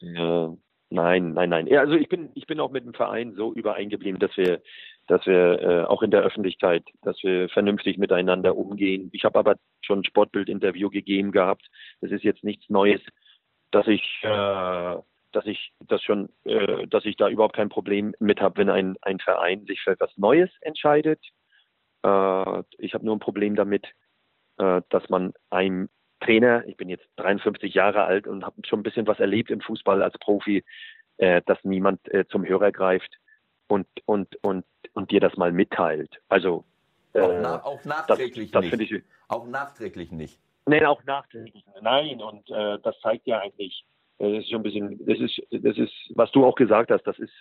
Ja, 0.00 0.54
nein, 0.90 1.32
nein, 1.32 1.50
nein. 1.50 1.66
Ja, 1.66 1.80
also 1.80 1.94
ich 1.94 2.08
bin, 2.08 2.30
ich 2.34 2.46
bin 2.46 2.60
auch 2.60 2.70
mit 2.70 2.84
dem 2.84 2.94
Verein 2.94 3.34
so 3.34 3.52
übereingeblieben, 3.52 4.18
dass 4.18 4.36
wir, 4.36 4.62
dass 5.10 5.26
wir 5.26 5.60
äh, 5.60 5.84
auch 5.86 6.02
in 6.02 6.12
der 6.12 6.22
Öffentlichkeit, 6.22 6.84
dass 7.02 7.20
wir 7.24 7.48
vernünftig 7.48 7.98
miteinander 7.98 8.56
umgehen. 8.56 9.10
Ich 9.12 9.24
habe 9.24 9.40
aber 9.40 9.56
schon 9.80 10.00
ein 10.00 10.04
Sportbild-Interview 10.04 10.88
gegeben 10.88 11.32
gehabt. 11.32 11.68
Das 12.00 12.12
ist 12.12 12.22
jetzt 12.22 12.44
nichts 12.44 12.70
Neues, 12.70 13.00
dass 13.72 13.88
ich, 13.88 14.20
äh, 14.22 14.96
dass 15.32 15.46
ich 15.46 15.72
das 15.80 16.00
schon, 16.04 16.28
äh, 16.44 16.86
dass 16.86 17.04
ich 17.04 17.16
da 17.16 17.28
überhaupt 17.28 17.56
kein 17.56 17.70
Problem 17.70 18.14
mit 18.20 18.40
habe, 18.40 18.58
wenn 18.58 18.70
ein, 18.70 18.96
ein 19.02 19.18
Verein 19.18 19.64
sich 19.66 19.80
für 19.80 19.90
etwas 19.90 20.16
Neues 20.16 20.50
entscheidet. 20.60 21.20
Äh, 22.04 22.62
ich 22.78 22.94
habe 22.94 23.04
nur 23.04 23.16
ein 23.16 23.20
Problem 23.20 23.56
damit, 23.56 23.86
äh, 24.58 24.80
dass 24.90 25.08
man 25.08 25.32
einem 25.50 25.88
Trainer, 26.20 26.64
ich 26.68 26.76
bin 26.76 26.88
jetzt 26.88 27.08
53 27.16 27.74
Jahre 27.74 28.04
alt 28.04 28.28
und 28.28 28.44
habe 28.44 28.54
schon 28.64 28.80
ein 28.80 28.84
bisschen 28.84 29.08
was 29.08 29.18
erlebt 29.18 29.50
im 29.50 29.60
Fußball 29.60 30.04
als 30.04 30.16
Profi, 30.18 30.62
äh, 31.16 31.42
dass 31.46 31.58
niemand 31.64 32.06
äh, 32.14 32.28
zum 32.28 32.46
Hörer 32.46 32.70
greift 32.70 33.19
und, 33.70 33.86
und, 34.06 34.36
und, 34.42 34.64
und 34.94 35.10
dir 35.10 35.20
das 35.20 35.36
mal 35.36 35.52
mitteilt. 35.52 36.10
Also 36.28 36.64
äh, 37.12 37.20
Auch, 37.20 37.32
na, 37.40 37.64
auch 37.64 37.76
das, 37.76 37.86
nachträglich 37.86 38.50
das 38.50 38.66
finde 38.66 38.78
nicht. 38.78 38.92
ich. 38.92 39.02
Auch 39.28 39.46
nachträglich 39.46 40.10
nicht. 40.10 40.38
Nein, 40.66 40.84
auch 40.84 41.02
nachträglich. 41.04 41.64
Nein, 41.80 42.20
und 42.20 42.50
äh, 42.50 42.78
das 42.82 42.98
zeigt 43.00 43.26
ja 43.26 43.38
eigentlich, 43.38 43.84
äh, 44.18 44.34
das 44.34 44.44
ist 44.44 44.50
schon 44.50 44.60
ein 44.60 44.62
bisschen, 44.64 45.06
das 45.06 45.18
ist, 45.18 45.40
das 45.50 45.78
ist, 45.78 45.92
was 46.14 46.30
du 46.32 46.44
auch 46.44 46.56
gesagt 46.56 46.90
hast, 46.90 47.04
das 47.04 47.18
ist, 47.18 47.32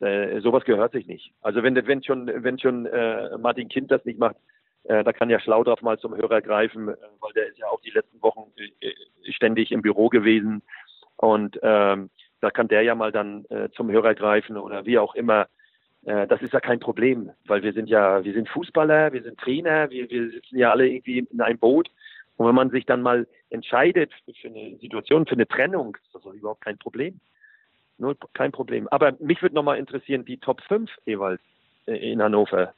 äh, 0.00 0.40
sowas 0.40 0.64
gehört 0.64 0.92
sich 0.92 1.06
nicht. 1.06 1.32
Also 1.40 1.62
wenn, 1.62 1.74
wenn 1.74 2.02
schon, 2.02 2.26
wenn 2.26 2.58
schon 2.58 2.86
äh, 2.86 3.38
Martin 3.38 3.68
Kind 3.68 3.90
das 3.90 4.04
nicht 4.04 4.18
macht, 4.18 4.36
äh, 4.84 5.04
da 5.04 5.12
kann 5.12 5.30
ja 5.30 5.38
Schlaudraff 5.38 5.82
mal 5.82 5.98
zum 5.98 6.16
Hörer 6.16 6.42
greifen, 6.42 6.88
äh, 6.88 6.96
weil 7.20 7.32
der 7.34 7.48
ist 7.48 7.58
ja 7.58 7.68
auch 7.68 7.80
die 7.80 7.90
letzten 7.90 8.20
Wochen 8.22 8.50
äh, 8.56 8.92
ständig 9.32 9.70
im 9.70 9.82
Büro 9.82 10.08
gewesen 10.08 10.62
und 11.16 11.58
ähm, 11.62 12.10
da 12.40 12.50
kann 12.50 12.68
der 12.68 12.82
ja 12.82 12.94
mal 12.94 13.12
dann 13.12 13.44
äh, 13.50 13.68
zum 13.70 13.90
Hörer 13.90 14.14
greifen 14.14 14.56
oder 14.56 14.86
wie 14.86 14.98
auch 14.98 15.14
immer. 15.14 15.46
Äh, 16.04 16.26
das 16.26 16.42
ist 16.42 16.52
ja 16.52 16.60
kein 16.60 16.80
Problem, 16.80 17.30
weil 17.46 17.62
wir 17.62 17.72
sind 17.72 17.88
ja, 17.88 18.24
wir 18.24 18.32
sind 18.32 18.48
Fußballer, 18.48 19.12
wir 19.12 19.22
sind 19.22 19.38
Trainer, 19.38 19.90
wir, 19.90 20.10
wir 20.10 20.30
sitzen 20.30 20.58
ja 20.58 20.70
alle 20.70 20.88
irgendwie 20.88 21.18
in 21.18 21.40
einem 21.40 21.58
Boot. 21.58 21.90
Und 22.36 22.46
wenn 22.46 22.54
man 22.54 22.70
sich 22.70 22.86
dann 22.86 23.02
mal 23.02 23.26
entscheidet 23.50 24.12
für 24.40 24.48
eine 24.48 24.76
Situation, 24.78 25.26
für 25.26 25.34
eine 25.34 25.46
Trennung, 25.46 25.96
ist 26.02 26.14
das 26.14 26.24
überhaupt 26.34 26.64
kein 26.64 26.78
Problem. 26.78 27.20
Nur 27.98 28.16
kein 28.32 28.50
Problem. 28.50 28.88
Aber 28.88 29.14
mich 29.20 29.42
würde 29.42 29.54
nochmal 29.54 29.78
interessieren, 29.78 30.24
die 30.24 30.38
Top 30.38 30.62
5 30.62 30.90
jeweils 31.04 31.40
äh, 31.86 32.12
in 32.12 32.22
Hannover. 32.22 32.72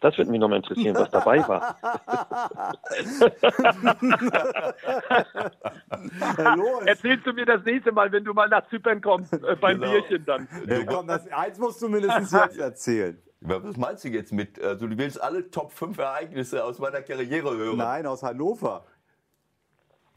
Das 0.00 0.16
würde 0.18 0.30
mich 0.30 0.40
nochmal 0.40 0.58
interessieren, 0.58 0.94
was 0.94 1.10
dabei 1.10 1.46
war. 1.48 1.76
Erzählst 6.86 7.26
du 7.26 7.32
mir 7.32 7.46
das 7.46 7.64
nächste 7.64 7.92
Mal, 7.92 8.12
wenn 8.12 8.24
du 8.24 8.34
mal 8.34 8.48
nach 8.48 8.68
Zypern 8.68 9.00
kommst, 9.00 9.32
äh, 9.32 9.56
beim 9.56 9.80
Genau. 9.80 9.92
Bierchen 9.92 10.24
dann. 10.26 10.48
Ja, 10.68 10.84
komm, 10.84 11.06
das, 11.06 11.26
eins 11.28 11.58
musst 11.58 11.80
du 11.80 11.88
mindestens 11.88 12.32
jetzt 12.44 12.58
erzählen. 12.58 13.22
Was 13.40 13.76
meinst 13.76 14.04
du 14.04 14.08
jetzt 14.08 14.32
mit? 14.32 14.62
Also 14.62 14.86
du 14.86 14.98
willst 14.98 15.20
alle 15.22 15.50
Top 15.50 15.72
5 15.72 15.96
Ereignisse 15.98 16.64
aus 16.64 16.78
meiner 16.78 17.02
Karriere 17.02 17.56
hören? 17.56 17.78
Nein, 17.78 18.06
aus 18.06 18.22
Hannover. 18.22 18.84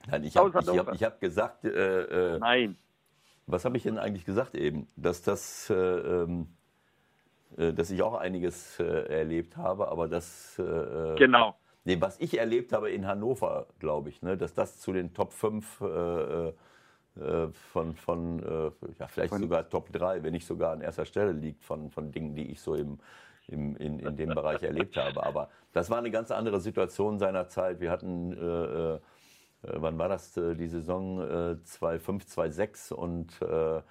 Nein, 0.08 0.24
ich 0.24 0.36
habe 0.36 0.52
hab, 0.54 1.02
hab 1.02 1.22
gesagt. 1.22 1.66
Äh, 1.66 2.36
äh, 2.36 2.40
Nein. 2.40 2.78
Was 3.46 3.66
habe 3.66 3.78
ich 3.78 3.84
denn 3.84 3.98
eigentlich 3.98 4.26
gesagt 4.26 4.56
eben? 4.56 4.88
Dass 4.96 5.22
das. 5.22 5.70
Äh, 5.70 5.74
ähm, 5.74 6.42
äh, 6.42 6.46
dass 7.56 7.90
ich 7.90 8.02
auch 8.02 8.16
einiges 8.16 8.80
äh, 8.80 8.84
erlebt 8.84 9.58
habe, 9.58 9.90
aber 9.90 10.08
das. 10.08 10.60
Äh, 10.60 11.16
genau. 11.16 11.56
Nee, 11.86 12.00
was 12.00 12.20
ich 12.20 12.38
erlebt 12.38 12.74
habe 12.74 12.92
in 12.92 13.08
Hannover, 13.08 13.68
glaube 13.80 14.10
ich, 14.10 14.22
ne, 14.22 14.38
dass 14.38 14.54
das 14.54 14.80
zu 14.80 14.94
den 14.94 15.14
Top 15.14 15.34
5 15.34 15.82
äh, 17.20 17.48
von, 17.52 17.96
von 17.96 18.40
äh, 18.40 18.72
ja, 19.00 19.08
vielleicht 19.08 19.30
von 19.30 19.42
sogar 19.42 19.68
Top 19.68 19.92
3, 19.92 20.24
wenn 20.24 20.32
nicht 20.34 20.46
sogar 20.46 20.74
an 20.74 20.82
erster 20.82 21.06
Stelle 21.06 21.32
liegt 21.32 21.64
von, 21.64 21.90
von 21.90 22.12
Dingen, 22.12 22.36
die 22.36 22.52
ich 22.52 22.62
so 22.62 22.76
im, 22.76 23.00
im, 23.48 23.76
in, 23.78 24.00
in 24.00 24.16
dem 24.16 24.30
Bereich 24.30 24.62
erlebt 24.64 24.96
habe. 24.96 25.26
Aber 25.26 25.50
das 25.74 25.90
war 25.90 25.98
eine 25.98 26.12
ganz 26.12 26.32
andere 26.32 26.62
Situation 26.62 27.18
seiner 27.18 27.48
Zeit. 27.50 27.80
Wir 27.80 27.92
hatten, 27.92 28.32
äh, 28.34 28.94
äh, 28.94 29.00
wann 29.64 29.98
war 29.98 30.08
das, 30.08 30.34
die 30.34 30.68
Saison 30.68 31.20
äh, 31.20 31.64
2005, 31.64 32.28
2006 32.28 32.92
und 32.92 33.34
ähm, 33.42 33.82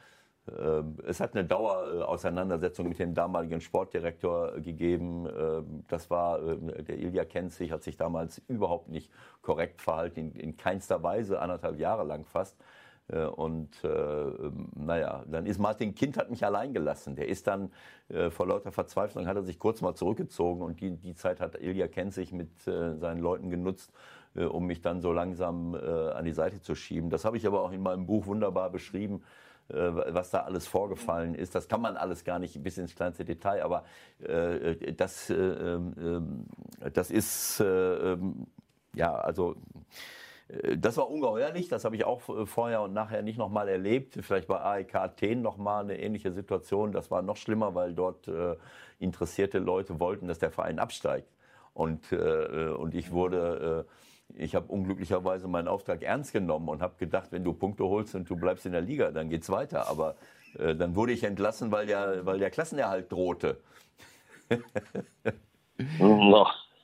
es 1.07 1.20
hat 1.20 1.34
eine 1.34 1.44
Dauerauseinandersetzung 1.44 2.88
mit 2.88 2.99
dem 2.99 3.14
damaligen 3.14 3.61
Sportdirektor 3.61 4.61
gegeben. 4.61 5.26
Ähm, 5.26 5.84
das 5.88 6.11
war, 6.11 6.42
äh, 6.42 6.82
der 6.82 6.99
Ilja 6.99 7.24
sich, 7.49 7.72
hat 7.72 7.82
sich 7.82 7.96
damals 7.96 8.38
überhaupt 8.49 8.88
nicht 8.88 9.11
korrekt 9.42 9.80
verhalten, 9.80 10.32
in, 10.32 10.57
keinster 10.57 11.03
Weise, 11.03 11.40
anderthalb 11.40 11.78
Jahre 11.78 12.05
lang 12.05 12.24
fast. 12.24 12.57
Äh, 13.09 13.24
und 13.24 13.82
äh, 13.84 13.88
ähm, 13.88 14.68
naja, 14.76 15.24
dann 15.26 15.46
ist 15.46 15.59
Martin 15.59 15.94
Kind 15.94 16.16
hat 16.16 16.30
mich 16.30 16.44
allein 16.44 16.72
gelassen. 16.72 17.16
Der 17.16 17.28
ist 17.28 17.46
dann 17.46 17.70
äh, 18.09 18.30
vor 18.30 18.46
lauter 18.46 18.72
Verzweiflung 18.72 19.26
hat 19.26 19.36
er 19.36 19.42
sich 19.42 19.59
kurz 19.59 19.80
mal 19.80 19.94
zurückgezogen 19.94 20.62
und 20.62 20.80
die, 20.80 20.96
die 20.96 21.14
Zeit 21.14 21.40
hat 21.40 21.61
Ilja 21.61 21.88
Kenzig 21.88 22.32
mit 22.32 22.66
äh, 22.66 22.96
seinen 22.96 23.20
Leuten 23.20 23.51
genutzt, 23.51 23.92
äh, 24.34 24.44
um 24.44 24.66
mich 24.66 24.82
dann 24.82 25.01
so 25.01 25.12
langsam 25.12 25.74
an 25.74 26.24
die 26.24 26.32
Seite 26.32 26.61
zu 26.61 26.74
schieben. 26.74 27.11
Das 27.11 27.24
habe 27.24 27.36
ich 27.36 27.46
aber 27.46 27.62
auch 27.62 27.72
in 27.72 27.82
meinem 27.82 28.07
Buch 28.07 28.26
wunderbar 28.26 28.70
beschrieben. 28.70 29.22
Äh, 29.71 30.14
was 30.14 30.31
da 30.31 30.41
alles 30.41 30.66
vorgefallen 30.66 31.35
ist. 31.35 31.55
Das 31.55 31.69
kann 31.69 31.83
man 31.83 31.99
alles 31.99 32.25
gar 32.25 32.39
nicht 32.39 32.62
bis 32.62 32.79
ins 32.79 32.95
kleinste 32.95 33.25
Detail, 33.25 33.62
aber 33.62 33.85
äh, 34.21 34.95
das, 34.95 35.29
äh, 35.29 35.35
ähm, 35.35 36.47
das 36.95 37.11
ist, 37.11 37.61
ähm, 37.61 38.47
ja, 38.95 39.14
also 39.14 39.57
das 40.79 40.97
war 40.97 41.11
ungeheuerlich, 41.11 41.69
das 41.69 41.85
habe 41.85 41.97
ich 41.97 42.07
auch 42.07 42.23
vorher 42.47 42.81
und 42.81 42.95
nachher 42.95 43.21
nicht 43.21 43.37
nochmal 43.37 43.69
erlebt. 43.69 44.19
Vielleicht 44.23 44.49
bei 44.49 44.59
AEK 44.59 44.95
Athen 44.95 45.43
nochmal 45.43 45.85
eine 45.85 46.01
ähnliche 46.01 46.33
Situation. 46.33 46.91
Das 46.91 47.11
war 47.11 47.21
noch 47.21 47.37
schlimmer, 47.37 47.75
weil 47.75 47.93
dort 47.93 48.29
äh, 48.29 48.57
interessierte 48.99 49.59
Leute 49.59 50.01
wollten, 50.01 50.27
dass 50.27 50.39
der 50.39 50.51
Verein 50.51 50.79
absteigt. 50.79 51.29
Und, 51.75 52.12
äh, 52.12 52.69
und 52.69 52.95
ich 52.95 53.11
wurde 53.11 53.85
äh, 53.87 53.93
ich 54.35 54.55
habe 54.55 54.66
unglücklicherweise 54.70 55.49
meinen 55.49 55.68
Auftrag 55.68 56.03
ernst 56.03 56.33
genommen 56.33 56.68
und 56.68 56.83
habe 56.83 56.97
gedacht, 56.99 57.33
wenn 57.33 57.45
du 57.45 57.53
Punkte 57.53 57.85
holst 57.85 58.14
und 58.14 58.29
du 58.29 58.37
bleibst 58.37 58.66
in 58.66 58.72
der 58.72 58.83
Liga, 58.83 59.11
dann 59.11 59.29
geht's 59.29 59.51
weiter. 59.51 59.89
Aber 59.89 60.16
äh, 60.59 60.74
dann 60.74 60.95
wurde 60.95 61.12
ich 61.12 61.24
entlassen, 61.24 61.72
weil 61.72 61.87
der, 61.87 62.26
weil 62.26 62.39
der 62.39 62.51
Klassenerhalt 62.51 63.11
drohte. 63.11 63.61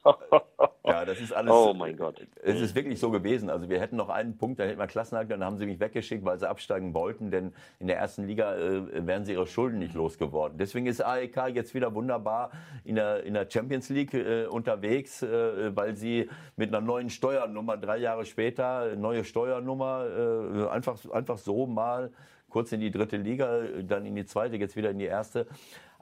ja, 0.85 1.05
das 1.05 1.21
ist 1.21 1.33
alles. 1.33 1.51
Oh 1.51 1.73
mein 1.75 1.97
Gott. 1.97 2.21
Es 2.43 2.61
ist 2.61 2.75
wirklich 2.75 2.99
so 2.99 3.11
gewesen. 3.11 3.49
Also 3.49 3.69
wir 3.69 3.81
hätten 3.81 3.97
noch 3.97 4.11
einen 4.11 4.37
Punkt, 4.37 4.61
da 4.61 4.65
hätten 4.65 4.79
wir 4.79 4.87
Klassenhalt, 4.87 5.31
dann 5.31 5.43
haben 5.43 5.57
sie 5.57 5.67
mich 5.67 5.81
weggeschickt, 5.81 6.25
weil 6.25 6.39
sie 6.39 6.49
absteigen 6.49 6.93
wollten, 6.95 7.31
denn 7.31 7.55
in 7.79 7.87
der 7.87 7.99
ersten 7.99 8.27
Liga 8.27 8.55
äh, 8.55 9.07
wären 9.07 9.25
sie 9.25 9.33
ihre 9.33 9.47
Schulden 9.47 9.79
nicht 9.79 9.95
losgeworden. 9.95 10.59
Deswegen 10.59 10.87
ist 10.87 11.01
AEK 11.05 11.49
jetzt 11.55 11.75
wieder 11.75 11.95
wunderbar 11.95 12.51
in 12.85 12.97
der, 12.97 13.23
in 13.25 13.35
der 13.35 13.49
Champions 13.51 13.89
League 13.89 14.15
äh, 14.15 14.47
unterwegs, 14.47 15.23
äh, 15.23 15.75
weil 15.75 15.97
sie 15.97 16.29
mit 16.57 16.69
einer 16.69 16.85
neuen 16.85 17.09
Steuernummer 17.09 17.77
drei 17.77 17.99
Jahre 17.99 18.27
später, 18.27 18.97
neue 18.97 19.25
Steuernummer, 19.25 20.07
äh, 20.07 20.69
einfach, 20.69 20.99
einfach 21.11 21.39
so 21.39 21.67
mal 21.67 22.11
kurz 22.51 22.71
in 22.71 22.79
die 22.79 22.93
dritte 22.93 23.17
Liga, 23.17 23.63
dann 23.83 24.07
in 24.07 24.15
die 24.15 24.27
zweite, 24.27 24.57
jetzt 24.57 24.77
wieder 24.77 24.91
in 24.91 24.99
die 24.99 25.07
erste. 25.07 25.49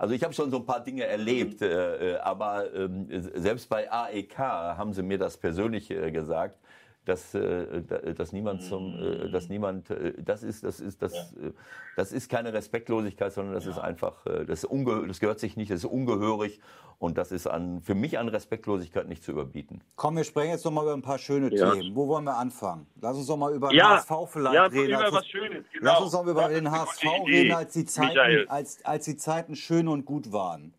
Also 0.03 0.16
ich 0.16 0.24
habe 0.24 0.34
schon 0.34 0.50
so 0.50 0.57
ein 0.57 0.66
paar 0.66 0.82
Dinge 0.82 1.05
erlebt, 1.05 1.61
mhm. 1.61 1.68
äh, 1.68 2.16
aber 2.16 2.74
ähm, 2.74 3.07
selbst 3.34 3.68
bei 3.68 3.88
AEK 3.88 4.36
haben 4.36 4.92
sie 4.92 5.03
mir 5.05 5.16
das 5.16 5.36
persönlich 5.36 5.92
äh, 5.92 6.11
gesagt 6.11 6.59
dass, 7.05 7.34
äh, 7.34 7.82
dass 8.14 8.32
niemand 8.32 8.62
zum, 8.62 8.94
äh, 8.94 9.30
dass 9.30 9.48
niemand, 9.48 9.90
äh, 9.90 10.14
das 10.22 10.42
ist, 10.42 10.62
das 10.62 10.78
ist, 10.78 11.03
das, 11.03 11.12
ja. 11.12 11.50
das 11.96 12.12
ist 12.12 12.28
keine 12.28 12.53
Respektlosigkeit, 12.53 13.32
sondern 13.32 13.55
das 13.55 13.64
ja. 13.64 13.72
ist 13.72 13.78
einfach, 13.78 14.24
das, 14.24 14.64
ist 14.64 14.68
das 14.70 15.20
gehört 15.20 15.40
sich 15.40 15.57
nicht, 15.57 15.70
das 15.70 15.78
ist 15.78 15.84
ungehörig 15.84 16.61
und 16.98 17.18
das 17.18 17.32
ist 17.32 17.48
an, 17.48 17.82
für 17.82 17.96
mich 17.96 18.18
an 18.18 18.28
Respektlosigkeit 18.28 19.09
nicht 19.09 19.24
zu 19.24 19.32
überbieten. 19.32 19.82
Komm, 19.96 20.16
wir 20.16 20.24
sprechen 20.24 20.50
jetzt 20.50 20.64
noch 20.64 20.70
mal 20.70 20.82
über 20.82 20.94
ein 20.94 21.03
paar 21.03 21.18
schöne 21.18 21.53
ja. 21.53 21.72
Themen. 21.72 21.96
Wo 21.96 22.07
wollen 22.07 22.24
wir 22.24 22.36
anfangen? 22.36 22.86
Lass 23.00 23.16
uns 23.16 23.26
doch 23.26 23.36
mal 23.36 23.53
über 23.53 23.70
den 23.70 23.82
HSV 23.82 24.12
vielleicht 24.28 24.72
reden. 24.72 24.92
Über 24.92 25.12
was 25.12 25.26
Schönes, 25.26 25.64
genau. 25.72 25.92
Lass 25.92 26.00
uns 26.03 26.12
doch 26.12 26.26
über 26.26 26.48
den 26.48 26.70
HSV 26.70 27.05
reden, 27.26 27.53
als 27.53 27.72
die 27.72 27.84
Zeiten, 27.84 28.48
als, 28.48 28.84
als 28.84 29.05
die 29.07 29.16
Zeiten 29.16 29.57
schön 29.57 29.88
und 29.88 30.05
gut 30.05 30.32
waren. 30.32 30.74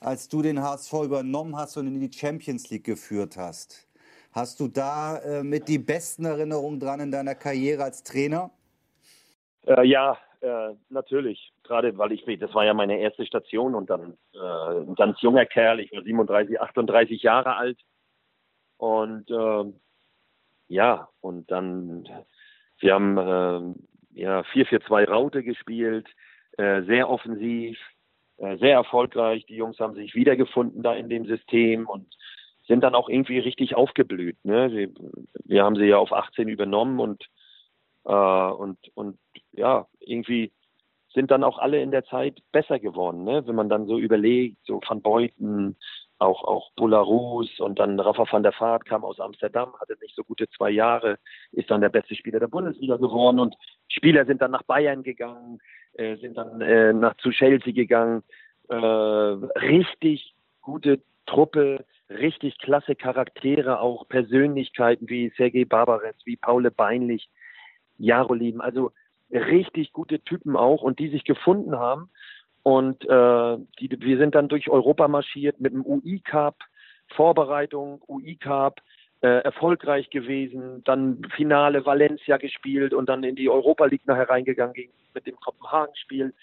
Als 0.00 0.28
du 0.28 0.42
den 0.42 0.60
HSV 0.60 0.92
übernommen 1.04 1.56
hast 1.56 1.76
und 1.76 1.86
in 1.86 2.00
die 2.00 2.12
Champions 2.12 2.68
League 2.70 2.84
geführt 2.84 3.36
hast. 3.38 3.86
Hast 4.32 4.60
du 4.60 4.68
da 4.68 5.18
äh, 5.18 5.42
mit 5.42 5.68
die 5.68 5.78
besten 5.78 6.24
Erinnerungen 6.24 6.80
dran 6.80 7.00
in 7.00 7.10
deiner 7.10 7.34
Karriere 7.34 7.84
als 7.84 8.02
Trainer? 8.02 8.50
Äh, 9.66 9.86
ja, 9.86 10.16
äh, 10.40 10.70
natürlich. 10.88 11.52
Gerade 11.62 11.96
weil 11.98 12.12
ich, 12.12 12.24
das 12.40 12.54
war 12.54 12.64
ja 12.64 12.72
meine 12.72 12.98
erste 12.98 13.26
Station 13.26 13.74
und 13.74 13.90
dann 13.90 14.16
äh, 14.34 14.38
ein 14.38 14.94
ganz 14.94 15.20
junger 15.20 15.44
Kerl, 15.44 15.80
ich 15.80 15.92
war 15.92 16.02
37, 16.02 16.58
38 16.58 17.22
Jahre 17.22 17.56
alt. 17.56 17.78
Und 18.78 19.30
ähm, 19.30 19.74
ja, 20.68 21.08
und 21.20 21.50
dann, 21.50 22.08
wir 22.80 22.94
haben 22.94 23.18
äh, 23.18 24.20
ja 24.20 24.40
4-4-2 24.40 25.08
Raute 25.08 25.42
gespielt, 25.42 26.08
äh, 26.56 26.82
sehr 26.84 27.10
offensiv, 27.10 27.78
sehr 28.38 28.72
erfolgreich. 28.72 29.46
Die 29.46 29.54
Jungs 29.54 29.78
haben 29.78 29.94
sich 29.94 30.16
wiedergefunden 30.16 30.82
da 30.82 30.94
in 30.94 31.08
dem 31.08 31.26
System 31.26 31.86
und 31.86 32.12
sind 32.72 32.80
dann 32.80 32.94
auch 32.94 33.10
irgendwie 33.10 33.38
richtig 33.38 33.76
aufgeblüht. 33.76 34.42
Ne? 34.44 34.72
Wir, 34.72 34.88
wir 35.44 35.62
haben 35.62 35.76
sie 35.76 35.84
ja 35.84 35.98
auf 35.98 36.10
18 36.10 36.48
übernommen 36.48 37.00
und, 37.00 37.22
äh, 38.06 38.10
und, 38.12 38.78
und 38.94 39.18
ja, 39.52 39.86
irgendwie 40.00 40.52
sind 41.12 41.30
dann 41.30 41.44
auch 41.44 41.58
alle 41.58 41.82
in 41.82 41.90
der 41.90 42.04
Zeit 42.04 42.38
besser 42.50 42.78
geworden. 42.78 43.24
Ne? 43.24 43.46
Wenn 43.46 43.56
man 43.56 43.68
dann 43.68 43.86
so 43.86 43.98
überlegt, 43.98 44.56
so 44.64 44.80
Van 44.88 45.02
Beuten, 45.02 45.76
auch, 46.16 46.44
auch 46.44 46.70
Bularus 46.76 47.60
und 47.60 47.78
dann 47.78 48.00
Rafa 48.00 48.24
van 48.30 48.42
der 48.42 48.58
Vaart 48.58 48.86
kam 48.86 49.04
aus 49.04 49.20
Amsterdam, 49.20 49.74
hatte 49.78 49.98
nicht 50.00 50.16
so 50.16 50.24
gute 50.24 50.48
zwei 50.56 50.70
Jahre, 50.70 51.18
ist 51.50 51.70
dann 51.70 51.82
der 51.82 51.90
beste 51.90 52.14
Spieler 52.14 52.40
der 52.40 52.48
Bundesliga 52.48 52.96
geworden 52.96 53.38
und 53.38 53.54
Spieler 53.88 54.24
sind 54.24 54.40
dann 54.40 54.52
nach 54.52 54.62
Bayern 54.62 55.02
gegangen, 55.02 55.58
äh, 55.92 56.16
sind 56.16 56.38
dann 56.38 56.62
äh, 56.62 56.94
nach 56.94 57.16
zu 57.18 57.32
Chelsea 57.32 57.74
gegangen. 57.74 58.22
Äh, 58.68 58.76
richtig 58.76 60.34
gute 60.62 61.02
Truppe, 61.26 61.84
richtig 62.18 62.58
klasse 62.58 62.94
Charaktere, 62.94 63.80
auch 63.80 64.08
Persönlichkeiten 64.08 65.08
wie 65.08 65.32
Sergei 65.36 65.64
Barbares, 65.64 66.16
wie 66.24 66.36
Paule 66.36 66.70
Beinlich, 66.70 67.28
Jarolin, 67.98 68.60
also 68.60 68.92
richtig 69.30 69.92
gute 69.92 70.20
Typen 70.20 70.56
auch 70.56 70.82
und 70.82 70.98
die 70.98 71.08
sich 71.08 71.24
gefunden 71.24 71.78
haben. 71.78 72.10
Und 72.62 73.04
äh, 73.04 73.58
die, 73.80 73.90
wir 74.00 74.18
sind 74.18 74.34
dann 74.34 74.48
durch 74.48 74.68
Europa 74.70 75.08
marschiert 75.08 75.60
mit 75.60 75.72
dem 75.72 75.84
UI 75.84 76.20
Cup, 76.20 76.58
Vorbereitung, 77.08 78.00
UI 78.06 78.36
Cup, 78.36 78.80
äh, 79.20 79.42
erfolgreich 79.42 80.10
gewesen, 80.10 80.82
dann 80.84 81.22
Finale 81.36 81.84
Valencia 81.84 82.36
gespielt 82.36 82.94
und 82.94 83.08
dann 83.08 83.24
in 83.24 83.36
die 83.36 83.48
Europa 83.48 83.86
League 83.86 84.06
nachher 84.06 84.28
reingegangen 84.28 84.74
gegen, 84.74 84.92
mit 85.14 85.26
dem 85.26 85.36
Kopenhagen-Spiel. 85.36 86.34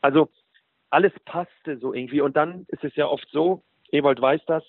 Also 0.00 0.28
alles 0.90 1.12
passte 1.24 1.78
so 1.78 1.94
irgendwie. 1.94 2.20
Und 2.20 2.36
dann 2.36 2.66
ist 2.68 2.84
es 2.84 2.94
ja 2.96 3.06
oft 3.06 3.28
so, 3.30 3.62
Ewald 3.90 4.20
weiß 4.20 4.40
das, 4.46 4.64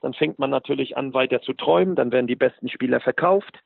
dann 0.00 0.14
fängt 0.14 0.38
man 0.38 0.50
natürlich 0.50 0.96
an, 0.96 1.14
weiter 1.14 1.40
zu 1.40 1.52
träumen. 1.52 1.96
Dann 1.96 2.12
werden 2.12 2.26
die 2.26 2.36
besten 2.36 2.68
Spieler 2.68 3.00
verkauft. 3.00 3.58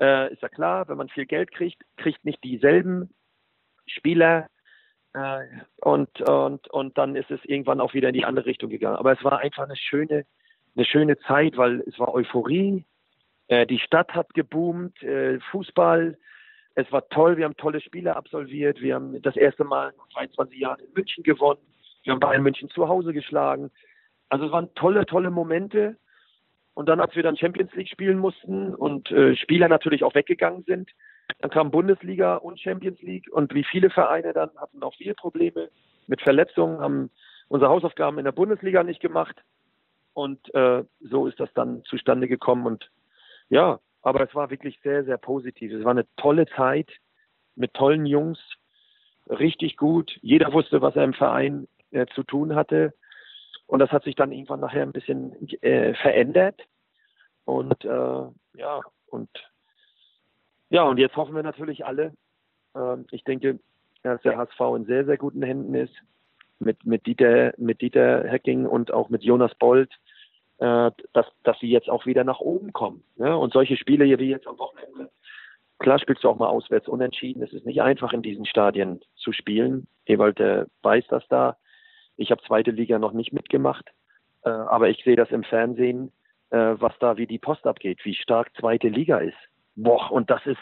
Äh, 0.00 0.32
ist 0.32 0.42
ja 0.42 0.48
klar, 0.48 0.88
wenn 0.88 0.96
man 0.96 1.08
viel 1.08 1.26
Geld 1.26 1.52
kriegt, 1.52 1.82
kriegt 1.96 2.24
nicht 2.24 2.42
dieselben 2.44 3.14
Spieler. 3.86 4.48
Äh, 5.12 5.44
und, 5.80 6.20
und, 6.28 6.68
und 6.68 6.98
dann 6.98 7.16
ist 7.16 7.30
es 7.30 7.44
irgendwann 7.44 7.80
auch 7.80 7.94
wieder 7.94 8.08
in 8.08 8.14
die 8.14 8.24
andere 8.24 8.46
Richtung 8.46 8.70
gegangen. 8.70 8.96
Aber 8.96 9.12
es 9.12 9.24
war 9.24 9.38
einfach 9.38 9.64
eine 9.64 9.76
schöne, 9.76 10.26
eine 10.76 10.84
schöne 10.84 11.18
Zeit, 11.20 11.56
weil 11.56 11.80
es 11.86 11.98
war 11.98 12.14
Euphorie. 12.14 12.84
Äh, 13.48 13.66
die 13.66 13.78
Stadt 13.78 14.14
hat 14.14 14.34
geboomt, 14.34 15.02
äh, 15.02 15.40
Fußball. 15.50 16.18
Es 16.74 16.90
war 16.92 17.08
toll, 17.08 17.38
wir 17.38 17.46
haben 17.46 17.56
tolle 17.56 17.80
Spiele 17.80 18.16
absolviert. 18.16 18.80
Wir 18.82 18.96
haben 18.96 19.20
das 19.22 19.36
erste 19.36 19.64
Mal 19.64 19.90
in 19.90 20.14
23 20.14 20.58
Jahren 20.58 20.80
in 20.80 20.92
München 20.92 21.22
gewonnen. 21.24 21.60
Wir 22.02 22.12
haben 22.12 22.20
Bayern 22.20 22.42
München 22.42 22.68
zu 22.68 22.86
Hause 22.86 23.12
geschlagen. 23.12 23.70
Also 24.28 24.46
es 24.46 24.52
waren 24.52 24.74
tolle, 24.74 25.06
tolle 25.06 25.30
Momente. 25.30 25.96
Und 26.74 26.88
dann, 26.88 27.00
als 27.00 27.16
wir 27.16 27.22
dann 27.22 27.36
Champions 27.36 27.72
League 27.74 27.88
spielen 27.88 28.18
mussten 28.18 28.74
und 28.74 29.10
äh, 29.10 29.34
Spieler 29.36 29.68
natürlich 29.68 30.04
auch 30.04 30.14
weggegangen 30.14 30.62
sind, 30.64 30.90
dann 31.40 31.50
kam 31.50 31.70
Bundesliga 31.70 32.36
und 32.36 32.60
Champions 32.60 33.00
League 33.02 33.28
und 33.32 33.54
wie 33.54 33.64
viele 33.64 33.90
Vereine 33.90 34.32
dann 34.32 34.50
hatten 34.56 34.82
auch 34.82 34.94
viele 34.94 35.14
Probleme 35.14 35.70
mit 36.06 36.20
Verletzungen, 36.20 36.80
haben, 36.80 37.10
unsere 37.48 37.70
Hausaufgaben 37.70 38.18
in 38.18 38.24
der 38.24 38.32
Bundesliga 38.32 38.82
nicht 38.82 39.00
gemacht. 39.00 39.42
Und 40.12 40.54
äh, 40.54 40.84
so 41.00 41.26
ist 41.26 41.38
das 41.40 41.52
dann 41.54 41.82
zustande 41.84 42.28
gekommen. 42.28 42.66
Und 42.66 42.90
ja, 43.48 43.80
aber 44.02 44.22
es 44.22 44.34
war 44.34 44.50
wirklich 44.50 44.78
sehr, 44.82 45.04
sehr 45.04 45.18
positiv. 45.18 45.72
Es 45.72 45.84
war 45.84 45.90
eine 45.90 46.06
tolle 46.16 46.46
Zeit 46.46 46.90
mit 47.54 47.74
tollen 47.74 48.06
Jungs, 48.06 48.38
richtig 49.28 49.76
gut. 49.76 50.16
Jeder 50.22 50.52
wusste, 50.52 50.80
was 50.80 50.96
er 50.96 51.04
im 51.04 51.14
Verein 51.14 51.66
äh, 51.90 52.06
zu 52.14 52.22
tun 52.22 52.54
hatte. 52.54 52.94
Und 53.66 53.80
das 53.80 53.90
hat 53.90 54.04
sich 54.04 54.14
dann 54.14 54.32
irgendwann 54.32 54.60
nachher 54.60 54.82
ein 54.82 54.92
bisschen 54.92 55.34
äh, 55.62 55.94
verändert. 55.94 56.60
Und 57.44 57.84
äh, 57.84 58.58
ja, 58.58 58.80
und 59.06 59.28
ja, 60.68 60.82
und 60.82 60.98
jetzt 60.98 61.16
hoffen 61.16 61.34
wir 61.34 61.42
natürlich 61.42 61.84
alle. 61.84 62.12
Äh, 62.74 62.96
ich 63.10 63.24
denke, 63.24 63.58
dass 64.02 64.22
der 64.22 64.36
HSV 64.36 64.60
in 64.76 64.84
sehr, 64.86 65.04
sehr 65.04 65.16
guten 65.16 65.42
Händen 65.42 65.74
ist. 65.74 65.94
Mit, 66.58 66.86
mit 66.86 67.06
Dieter, 67.06 67.52
mit 67.58 67.82
Dieter 67.82 68.26
Hecking 68.26 68.64
und 68.64 68.90
auch 68.90 69.10
mit 69.10 69.22
Jonas 69.22 69.54
Bold, 69.56 69.92
äh, 70.56 70.90
dass, 71.12 71.26
dass 71.42 71.58
sie 71.60 71.68
jetzt 71.68 71.90
auch 71.90 72.06
wieder 72.06 72.24
nach 72.24 72.40
oben 72.40 72.72
kommen. 72.72 73.04
Ne? 73.16 73.36
Und 73.36 73.52
solche 73.52 73.76
Spiele 73.76 74.06
hier 74.06 74.18
wie 74.18 74.30
jetzt 74.30 74.46
am 74.46 74.58
Wochenende, 74.58 75.10
klar 75.78 75.98
spielst 75.98 76.24
du 76.24 76.30
auch 76.30 76.38
mal 76.38 76.48
auswärts 76.48 76.88
unentschieden. 76.88 77.42
Es 77.42 77.52
ist 77.52 77.66
nicht 77.66 77.82
einfach 77.82 78.14
in 78.14 78.22
diesen 78.22 78.46
Stadien 78.46 79.02
zu 79.16 79.32
spielen. 79.32 79.86
Ewald 80.06 80.40
äh, 80.40 80.64
weiß 80.80 81.04
das 81.08 81.28
da. 81.28 81.58
Ich 82.16 82.30
habe 82.30 82.42
zweite 82.42 82.70
Liga 82.70 82.98
noch 82.98 83.12
nicht 83.12 83.32
mitgemacht, 83.32 83.90
äh, 84.44 84.50
aber 84.50 84.88
ich 84.88 85.02
sehe 85.04 85.16
das 85.16 85.30
im 85.30 85.44
Fernsehen, 85.44 86.12
äh, 86.50 86.74
was 86.78 86.92
da 87.00 87.16
wie 87.16 87.26
die 87.26 87.38
Post 87.38 87.66
abgeht, 87.66 88.04
wie 88.04 88.14
stark 88.14 88.54
zweite 88.56 88.88
Liga 88.88 89.18
ist. 89.18 89.36
Boah, 89.74 90.10
und 90.10 90.30
das 90.30 90.44
ist, 90.46 90.58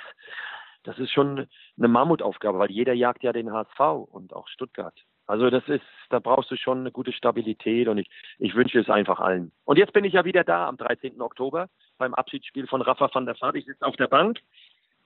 das 0.83 0.99
ist 0.99 1.13
schon 1.13 1.47
eine 1.79 1.89
Mammutaufgabe, 1.89 2.59
weil 2.59 2.71
jeder 2.71 2.93
jagt 2.93 3.23
ja 3.23 3.33
den 3.33 3.53
HSV 3.53 3.81
und 4.11 4.33
auch 4.33 4.49
Stuttgart. 4.49 4.95
Also 5.27 5.49
das 5.49 5.67
ist, 5.69 5.85
da 6.11 6.19
brauchst 6.19 6.51
du 6.51 6.57
schon 6.57 6.81
eine 6.81 6.93
gute 6.93 7.13
Stabilität 7.13 7.89
und 7.89 7.99
ich, 7.99 8.11
ich 8.39 8.55
wünsche 8.55 8.79
es 8.79 8.91
einfach 8.91 9.21
allen. 9.21 9.53
Und 9.65 9.79
jetzt 9.79 9.95
bin 9.95 10.05
ich 10.05 10.13
ja 10.13 10.25
wieder 10.25 10.45
da 10.45 10.69
am 10.69 10.77
13. 10.77 11.21
Oktober 11.21 11.71
beim 11.97 12.13
Abschiedsspiel 12.13 12.67
von 12.67 12.83
Rafa 12.83 13.09
van 13.13 13.25
der 13.25 13.41
Vaart. 13.41 13.57
Ich 13.57 13.65
sitze 13.65 13.87
auf 13.87 13.97
der 13.97 14.09
Bank. 14.09 14.41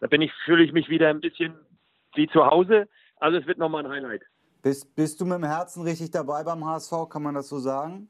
Da 0.01 0.09
bin 0.09 0.23
ich, 0.23 0.33
fühle 0.45 0.65
ich 0.65 0.73
mich 0.73 0.89
wieder 0.89 1.09
ein 1.09 1.21
bisschen 1.21 1.55
wie 2.15 2.29
zu 2.29 2.45
Hause. 2.47 2.89
Also 3.17 3.39
es 3.39 3.47
wird 3.47 3.59
nochmal 3.59 3.85
ein 3.85 3.93
Highlight. 3.93 4.23
Bist, 4.63 4.95
bist 4.97 5.21
du 5.21 5.25
mit 5.25 5.39
dem 5.39 5.45
Herzen 5.45 5.83
richtig 5.83 6.11
dabei 6.11 6.43
beim 6.43 6.65
HSV, 6.65 7.09
kann 7.09 7.23
man 7.23 7.35
das 7.35 7.49
so 7.49 7.59
sagen? 7.59 8.09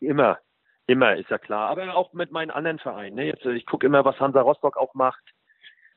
Immer, 0.00 0.38
immer, 0.86 1.16
ist 1.16 1.30
ja 1.30 1.38
klar. 1.38 1.70
Aber 1.70 1.94
auch 1.94 2.12
mit 2.12 2.32
meinen 2.32 2.50
anderen 2.50 2.78
Vereinen. 2.78 3.16
Ne? 3.16 3.26
Jetzt, 3.26 3.44
ich 3.44 3.66
gucke 3.66 3.86
immer, 3.86 4.04
was 4.04 4.18
Hansa 4.18 4.40
Rostock 4.40 4.76
auch 4.76 4.94
macht. 4.94 5.22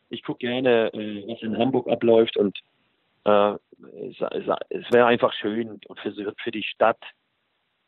Ich 0.10 0.24
gucke 0.24 0.40
gerne, 0.40 0.94
äh, 0.94 1.26
was 1.28 1.42
in 1.42 1.58
Hamburg 1.58 1.88
abläuft 1.88 2.38
und 2.38 2.60
äh, 3.26 3.54
es, 3.54 4.16
es 4.70 4.92
wäre 4.92 5.08
einfach 5.08 5.34
schön 5.34 5.80
für, 6.02 6.34
für 6.44 6.52
die 6.52 6.64
Stadt, 6.64 7.02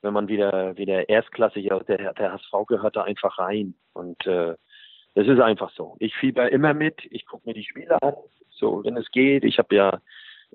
wenn 0.02 0.14
man 0.14 0.28
wieder 0.28 0.76
wieder 0.78 1.08
erstklassig, 1.08 1.70
der, 1.88 2.14
der 2.14 2.34
HSV 2.34 2.68
gehört 2.68 2.96
da 2.96 3.04
einfach 3.04 3.38
rein. 3.38 3.76
Und 3.94 4.26
äh, 4.26 4.56
ist 5.16 5.40
einfach 5.40 5.72
so. 5.72 5.96
Ich 6.00 6.16
fieber 6.16 6.52
immer 6.52 6.74
mit, 6.74 7.00
ich 7.10 7.26
gucke 7.26 7.48
mir 7.48 7.54
die 7.54 7.64
Spiele 7.64 8.02
an, 8.02 8.16
so 8.50 8.84
wenn 8.84 8.98
es 8.98 9.10
geht. 9.12 9.44
Ich 9.44 9.58
habe 9.58 9.76
ja 9.76 10.00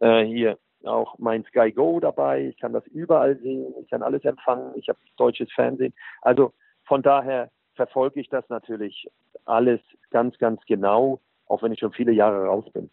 äh, 0.01 0.25
hier 0.25 0.59
auch 0.85 1.19
mein 1.19 1.45
Sky 1.45 1.73
Go 1.73 2.01
dabei. 2.01 2.49
Ich 2.49 2.59
kann 2.59 2.73
das 2.73 2.87
überall 2.87 3.39
sehen. 3.39 3.75
Ich 3.83 3.91
kann 3.91 4.03
alles 4.03 4.25
empfangen. 4.25 4.73
Ich 4.77 4.89
habe 4.89 4.99
deutsches 5.17 5.51
Fernsehen. 5.53 5.93
Also 6.23 6.53
von 6.85 7.03
daher 7.03 7.51
verfolge 7.75 8.21
ich 8.21 8.29
das 8.29 8.49
natürlich 8.49 9.07
alles 9.45 9.81
ganz, 10.11 10.37
ganz 10.39 10.61
genau, 10.67 11.21
auch 11.47 11.63
wenn 11.63 11.73
ich 11.73 11.81
schon 11.81 11.93
viele 11.93 12.13
Jahre 12.13 12.47
raus 12.47 12.65
bin. 12.73 12.91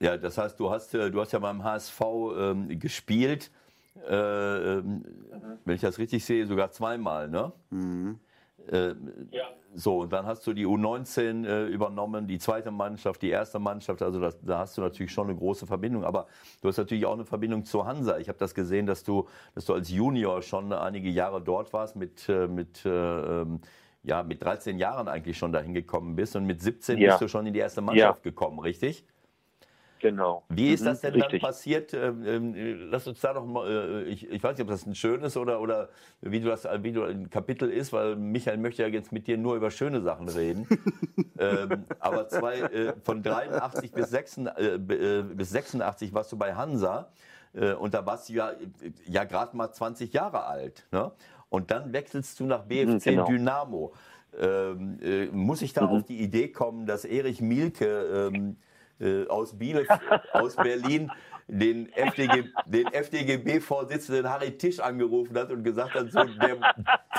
Ja, 0.00 0.16
das 0.16 0.38
heißt, 0.38 0.58
du 0.60 0.70
hast, 0.70 0.94
äh, 0.94 1.10
du 1.10 1.20
hast 1.20 1.32
ja 1.32 1.40
beim 1.40 1.64
HSV 1.64 2.00
ähm, 2.38 2.78
gespielt, 2.78 3.50
äh, 4.08 4.14
ähm, 4.14 5.04
wenn 5.64 5.74
ich 5.74 5.80
das 5.80 5.98
richtig 5.98 6.24
sehe, 6.24 6.46
sogar 6.46 6.70
zweimal, 6.70 7.28
ne? 7.28 7.52
Mhm. 7.70 8.20
Äh, 8.70 8.94
ja. 9.30 9.48
So, 9.74 9.98
und 9.98 10.12
dann 10.12 10.26
hast 10.26 10.46
du 10.46 10.54
die 10.54 10.66
U19 10.66 11.46
äh, 11.46 11.66
übernommen, 11.66 12.26
die 12.26 12.38
zweite 12.38 12.70
Mannschaft, 12.70 13.22
die 13.22 13.30
erste 13.30 13.58
Mannschaft. 13.58 14.02
Also 14.02 14.20
das, 14.20 14.38
da 14.40 14.60
hast 14.60 14.76
du 14.76 14.80
natürlich 14.80 15.12
schon 15.12 15.28
eine 15.28 15.36
große 15.36 15.66
Verbindung. 15.66 16.04
Aber 16.04 16.26
du 16.62 16.68
hast 16.68 16.78
natürlich 16.78 17.06
auch 17.06 17.12
eine 17.12 17.24
Verbindung 17.24 17.64
zu 17.64 17.86
Hansa. 17.86 18.18
Ich 18.18 18.28
habe 18.28 18.38
das 18.38 18.54
gesehen, 18.54 18.86
dass 18.86 19.04
du, 19.04 19.28
dass 19.54 19.66
du 19.66 19.74
als 19.74 19.90
Junior 19.90 20.42
schon 20.42 20.72
einige 20.72 21.10
Jahre 21.10 21.42
dort 21.42 21.72
warst, 21.72 21.96
mit, 21.96 22.28
äh, 22.28 22.48
mit, 22.48 22.84
äh, 22.86 22.88
ähm, 23.42 23.60
ja, 24.02 24.22
mit 24.22 24.42
13 24.42 24.78
Jahren 24.78 25.06
eigentlich 25.06 25.36
schon 25.36 25.52
dahin 25.52 25.74
gekommen 25.74 26.16
bist. 26.16 26.34
Und 26.34 26.46
mit 26.46 26.62
17 26.62 26.98
ja. 26.98 27.10
bist 27.10 27.22
du 27.22 27.28
schon 27.28 27.46
in 27.46 27.52
die 27.52 27.60
erste 27.60 27.80
Mannschaft 27.80 28.24
ja. 28.24 28.30
gekommen, 28.30 28.58
richtig? 28.60 29.04
Genau. 30.00 30.44
Wie 30.48 30.72
ist 30.72 30.86
das 30.86 31.02
mhm, 31.02 31.06
denn 31.06 31.14
Richtig. 31.14 31.40
dann 31.40 31.50
passiert? 31.50 31.94
Ähm, 31.94 32.24
ähm, 32.24 32.88
lass 32.90 33.06
uns 33.06 33.20
da 33.20 33.32
noch 33.32 33.46
mal, 33.46 33.68
äh, 33.68 34.02
ich, 34.04 34.28
ich 34.30 34.42
weiß 34.42 34.56
nicht, 34.56 34.64
ob 34.64 34.70
das 34.70 34.86
ein 34.86 34.94
schönes 34.94 35.36
oder, 35.36 35.60
oder 35.60 35.88
wie 36.20 36.40
du 36.40 36.48
das, 36.48 36.66
wie 36.82 36.92
du 36.92 37.04
ein 37.04 37.30
Kapitel 37.30 37.70
ist, 37.70 37.92
weil 37.92 38.16
Michael 38.16 38.58
möchte 38.58 38.82
ja 38.82 38.88
jetzt 38.88 39.12
mit 39.12 39.26
dir 39.26 39.38
nur 39.38 39.56
über 39.56 39.70
schöne 39.70 40.00
Sachen 40.00 40.28
reden. 40.28 40.66
ähm, 41.38 41.84
aber 41.98 42.28
zwei, 42.28 42.60
äh, 42.60 42.94
von 43.02 43.22
83 43.22 43.92
bis, 43.92 44.10
86, 44.10 44.64
äh, 44.64 45.18
äh, 45.18 45.22
bis 45.22 45.50
86 45.50 46.14
warst 46.14 46.32
du 46.32 46.36
bei 46.36 46.54
Hansa 46.54 47.10
äh, 47.54 47.72
und 47.72 47.94
da 47.94 48.04
warst 48.06 48.28
du 48.28 48.34
ja, 48.34 48.52
ja 49.06 49.24
gerade 49.24 49.56
mal 49.56 49.72
20 49.72 50.12
Jahre 50.12 50.44
alt. 50.44 50.86
Ne? 50.92 51.10
Und 51.48 51.70
dann 51.70 51.92
wechselst 51.92 52.38
du 52.40 52.44
nach 52.44 52.64
BFC 52.64 53.04
genau. 53.04 53.26
Dynamo. 53.26 53.94
Ähm, 54.38 54.98
äh, 55.02 55.26
muss 55.26 55.62
ich 55.62 55.72
da 55.72 55.86
mhm. 55.86 55.88
auf 55.88 56.02
die 56.04 56.20
Idee 56.20 56.48
kommen, 56.48 56.86
dass 56.86 57.04
Erich 57.04 57.40
Mielke 57.40 58.30
ähm, 58.32 58.56
äh, 59.00 59.26
aus 59.28 59.58
Bielefeld, 59.58 60.00
aus 60.32 60.56
Berlin 60.56 61.10
den, 61.46 61.90
FDG, 61.92 62.44
den 62.66 62.86
FDGB-Vorsitzenden 62.88 64.28
Harry 64.28 64.56
Tisch 64.58 64.80
angerufen 64.80 65.36
hat 65.36 65.50
und 65.50 65.64
gesagt 65.64 65.94
hat, 65.94 66.10
so, 66.10 66.24
der, 66.24 66.56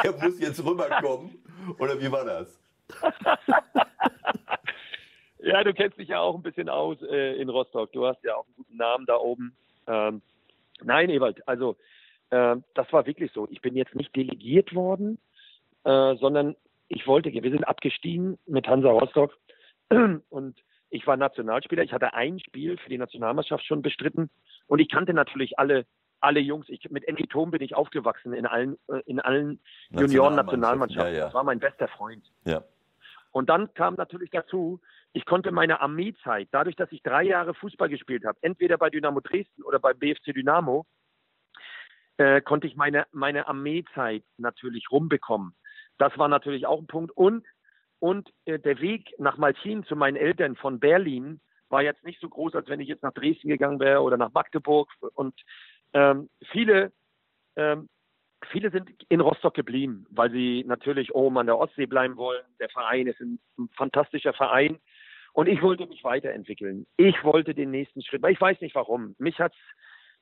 der 0.03 0.11
muss 0.21 0.39
jetzt 0.39 0.63
rüberkommen. 0.63 1.41
Oder 1.79 1.99
wie 1.99 2.11
war 2.11 2.25
das? 2.25 2.59
Ja, 5.41 5.63
du 5.63 5.73
kennst 5.73 5.97
dich 5.97 6.09
ja 6.09 6.19
auch 6.19 6.35
ein 6.35 6.43
bisschen 6.43 6.69
aus 6.69 7.01
äh, 7.01 7.41
in 7.41 7.49
Rostock. 7.49 7.91
Du 7.93 8.05
hast 8.05 8.21
ja 8.23 8.35
auch 8.35 8.45
einen 8.45 8.55
guten 8.57 8.77
Namen 8.77 9.05
da 9.05 9.15
oben. 9.15 9.55
Ähm, 9.87 10.21
nein, 10.83 11.09
Ewald, 11.09 11.47
also 11.47 11.77
äh, 12.29 12.57
das 12.75 12.91
war 12.91 13.05
wirklich 13.05 13.31
so. 13.31 13.47
Ich 13.49 13.61
bin 13.61 13.75
jetzt 13.75 13.95
nicht 13.95 14.13
delegiert 14.15 14.75
worden, 14.75 15.17
äh, 15.85 16.15
sondern 16.17 16.55
ich 16.89 17.07
wollte, 17.07 17.31
wir 17.31 17.51
sind 17.51 17.63
abgestiegen 17.63 18.37
mit 18.47 18.67
Hansa 18.67 18.89
Rostock 18.89 19.37
und 20.29 20.55
ich 20.89 21.05
war 21.07 21.17
Nationalspieler. 21.17 21.83
Ich 21.83 21.93
hatte 21.93 22.13
ein 22.13 22.39
Spiel 22.39 22.77
für 22.77 22.89
die 22.89 22.97
Nationalmannschaft 22.97 23.65
schon 23.65 23.81
bestritten 23.81 24.29
und 24.67 24.79
ich 24.79 24.89
kannte 24.89 25.13
natürlich 25.13 25.59
alle 25.59 25.85
alle 26.21 26.41
Jungs. 26.41 26.67
Ich, 26.67 26.89
mit 26.89 27.07
Enki 27.07 27.27
Thom 27.27 27.51
bin 27.51 27.61
ich 27.61 27.75
aufgewachsen 27.75 28.33
in 28.33 28.45
allen 28.45 28.77
äh, 28.87 29.01
in 29.05 29.19
allen 29.19 29.59
Junioren-Nationalmannschaften. 29.91 31.13
Ja, 31.13 31.19
ja. 31.19 31.25
Das 31.25 31.33
war 31.33 31.43
mein 31.43 31.59
bester 31.59 31.87
Freund. 31.87 32.25
Ja. 32.45 32.63
Und 33.31 33.49
dann 33.49 33.73
kam 33.73 33.95
natürlich 33.95 34.31
dazu, 34.31 34.81
ich 35.13 35.25
konnte 35.25 35.51
meine 35.51 35.81
Armeezeit, 35.81 36.49
dadurch, 36.51 36.75
dass 36.75 36.91
ich 36.91 37.03
drei 37.03 37.23
Jahre 37.23 37.53
Fußball 37.53 37.89
gespielt 37.89 38.25
habe, 38.25 38.37
entweder 38.41 38.77
bei 38.77 38.89
Dynamo 38.89 39.21
Dresden 39.21 39.63
oder 39.63 39.79
bei 39.79 39.93
BFC 39.93 40.33
Dynamo, 40.33 40.85
äh, 42.17 42.41
konnte 42.41 42.67
ich 42.67 42.75
meine, 42.75 43.05
meine 43.11 43.47
Armeezeit 43.47 44.23
natürlich 44.37 44.91
rumbekommen. 44.91 45.55
Das 45.97 46.17
war 46.17 46.27
natürlich 46.27 46.65
auch 46.65 46.79
ein 46.79 46.87
Punkt. 46.87 47.11
Und 47.15 47.45
und 47.99 48.29
äh, 48.45 48.59
der 48.59 48.79
Weg 48.79 49.13
nach 49.17 49.37
Maltin 49.37 49.83
zu 49.83 49.95
meinen 49.95 50.17
Eltern 50.17 50.55
von 50.55 50.79
Berlin 50.79 51.39
war 51.69 51.83
jetzt 51.83 52.03
nicht 52.03 52.19
so 52.19 52.29
groß, 52.29 52.55
als 52.55 52.67
wenn 52.67 52.79
ich 52.79 52.87
jetzt 52.87 53.03
nach 53.03 53.13
Dresden 53.13 53.49
gegangen 53.49 53.79
wäre 53.79 54.01
oder 54.01 54.17
nach 54.17 54.33
Magdeburg. 54.33 54.89
Und 55.13 55.35
ähm, 55.93 56.29
viele, 56.51 56.91
ähm, 57.55 57.89
viele 58.49 58.71
sind 58.71 58.89
in 59.09 59.19
Rostock 59.19 59.53
geblieben, 59.53 60.05
weil 60.09 60.31
sie 60.31 60.63
natürlich 60.67 61.13
oben 61.13 61.37
an 61.37 61.45
der 61.45 61.57
Ostsee 61.57 61.85
bleiben 61.85 62.17
wollen. 62.17 62.43
Der 62.59 62.69
Verein 62.69 63.07
ist 63.07 63.19
ein, 63.19 63.39
ein 63.57 63.69
fantastischer 63.75 64.33
Verein. 64.33 64.79
Und 65.33 65.47
ich 65.47 65.61
wollte 65.61 65.85
mich 65.85 66.03
weiterentwickeln. 66.03 66.87
Ich 66.97 67.23
wollte 67.23 67.53
den 67.53 67.69
nächsten 67.69 68.01
Schritt, 68.01 68.23
weil 68.23 68.33
ich 68.33 68.41
weiß 68.41 68.61
nicht 68.61 68.75
warum. 68.75 69.15
Mich 69.19 69.39
hat's, 69.39 69.57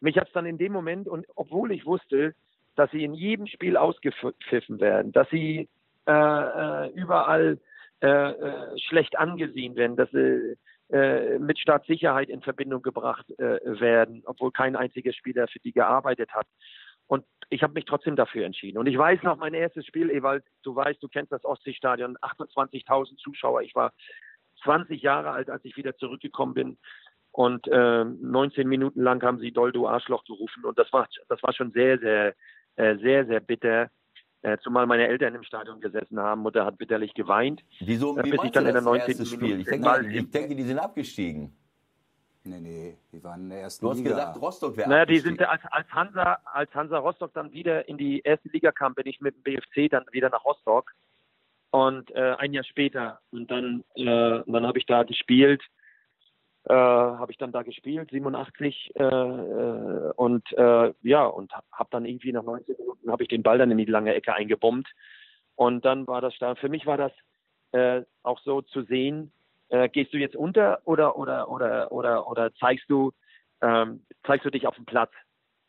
mich 0.02 0.18
hat's 0.18 0.34
dann 0.34 0.46
in 0.46 0.58
dem 0.58 0.74
Moment 0.74 1.08
und 1.08 1.26
obwohl 1.36 1.72
ich 1.72 1.86
wusste, 1.86 2.36
dass 2.76 2.92
sie 2.92 3.04
in 3.04 3.14
jedem 3.14 3.48
Spiel 3.48 3.78
ausgepfiffen 3.78 4.80
werden, 4.80 5.12
dass 5.14 5.30
sie 5.30 5.70
äh, 6.08 6.12
äh, 6.12 6.90
überall 6.94 7.60
äh, 8.02 8.08
äh, 8.08 8.80
schlecht 8.80 9.18
angesehen 9.18 9.76
werden, 9.76 9.96
dass 9.96 10.10
sie 10.12 10.56
äh, 10.90 11.38
mit 11.40 11.60
Staatssicherheit 11.60 12.30
in 12.30 12.42
Verbindung 12.42 12.82
gebracht 12.82 13.30
äh, 13.40 13.60
werden, 13.80 14.24
obwohl 14.26 14.52
kein 14.52 14.76
einziger 14.76 15.12
Spieler 15.14 15.48
für 15.48 15.60
die 15.60 15.74
gearbeitet 15.74 16.32
hat. 16.34 16.48
Und 17.08 17.26
ich 17.50 17.64
habe 17.64 17.74
mich 17.74 17.86
trotzdem 17.86 18.16
dafür 18.16 18.46
entschieden. 18.46 18.78
Und 18.78 18.88
ich 18.88 18.98
weiß 18.98 19.24
noch, 19.24 19.38
mein 19.38 19.54
erstes 19.54 19.86
Spiel, 19.86 20.10
Ewald, 20.10 20.44
du 20.64 20.76
weißt, 20.76 21.02
du 21.02 21.08
kennst 21.08 21.32
das 21.32 21.44
Ostseestadion, 21.44 22.18
28.000 22.18 23.18
Zuschauer. 23.18 23.62
Ich 23.64 23.76
war 23.76 23.94
20 24.64 25.02
Jahre 25.02 25.32
alt, 25.32 25.50
als 25.50 25.64
ich 25.66 25.76
wieder 25.78 25.96
zurückgekommen 25.98 26.54
bin. 26.54 26.78
Und 27.32 27.68
äh, 27.68 28.04
19 28.04 28.68
Minuten 28.68 29.02
lang 29.02 29.22
haben 29.24 29.40
sie 29.40 29.52
Doldo 29.52 29.88
Arschloch 29.88 30.24
gerufen. 30.26 30.66
Und 30.66 30.78
das 30.78 30.92
war, 30.92 31.08
das 31.30 31.42
war 31.44 31.54
schon 31.54 31.72
sehr, 31.72 32.00
sehr, 32.00 32.34
äh, 32.76 32.98
sehr, 32.98 33.26
sehr 33.26 33.40
bitter. 33.40 33.90
Äh, 34.44 34.58
zumal 34.60 34.86
meine 34.86 35.08
Eltern 35.08 35.34
im 35.36 35.44
Stadion 35.44 35.82
gesessen 35.82 36.20
haben. 36.20 36.42
Mutter 36.42 36.66
hat 36.66 36.78
bitterlich 36.78 37.14
geweint. 37.14 37.64
Wieso? 37.80 38.16
Wie 38.18 38.30
bis 38.30 38.44
ich 38.44 38.52
dann 38.52 38.68
in 38.68 38.74
der 38.74 38.82
19. 38.82 39.26
Spiel? 39.26 39.62
Ich 39.62 39.68
denke, 39.68 40.08
ich 40.10 40.30
denke, 40.30 40.56
die 40.56 40.64
sind 40.64 40.80
abgestiegen. 40.80 41.56
Nee, 42.44 42.60
nee, 42.62 42.98
die 43.12 43.22
waren 43.24 43.42
in 43.42 43.50
der 43.50 43.62
ersten 43.62 43.86
Du 43.86 43.90
hast 43.90 43.98
Liga. 43.98 44.12
gesagt, 44.12 44.42
Rostock 44.42 44.78
wäre 44.78 44.90
Naja, 44.90 45.06
die 45.06 45.20
sind 45.20 45.42
als, 45.42 45.62
als 45.70 45.90
Hansa, 45.92 46.38
als 46.46 46.74
Hansa 46.74 46.98
Rostock 46.98 47.34
dann 47.34 47.52
wieder 47.52 47.88
in 47.90 47.98
die 47.98 48.22
erste 48.22 48.48
Liga 48.50 48.72
kam, 48.72 48.94
bin 48.96 49.06
ich 49.06 49.20
mit 49.20 49.36
dem 49.36 49.44
BFC 49.44 49.90
dann 49.92 50.06
wieder 50.12 50.30
nach 50.30 50.46
Rostock. 50.46 50.94
Und 51.72 52.10
äh, 52.12 52.36
ein 52.38 52.54
Jahr 52.54 52.64
später. 52.64 53.20
Und 53.32 53.52
dann, 53.52 53.84
äh, 53.96 54.42
dann 54.46 54.66
habe 54.66 54.80
ich 54.80 54.86
da 54.86 55.04
gespielt. 55.04 55.62
Äh, 56.70 56.74
habe 56.74 57.32
ich 57.32 57.38
dann 57.38 57.54
da 57.54 57.64
gespielt, 57.64 58.10
87 58.12 58.92
äh, 58.96 59.04
äh, 59.04 60.12
und 60.18 60.52
äh, 60.52 60.94
ja 61.02 61.26
und 61.26 61.54
habe 61.72 61.90
dann 61.92 62.04
irgendwie 62.04 62.34
nach 62.34 62.44
19 62.44 62.76
Minuten 62.78 63.10
habe 63.10 63.24
ich 63.24 63.30
den 63.30 63.42
Ball 63.42 63.58
dann 63.58 63.72
in 63.72 63.78
die 63.78 63.86
lange 63.86 64.14
Ecke 64.14 64.34
eingebombt 64.34 64.90
und 65.56 65.86
dann 65.86 66.06
war 66.08 66.20
das 66.20 66.34
da. 66.40 66.56
Für 66.56 66.68
mich 66.68 66.86
war 66.86 66.98
das 66.98 67.14
äh, 67.72 68.02
auch 68.22 68.42
so 68.42 68.62
zu 68.62 68.82
sehen, 68.82 69.32
äh, 69.70 69.88
gehst 69.88 70.14
du 70.14 70.18
jetzt 70.18 70.36
unter 70.36 70.82
oder 70.84 71.18
oder 71.18 71.50
oder 71.50 71.90
oder 71.94 72.28
oder 72.28 72.54
zeigst 72.56 72.90
du 72.90 73.14
ähm, 73.62 74.06
zeigst 74.26 74.46
du 74.46 74.50
dich 74.50 74.68
auf 74.68 74.76
dem 74.76 74.86
Platz? 74.86 75.12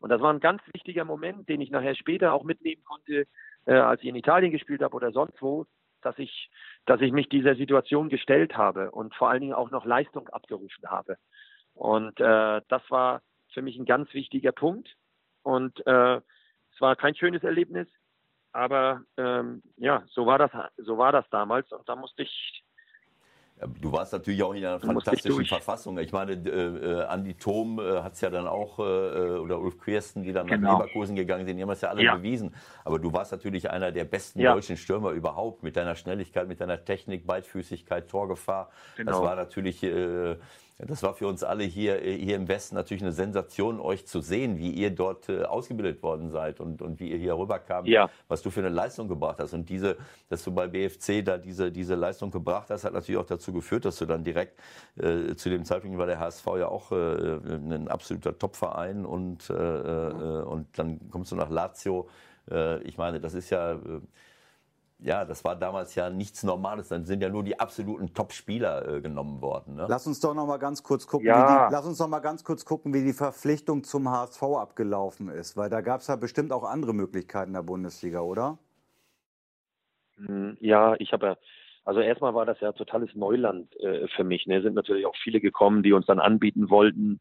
Und 0.00 0.10
das 0.10 0.20
war 0.20 0.32
ein 0.32 0.40
ganz 0.40 0.62
wichtiger 0.72 1.04
Moment, 1.04 1.48
den 1.48 1.60
ich 1.60 1.70
nachher 1.70 1.94
später 1.94 2.32
auch 2.32 2.42
mitnehmen 2.42 2.82
konnte, 2.82 3.28
äh, 3.66 3.74
als 3.74 4.02
ich 4.02 4.08
in 4.08 4.16
Italien 4.16 4.50
gespielt 4.50 4.82
habe 4.82 4.96
oder 4.96 5.12
sonst 5.12 5.40
wo, 5.40 5.64
dass 6.02 6.18
ich, 6.18 6.50
dass 6.86 7.00
ich 7.00 7.12
mich 7.12 7.28
dieser 7.28 7.54
Situation 7.54 8.08
gestellt 8.08 8.56
habe 8.56 8.90
und 8.90 9.14
vor 9.14 9.30
allen 9.30 9.40
Dingen 9.40 9.54
auch 9.54 9.70
noch 9.70 9.84
Leistung 9.84 10.28
abgerufen 10.28 10.88
habe. 10.88 11.16
Und 11.74 12.18
äh, 12.20 12.60
das 12.68 12.82
war 12.90 13.22
für 13.52 13.62
mich 13.62 13.76
ein 13.78 13.84
ganz 13.84 14.12
wichtiger 14.14 14.52
Punkt. 14.52 14.94
Und 15.42 15.84
äh, 15.86 16.16
es 16.16 16.80
war 16.80 16.96
kein 16.96 17.14
schönes 17.14 17.42
Erlebnis, 17.42 17.88
aber 18.52 19.02
ähm, 19.16 19.62
ja, 19.76 20.04
so 20.08 20.26
war 20.26 20.38
das, 20.38 20.50
so 20.76 20.98
war 20.98 21.12
das 21.12 21.28
damals. 21.30 21.70
Und 21.72 21.88
da 21.88 21.96
musste 21.96 22.22
ich 22.22 22.64
Du 23.80 23.90
warst 23.90 24.12
natürlich 24.12 24.42
auch 24.42 24.52
in 24.54 24.64
einer 24.64 24.78
fantastischen. 24.78 25.44
Verfassung. 25.46 25.98
Ich 25.98 26.12
meine, 26.12 26.32
äh, 26.32 27.00
äh, 27.00 27.02
Andi 27.06 27.34
Thom 27.34 27.80
äh, 27.80 28.02
hat 28.02 28.12
es 28.14 28.20
ja 28.20 28.30
dann 28.30 28.46
auch, 28.46 28.78
äh, 28.78 28.82
oder 28.82 29.58
Ulf 29.58 29.80
Kirsten, 29.80 30.22
die 30.22 30.32
dann 30.32 30.46
Genau. 30.46 30.72
nach 30.72 30.78
Leverkusen 30.78 31.16
gegangen 31.16 31.44
sind, 31.44 31.56
die 31.56 31.62
haben 31.62 31.70
es 31.70 31.80
ja 31.80 31.88
alle 31.88 32.04
Ja. 32.04 32.14
bewiesen. 32.14 32.54
Aber 32.84 32.98
du 33.00 33.12
warst 33.12 33.32
natürlich 33.32 33.68
einer 33.70 33.90
der 33.90 34.04
besten 34.04 34.40
Ja. 34.40 34.52
deutschen 34.54 34.76
Stürmer 34.76 35.10
überhaupt, 35.10 35.62
mit 35.64 35.76
deiner 35.76 35.96
Schnelligkeit, 35.96 36.46
mit 36.46 36.60
deiner 36.60 36.84
Technik, 36.84 37.26
Beidfüßigkeit, 37.26 38.08
Torgefahr. 38.08 38.70
Das 38.96 39.06
Genau. 39.06 39.22
war 39.22 39.34
natürlich, 39.34 39.82
äh, 39.82 40.36
das 40.86 41.02
war 41.02 41.14
für 41.14 41.26
uns 41.26 41.42
alle 41.42 41.64
hier, 41.64 42.02
äh, 42.04 42.16
hier 42.16 42.36
im 42.36 42.46
Westen 42.46 42.76
natürlich 42.76 43.02
eine 43.02 43.12
Sensation, 43.12 43.80
euch 43.80 44.06
zu 44.06 44.20
sehen, 44.20 44.58
wie 44.58 44.70
ihr 44.70 44.90
dort 44.90 45.28
äh, 45.28 45.42
ausgebildet 45.42 46.02
worden 46.02 46.30
seid 46.30 46.60
und, 46.60 46.82
und 46.82 47.00
wie 47.00 47.10
ihr 47.10 47.18
hier 47.18 47.36
rüberkamt, 47.36 47.88
Ja. 47.88 48.08
was 48.28 48.42
du 48.42 48.50
für 48.50 48.60
eine 48.60 48.68
Leistung 48.68 49.08
gebracht 49.08 49.38
hast. 49.40 49.54
Und 49.54 49.68
diese, 49.68 49.96
dass 50.28 50.44
du 50.44 50.52
bei 50.52 50.68
BFC 50.68 51.24
da 51.24 51.36
diese, 51.36 51.72
diese 51.72 51.96
Leistung 51.96 52.30
gebracht 52.30 52.70
hast, 52.70 52.84
hat 52.84 52.92
natürlich 52.92 53.20
auch 53.20 53.26
dazu 53.26 53.52
geführt, 53.52 53.84
dass 53.84 53.96
du 53.98 54.06
dann 54.06 54.22
direkt 54.22 54.58
äh, 54.96 55.34
zu 55.34 55.50
dem 55.50 55.64
Zeitpunkt 55.64 55.98
war 55.98 56.06
der 56.06 56.20
HSV 56.20 56.46
ja 56.58 56.68
auch 56.68 56.92
äh, 56.92 56.94
ein 56.96 57.88
absoluter 57.88 58.38
Topverein 58.38 59.04
und, 59.04 59.50
äh, 59.50 59.54
äh, 59.54 60.42
und 60.42 60.66
dann 60.78 61.00
kommst 61.10 61.32
du 61.32 61.36
nach 61.36 61.50
Lazio. 61.50 62.08
Ich 62.84 62.96
meine, 62.96 63.20
das 63.20 63.34
ist 63.34 63.50
ja, 63.50 63.78
ja, 65.00 65.24
das 65.24 65.44
war 65.44 65.54
damals 65.56 65.94
ja 65.94 66.10
nichts 66.10 66.42
Normales. 66.42 66.88
Dann 66.88 67.04
sind 67.04 67.22
ja 67.22 67.28
nur 67.28 67.44
die 67.44 67.58
absoluten 67.58 68.12
Top-Spieler 68.14 68.96
äh, 68.96 69.00
genommen 69.00 69.40
worden. 69.40 69.76
Ne? 69.76 69.86
Lass 69.88 70.06
uns 70.06 70.20
doch 70.20 70.34
noch 70.34 70.46
mal 70.46 70.56
ganz 70.58 70.82
kurz 70.82 71.06
gucken, 71.06 71.26
Ja. 71.28 71.36
wie 71.36 71.68
die, 71.68 71.72
lass 71.74 71.86
uns 71.86 71.98
doch 71.98 72.08
mal 72.08 72.18
ganz 72.20 72.42
kurz 72.44 72.64
gucken, 72.64 72.92
wie 72.94 73.04
die 73.04 73.12
Verpflichtung 73.12 73.84
zum 73.84 74.10
HSV 74.10 74.42
abgelaufen 74.42 75.28
ist, 75.28 75.56
weil 75.56 75.70
da 75.70 75.80
gab 75.82 76.00
es 76.00 76.08
ja 76.08 76.16
bestimmt 76.16 76.52
auch 76.52 76.64
andere 76.64 76.94
Möglichkeiten 76.94 77.50
in 77.50 77.54
der 77.54 77.62
Bundesliga, 77.62 78.20
oder? 78.20 78.58
Mm, 80.16 80.52
Ja, 80.60 80.94
ich 80.98 81.12
habe 81.12 81.26
ja, 81.26 81.36
also 81.84 82.00
erstmal 82.00 82.34
war 82.34 82.44
das 82.46 82.60
ja 82.60 82.72
totales 82.72 83.14
Neuland 83.14 83.74
äh, 83.80 84.08
für 84.08 84.24
mich. 84.24 84.46
Ne? 84.46 84.62
Sind 84.62 84.74
natürlich 84.74 85.06
auch 85.06 85.16
viele 85.22 85.40
gekommen, 85.40 85.82
die 85.82 85.92
uns 85.92 86.06
dann 86.06 86.18
anbieten 86.18 86.70
wollten. 86.70 87.20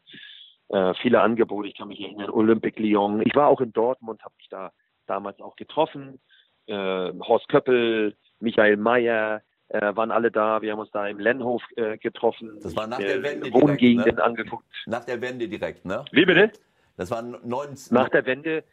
Äh, 0.69 0.93
viele 1.01 1.21
Angebote, 1.21 1.67
ich 1.69 1.77
kann 1.77 1.87
mich 1.89 2.01
erinnern, 2.01 2.29
Olympique 2.29 2.81
Lyon. 2.81 3.21
Ich 3.25 3.35
war 3.35 3.47
auch 3.47 3.61
in 3.61 3.71
Dortmund, 3.71 4.23
habe 4.23 4.35
mich 4.37 4.49
da 4.49 4.71
damals 5.05 5.39
auch 5.39 5.55
getroffen. 5.55 6.19
Äh, 6.67 7.13
Horst 7.19 7.47
Köppel, 7.49 8.15
Michael 8.39 8.77
Mayer, 8.77 9.41
äh, 9.69 9.95
waren 9.95 10.11
alle 10.11 10.31
da. 10.31 10.61
Wir 10.61 10.71
haben 10.71 10.79
uns 10.79 10.91
da 10.91 11.07
im 11.07 11.19
Lennhof 11.19 11.61
äh, 11.75 11.97
getroffen. 11.97 12.59
Das 12.61 12.75
war 12.75 12.87
nach 12.87 12.99
Äh, 12.99 13.05
der 13.05 13.23
Wende 13.23 13.53
Wohngegenden 13.53 14.03
direkt, 14.03 14.17
ne? 14.17 14.23
angeguckt. 14.23 14.65
Nach 14.85 15.05
der 15.05 15.21
Wende 15.21 15.47
direkt, 15.47 15.85
ne? 15.85 16.05
Wie 16.11 16.25
bitte? 16.25 16.51
Das 16.97 17.11
war 17.11 17.21
19. 17.21 17.93
Nach 17.95 18.09
der 18.09 18.25
Wende 18.25 18.63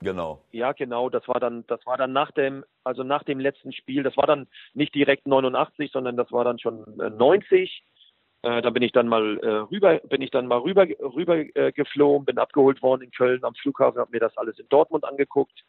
genau. 0.00 0.42
Ja, 0.52 0.72
genau. 0.72 1.10
Das 1.10 1.26
war 1.28 1.40
dann, 1.40 1.64
das 1.66 1.84
war 1.86 1.96
dann 1.96 2.12
nach 2.12 2.30
dem, 2.32 2.64
also 2.84 3.02
nach 3.02 3.24
dem 3.24 3.40
letzten 3.40 3.72
Spiel. 3.72 4.02
Das 4.02 4.16
war 4.16 4.26
dann 4.26 4.46
nicht 4.74 4.94
direkt 4.94 5.26
89, 5.26 5.90
sondern 5.92 6.16
das 6.16 6.32
war 6.32 6.44
dann 6.44 6.58
schon 6.58 6.98
äh, 7.00 7.10
90. 7.10 7.82
Äh, 8.42 8.62
da 8.62 8.70
bin 8.70 8.82
ich 8.82 8.92
dann 8.92 9.08
mal 9.08 9.38
äh, 9.38 9.48
rüber, 9.70 9.98
bin 10.08 10.22
ich 10.22 10.30
dann 10.30 10.46
mal 10.46 10.58
rüber, 10.58 10.86
rüber 11.00 11.38
äh, 11.56 11.72
geflogen, 11.72 12.24
bin 12.24 12.38
abgeholt 12.38 12.80
worden 12.82 13.02
in 13.02 13.10
Köln 13.10 13.42
am 13.44 13.54
Flughafen, 13.54 14.00
habe 14.00 14.12
mir 14.12 14.20
das 14.20 14.36
alles 14.36 14.58
in 14.58 14.68
Dortmund 14.68 15.04
angeguckt. 15.04 15.64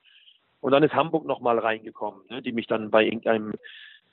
Und 0.61 0.71
dann 0.71 0.83
ist 0.83 0.93
Hamburg 0.93 1.25
nochmal 1.25 1.59
reingekommen, 1.59 2.21
ne, 2.29 2.41
die 2.41 2.51
mich 2.51 2.67
dann 2.67 2.91
bei 2.91 3.03
irgendeinem 3.05 3.53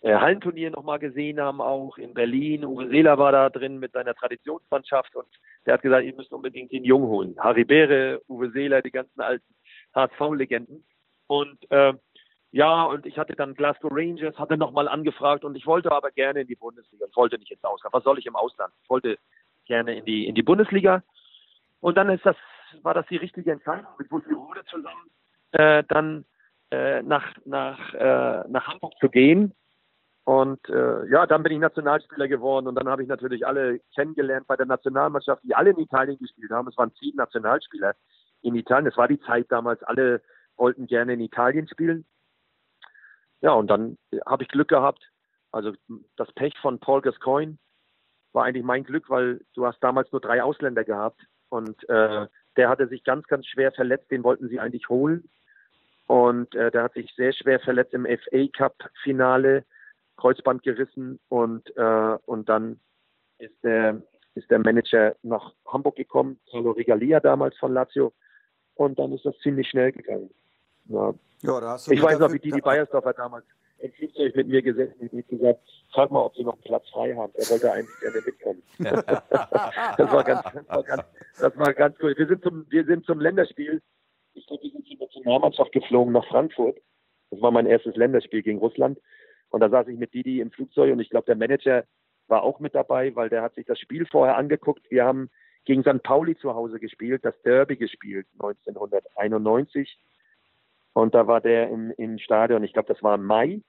äh, 0.02 0.14
Hallenturnier 0.14 0.70
nochmal 0.70 0.98
gesehen 0.98 1.40
haben, 1.40 1.60
auch 1.60 1.98
in 1.98 2.14
Berlin. 2.14 2.64
Uwe 2.64 2.88
Seeler 2.88 3.18
war 3.18 3.32
da 3.32 3.50
drin 3.50 3.78
mit 3.78 3.92
seiner 3.92 4.14
Traditionsmannschaft 4.14 5.16
und 5.16 5.26
der 5.64 5.74
hat 5.74 5.82
gesagt, 5.82 6.04
ihr 6.04 6.14
müsst 6.14 6.32
unbedingt 6.32 6.72
den 6.72 6.84
Jungen 6.84 7.08
holen. 7.08 7.36
Harry 7.38 7.64
Beere, 7.64 8.22
Uwe 8.28 8.50
Seeler, 8.50 8.82
die 8.82 8.90
ganzen 8.90 9.20
alten 9.20 9.54
HSV-Legenden. 9.94 10.84
Und 11.26 11.70
äh, 11.70 11.94
ja, 12.52 12.84
und 12.84 13.04
ich 13.06 13.18
hatte 13.18 13.34
dann 13.34 13.54
Glasgow 13.54 13.90
Rangers, 13.92 14.38
hatte 14.38 14.56
nochmal 14.56 14.88
angefragt 14.88 15.44
und 15.44 15.56
ich 15.56 15.66
wollte 15.66 15.90
aber 15.90 16.10
gerne 16.10 16.42
in 16.42 16.46
die 16.46 16.54
Bundesliga. 16.54 17.06
Ich 17.08 17.16
wollte 17.16 17.38
nicht 17.38 17.50
ins 17.50 17.64
Ausland. 17.64 17.92
Was 17.92 18.04
soll 18.04 18.18
ich 18.18 18.26
im 18.26 18.36
Ausland? 18.36 18.72
Ich 18.82 18.90
wollte 18.90 19.18
gerne 19.66 19.96
in 19.96 20.04
die, 20.04 20.26
in 20.26 20.34
die 20.34 20.42
Bundesliga. 20.42 21.02
Und 21.80 21.96
dann 21.96 22.08
ist 22.10 22.24
das, 22.24 22.36
war 22.82 22.94
das 22.94 23.06
die 23.08 23.16
richtige 23.16 23.52
Entscheidung 23.52 23.90
mit 23.98 24.08
Buxtehude 24.08 24.64
zusammen, 24.66 25.10
äh, 25.52 25.84
dann 25.88 26.24
äh, 26.70 27.02
nach, 27.02 27.24
nach, 27.44 27.94
äh, 27.94 28.44
nach 28.48 28.66
Hamburg 28.66 28.94
zu 29.00 29.08
gehen. 29.08 29.54
Und 30.24 30.68
äh, 30.68 31.08
ja, 31.08 31.24
dann 31.26 31.44
bin 31.44 31.52
ich 31.52 31.60
Nationalspieler 31.60 32.26
geworden 32.26 32.66
und 32.66 32.74
dann 32.74 32.88
habe 32.88 33.02
ich 33.02 33.08
natürlich 33.08 33.46
alle 33.46 33.78
kennengelernt 33.94 34.48
bei 34.48 34.56
der 34.56 34.66
Nationalmannschaft, 34.66 35.44
die 35.44 35.54
alle 35.54 35.70
in 35.70 35.78
Italien 35.78 36.18
gespielt 36.18 36.50
haben. 36.50 36.66
Es 36.66 36.76
waren 36.76 36.92
zehn 36.96 37.14
Nationalspieler 37.14 37.94
in 38.42 38.56
Italien. 38.56 38.90
Es 38.90 38.96
war 38.96 39.06
die 39.06 39.20
Zeit 39.20 39.46
damals, 39.50 39.84
alle 39.84 40.20
wollten 40.56 40.88
gerne 40.88 41.12
in 41.12 41.20
Italien 41.20 41.68
spielen. 41.68 42.04
Ja, 43.40 43.52
und 43.52 43.68
dann 43.68 43.98
habe 44.24 44.42
ich 44.42 44.48
Glück 44.48 44.68
gehabt. 44.68 45.08
Also 45.52 45.72
das 46.16 46.32
Pech 46.32 46.58
von 46.58 46.80
Paul 46.80 47.02
Gascoigne 47.02 47.58
war 48.32 48.44
eigentlich 48.44 48.64
mein 48.64 48.82
Glück, 48.82 49.08
weil 49.08 49.42
du 49.54 49.64
hast 49.64 49.78
damals 49.78 50.10
nur 50.10 50.20
drei 50.20 50.42
Ausländer 50.42 50.82
gehabt 50.82 51.20
und 51.50 51.88
äh, 51.88 52.26
der 52.56 52.68
hatte 52.68 52.88
sich 52.88 53.04
ganz, 53.04 53.28
ganz 53.28 53.46
schwer 53.46 53.70
verletzt. 53.70 54.10
Den 54.10 54.24
wollten 54.24 54.48
sie 54.48 54.58
eigentlich 54.58 54.88
holen 54.88 55.28
und 56.06 56.54
äh, 56.54 56.70
der 56.70 56.84
hat 56.84 56.94
sich 56.94 57.12
sehr 57.16 57.32
schwer 57.32 57.60
verletzt 57.60 57.94
im 57.94 58.06
FA 58.06 58.46
Cup 58.56 58.74
Finale, 59.02 59.64
Kreuzband 60.16 60.62
gerissen 60.62 61.18
und 61.28 61.76
äh, 61.76 62.18
und 62.26 62.48
dann 62.48 62.80
ist 63.38 63.54
der 63.62 64.00
ist 64.34 64.50
der 64.50 64.58
Manager 64.58 65.16
nach 65.22 65.52
Hamburg 65.66 65.96
gekommen, 65.96 66.38
Carlo 66.50 66.72
Regalia 66.72 67.20
damals 67.20 67.56
von 67.58 67.72
Lazio 67.72 68.12
und 68.74 68.98
dann 68.98 69.12
ist 69.12 69.24
das 69.24 69.36
ziemlich 69.38 69.68
schnell 69.68 69.92
gegangen. 69.92 70.30
Ja, 70.86 71.14
Ja, 71.42 71.60
da 71.60 71.70
hast 71.70 71.86
du 71.86 71.92
ich 71.92 72.02
weiß 72.02 72.18
noch, 72.18 72.32
wie 72.32 72.38
Didi 72.38 72.60
Beiersdorfer 72.60 73.12
damals 73.12 73.44
im 73.78 73.92
Flugzeug 73.92 74.34
mit 74.34 74.48
mir 74.48 74.62
gesessen 74.62 75.08
und 75.10 75.28
gesagt, 75.28 75.60
frag 75.92 76.10
mal, 76.10 76.24
ob 76.24 76.34
sie 76.34 76.44
noch 76.44 76.54
einen 76.54 76.62
Platz 76.62 76.88
frei 76.90 77.14
haben. 77.14 77.32
Er 77.34 77.50
wollte 77.50 77.72
eigentlich 77.72 78.00
gerne 78.00 78.22
mitkommen. 78.24 78.62
das 78.78 80.12
war 80.12 80.24
ganz, 80.24 80.42
das 80.44 80.68
war 80.68 80.82
ganz, 80.82 81.02
das 81.38 81.56
war 81.58 81.74
ganz 81.74 81.96
cool. 82.02 82.14
Wir 82.16 82.26
sind 82.26 82.42
zum, 82.42 82.66
wir 82.70 82.84
sind 82.84 83.04
zum 83.04 83.20
Länderspiel. 83.20 83.82
Ich 84.36 84.46
glaube, 84.46 84.62
wir 84.64 84.70
sind 84.70 84.86
zur 84.86 84.98
Nationalmannschaft 84.98 85.72
geflogen 85.72 86.12
nach 86.12 86.26
Frankfurt. 86.26 86.78
Das 87.30 87.40
war 87.40 87.50
mein 87.50 87.66
erstes 87.66 87.96
Länderspiel 87.96 88.42
gegen 88.42 88.58
Russland. 88.58 89.00
Und 89.50 89.60
da 89.60 89.70
saß 89.70 89.88
ich 89.88 89.98
mit 89.98 90.12
Didi 90.12 90.40
im 90.40 90.50
Flugzeug 90.50 90.92
und 90.92 91.00
ich 91.00 91.10
glaube, 91.10 91.26
der 91.26 91.36
Manager 91.36 91.84
war 92.28 92.42
auch 92.42 92.60
mit 92.60 92.74
dabei, 92.74 93.14
weil 93.14 93.28
der 93.28 93.42
hat 93.42 93.54
sich 93.54 93.66
das 93.66 93.78
Spiel 93.78 94.06
vorher 94.06 94.36
angeguckt. 94.36 94.90
Wir 94.90 95.04
haben 95.04 95.30
gegen 95.64 95.82
St. 95.82 96.02
Pauli 96.02 96.36
zu 96.36 96.54
Hause 96.54 96.78
gespielt, 96.78 97.24
das 97.24 97.40
Derby 97.42 97.76
gespielt, 97.76 98.26
1991. 98.34 99.98
Und 100.92 101.14
da 101.14 101.26
war 101.26 101.40
der 101.40 101.70
im, 101.70 101.90
im 101.92 102.18
Stadion, 102.18 102.64
ich 102.64 102.72
glaube, 102.72 102.92
das 102.92 103.02
war 103.02 103.14
im 103.14 103.24
Mai. 103.24 103.60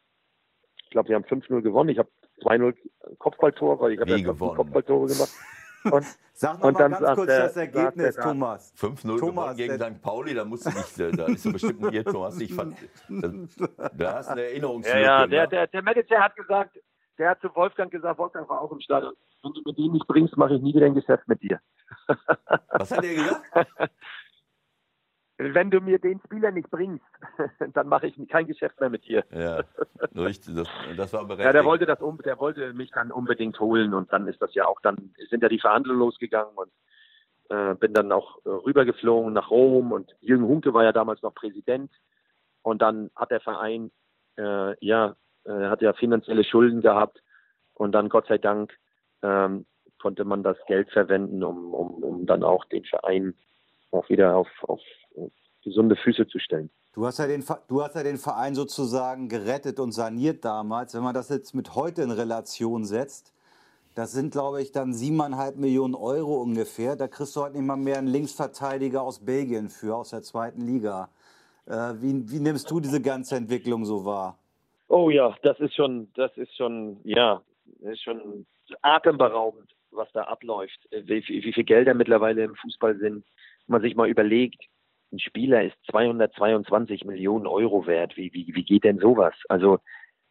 Ich 0.84 0.90
glaube, 0.90 1.10
wir 1.10 1.16
haben 1.16 1.26
5-0 1.26 1.62
gewonnen. 1.62 1.90
Ich 1.90 1.98
habe 1.98 2.10
2-0 2.42 2.76
Kopfballtor, 3.18 3.80
weil 3.80 3.94
ich 3.94 4.00
habe 4.00 4.18
ja? 4.18 4.34
Kopfballtore 4.34 5.08
gemacht. 5.08 5.32
Und 5.92 6.06
Sag 6.34 6.60
noch 6.60 6.66
Und 6.68 6.74
mal 6.76 6.80
dann 6.90 6.92
ganz 6.92 7.16
kurz 7.16 7.28
der- 7.28 7.40
das 7.48 7.58
Ergebnis, 7.58 8.16
der- 8.16 8.24
Thomas. 8.24 8.74
5-0 8.76 9.02
Thomas, 9.20 9.20
gewonnen 9.22 9.58
gegen 9.58 9.78
der- 9.80 9.92
St. 9.92 10.02
Pauli, 10.04 10.34
da 10.36 10.46
musst 10.46 10.66
du 10.68 10.70
nicht, 10.70 11.00
äh, 11.00 11.12
da 11.12 11.26
ist 11.26 11.42
so 11.44 11.52
bestimmt 11.52 11.84
ein. 11.84 12.06
Hast 12.06 12.40
dich 12.40 12.54
ver- 12.54 12.72
da, 13.10 13.90
da 13.98 14.14
hast 14.14 14.28
du 14.28 14.32
eine 14.34 14.42
Erinnerungslücke. 14.44 15.00
ja, 15.02 15.22
ja, 15.22 15.28
der, 15.28 15.42
ne? 15.44 15.48
der, 15.50 15.68
der 15.68 15.82
Manager 15.82 16.20
hat 16.20 16.36
gesagt, 16.36 16.78
der 17.18 17.32
hat 17.32 17.42
zu 17.42 17.50
Wolfgang 17.56 17.90
gesagt, 17.90 18.20
Wolfgang 18.20 18.48
war 18.50 18.62
auch 18.62 18.72
im 18.72 18.80
Stadion. 18.82 19.14
Wenn 19.42 19.54
du 19.54 19.62
mit 19.66 19.78
dem 19.80 19.92
nicht 19.94 20.06
bringst, 20.08 20.38
mache 20.38 20.56
ich 20.56 20.62
nie 20.62 20.76
wieder 20.76 20.86
ein 20.86 20.94
Geschäft 20.94 21.28
mit 21.28 21.42
dir. 21.42 21.60
Was 22.70 22.92
hat 22.92 23.04
er 23.04 23.16
gesagt? 23.16 23.42
wenn 25.38 25.70
du 25.70 25.80
mir 25.80 26.00
den 26.00 26.20
Spieler 26.26 26.52
nicht 26.52 26.70
bringst, 26.72 27.06
dann 27.74 27.88
mache 27.88 28.08
ich 28.08 28.28
kein 28.28 28.48
Geschäft 28.48 28.80
mehr 28.80 28.90
mit 28.90 29.06
dir. 29.06 29.24
Ja, 29.32 29.64
richtig. 30.16 30.56
Das, 30.56 30.68
das 30.96 31.14
war 31.14 31.26
berechtigt. 31.26 31.46
Ja, 31.46 31.54
der 31.54 31.66
wollte 31.66 31.86
das 31.86 32.00
der 32.26 32.40
wollte 32.40 32.74
mich 32.74 32.92
dann 32.92 33.12
unbedingt 33.12 33.60
holen 33.60 33.94
und 33.94 34.12
dann 34.12 34.28
ist 34.28 34.42
das 34.42 34.54
ja 34.56 34.66
auch 34.66 34.82
dann 34.82 35.14
sind 35.30 35.44
ja 35.44 35.50
die 35.50 35.60
Verhandlungen 35.60 36.00
losgegangen 36.00 36.56
und 36.56 36.72
äh, 37.50 37.76
bin 37.76 37.94
dann 37.94 38.12
auch 38.12 38.40
äh, 38.46 38.50
rübergeflogen 38.50 39.34
nach 39.34 39.52
Rom 39.52 39.92
und 39.92 40.16
Jürgen 40.22 40.48
Hunke 40.48 40.74
war 40.74 40.84
ja 40.84 40.92
damals 40.92 41.22
noch 41.22 41.36
Präsident 41.36 41.92
und 42.64 42.82
dann 42.82 43.12
hat 43.16 43.32
der 43.32 43.42
Verein 43.42 43.92
äh, 44.38 44.76
ja 44.86 45.16
äh, 45.46 45.68
hat 45.68 45.82
ja 45.82 45.94
finanzielle 45.94 46.44
Schulden 46.44 46.82
gehabt 46.82 47.22
und 47.76 47.92
dann 47.92 48.10
Gott 48.10 48.28
sei 48.28 48.40
Dank 48.40 48.76
ähm, 49.22 49.66
konnte 50.00 50.26
man 50.26 50.44
das 50.44 50.58
Geld 50.68 50.90
verwenden, 50.92 51.44
um, 51.44 51.74
um, 51.74 52.04
um 52.04 52.26
dann 52.26 52.44
auch 52.44 52.66
den 52.66 52.86
Verein 52.86 53.34
auch 53.92 54.10
wieder 54.10 54.36
auf, 54.36 54.50
auf 54.64 54.82
gesunde 55.64 55.96
Füße 55.96 56.28
zu 56.28 56.40
stellen. 56.40 56.70
Du 56.94 57.06
hast, 57.06 57.20
ja 57.20 57.28
den, 57.28 57.44
du 57.68 57.84
hast 57.84 57.96
ja 57.96 58.04
den 58.04 58.18
Verein 58.18 58.56
sozusagen 58.56 59.30
gerettet 59.30 59.80
und 59.80 59.92
saniert 59.92 60.44
damals. 60.44 60.96
Wenn 60.96 61.04
man 61.04 61.14
das 61.14 61.30
jetzt 61.30 61.54
mit 61.54 61.76
heute 61.76 62.02
in 62.02 62.10
Relation 62.10 62.86
setzt, 62.86 63.34
das 63.94 64.12
sind, 64.12 64.32
glaube 64.32 64.62
ich, 64.62 64.72
dann 64.72 64.94
siebeneinhalb 64.94 65.58
Millionen 65.58 65.96
Euro 65.96 66.42
ungefähr. 66.42 66.96
Da 66.96 67.08
kriegst 67.08 67.36
du 67.36 67.42
heute 67.42 67.58
nicht 67.58 67.66
mal 67.66 67.76
mehr 67.76 67.98
einen 67.98 68.08
Linksverteidiger 68.08 69.02
aus 69.02 69.24
Belgien 69.24 69.70
für, 69.70 69.96
aus 69.96 70.10
der 70.12 70.22
zweiten 70.22 70.62
Liga. 70.62 71.10
Äh, 71.66 71.94
wie, 72.02 72.32
wie 72.32 72.40
nimmst 72.40 72.70
du 72.72 72.80
diese 72.80 73.02
ganze 73.02 73.36
Entwicklung 73.36 73.86
so 73.86 74.06
wahr? 74.06 74.38
Oh 74.88 75.10
ja, 75.10 75.36
das 75.44 75.60
ist 75.60 75.76
schon, 75.76 76.08
das 76.16 76.36
ist 76.38 76.56
schon, 76.56 76.98
ja, 77.04 77.42
ist 77.82 78.04
schon 78.04 78.46
atemberaubend, 78.82 79.70
was 79.92 80.12
da 80.14 80.24
abläuft. 80.24 80.80
Wie, 80.92 81.24
wie 81.28 81.54
viel 81.54 81.64
Gelder 81.64 81.94
mittlerweile 81.94 82.44
im 82.44 82.56
Fußball 82.56 82.98
sind. 82.98 83.26
Wenn 83.66 83.74
man 83.74 83.82
sich 83.82 83.96
mal 83.96 84.08
überlegt, 84.08 84.64
ein 85.12 85.20
Spieler 85.20 85.64
ist 85.64 85.78
222 85.92 87.06
Millionen 87.06 87.48
Euro 87.48 87.88
wert. 87.88 88.18
Wie, 88.18 88.34
wie, 88.34 88.54
wie 88.54 88.64
geht 88.64 88.84
denn 88.84 89.00
sowas? 89.00 89.34
Also, 89.50 89.80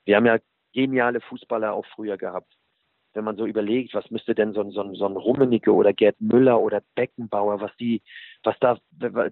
wir 0.04 0.16
haben 0.16 0.26
ja 0.26 0.38
geniale 0.72 1.20
Fußballer 1.20 1.72
auch 1.72 1.86
früher 1.86 2.16
gehabt 2.16 2.52
wenn 3.16 3.24
man 3.24 3.36
so 3.36 3.46
überlegt, 3.46 3.94
was 3.94 4.08
müsste 4.10 4.34
denn 4.34 4.52
so 4.52 4.60
ein, 4.60 4.70
so 4.70 4.94
so 4.94 5.06
ein 5.06 5.16
Rummenigge 5.16 5.72
oder 5.72 5.92
Gerd 5.92 6.20
Müller 6.20 6.60
oder 6.60 6.82
Beckenbauer, 6.94 7.60
was 7.60 7.74
die, 7.78 8.02
was 8.44 8.56
da, 8.60 8.78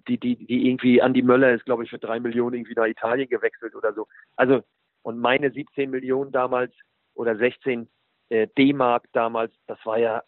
die, 0.09 0.19
die, 0.19 0.37
die 0.47 0.69
irgendwie, 0.69 1.03
Andi 1.03 1.23
Möller 1.23 1.53
ist, 1.53 1.67
glaube 1.67 1.85
ich, 1.85 1.91
für 1.91 1.99
drei 1.99 2.19
Millionen 2.19 2.55
irgendwie 2.57 2.75
nach 2.75 2.87
Italien 2.87 3.29
gewechselt 3.29 3.75
oder 3.77 3.93
so. 3.93 4.09
Also, 4.37 4.63
und 5.03 5.19
meine 5.19 5.53
17 5.53 5.91
Millionen 5.91 6.33
damals 6.33 6.73
oder 7.15 7.37
16 7.37 7.89
äh, 8.31 8.49
D-Mark 8.59 9.05
damals, 9.13 9.53
das 9.67 9.79
war 9.85 9.99
ja 9.99 10.23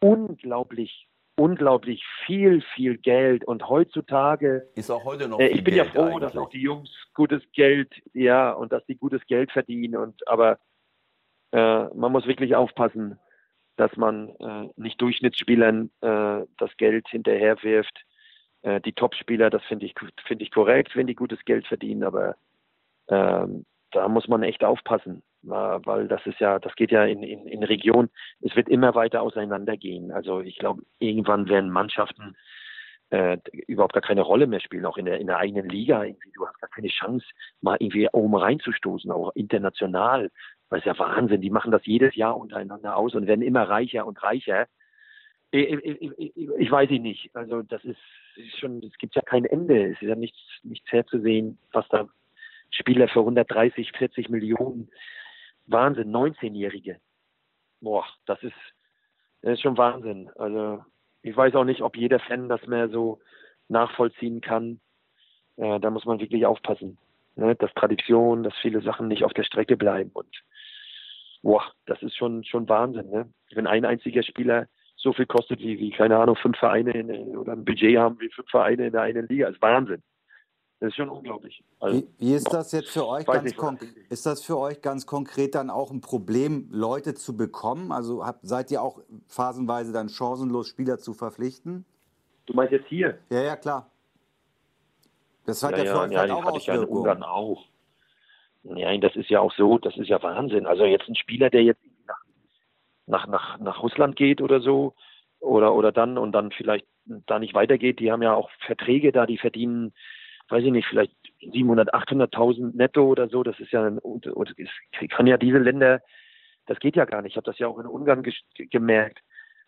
unglaublich, 0.00 1.06
unglaublich 1.42 2.04
viel, 2.24 2.62
viel 2.74 2.98
Geld. 2.98 3.44
Und 3.44 3.68
heutzutage 3.68 4.68
ist 4.76 4.90
auch 4.90 5.04
heute 5.04 5.28
noch. 5.28 5.40
Äh, 5.40 5.48
ich 5.48 5.64
bin 5.64 5.74
Geld 5.74 5.86
ja 5.86 5.92
froh, 5.92 6.02
eigentlich. 6.02 6.20
dass 6.20 6.36
auch 6.36 6.50
die 6.50 6.62
Jungs 6.62 6.88
gutes 7.14 7.42
Geld, 7.52 7.92
ja, 8.14 8.52
und 8.52 8.72
dass 8.72 8.86
die 8.86 8.94
gutes 8.94 9.26
Geld 9.26 9.50
verdienen. 9.50 9.96
Und 9.96 10.26
aber 10.28 10.60
äh, 11.50 11.84
man 11.94 12.12
muss 12.12 12.28
wirklich 12.28 12.54
aufpassen, 12.54 13.18
dass 13.76 13.96
man 13.96 14.28
äh, 14.38 14.68
nicht 14.76 15.00
Durchschnittsspielern 15.00 15.90
äh, 16.00 16.46
das 16.58 16.76
Geld 16.76 17.08
hinterherwirft. 17.08 18.04
Äh, 18.62 18.80
die 18.80 18.92
Topspieler, 18.92 19.50
das 19.50 19.64
finde 19.64 19.86
ich, 19.86 19.94
finde 20.24 20.44
ich 20.44 20.52
korrekt, 20.52 20.94
wenn 20.94 21.08
die 21.08 21.16
gutes 21.16 21.44
Geld 21.44 21.66
verdienen, 21.66 22.04
aber 22.04 22.36
ähm, 23.08 23.66
da 23.90 24.06
muss 24.06 24.28
man 24.28 24.44
echt 24.44 24.62
aufpassen, 24.62 25.24
weil 25.42 26.08
das 26.08 26.24
ist 26.26 26.38
ja, 26.40 26.58
das 26.58 26.74
geht 26.76 26.90
ja 26.90 27.04
in, 27.04 27.22
in, 27.22 27.46
in 27.46 27.62
Regionen, 27.62 28.10
es 28.40 28.54
wird 28.56 28.68
immer 28.68 28.94
weiter 28.94 29.22
auseinandergehen. 29.22 30.12
Also 30.12 30.40
ich 30.40 30.58
glaube, 30.58 30.82
irgendwann 30.98 31.48
werden 31.48 31.70
Mannschaften 31.70 32.36
äh, 33.10 33.38
überhaupt 33.66 33.92
gar 33.92 34.02
keine 34.02 34.22
Rolle 34.22 34.46
mehr 34.46 34.60
spielen, 34.60 34.86
auch 34.86 34.96
in 34.96 35.04
der, 35.04 35.20
in 35.20 35.26
der 35.26 35.38
eigenen 35.38 35.68
Liga. 35.68 36.02
Irgendwie, 36.02 36.32
du 36.32 36.46
hast 36.46 36.58
gar 36.60 36.70
keine 36.70 36.88
Chance, 36.88 37.26
mal 37.60 37.76
irgendwie 37.78 38.08
oben 38.12 38.34
reinzustoßen, 38.34 39.10
auch 39.10 39.32
international. 39.34 40.30
Das 40.70 40.78
ist 40.78 40.86
ja 40.86 40.98
Wahnsinn. 40.98 41.42
Die 41.42 41.50
machen 41.50 41.72
das 41.72 41.84
jedes 41.84 42.14
Jahr 42.14 42.36
untereinander 42.36 42.96
aus 42.96 43.14
und 43.14 43.26
werden 43.26 43.42
immer 43.42 43.68
reicher 43.68 44.06
und 44.06 44.22
reicher. 44.22 44.66
Ich, 45.50 45.70
ich, 45.70 46.18
ich, 46.18 46.48
ich 46.58 46.70
weiß 46.70 46.90
ich 46.90 47.00
nicht. 47.00 47.30
Also 47.34 47.62
das 47.62 47.84
ist, 47.84 47.98
schon, 48.58 48.82
es 48.82 48.96
gibt 48.96 49.14
ja 49.14 49.20
kein 49.20 49.44
Ende. 49.44 49.92
Es 49.92 50.00
ist 50.00 50.08
ja 50.08 50.14
nichts, 50.14 50.38
nichts 50.62 50.90
herzusehen, 50.90 51.58
was 51.72 51.86
da 51.88 52.08
Spieler 52.70 53.08
für 53.08 53.20
130, 53.20 53.92
40 53.92 54.30
Millionen, 54.30 54.88
Wahnsinn, 55.72 56.12
19-Jährige. 56.12 57.00
Boah, 57.80 58.06
das 58.26 58.42
ist, 58.42 58.54
das 59.42 59.54
ist 59.54 59.62
schon 59.62 59.76
Wahnsinn. 59.76 60.30
Also 60.36 60.84
ich 61.22 61.36
weiß 61.36 61.54
auch 61.54 61.64
nicht, 61.64 61.82
ob 61.82 61.96
jeder 61.96 62.18
Fan 62.20 62.48
das 62.48 62.66
mehr 62.66 62.88
so 62.88 63.20
nachvollziehen 63.68 64.40
kann. 64.40 64.80
Äh, 65.56 65.80
da 65.80 65.90
muss 65.90 66.04
man 66.04 66.20
wirklich 66.20 66.46
aufpassen. 66.46 66.98
Ne? 67.36 67.54
Dass 67.56 67.72
Tradition, 67.74 68.42
dass 68.42 68.54
viele 68.60 68.82
Sachen 68.82 69.08
nicht 69.08 69.24
auf 69.24 69.32
der 69.32 69.44
Strecke 69.44 69.76
bleiben. 69.76 70.10
Und 70.12 70.42
boah, 71.42 71.64
das 71.86 72.02
ist 72.02 72.16
schon, 72.16 72.44
schon 72.44 72.68
Wahnsinn. 72.68 73.10
Ne? 73.10 73.32
Wenn 73.52 73.66
ein 73.66 73.84
einziger 73.84 74.22
Spieler 74.22 74.68
so 74.96 75.12
viel 75.12 75.26
kostet 75.26 75.60
wie, 75.60 75.78
wie 75.78 75.90
keine 75.90 76.18
Ahnung, 76.18 76.36
fünf 76.36 76.58
Vereine 76.58 76.92
in, 76.92 77.36
oder 77.36 77.52
ein 77.52 77.64
Budget 77.64 77.98
haben 77.98 78.20
wie 78.20 78.28
fünf 78.28 78.48
Vereine 78.50 78.86
in 78.86 78.92
der 78.92 79.02
einen 79.02 79.26
Liga, 79.26 79.48
ist 79.48 79.60
Wahnsinn. 79.60 80.02
Das 80.82 80.88
ist 80.88 80.96
schon 80.96 81.10
unglaublich. 81.10 81.62
Also, 81.78 81.98
wie, 81.98 82.08
wie, 82.18 82.34
ist 82.34 82.52
das 82.52 82.72
jetzt 82.72 82.90
für 82.90 83.06
euch 83.06 83.24
ganz 83.24 83.54
konkret? 83.54 83.88
Ist 84.10 84.26
das 84.26 84.44
für 84.44 84.58
euch 84.58 84.82
ganz 84.82 85.06
konkret 85.06 85.54
dann 85.54 85.70
auch 85.70 85.92
ein 85.92 86.00
Problem, 86.00 86.66
Leute 86.72 87.14
zu 87.14 87.36
bekommen? 87.36 87.92
Also 87.92 88.26
habt, 88.26 88.40
seid 88.42 88.72
ihr 88.72 88.82
auch 88.82 88.98
phasenweise 89.28 89.92
dann 89.92 90.08
chancenlos, 90.08 90.66
Spieler 90.66 90.98
zu 90.98 91.14
verpflichten? 91.14 91.84
Du 92.46 92.54
meinst 92.54 92.72
jetzt 92.72 92.88
hier? 92.88 93.16
Ja, 93.30 93.42
ja, 93.42 93.54
klar. 93.54 93.92
Das 95.46 95.62
hat 95.62 95.78
ja, 95.78 95.84
ja 95.84 95.92
für 95.92 96.00
euch 96.00 96.10
ja, 96.10 96.18
halt 96.18 96.30
auch 96.32 96.44
hatte 96.46 96.58
ich 96.58 96.66
ja 96.66 96.74
in 96.74 96.84
Ungarn 96.84 97.22
auch. 97.22 97.64
Nein, 98.64 99.00
das 99.00 99.14
ist 99.14 99.30
ja 99.30 99.38
auch 99.38 99.52
so, 99.52 99.78
das 99.78 99.96
ist 99.96 100.08
ja 100.08 100.20
Wahnsinn. 100.20 100.66
Also 100.66 100.84
jetzt 100.84 101.08
ein 101.08 101.14
Spieler, 101.14 101.48
der 101.48 101.62
jetzt 101.62 101.82
nach, 102.08 102.24
nach, 103.06 103.26
nach, 103.28 103.58
nach 103.60 103.82
Russland 103.84 104.16
geht 104.16 104.42
oder 104.42 104.60
so, 104.60 104.94
oder, 105.38 105.74
oder 105.74 105.92
dann 105.92 106.18
und 106.18 106.32
dann 106.32 106.50
vielleicht 106.50 106.86
da 107.04 107.38
nicht 107.38 107.54
weitergeht, 107.54 108.00
die 108.00 108.10
haben 108.10 108.22
ja 108.22 108.34
auch 108.34 108.50
Verträge 108.66 109.12
da, 109.12 109.26
die 109.26 109.38
verdienen, 109.38 109.92
weiß 110.52 110.64
ich 110.64 110.70
nicht, 110.70 110.86
vielleicht 110.86 111.12
700, 111.40 111.92
800.000 111.94 112.76
netto 112.76 113.04
oder 113.04 113.28
so. 113.28 113.42
Das 113.42 113.58
ist 113.58 113.72
ja, 113.72 113.84
ein, 113.84 113.98
oder 113.98 114.52
es 114.56 115.08
kann 115.08 115.26
ja 115.26 115.38
diese 115.38 115.58
Länder, 115.58 116.02
das 116.66 116.78
geht 116.78 116.94
ja 116.94 117.06
gar 117.06 117.22
nicht. 117.22 117.32
Ich 117.32 117.36
habe 117.36 117.50
das 117.50 117.58
ja 117.58 117.66
auch 117.66 117.78
in 117.78 117.86
Ungarn 117.86 118.22
gemerkt. 118.56 119.20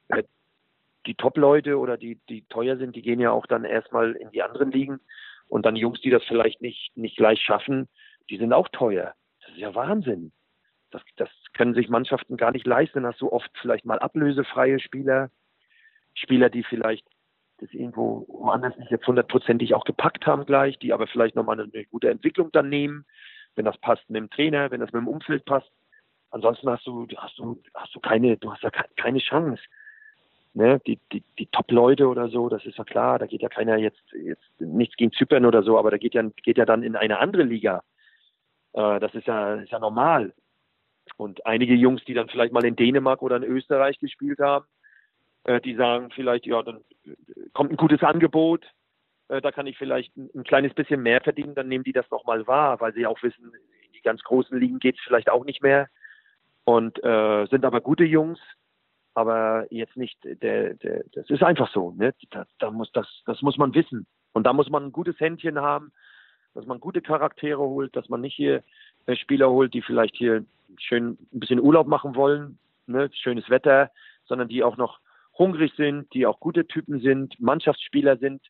Äh, 0.09 0.23
die 1.07 1.15
Top-Leute 1.15 1.79
oder 1.79 1.97
die, 1.97 2.21
die 2.29 2.47
teuer 2.49 2.77
sind, 2.77 2.97
die 2.97 3.03
gehen 3.03 3.21
ja 3.21 3.31
auch 3.31 3.47
dann 3.47 3.65
erstmal 3.65 4.13
in 4.13 4.31
die 4.31 4.43
anderen 4.43 4.71
Ligen. 4.71 5.01
Und 5.49 5.67
dann 5.67 5.77
Jungs, 5.77 6.01
die 6.01 6.11
das 6.11 6.25
vielleicht 6.25 6.63
nicht, 6.63 6.97
nicht 6.97 7.17
gleich 7.17 7.41
schaffen, 7.41 7.89
die 8.31 8.39
sind 8.39 8.53
auch 8.53 8.69
teuer. 8.69 9.15
Das 9.41 9.51
ist 9.51 9.59
ja 9.59 9.75
Wahnsinn. 9.75 10.33
Das, 10.91 11.03
das 11.17 11.29
können 11.53 11.75
sich 11.75 11.89
Mannschaften 11.89 12.37
gar 12.37 12.53
nicht 12.53 12.67
leisten. 12.67 13.03
Dann 13.03 13.13
hast 13.13 13.21
du 13.21 13.33
oft 13.33 13.51
vielleicht 13.61 13.85
mal 13.85 13.99
ablösefreie 13.99 14.79
Spieler, 14.81 15.31
Spieler, 16.15 16.49
die 16.49 16.63
vielleicht 16.63 17.07
das 17.65 17.73
irgendwo 17.73 18.27
woanders 18.29 18.77
nicht 18.77 18.91
jetzt 18.91 19.07
hundertprozentig 19.07 19.75
auch 19.75 19.85
gepackt 19.85 20.27
haben 20.27 20.45
gleich, 20.45 20.79
die 20.79 20.93
aber 20.93 21.07
vielleicht 21.07 21.35
nochmal 21.35 21.59
eine, 21.59 21.71
eine 21.73 21.85
gute 21.87 22.11
Entwicklung 22.11 22.53
dann 22.53 22.69
nehmen, 22.69 23.07
wenn 23.55 23.65
das 23.65 23.79
passt 23.79 24.09
mit 24.11 24.21
dem 24.21 24.31
Trainer, 24.31 24.71
wenn 24.71 24.81
das 24.81 24.93
mit 24.93 25.01
dem 25.01 25.09
Umfeld 25.09 25.45
passt. 25.47 25.71
Ansonsten 26.31 26.69
hast 26.69 26.87
du, 26.87 27.07
hast 27.17 27.39
du, 27.39 27.63
hast 27.75 27.95
du 27.95 28.01
keine, 28.01 28.37
du 28.37 28.53
hast 28.53 28.63
ja 28.63 28.71
keine 28.71 29.19
Chance. 29.19 29.63
Ne? 30.53 30.81
Die, 30.87 30.99
die, 31.13 31.23
die 31.39 31.47
Top-Leute 31.47 32.07
oder 32.07 32.29
so, 32.29 32.49
das 32.49 32.65
ist 32.67 32.77
ja 32.77 32.85
klar, 32.85 33.19
da 33.19 33.27
geht 33.27 33.41
ja 33.41 33.49
keiner 33.49 33.77
jetzt, 33.77 34.03
jetzt 34.13 34.45
nichts 34.59 34.97
gegen 34.97 35.13
Zypern 35.13 35.47
oder 35.47 35.63
so, 35.63 35.79
aber 35.79 35.91
da 35.91 35.97
geht 35.97 36.15
ja, 36.15 36.23
geht 36.43 36.59
ja 36.59 36.67
dann 36.67 36.83
in 36.83 36.97
eine 36.97 37.19
andere 37.19 37.45
Liga. 37.45 37.83
Äh, 38.75 39.01
das 39.01 39.15
ist 39.15 39.27
ja, 39.27 39.55
ist 39.55 39.73
ja 39.73 39.79
normal. 39.79 40.35
Und 41.17 41.47
einige 41.47 41.75
Jungs, 41.75 42.05
die 42.05 42.15
dann 42.15 42.29
vielleicht 42.29 42.53
mal 42.53 42.65
in 42.65 42.77
Dänemark 42.77 43.23
oder 43.23 43.37
in 43.37 43.45
Österreich 43.45 43.99
gespielt 43.99 44.41
haben, 44.41 44.67
äh, 45.45 45.61
die 45.61 45.75
sagen 45.75 46.11
vielleicht, 46.11 46.47
ja, 46.47 46.63
dann 46.63 46.81
kommt 47.53 47.71
ein 47.71 47.77
gutes 47.77 48.03
Angebot, 48.03 48.65
äh, 49.29 49.41
da 49.41 49.53
kann 49.53 49.67
ich 49.67 49.79
vielleicht 49.79 50.17
ein, 50.17 50.31
ein, 50.35 50.45
kleines 50.45 50.75
bisschen 50.75 51.03
mehr 51.03 51.21
verdienen, 51.21 51.55
dann 51.55 51.69
nehmen 51.69 51.85
die 51.85 51.93
das 51.93 52.11
nochmal 52.11 52.47
wahr, 52.47 52.81
weil 52.81 52.93
sie 52.93 53.07
auch 53.07 53.23
wissen, 53.23 53.53
in 53.87 53.93
die 53.93 54.03
ganz 54.03 54.23
großen 54.23 54.59
Ligen 54.59 54.79
geht 54.79 54.97
es 54.97 55.05
vielleicht 55.05 55.31
auch 55.31 55.45
nicht 55.45 55.63
mehr. 55.63 55.89
Und 56.65 57.03
äh, 57.05 57.47
sind 57.47 57.65
aber 57.65 57.83
gute 57.83 58.05
Jungs, 58.05 58.39
aber 59.13 59.67
jetzt 59.71 59.97
nicht 59.97 60.19
der, 60.25 60.75
der 60.75 61.05
das 61.13 61.29
ist 61.29 61.43
einfach 61.43 61.71
so, 61.73 61.93
ne? 61.93 62.15
Da, 62.31 62.47
da 62.59 62.71
muss 62.71 62.91
das, 62.93 63.07
das 63.27 63.43
muss 63.43 63.59
man 63.59 63.75
wissen. 63.75 64.07
Und 64.33 64.45
da 64.45 64.53
muss 64.53 64.71
man 64.71 64.85
ein 64.85 64.93
gutes 64.93 65.21
Händchen 65.21 65.61
haben, 65.61 65.93
dass 66.55 66.67
man 66.67 66.81
gute 66.81 67.03
Charaktere 67.03 67.61
holt, 67.61 67.95
dass 67.95 68.09
man 68.09 68.23
nicht 68.23 68.35
hier 68.35 68.63
äh, 69.07 69.15
Spieler 69.15 69.51
holt, 69.51 69.75
die 69.75 69.83
vielleicht 69.83 70.17
hier 70.17 70.45
schön 70.79 71.19
ein 71.33 71.41
bisschen 71.41 71.61
Urlaub 71.61 71.87
machen 71.87 72.17
wollen, 72.17 72.59
ne? 72.87 73.11
schönes 73.13 73.49
Wetter, 73.51 73.91
sondern 74.25 74.49
die 74.49 74.65
auch 74.65 74.77
noch 74.77 75.01
hungrig 75.39 75.73
sind, 75.77 76.13
die 76.15 76.27
auch 76.27 76.41
gute 76.41 76.67
Typen 76.67 77.01
sind, 77.01 77.39
Mannschaftsspieler 77.41 78.17
sind. 78.19 78.43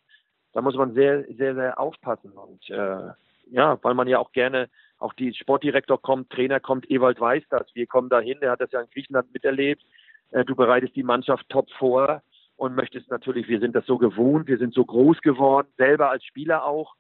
Da 0.53 0.61
muss 0.61 0.77
man 0.77 0.95
sehr, 0.95 1.25
sehr, 1.35 1.55
sehr 1.55 1.79
aufpassen. 1.79 2.33
Und 2.33 2.69
äh, 2.71 3.13
ja, 3.51 3.79
weil 3.83 3.95
man 3.95 4.09
ja 4.09 4.19
auch 4.19 4.33
gerne, 4.33 4.69
auch 4.99 5.13
die 5.15 5.35
Sportdirektor 5.35 6.01
kommt, 6.01 6.31
Trainer 6.31 6.61
kommt, 6.61 6.91
Ewald 6.91 7.21
weiß 7.21 7.43
das. 7.51 7.67
Wir 7.75 7.87
kommen 7.87 8.09
dahin, 8.09 8.39
der 8.41 8.53
hat 8.53 8.61
das 8.61 8.73
ja 8.73 8.81
in 8.81 8.91
Griechenland 8.91 9.33
miterlebt. 9.33 9.83
Äh, 10.31 10.45
du 10.45 10.55
bereitest 10.55 10.97
die 10.97 11.03
Mannschaft 11.03 11.49
top 11.49 11.71
vor 11.73 12.23
und 12.57 12.77
möchtest 12.77 13.11
natürlich, 13.11 13.49
wir 13.49 13.61
sind 13.61 13.75
das 13.75 13.87
so 13.87 13.99
gewohnt, 13.99 14.47
wir 14.47 14.59
sind 14.59 14.75
so 14.75 14.85
groß 14.85 15.21
geworden, 15.21 15.69
selber 15.77 16.11
als 16.11 16.25
Spieler 16.25 16.65
auch, 16.65 16.95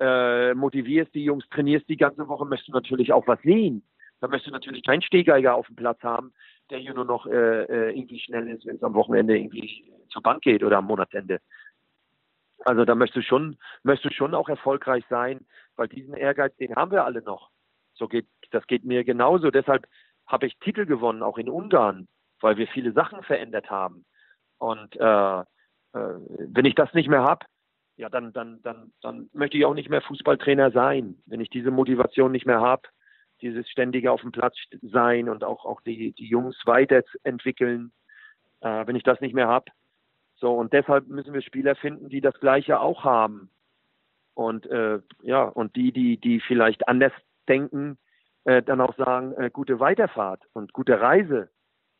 äh, 0.00 0.54
motivierst 0.54 1.14
die 1.14 1.24
Jungs, 1.24 1.48
trainierst 1.50 1.88
die 1.88 1.96
ganze 1.96 2.28
Woche, 2.28 2.44
möchtest 2.44 2.68
du 2.68 2.72
natürlich 2.72 3.12
auch 3.12 3.26
was 3.26 3.40
sehen. 3.42 3.82
Da 4.20 4.28
möchtest 4.28 4.48
du 4.48 4.52
natürlich 4.52 4.84
keinen 4.84 5.02
Stehgeiger 5.02 5.54
auf 5.54 5.66
dem 5.66 5.76
Platz 5.76 6.02
haben, 6.02 6.32
der 6.70 6.78
hier 6.78 6.94
nur 6.94 7.04
noch 7.04 7.26
äh, 7.26 7.62
äh 7.64 7.96
irgendwie 7.96 8.18
schnell 8.18 8.48
ist, 8.48 8.66
wenn 8.66 8.76
es 8.76 8.82
am 8.82 8.94
Wochenende 8.94 9.36
irgendwie 9.36 9.92
zur 10.10 10.22
Bank 10.22 10.42
geht 10.42 10.62
oder 10.62 10.78
am 10.78 10.86
Monatsende. 10.86 11.40
Also 12.64 12.84
da 12.84 12.94
möchtest 12.94 13.24
du 13.24 13.28
schon, 13.28 13.58
möchtest 13.82 14.12
du 14.12 14.16
schon 14.16 14.34
auch 14.34 14.48
erfolgreich 14.48 15.04
sein, 15.08 15.46
weil 15.76 15.88
diesen 15.88 16.14
Ehrgeiz, 16.14 16.56
den 16.56 16.74
haben 16.74 16.90
wir 16.90 17.04
alle 17.04 17.22
noch. 17.22 17.50
So 17.94 18.08
geht, 18.08 18.26
das 18.50 18.66
geht 18.66 18.84
mir 18.84 19.04
genauso. 19.04 19.50
Deshalb 19.50 19.86
habe 20.26 20.46
ich 20.46 20.58
Titel 20.58 20.84
gewonnen, 20.84 21.22
auch 21.22 21.38
in 21.38 21.48
Ungarn, 21.48 22.08
weil 22.40 22.56
wir 22.56 22.66
viele 22.68 22.92
Sachen 22.92 23.22
verändert 23.22 23.70
haben. 23.70 24.04
Und 24.58 24.96
äh, 24.96 25.40
äh, 25.40 25.44
wenn 25.92 26.64
ich 26.64 26.74
das 26.74 26.92
nicht 26.94 27.08
mehr 27.08 27.22
habe, 27.22 27.46
ja, 27.96 28.08
dann, 28.08 28.32
dann, 28.32 28.62
dann, 28.62 28.92
dann 29.02 29.28
möchte 29.32 29.56
ich 29.56 29.64
auch 29.64 29.74
nicht 29.74 29.88
mehr 29.88 30.02
Fußballtrainer 30.02 30.70
sein. 30.70 31.20
Wenn 31.26 31.40
ich 31.40 31.50
diese 31.50 31.70
Motivation 31.70 32.30
nicht 32.30 32.46
mehr 32.46 32.60
habe, 32.60 32.88
dieses 33.40 33.68
ständige 33.68 34.12
auf 34.12 34.20
dem 34.20 34.32
Platz 34.32 34.56
sein 34.82 35.28
und 35.28 35.44
auch, 35.44 35.64
auch 35.64 35.80
die, 35.82 36.12
die 36.12 36.26
Jungs 36.26 36.56
weiterentwickeln, 36.64 37.92
äh, 38.60 38.86
wenn 38.86 38.96
ich 38.96 39.02
das 39.02 39.20
nicht 39.20 39.34
mehr 39.34 39.48
habe. 39.48 39.66
So, 40.36 40.54
und 40.54 40.72
deshalb 40.72 41.08
müssen 41.08 41.34
wir 41.34 41.42
Spieler 41.42 41.74
finden, 41.74 42.08
die 42.08 42.20
das 42.20 42.38
Gleiche 42.40 42.80
auch 42.80 43.04
haben. 43.04 43.50
Und 44.34 44.66
äh, 44.66 45.00
ja, 45.22 45.42
und 45.42 45.74
die, 45.74 45.92
die, 45.92 46.16
die 46.16 46.40
vielleicht 46.40 46.86
anders 46.86 47.12
denken, 47.48 47.98
äh, 48.44 48.62
dann 48.62 48.80
auch 48.80 48.96
sagen, 48.96 49.32
äh, 49.32 49.50
gute 49.50 49.80
Weiterfahrt 49.80 50.44
und 50.52 50.72
gute 50.72 51.00
Reise. 51.00 51.50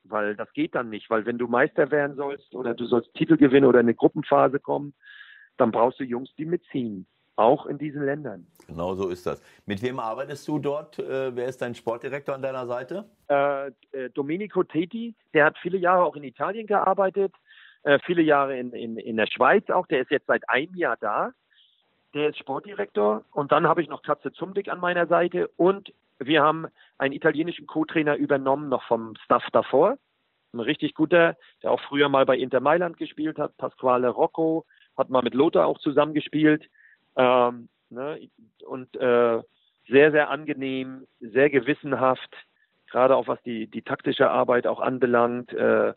Weil 0.05 0.37
das 0.37 0.53
geht 0.53 0.75
dann 0.75 0.89
nicht, 0.89 1.11
weil 1.11 1.27
wenn 1.27 1.39
du 1.39 1.49
Meister 1.49 1.91
werden 1.91 2.17
sollst 2.17 2.55
oder 2.55 2.75
du 2.75 2.87
sollst 2.87 3.13
Titel 3.15 3.37
gewinnen 3.37 3.67
oder 3.67 3.81
in 3.81 3.87
eine 3.87 3.95
Gruppenphase 3.95 4.61
kommen, 4.61 4.95
dann 5.57 5.73
brauchst 5.73 5.99
du 5.99 6.05
Jungs, 6.05 6.33
die 6.37 6.47
mitziehen 6.47 7.07
auch 7.39 7.67
in 7.67 7.79
diesen 7.79 8.05
Ländern. 8.05 8.47
Genau 8.67 8.95
so 8.95 9.09
ist 9.09 9.27
das. 9.27 9.43
Mit 9.65 9.83
wem 9.83 9.99
arbeitest 10.01 10.47
du 10.49 10.59
dort? 10.59 10.99
Äh, 10.99 11.35
wer 11.35 11.47
ist 11.47 11.63
dein 11.63 11.75
Sportdirektor 11.75 12.35
an 12.35 12.43
deiner 12.43 12.67
Seite? 12.67 13.05
Äh, 13.29 13.69
äh, 13.69 14.11
Domenico 14.13 14.63
Teti, 14.63 15.15
der 15.33 15.47
hat 15.47 15.57
viele 15.59 15.79
Jahre 15.79 16.05
auch 16.05 16.17
in 16.17 16.25
Italien 16.25 16.67
gearbeitet, 16.67 17.33
äh, 17.85 17.99
viele 18.05 18.23
Jahre 18.23 18.59
in, 18.59 18.73
in, 18.73 18.99
in 18.99 19.17
der 19.17 19.27
Schweiz 19.27 19.71
auch. 19.71 19.87
Der 19.87 20.01
ist 20.01 20.11
jetzt 20.11 20.27
seit 20.27 20.49
einem 20.49 20.75
Jahr 20.75 20.97
da. 21.01 21.33
Der 22.15 22.31
ist 22.31 22.39
Sportdirektor. 22.39 23.25
Und 23.33 23.53
dann 23.53 23.69
habe 23.69 23.83
ich 23.83 23.89
noch 23.89 24.03
Katze 24.03 24.33
Zumdick 24.33 24.69
an 24.69 24.81
meiner 24.81 25.07
Seite. 25.07 25.49
Und 25.57 25.93
wir 26.19 26.43
haben 26.43 26.67
einen 26.99 27.15
italienischen 27.15 27.67
Co-Trainer 27.67 28.17
übernommen, 28.17 28.69
noch 28.69 28.83
vom 28.85 29.15
Staff 29.25 29.45
davor. 29.53 29.97
Ein 30.53 30.61
richtig 30.61 30.95
guter, 30.95 31.37
der 31.63 31.71
auch 31.71 31.81
früher 31.83 32.09
mal 32.09 32.27
bei 32.27 32.37
Inter 32.37 32.61
Mailand 32.61 32.97
gespielt 32.97 33.39
hat, 33.39 33.57
Pasquale 33.59 34.09
Rocco, 34.09 34.65
hat 34.97 35.11
mal 35.11 35.23
mit 35.23 35.35
Lothar 35.35 35.67
auch 35.67 35.79
zusammengespielt. 35.79 36.69
Ähm, 37.19 37.69
ne? 37.91 38.31
Und 38.65 38.97
äh, 38.97 39.43
sehr, 39.89 40.11
sehr 40.13 40.31
angenehm, 40.31 41.07
sehr 41.21 41.51
gewissenhaft, 41.51 42.35
gerade 42.91 43.17
auch 43.17 43.29
was 43.29 43.43
die, 43.43 43.67
die 43.67 43.83
taktische 43.83 44.31
Arbeit 44.31 44.67
auch 44.67 44.81
anbelangt. 44.81 45.53
Äh, 45.53 45.93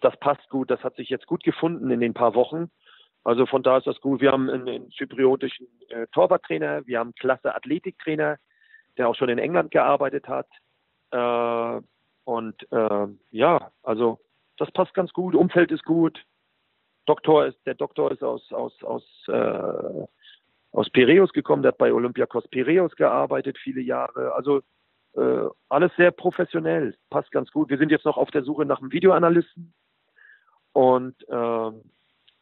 das 0.00 0.16
passt 0.18 0.48
gut, 0.50 0.70
das 0.70 0.82
hat 0.82 0.96
sich 0.96 1.08
jetzt 1.08 1.26
gut 1.26 1.42
gefunden 1.42 1.90
in 1.90 2.00
den 2.00 2.12
paar 2.12 2.34
Wochen. 2.34 2.70
Also 3.22 3.46
von 3.46 3.62
da 3.62 3.78
ist 3.78 3.86
das 3.86 4.00
gut. 4.00 4.20
Wir 4.20 4.32
haben 4.32 4.50
einen, 4.50 4.68
einen 4.68 4.90
zypriotischen 4.90 5.66
äh, 5.88 6.06
Torwarttrainer, 6.08 6.86
wir 6.86 6.98
haben 6.98 7.14
klasse 7.14 7.54
Athletiktrainer, 7.54 8.36
der 8.98 9.08
auch 9.08 9.14
schon 9.14 9.30
in 9.30 9.38
England 9.38 9.70
gearbeitet 9.70 10.28
hat. 10.28 10.48
Äh, 11.10 11.80
und 12.24 12.72
äh, 12.72 13.06
ja, 13.30 13.70
also 13.82 14.20
das 14.58 14.70
passt 14.72 14.94
ganz 14.94 15.12
gut. 15.12 15.34
Umfeld 15.34 15.72
ist 15.72 15.84
gut. 15.84 16.22
Doktor 17.06 17.46
ist, 17.46 17.58
der 17.66 17.74
Doktor 17.74 18.12
ist 18.12 18.22
aus, 18.22 18.52
aus, 18.52 18.82
aus 18.82 19.04
äh, 19.28 20.06
Piräus 20.94 21.32
gekommen, 21.32 21.62
der 21.62 21.72
hat 21.72 21.78
bei 21.78 21.92
Olympiakos 21.92 22.48
Piräus 22.48 22.96
gearbeitet, 22.96 23.58
viele 23.58 23.82
Jahre. 23.82 24.32
Also 24.32 24.62
äh, 25.14 25.48
alles 25.68 25.92
sehr 25.96 26.12
professionell, 26.12 26.96
passt 27.10 27.30
ganz 27.32 27.50
gut. 27.50 27.68
Wir 27.68 27.78
sind 27.78 27.90
jetzt 27.90 28.06
noch 28.06 28.16
auf 28.16 28.30
der 28.30 28.44
Suche 28.44 28.64
nach 28.64 28.80
einem 28.80 28.92
Videoanalysten. 28.92 29.74
Und 30.72 31.16
äh, 31.28 31.70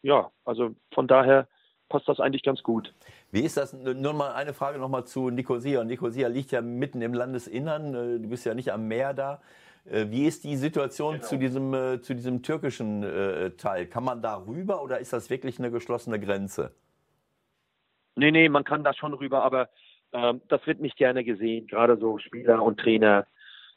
ja, 0.03 0.31
also 0.45 0.74
von 0.93 1.09
daher 1.09 1.49
passt 1.89 2.09
das 2.09 2.20
eigentlich 2.20 2.43
ganz 2.43 2.62
gut. 2.62 2.95
Wie 3.31 3.41
ist 3.41 3.57
das? 3.57 3.73
Nur 3.73 4.12
mal 4.12 4.33
eine 4.33 4.53
Frage 4.53 4.79
nochmal 4.79 5.07
zu 5.07 5.31
Nicosia. 5.31 5.83
Nicosia 5.83 6.29
liegt 6.29 6.53
ja 6.53 6.61
mitten 6.61 7.03
im 7.03 7.15
Landesinnern. 7.15 7.95
Äh, 7.95 8.20
du 8.20 8.29
bist 8.29 8.45
ja 8.45 8.55
nicht 8.55 8.73
am 8.73 8.87
Meer 8.87 9.15
da. 9.15 9.41
Äh, 9.85 10.07
wie 10.11 10.27
ist 10.27 10.45
die 10.45 10.57
Situation 10.57 11.15
genau. 11.15 11.27
zu, 11.27 11.39
diesem, 11.39 11.74
äh, 11.74 12.01
zu 12.03 12.15
diesem 12.15 12.43
türkischen 12.43 13.03
Teil? 13.57 13.87
Kann 13.87 14.05
man 14.05 14.20
da 14.20 14.37
rüber 14.37 14.83
oder 14.83 14.99
ist 14.99 15.15
das 15.15 15.31
wirklich 15.31 15.59
eine 15.59 15.70
geschlossene 15.70 16.20
Grenze? 16.20 16.74
Nee, 18.16 18.30
nee, 18.30 18.48
man 18.48 18.64
kann 18.64 18.84
da 18.84 18.93
schon 18.94 19.14
rüber, 19.14 19.43
aber 19.43 19.68
ähm, 20.12 20.43
das 20.48 20.66
wird 20.66 20.80
nicht 20.80 20.97
gerne 20.97 21.24
gesehen, 21.24 21.66
gerade 21.66 21.97
so 21.97 22.18
Spieler 22.18 22.62
und 22.62 22.78
Trainer, 22.78 23.26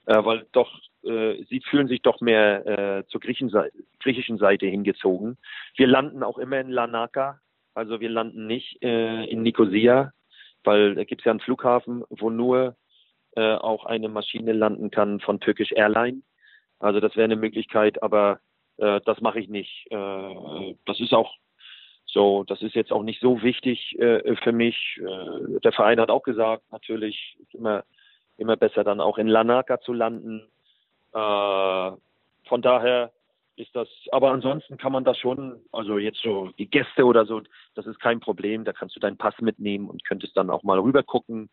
äh, 0.05 0.23
weil 0.23 0.45
doch, 0.51 0.69
äh, 1.03 1.43
sie 1.45 1.61
fühlen 1.61 1.87
sich 1.87 2.01
doch 2.01 2.19
mehr 2.21 2.65
äh, 2.65 3.05
zur 3.07 3.21
griechischen 3.21 4.37
Seite 4.37 4.65
hingezogen. 4.65 5.37
Wir 5.77 5.87
landen 5.87 6.23
auch 6.23 6.37
immer 6.37 6.59
in 6.59 6.69
Lanaka, 6.69 7.39
also 7.73 7.99
wir 7.99 8.09
landen 8.09 8.47
nicht 8.47 8.81
äh, 8.83 9.25
in 9.25 9.41
Nicosia, 9.43 10.11
weil 10.63 10.95
da 10.95 11.03
gibt 11.03 11.21
es 11.21 11.25
ja 11.25 11.31
einen 11.31 11.39
Flughafen, 11.39 12.03
wo 12.09 12.29
nur 12.29 12.75
äh, 13.35 13.55
auch 13.55 13.85
eine 13.85 14.09
Maschine 14.09 14.53
landen 14.53 14.91
kann 14.91 15.19
von 15.19 15.39
Turkish 15.39 15.71
Airline. 15.71 16.21
Also 16.79 16.99
das 16.99 17.15
wäre 17.15 17.25
eine 17.25 17.35
Möglichkeit, 17.35 18.01
aber 18.03 18.39
äh, 18.77 18.99
das 19.05 19.21
mache 19.21 19.39
ich 19.39 19.49
nicht. 19.49 19.87
Äh, 19.91 20.75
das 20.85 20.99
ist 20.99 21.13
auch 21.13 21.33
so, 22.15 22.45
das 22.45 22.61
ist 22.61 22.75
jetzt 22.75 22.93
auch 22.93 23.03
nicht 23.03 23.19
so 23.19 23.43
wichtig 23.43 23.99
äh, 23.99 24.35
für 24.37 24.53
mich. 24.53 24.99
Äh, 25.01 25.59
der 25.59 25.73
Verein 25.73 25.99
hat 25.99 26.09
auch 26.09 26.23
gesagt, 26.23 26.63
natürlich 26.71 27.35
ist 27.41 27.53
immer, 27.53 27.83
immer 28.37 28.55
besser 28.55 28.85
dann 28.85 29.01
auch 29.01 29.17
in 29.17 29.27
Lanaka 29.27 29.81
zu 29.81 29.91
landen. 29.91 30.41
Äh, 31.13 31.91
von 32.47 32.61
daher 32.61 33.11
ist 33.57 33.75
das, 33.75 33.89
aber 34.13 34.31
ansonsten 34.31 34.77
kann 34.77 34.93
man 34.93 35.03
das 35.03 35.17
schon, 35.17 35.59
also 35.73 35.97
jetzt 35.97 36.21
so 36.21 36.51
die 36.57 36.69
Gäste 36.69 37.03
oder 37.03 37.25
so, 37.25 37.41
das 37.75 37.85
ist 37.85 37.99
kein 37.99 38.21
Problem. 38.21 38.63
Da 38.63 38.71
kannst 38.71 38.95
du 38.95 39.01
deinen 39.01 39.17
Pass 39.17 39.35
mitnehmen 39.41 39.89
und 39.89 40.05
könntest 40.05 40.37
dann 40.37 40.49
auch 40.49 40.63
mal 40.63 40.79
rüber 40.79 41.03
gucken. 41.03 41.49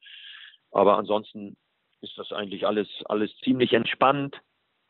Aber 0.70 0.96
ansonsten 0.96 1.56
ist 2.02 2.16
das 2.16 2.30
eigentlich 2.30 2.68
alles, 2.68 2.88
alles 3.06 3.36
ziemlich 3.42 3.72
entspannt. 3.72 4.36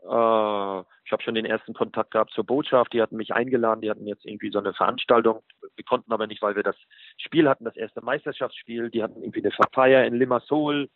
Äh, 0.05 0.81
ich 1.05 1.13
habe 1.13 1.23
schon 1.23 1.35
den 1.35 1.45
ersten 1.45 1.75
Kontakt 1.75 2.13
gehabt 2.13 2.33
zur 2.33 2.45
Botschaft. 2.45 2.93
Die 2.93 3.03
hatten 3.03 3.17
mich 3.17 3.33
eingeladen. 3.33 3.83
Die 3.83 3.91
hatten 3.91 4.07
jetzt 4.07 4.25
irgendwie 4.25 4.51
so 4.51 4.59
eine 4.59 4.75
Veranstaltung. 4.75 5.43
Wir 5.77 5.85
konnten 5.85 6.13
aber 6.13 6.27
nicht, 6.27 6.43
weil 6.43 6.57
wir 6.57 6.63
das 6.63 6.77
Spiel 7.19 7.49
hatten, 7.49 7.65
das 7.65 7.77
erste 7.77 8.03
Meisterschaftsspiel. 8.03 8.91
Die 8.91 9.03
hatten 9.03 9.23
irgendwie 9.23 9.45
eine 9.45 9.53
Feier 9.73 10.05
in 10.05 10.15
Limassol. 10.15 10.89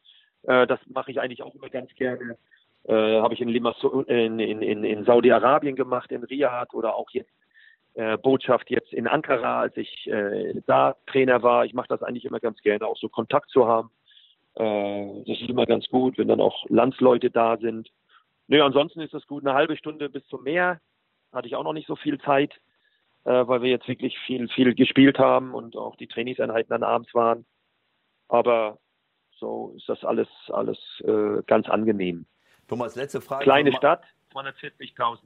Äh, 0.42 0.66
das 0.66 0.80
mache 0.88 1.10
ich 1.10 1.20
eigentlich 1.20 1.42
auch 1.42 1.54
immer 1.54 1.68
ganz 1.68 1.94
gerne. 1.94 2.36
Äh, 2.84 3.20
habe 3.20 3.34
ich 3.34 3.40
in 3.40 3.48
Limassol, 3.48 4.04
in, 4.04 4.38
in, 4.38 4.84
in, 4.84 5.04
Saudi-Arabien 5.04 5.76
gemacht, 5.76 6.10
in 6.12 6.22
Riyadh 6.22 6.72
oder 6.72 6.94
auch 6.94 7.10
jetzt 7.10 7.32
äh, 7.94 8.16
Botschaft 8.16 8.70
jetzt 8.70 8.92
in 8.92 9.08
Ankara, 9.08 9.60
als 9.60 9.76
ich 9.76 10.06
äh, 10.06 10.60
da 10.66 10.96
Trainer 11.06 11.42
war. 11.42 11.64
Ich 11.64 11.74
mache 11.74 11.88
das 11.88 12.02
eigentlich 12.02 12.24
immer 12.24 12.40
ganz 12.40 12.60
gerne, 12.60 12.86
auch 12.86 12.96
so 12.96 13.08
Kontakt 13.08 13.50
zu 13.50 13.66
haben. 13.66 13.90
Das 14.58 15.38
ist 15.38 15.50
immer 15.50 15.66
ganz 15.66 15.86
gut, 15.88 16.16
wenn 16.16 16.28
dann 16.28 16.40
auch 16.40 16.64
Landsleute 16.70 17.30
da 17.30 17.58
sind. 17.58 17.90
Nö, 18.48 18.62
ansonsten 18.62 19.00
ist 19.00 19.14
das 19.14 19.26
gut. 19.26 19.44
Eine 19.44 19.54
halbe 19.54 19.76
Stunde 19.76 20.08
bis 20.08 20.26
zum 20.28 20.42
Meer 20.42 20.80
hatte 21.32 21.48
ich 21.48 21.56
auch 21.56 21.64
noch 21.64 21.72
nicht 21.72 21.88
so 21.88 21.96
viel 21.96 22.18
Zeit, 22.20 22.52
äh, 23.24 23.46
weil 23.46 23.62
wir 23.62 23.70
jetzt 23.70 23.88
wirklich 23.88 24.18
viel, 24.20 24.48
viel 24.48 24.74
gespielt 24.74 25.18
haben 25.18 25.54
und 25.54 25.76
auch 25.76 25.96
die 25.96 26.06
Trainingseinheiten 26.06 26.70
dann 26.70 26.82
abends 26.82 27.12
waren. 27.14 27.44
Aber 28.28 28.78
so 29.32 29.74
ist 29.76 29.88
das 29.88 30.04
alles, 30.04 30.28
alles 30.48 30.78
äh, 31.04 31.42
ganz 31.46 31.68
angenehm. 31.68 32.26
Thomas, 32.68 32.96
letzte 32.96 33.20
Frage. 33.20 33.44
Kleine 33.44 33.72
Stadt, 33.72 34.04
240.000. 34.32 35.18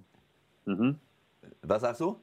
Mhm. 0.67 0.99
Was 1.63 1.83
sagst 1.83 2.01
du? 2.01 2.21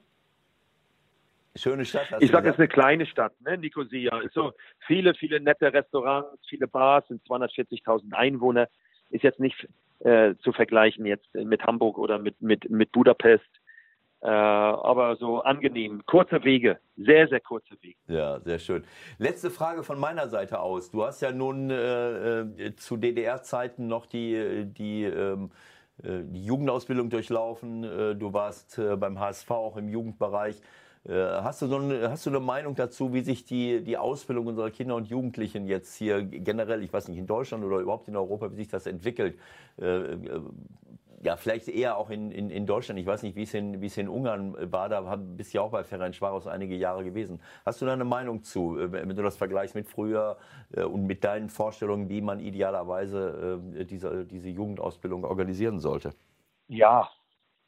Schöne 1.56 1.86
Stadt. 1.86 2.08
ich 2.20 2.30
sage, 2.30 2.50
es 2.50 2.54
ist 2.54 2.60
eine 2.60 2.68
kleine 2.68 3.06
Stadt, 3.08 3.34
ne? 3.42 3.58
Nicosia. 3.58 4.22
So 4.32 4.54
viele, 4.86 5.16
viele 5.16 5.40
nette 5.40 5.74
Restaurants, 5.74 6.40
viele 6.48 6.68
Bars, 6.68 7.08
sind 7.08 7.24
240.000 7.26 8.14
Einwohner. 8.14 8.68
Ist 9.10 9.24
jetzt 9.24 9.40
nicht 9.40 9.68
äh, 10.00 10.36
zu 10.44 10.52
vergleichen 10.52 11.06
jetzt 11.06 11.34
mit 11.34 11.64
Hamburg 11.64 11.98
oder 11.98 12.20
mit, 12.20 12.42
mit, 12.42 12.70
mit 12.70 12.92
Budapest. 12.92 13.50
Äh, 14.20 14.30
aber 14.30 15.16
so 15.16 15.42
angenehm. 15.42 16.04
Kurze 16.06 16.44
Wege, 16.44 16.80
sehr, 16.96 17.28
sehr 17.28 17.40
kurze 17.40 17.76
Wege. 17.82 17.98
Ja, 18.08 18.40
sehr 18.40 18.58
schön. 18.58 18.84
Letzte 19.20 19.52
Frage 19.52 19.84
von 19.84 20.00
meiner 20.00 20.28
Seite 20.28 20.60
aus. 20.60 20.90
Du 20.90 21.04
hast 21.04 21.22
ja 21.22 21.32
nun 21.32 21.70
äh, 21.70 22.40
äh 22.40 22.76
zu 22.76 22.98
DDR-Zeiten 22.98 23.88
noch 23.88 24.08
die, 24.08 24.66
die, 24.66 25.04
ähm, 25.04 25.52
äh, 26.02 26.24
die 26.24 26.44
Jugendausbildung 26.44 27.12
durchlaufen. 27.12 27.84
Du 28.20 28.34
warst 28.34 28.82
beim 29.00 29.20
HSV 29.20 29.52
auch 29.52 29.78
im 29.78 29.88
Jugendbereich. 29.88 30.62
Äh, 31.08 31.14
hast 31.42 31.62
du, 31.62 31.68
so 31.68 31.78
eine, 31.78 32.10
hast 32.10 32.26
du 32.26 32.30
eine 32.30 32.40
Meinung 32.42 32.76
dazu, 32.76 33.14
wie 33.14 33.22
sich 33.22 33.46
die, 33.46 33.82
die 33.84 33.98
Ausbildung 33.98 34.48
unserer 34.48 34.72
Kinder 34.72 34.96
und 34.96 35.08
Jugendlichen 35.08 35.66
jetzt 35.66 35.96
hier 35.96 36.22
generell, 36.24 36.84
ich 36.84 36.92
weiß 36.92 37.08
nicht, 37.08 37.18
in 37.18 37.28
Deutschland 37.28 37.64
oder 37.64 37.78
überhaupt 37.80 38.08
in 38.10 38.16
Europa, 38.18 38.52
wie 38.52 38.56
sich 38.58 38.68
das 38.68 38.86
entwickelt? 38.88 39.40
Äh, 39.80 39.86
äh, 39.86 40.42
ja, 41.24 41.36
vielleicht 41.38 41.68
eher 41.70 41.98
auch 41.98 42.10
in, 42.10 42.32
in, 42.32 42.50
in 42.50 42.66
Deutschland. 42.66 43.00
Ich 43.00 43.06
weiß 43.06 43.24
nicht, 43.24 43.36
wie 43.36 43.44
es 43.44 43.54
in, 43.54 43.82
wie 43.82 43.88
es 43.88 43.98
in 43.98 44.08
Ungarn 44.08 44.56
war. 44.72 44.88
Da 44.90 45.16
bist 45.16 45.54
du 45.54 45.58
ja 45.58 45.62
auch 45.64 45.72
bei 45.72 45.84
Ferenc 45.84 46.14
Schwaros 46.14 46.46
einige 46.46 46.76
Jahre 46.76 47.04
gewesen. 47.04 47.42
Hast 47.66 47.82
du 47.82 47.86
da 47.86 47.94
eine 47.94 48.06
Meinung 48.06 48.44
zu, 48.44 48.78
wenn 48.78 49.10
du 49.10 49.24
das 49.24 49.36
vergleichst 49.36 49.74
mit 49.74 49.88
früher 49.88 50.38
und 50.76 51.08
mit 51.08 51.24
deinen 51.24 51.50
Vorstellungen, 51.50 52.08
wie 52.10 52.22
man 52.22 52.40
idealerweise 52.40 53.60
diese, 53.90 54.26
diese 54.26 54.50
Jugendausbildung 54.50 55.24
organisieren 55.26 55.80
sollte? 55.80 56.14
Ja, 56.70 57.10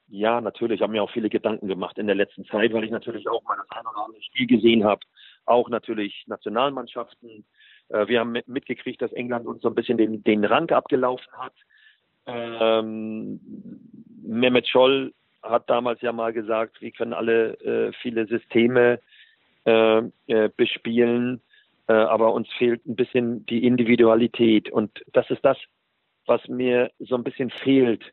ja, 0.10 0.41
natürlich. 0.41 0.77
Ich 0.77 0.81
habe 0.81 0.91
mir 0.91 1.03
auch 1.03 1.11
viele 1.11 1.30
Gedanken 1.30 1.68
gemacht 1.68 1.98
in 1.98 2.07
der 2.07 2.15
letzten 2.15 2.45
Zeit, 2.45 2.73
weil 2.73 2.84
ich 2.84 2.91
natürlich 2.91 3.27
auch 3.30 3.44
mal 3.44 3.57
das 3.57 3.69
ein 3.72 3.86
oder 3.86 4.06
andere 4.06 4.22
Spiel 4.23 4.48
gesehen 4.48 4.84
habe. 4.84 5.02
Auch 5.45 5.69
natürlich 5.69 6.23
Nationalmannschaften. 6.27 7.45
Wir 7.90 8.19
haben 8.19 8.38
mitgekriegt, 8.45 9.02
dass 9.02 9.11
England 9.14 9.48
uns 9.48 9.64
so 9.64 9.68
ein 9.68 9.73
bisschen 9.73 9.98
den, 9.98 10.23
den 10.23 10.45
Rang 10.45 10.69
abgelaufen 10.69 11.31
hat. 11.34 11.53
Ähm, 12.27 13.40
Mehmet 14.22 14.68
Scholl 14.68 15.14
hat 15.41 15.69
damals 15.69 16.02
ja 16.02 16.11
mal 16.11 16.34
gesagt, 16.34 16.81
wir 16.81 16.91
können 16.91 17.14
alle 17.14 17.53
äh, 17.61 17.91
viele 18.02 18.27
Systeme 18.27 18.99
äh, 19.65 20.02
äh, 20.27 20.49
bespielen, 20.56 21.41
äh, 21.88 21.94
aber 21.94 22.34
uns 22.34 22.48
fehlt 22.57 22.86
ein 22.86 22.95
bisschen 22.95 23.45
die 23.45 23.65
Individualität. 23.65 24.69
Und 24.72 25.03
das 25.14 25.30
ist 25.30 25.44
das, 25.44 25.57
was 26.26 26.48
mir 26.48 26.91
so 26.99 27.15
ein 27.15 27.23
bisschen 27.23 27.49
fehlt. 27.49 28.03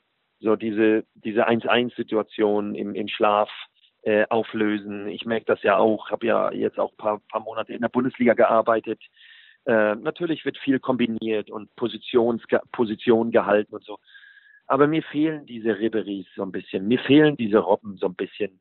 So 0.41 0.57
diese, 0.57 1.05
diese 1.15 1.49
1-1-Situation 1.49 2.75
im, 2.75 2.95
im 2.95 3.09
Schlaf 3.09 3.51
äh, 4.03 4.27
auflösen. 4.29 5.09
Ich 5.09 5.25
merke 5.25 5.47
das 5.47 5.63
ja 5.63 5.79
auch, 5.79 6.11
habe 6.11 6.27
ja 6.27 6.53
jetzt 6.53 6.79
auch 6.79 6.93
ein 6.93 6.97
paar, 6.97 7.21
paar 7.29 7.41
Monate 7.41 7.73
in 7.73 7.81
der 7.81 7.89
Bundesliga 7.89 8.35
gearbeitet. 8.35 9.03
Äh, 9.65 9.97
natürlich 9.97 10.45
wird 10.45 10.59
viel 10.59 10.79
kombiniert 10.79 11.51
und 11.51 11.75
Positions, 11.75 12.43
Position 12.71 13.33
gehalten 13.33 13.75
und 13.75 13.85
so. 13.85 13.99
Aber 14.69 14.87
mir 14.87 15.03
fehlen 15.03 15.47
diese 15.47 15.79
Riberies 15.79 16.27
so 16.35 16.43
ein 16.43 16.53
bisschen. 16.53 16.87
Mir 16.87 16.99
fehlen 17.01 17.37
diese 17.37 17.59
Robben 17.59 17.97
so 17.97 18.07
ein 18.07 18.15
bisschen. 18.15 18.61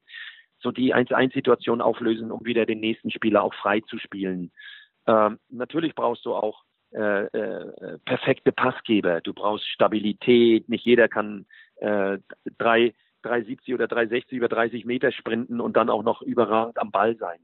So 0.59 0.71
die 0.71 0.95
1-1-Situation 0.95 1.81
auflösen, 1.81 2.31
um 2.31 2.45
wieder 2.45 2.65
den 2.65 2.79
nächsten 2.79 3.11
Spieler 3.11 3.43
auch 3.43 3.53
frei 3.53 3.81
zu 3.81 3.99
spielen. 3.99 4.51
Ähm, 5.07 5.37
natürlich 5.49 5.93
brauchst 5.93 6.25
du 6.25 6.33
auch 6.33 6.63
äh, 6.91 7.25
äh, 7.25 7.99
perfekte 8.05 8.51
Passgeber. 8.51 9.21
Du 9.21 9.33
brauchst 9.33 9.67
Stabilität. 9.67 10.69
Nicht 10.69 10.85
jeder 10.85 11.07
kann 11.07 11.45
äh, 11.77 12.19
drei, 12.57 12.93
370 13.23 13.73
oder 13.73 13.87
360 13.87 14.37
über 14.37 14.47
30 14.47 14.85
Meter 14.85 15.11
sprinten 15.11 15.59
und 15.59 15.75
dann 15.75 15.89
auch 15.89 16.03
noch 16.03 16.21
überragend 16.21 16.77
am 16.77 16.91
Ball 16.91 17.15
sein. 17.17 17.39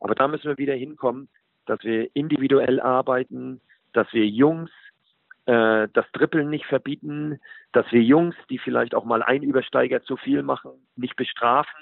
Aber 0.00 0.14
da 0.14 0.28
müssen 0.28 0.48
wir 0.48 0.58
wieder 0.58 0.74
hinkommen, 0.74 1.28
dass 1.66 1.82
wir 1.84 2.08
individuell 2.14 2.80
arbeiten, 2.80 3.60
dass 3.92 4.12
wir 4.12 4.26
Jungs 4.26 4.70
äh, 5.46 5.88
das 5.92 6.10
Trippeln 6.12 6.50
nicht 6.50 6.66
verbieten, 6.66 7.40
dass 7.72 7.90
wir 7.92 8.02
Jungs, 8.02 8.34
die 8.48 8.58
vielleicht 8.58 8.94
auch 8.94 9.04
mal 9.04 9.22
ein 9.22 9.42
Übersteiger 9.42 10.02
zu 10.02 10.16
viel 10.16 10.42
machen, 10.42 10.72
nicht 10.96 11.16
bestrafen, 11.16 11.80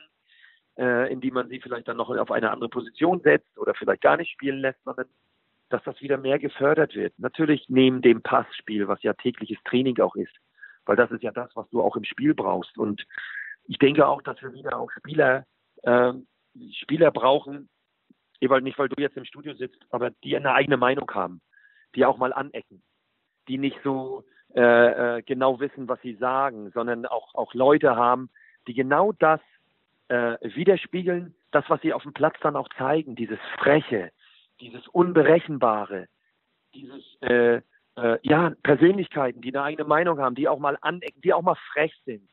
äh, 0.77 1.13
indem 1.13 1.35
man 1.35 1.49
sie 1.49 1.61
vielleicht 1.61 1.89
dann 1.89 1.97
noch 1.97 2.11
auf 2.11 2.31
eine 2.31 2.51
andere 2.51 2.69
Position 2.69 3.21
setzt 3.21 3.59
oder 3.59 3.75
vielleicht 3.75 4.03
gar 4.03 4.17
nicht 4.17 4.31
spielen 4.31 4.61
lässt, 4.61 4.83
sondern 4.85 5.07
dass 5.71 5.83
das 5.85 6.01
wieder 6.01 6.17
mehr 6.17 6.39
gefördert 6.39 6.95
wird. 6.95 7.13
Natürlich 7.19 7.67
neben 7.69 8.01
dem 8.01 8.23
Passspiel, 8.23 8.89
was 8.89 9.03
ja 9.03 9.13
tägliches 9.13 9.59
Training 9.65 9.99
auch 10.01 10.17
ist, 10.17 10.35
weil 10.89 10.97
das 10.97 11.11
ist 11.11 11.23
ja 11.23 11.31
das, 11.31 11.55
was 11.55 11.69
du 11.69 11.83
auch 11.83 11.97
im 11.97 12.05
Spiel 12.05 12.35
brauchst. 12.35 12.79
Und 12.79 13.07
ich 13.65 13.79
denke 13.79 14.07
auch, 14.07 14.23
dass 14.23 14.41
wir 14.41 14.55
wieder 14.55 14.79
auch 14.79 14.91
Spieler, 14.93 15.45
äh, 15.83 16.15
Spieler 16.81 17.11
brauchen, 17.11 17.69
Ewald, 18.41 18.65
nicht 18.65 18.79
weil 18.79 18.89
du 18.89 19.01
jetzt 19.01 19.17
im 19.17 19.27
Studio 19.27 19.53
sitzt, 19.55 19.85
aber 19.91 20.11
die 20.25 20.35
eine 20.35 20.55
eigene 20.55 20.79
Meinung 20.79 21.11
haben, 21.13 21.43
die 21.95 22.07
auch 22.07 22.17
mal 22.17 22.33
anecken, 22.33 22.83
die 23.49 23.59
nicht 23.59 23.77
so 23.85 24.25
äh, 24.55 25.19
äh, 25.19 25.23
genau 25.23 25.61
wissen, 25.61 25.89
was 25.89 26.01
sie 26.01 26.15
sagen, 26.15 26.71
sondern 26.71 27.05
auch, 27.05 27.35
auch 27.35 27.53
Leute 27.53 27.95
haben, 27.95 28.31
die 28.67 28.75
genau 28.75 29.13
das 29.13 29.41
äh, 30.09 30.39
widerspiegeln, 30.41 31.35
das, 31.51 31.65
was 31.69 31.83
sie 31.83 31.93
auf 31.93 32.03
dem 32.03 32.15
Platz 32.15 32.37
dann 32.41 32.57
auch 32.57 32.69
zeigen, 32.79 33.15
dieses 33.15 33.41
Freche, 33.59 34.11
dieses 34.61 34.89
Unberechenbare, 34.89 36.09
dieses 36.73 37.05
äh, 37.21 37.61
äh, 37.99 38.19
ja, 38.23 38.53
Persönlichkeiten, 38.63 39.41
die 39.41 39.55
eine 39.55 39.65
eigene 39.65 39.87
Meinung 39.87 40.19
haben, 40.21 40.35
die 40.35 40.49
auch 40.49 40.59
mal 40.59 40.79
anecken, 40.81 41.21
die 41.21 41.33
auch 41.33 41.43
mal 41.43 41.57
frech 41.73 41.95
sind, 42.05 42.29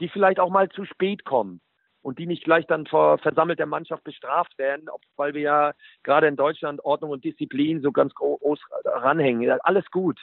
die 0.00 0.08
vielleicht 0.08 0.40
auch 0.40 0.50
mal 0.50 0.68
zu 0.68 0.84
spät 0.84 1.24
kommen, 1.24 1.60
und 2.04 2.18
die 2.18 2.26
nicht 2.26 2.44
gleich 2.44 2.66
dann 2.66 2.86
vor 2.86 3.16
versammelter 3.16 3.64
Mannschaft 3.64 4.04
bestraft 4.04 4.58
werden, 4.58 4.90
weil 5.16 5.32
wir 5.32 5.40
ja 5.40 5.72
gerade 6.02 6.26
in 6.26 6.36
Deutschland 6.36 6.84
Ordnung 6.84 7.10
und 7.10 7.24
Disziplin 7.24 7.80
so 7.80 7.92
ganz 7.92 8.14
groß 8.14 8.60
ranhängen. 8.84 9.58
Alles 9.62 9.90
gut. 9.90 10.20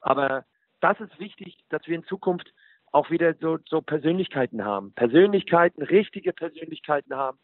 Aber 0.00 0.46
das 0.80 0.98
ist 0.98 1.20
wichtig, 1.20 1.58
dass 1.68 1.86
wir 1.86 1.96
in 1.96 2.04
Zukunft 2.04 2.50
auch 2.90 3.10
wieder 3.10 3.34
so, 3.34 3.58
so 3.66 3.82
Persönlichkeiten 3.82 4.64
haben. 4.64 4.94
Persönlichkeiten, 4.94 5.82
richtige 5.82 6.32
Persönlichkeiten 6.32 7.14
haben, 7.14 7.38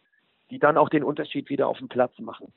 die 0.50 0.58
dann 0.58 0.78
auch 0.78 0.88
den 0.88 1.04
Unterschied 1.04 1.50
wieder 1.50 1.68
auf 1.68 1.76
dem 1.76 1.88
Platz 1.88 2.18
machen. 2.18 2.54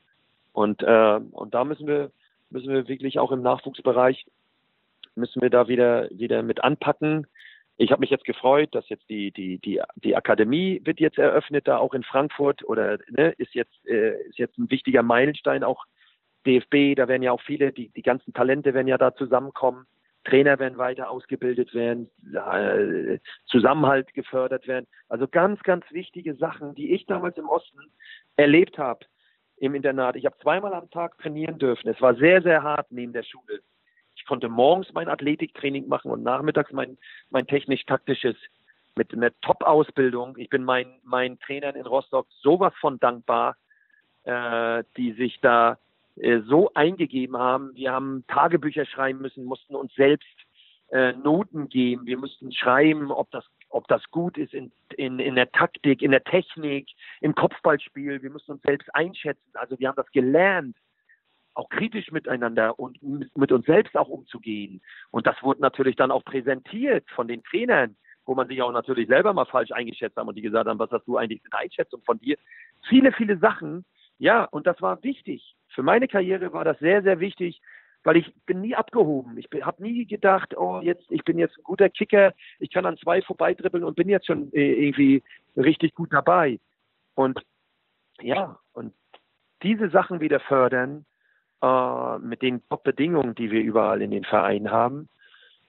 Und, 0.52 0.82
äh, 0.82 1.20
und 1.32 1.52
da 1.54 1.64
müssen 1.64 1.86
wir, 1.86 2.12
müssen 2.50 2.72
wir 2.72 2.88
wirklich 2.88 3.18
auch 3.18 3.32
im 3.32 3.42
Nachwuchsbereich, 3.42 4.26
müssen 5.14 5.42
wir 5.42 5.50
da 5.50 5.68
wieder, 5.68 6.08
wieder 6.10 6.42
mit 6.42 6.62
anpacken. 6.62 7.26
Ich 7.76 7.92
habe 7.92 8.00
mich 8.00 8.10
jetzt 8.10 8.24
gefreut, 8.24 8.74
dass 8.74 8.88
jetzt 8.88 9.08
die, 9.08 9.30
die, 9.30 9.58
die, 9.58 9.80
die 9.96 10.16
Akademie 10.16 10.80
wird 10.84 11.00
jetzt 11.00 11.18
eröffnet, 11.18 11.66
da 11.66 11.78
auch 11.78 11.94
in 11.94 12.02
Frankfurt 12.02 12.62
oder 12.64 12.98
ne, 13.08 13.30
ist 13.38 13.54
jetzt, 13.54 13.86
äh, 13.86 14.20
ist 14.28 14.38
jetzt 14.38 14.58
ein 14.58 14.70
wichtiger 14.70 15.02
Meilenstein, 15.02 15.64
auch 15.64 15.84
DFB, 16.46 16.96
da 16.96 17.08
werden 17.08 17.22
ja 17.22 17.32
auch 17.32 17.40
viele, 17.40 17.72
die, 17.72 17.88
die 17.90 18.02
ganzen 18.02 18.32
Talente 18.32 18.74
werden 18.74 18.88
ja 18.88 18.98
da 18.98 19.14
zusammenkommen. 19.14 19.86
Trainer 20.24 20.58
werden 20.58 20.76
weiter 20.76 21.10
ausgebildet 21.10 21.72
werden, 21.72 22.10
äh, 22.34 23.18
Zusammenhalt 23.46 24.12
gefördert 24.12 24.66
werden. 24.68 24.86
Also 25.08 25.26
ganz, 25.26 25.62
ganz 25.62 25.84
wichtige 25.90 26.34
Sachen, 26.34 26.74
die 26.74 26.92
ich 26.92 27.06
damals 27.06 27.38
im 27.38 27.48
Osten 27.48 27.78
erlebt 28.36 28.76
habe 28.76 29.06
im 29.60 29.74
Internat. 29.74 30.16
Ich 30.16 30.24
habe 30.24 30.36
zweimal 30.42 30.74
am 30.74 30.90
Tag 30.90 31.18
trainieren 31.18 31.58
dürfen. 31.58 31.88
Es 31.88 32.00
war 32.00 32.14
sehr, 32.14 32.42
sehr 32.42 32.62
hart 32.62 32.90
neben 32.90 33.12
der 33.12 33.22
Schule. 33.22 33.60
Ich 34.16 34.24
konnte 34.24 34.48
morgens 34.48 34.92
mein 34.92 35.08
Athletiktraining 35.08 35.86
machen 35.86 36.10
und 36.10 36.22
nachmittags 36.22 36.72
mein, 36.72 36.98
mein 37.30 37.46
technisch-taktisches 37.46 38.36
mit 38.96 39.12
einer 39.12 39.30
Top-Ausbildung. 39.42 40.36
Ich 40.38 40.48
bin 40.48 40.64
meinen 40.64 40.98
mein 41.04 41.38
Trainern 41.40 41.76
in 41.76 41.86
Rostock 41.86 42.26
sowas 42.42 42.72
von 42.80 42.98
dankbar, 42.98 43.56
äh, 44.24 44.82
die 44.96 45.12
sich 45.12 45.38
da 45.40 45.78
äh, 46.16 46.40
so 46.40 46.70
eingegeben 46.74 47.36
haben. 47.36 47.74
Wir 47.74 47.92
haben 47.92 48.24
Tagebücher 48.28 48.86
schreiben 48.86 49.20
müssen, 49.20 49.44
mussten 49.44 49.76
uns 49.76 49.94
selbst 49.94 50.26
äh, 50.90 51.12
Noten 51.12 51.68
geben. 51.68 52.06
Wir 52.06 52.18
mussten 52.18 52.50
schreiben, 52.52 53.10
ob 53.10 53.30
das, 53.30 53.44
ob 53.70 53.88
das 53.88 54.02
gut 54.10 54.36
ist 54.36 54.52
in, 54.52 54.72
in, 54.96 55.18
in 55.18 55.36
der 55.36 55.50
Taktik, 55.50 56.02
in 56.02 56.10
der 56.10 56.24
Technik, 56.24 56.88
im 57.20 57.34
Kopfballspiel. 57.34 58.22
Wir 58.22 58.30
mussten 58.30 58.52
uns 58.52 58.62
selbst 58.62 58.94
einschätzen. 58.94 59.50
Also 59.54 59.78
wir 59.78 59.88
haben 59.88 59.96
das 59.96 60.10
gelernt 60.12 60.76
auch 61.54 61.68
kritisch 61.68 62.10
miteinander 62.10 62.78
und 62.78 62.98
mit 63.36 63.52
uns 63.52 63.66
selbst 63.66 63.96
auch 63.96 64.08
umzugehen. 64.08 64.80
Und 65.10 65.26
das 65.26 65.42
wurde 65.42 65.60
natürlich 65.60 65.96
dann 65.96 66.10
auch 66.10 66.24
präsentiert 66.24 67.08
von 67.10 67.28
den 67.28 67.42
Trainern, 67.42 67.96
wo 68.24 68.34
man 68.34 68.48
sich 68.48 68.62
auch 68.62 68.72
natürlich 68.72 69.08
selber 69.08 69.32
mal 69.32 69.46
falsch 69.46 69.72
eingeschätzt 69.72 70.16
haben 70.16 70.28
und 70.28 70.36
die 70.36 70.42
gesagt 70.42 70.68
haben, 70.68 70.78
was 70.78 70.90
hast 70.90 71.06
du 71.06 71.16
eigentlich 71.16 71.42
für 71.42 71.52
eine 71.52 71.64
Einschätzung 71.64 72.02
von 72.02 72.18
dir? 72.18 72.36
Viele, 72.88 73.12
viele 73.12 73.38
Sachen. 73.38 73.84
Ja, 74.18 74.44
und 74.44 74.66
das 74.66 74.80
war 74.82 75.02
wichtig. 75.02 75.56
Für 75.68 75.82
meine 75.82 76.08
Karriere 76.08 76.52
war 76.52 76.64
das 76.64 76.78
sehr, 76.78 77.02
sehr 77.02 77.20
wichtig, 77.20 77.60
weil 78.04 78.16
ich 78.16 78.32
bin 78.46 78.60
nie 78.60 78.74
abgehoben. 78.74 79.36
Ich 79.38 79.48
habe 79.62 79.82
nie 79.82 80.06
gedacht, 80.06 80.56
oh, 80.56 80.80
jetzt, 80.82 81.04
ich 81.10 81.24
bin 81.24 81.38
jetzt 81.38 81.58
ein 81.58 81.64
guter 81.64 81.88
Kicker, 81.88 82.32
ich 82.58 82.70
kann 82.70 82.86
an 82.86 82.96
zwei 82.96 83.22
vorbeidribbeln 83.22 83.84
und 83.84 83.96
bin 83.96 84.08
jetzt 84.08 84.26
schon 84.26 84.52
äh, 84.52 84.86
irgendwie 84.86 85.22
richtig 85.56 85.94
gut 85.94 86.12
dabei. 86.12 86.58
Und 87.14 87.40
ja, 88.20 88.58
und 88.72 88.94
diese 89.62 89.90
Sachen 89.90 90.20
wieder 90.20 90.40
fördern, 90.40 91.04
äh, 91.62 92.18
mit 92.18 92.42
den 92.42 92.66
Top-Bedingungen, 92.68 93.34
die 93.34 93.50
wir 93.50 93.60
überall 93.60 94.00
in 94.00 94.10
den 94.10 94.24
Vereinen 94.24 94.70
haben, 94.70 95.08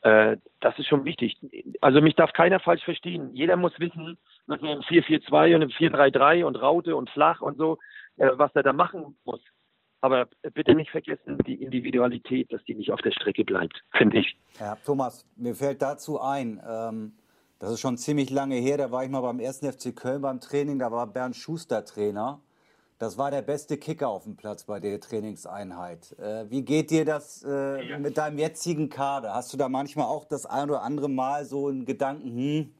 äh, 0.04 0.38
das 0.62 0.78
ist 0.80 0.88
schon 0.88 1.06
wichtig. 1.06 1.38
Also 1.82 2.02
mich 2.02 2.16
darf 2.16 2.34
keiner 2.34 2.60
falsch 2.60 2.84
verstehen. 2.84 3.34
Jeder 3.34 3.56
muss 3.56 3.80
wissen, 3.80 4.18
er 4.48 4.56
im 4.56 4.82
4-4-2 4.82 5.56
und 5.56 5.62
im 5.64 5.70
4-3-3 5.70 6.44
und 6.46 6.56
Raute 6.56 6.96
und 6.96 7.10
flach 7.10 7.42
und 7.42 7.58
so, 7.58 7.78
äh, 8.18 8.30
was 8.34 8.56
er 8.56 8.64
da 8.64 8.74
machen 8.74 9.18
muss. 9.26 9.42
Aber 10.02 10.28
bitte 10.54 10.74
nicht 10.74 10.90
vergessen, 10.90 11.38
die 11.46 11.62
Individualität, 11.62 12.52
dass 12.52 12.64
die 12.64 12.74
nicht 12.74 12.92
auf 12.92 13.02
der 13.02 13.12
Strecke 13.12 13.46
bleibt, 13.46 13.84
finde 13.96 14.20
ich. 14.20 14.36
Ja, 14.60 14.76
Thomas, 14.84 15.28
mir 15.36 15.54
fällt 15.54 15.82
dazu 15.82 16.20
ein, 16.20 16.60
ähm, 16.68 17.14
das 17.60 17.74
ist 17.74 17.80
schon 17.80 17.98
ziemlich 17.98 18.32
lange 18.32 18.56
her, 18.56 18.78
da 18.78 18.92
war 18.92 19.04
ich 19.04 19.12
mal 19.12 19.22
beim 19.22 19.40
1. 19.40 19.60
FC 19.60 19.96
Köln 19.96 20.24
beim 20.24 20.40
Training, 20.40 20.80
da 20.80 20.92
war 20.92 21.06
Bernd 21.06 21.36
Schuster 21.36 21.86
Trainer. 21.86 22.42
Das 22.98 23.18
war 23.18 23.32
der 23.32 23.42
beste 23.42 23.78
Kicker 23.78 24.10
auf 24.10 24.26
dem 24.26 24.36
Platz 24.36 24.66
bei 24.66 24.80
der 24.80 25.00
Trainingseinheit. 25.00 26.16
Äh, 26.20 26.50
wie 26.52 26.64
geht 26.64 26.92
dir 26.92 27.04
das 27.04 27.44
äh, 27.44 27.90
ja. 27.90 27.98
mit 27.98 28.18
deinem 28.18 28.38
jetzigen 28.38 28.90
Kader? 28.90 29.34
Hast 29.34 29.52
du 29.54 29.58
da 29.58 29.70
manchmal 29.70 30.06
auch 30.06 30.26
das 30.26 30.46
ein 30.46 30.70
oder 30.70 30.84
andere 30.84 31.10
Mal 31.10 31.46
so 31.46 31.68
einen 31.68 31.86
Gedanken, 31.86 32.30
hm, 32.30 32.74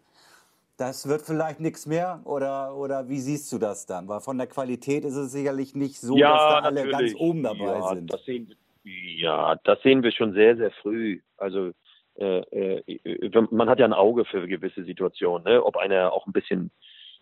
das 0.82 1.08
wird 1.08 1.22
vielleicht 1.22 1.60
nichts 1.60 1.86
mehr? 1.86 2.22
Oder, 2.26 2.76
oder 2.76 3.08
wie 3.08 3.20
siehst 3.20 3.52
du 3.54 3.60
das 3.60 3.86
dann? 3.86 4.08
Weil 4.08 4.20
von 4.20 4.38
der 4.38 4.48
Qualität 4.48 5.06
ist 5.06 5.16
es 5.16 5.32
sicherlich 5.32 5.76
nicht 5.76 6.00
so, 6.00 6.18
ja, 6.18 6.32
dass 6.32 6.42
da 6.42 6.60
alle 6.70 6.90
ganz 6.90 7.16
oben 7.16 7.44
dabei 7.44 7.66
ja, 7.66 7.88
sind. 7.90 8.12
Das 8.12 8.26
sehen, 8.26 8.56
ja, 8.84 9.56
das 9.64 9.80
sehen 9.84 10.02
wir 10.02 10.12
schon 10.12 10.34
sehr, 10.34 10.58
sehr 10.58 10.72
früh. 10.72 11.22
Also 11.38 11.72
äh, 12.16 12.40
äh, 12.40 13.48
man 13.52 13.70
hat 13.70 13.80
ja 13.80 13.86
ein 13.86 13.94
Auge 13.94 14.26
für 14.26 14.48
gewisse 14.48 14.84
Situationen, 14.84 15.44
ne? 15.44 15.64
ob 15.64 15.78
einer 15.78 16.12
auch 16.12 16.26
ein 16.26 16.34
bisschen 16.34 16.72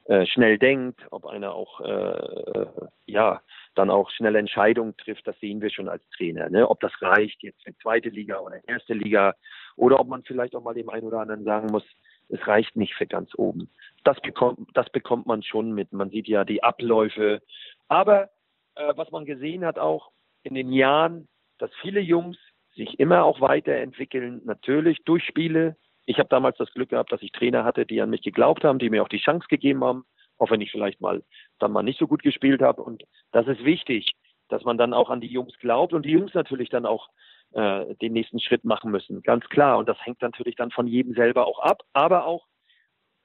äh, 0.05 0.25
schnell 0.25 0.57
denkt, 0.57 1.01
ob 1.11 1.25
einer 1.25 1.53
auch 1.53 1.81
äh, 1.81 2.65
ja 3.07 3.41
dann 3.75 3.89
auch 3.89 4.09
schnell 4.09 4.35
Entscheidungen 4.35 4.95
trifft, 4.97 5.27
das 5.27 5.39
sehen 5.39 5.61
wir 5.61 5.69
schon 5.69 5.89
als 5.89 6.03
Trainer. 6.17 6.49
Ne? 6.49 6.67
Ob 6.67 6.79
das 6.79 6.93
reicht 7.01 7.43
jetzt 7.43 7.61
für 7.63 7.75
zweite 7.77 8.09
Liga 8.09 8.39
oder 8.39 8.57
erste 8.67 8.93
Liga 8.93 9.35
oder 9.75 9.99
ob 9.99 10.07
man 10.07 10.23
vielleicht 10.23 10.55
auch 10.55 10.63
mal 10.63 10.73
dem 10.73 10.89
einen 10.89 11.05
oder 11.05 11.19
anderen 11.19 11.43
sagen 11.43 11.67
muss, 11.71 11.83
es 12.29 12.45
reicht 12.47 12.75
nicht 12.75 12.93
für 12.93 13.07
ganz 13.07 13.31
oben. 13.35 13.69
Das 14.03 14.19
bekommt, 14.21 14.69
das 14.73 14.89
bekommt 14.91 15.25
man 15.25 15.43
schon 15.43 15.73
mit. 15.73 15.91
Man 15.91 16.09
sieht 16.09 16.27
ja 16.27 16.45
die 16.45 16.63
Abläufe. 16.63 17.41
Aber 17.87 18.29
äh, 18.75 18.93
was 18.95 19.11
man 19.11 19.25
gesehen 19.25 19.65
hat 19.65 19.79
auch 19.79 20.11
in 20.43 20.53
den 20.53 20.71
Jahren, 20.71 21.27
dass 21.57 21.71
viele 21.81 21.99
Jungs 21.99 22.37
sich 22.75 22.99
immer 22.99 23.25
auch 23.25 23.41
weiterentwickeln, 23.41 24.41
natürlich 24.45 24.99
durch 25.05 25.25
Spiele. 25.25 25.75
Ich 26.05 26.17
habe 26.19 26.29
damals 26.29 26.57
das 26.57 26.71
Glück 26.73 26.89
gehabt, 26.89 27.11
dass 27.11 27.21
ich 27.21 27.31
Trainer 27.31 27.65
hatte, 27.65 27.85
die 27.85 28.01
an 28.01 28.09
mich 28.09 28.21
geglaubt 28.21 28.63
haben, 28.63 28.79
die 28.79 28.89
mir 28.89 29.03
auch 29.03 29.09
die 29.09 29.19
Chance 29.19 29.47
gegeben 29.49 29.83
haben, 29.83 30.05
auch 30.37 30.49
wenn 30.49 30.61
ich 30.61 30.71
vielleicht 30.71 31.01
mal 31.01 31.23
dann 31.59 31.71
mal 31.71 31.83
nicht 31.83 31.99
so 31.99 32.07
gut 32.07 32.23
gespielt 32.23 32.61
habe. 32.61 32.81
Und 32.81 33.03
das 33.31 33.47
ist 33.47 33.65
wichtig, 33.65 34.13
dass 34.47 34.63
man 34.63 34.77
dann 34.77 34.93
auch 34.93 35.09
an 35.09 35.21
die 35.21 35.27
Jungs 35.27 35.57
glaubt 35.59 35.93
und 35.93 36.05
die 36.05 36.11
Jungs 36.11 36.33
natürlich 36.33 36.69
dann 36.69 36.85
auch 36.85 37.09
äh, 37.53 37.95
den 37.95 38.13
nächsten 38.13 38.39
Schritt 38.39 38.63
machen 38.63 38.91
müssen, 38.91 39.21
ganz 39.21 39.47
klar. 39.49 39.77
Und 39.77 39.87
das 39.89 39.97
hängt 40.05 40.21
natürlich 40.21 40.55
dann 40.55 40.71
von 40.71 40.87
jedem 40.87 41.13
selber 41.13 41.47
auch 41.47 41.59
ab, 41.59 41.83
aber 41.93 42.25
auch 42.25 42.45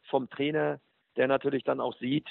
vom 0.08 0.28
Trainer, 0.30 0.80
der 1.16 1.28
natürlich 1.28 1.64
dann 1.64 1.80
auch 1.80 1.96
sieht, 1.98 2.28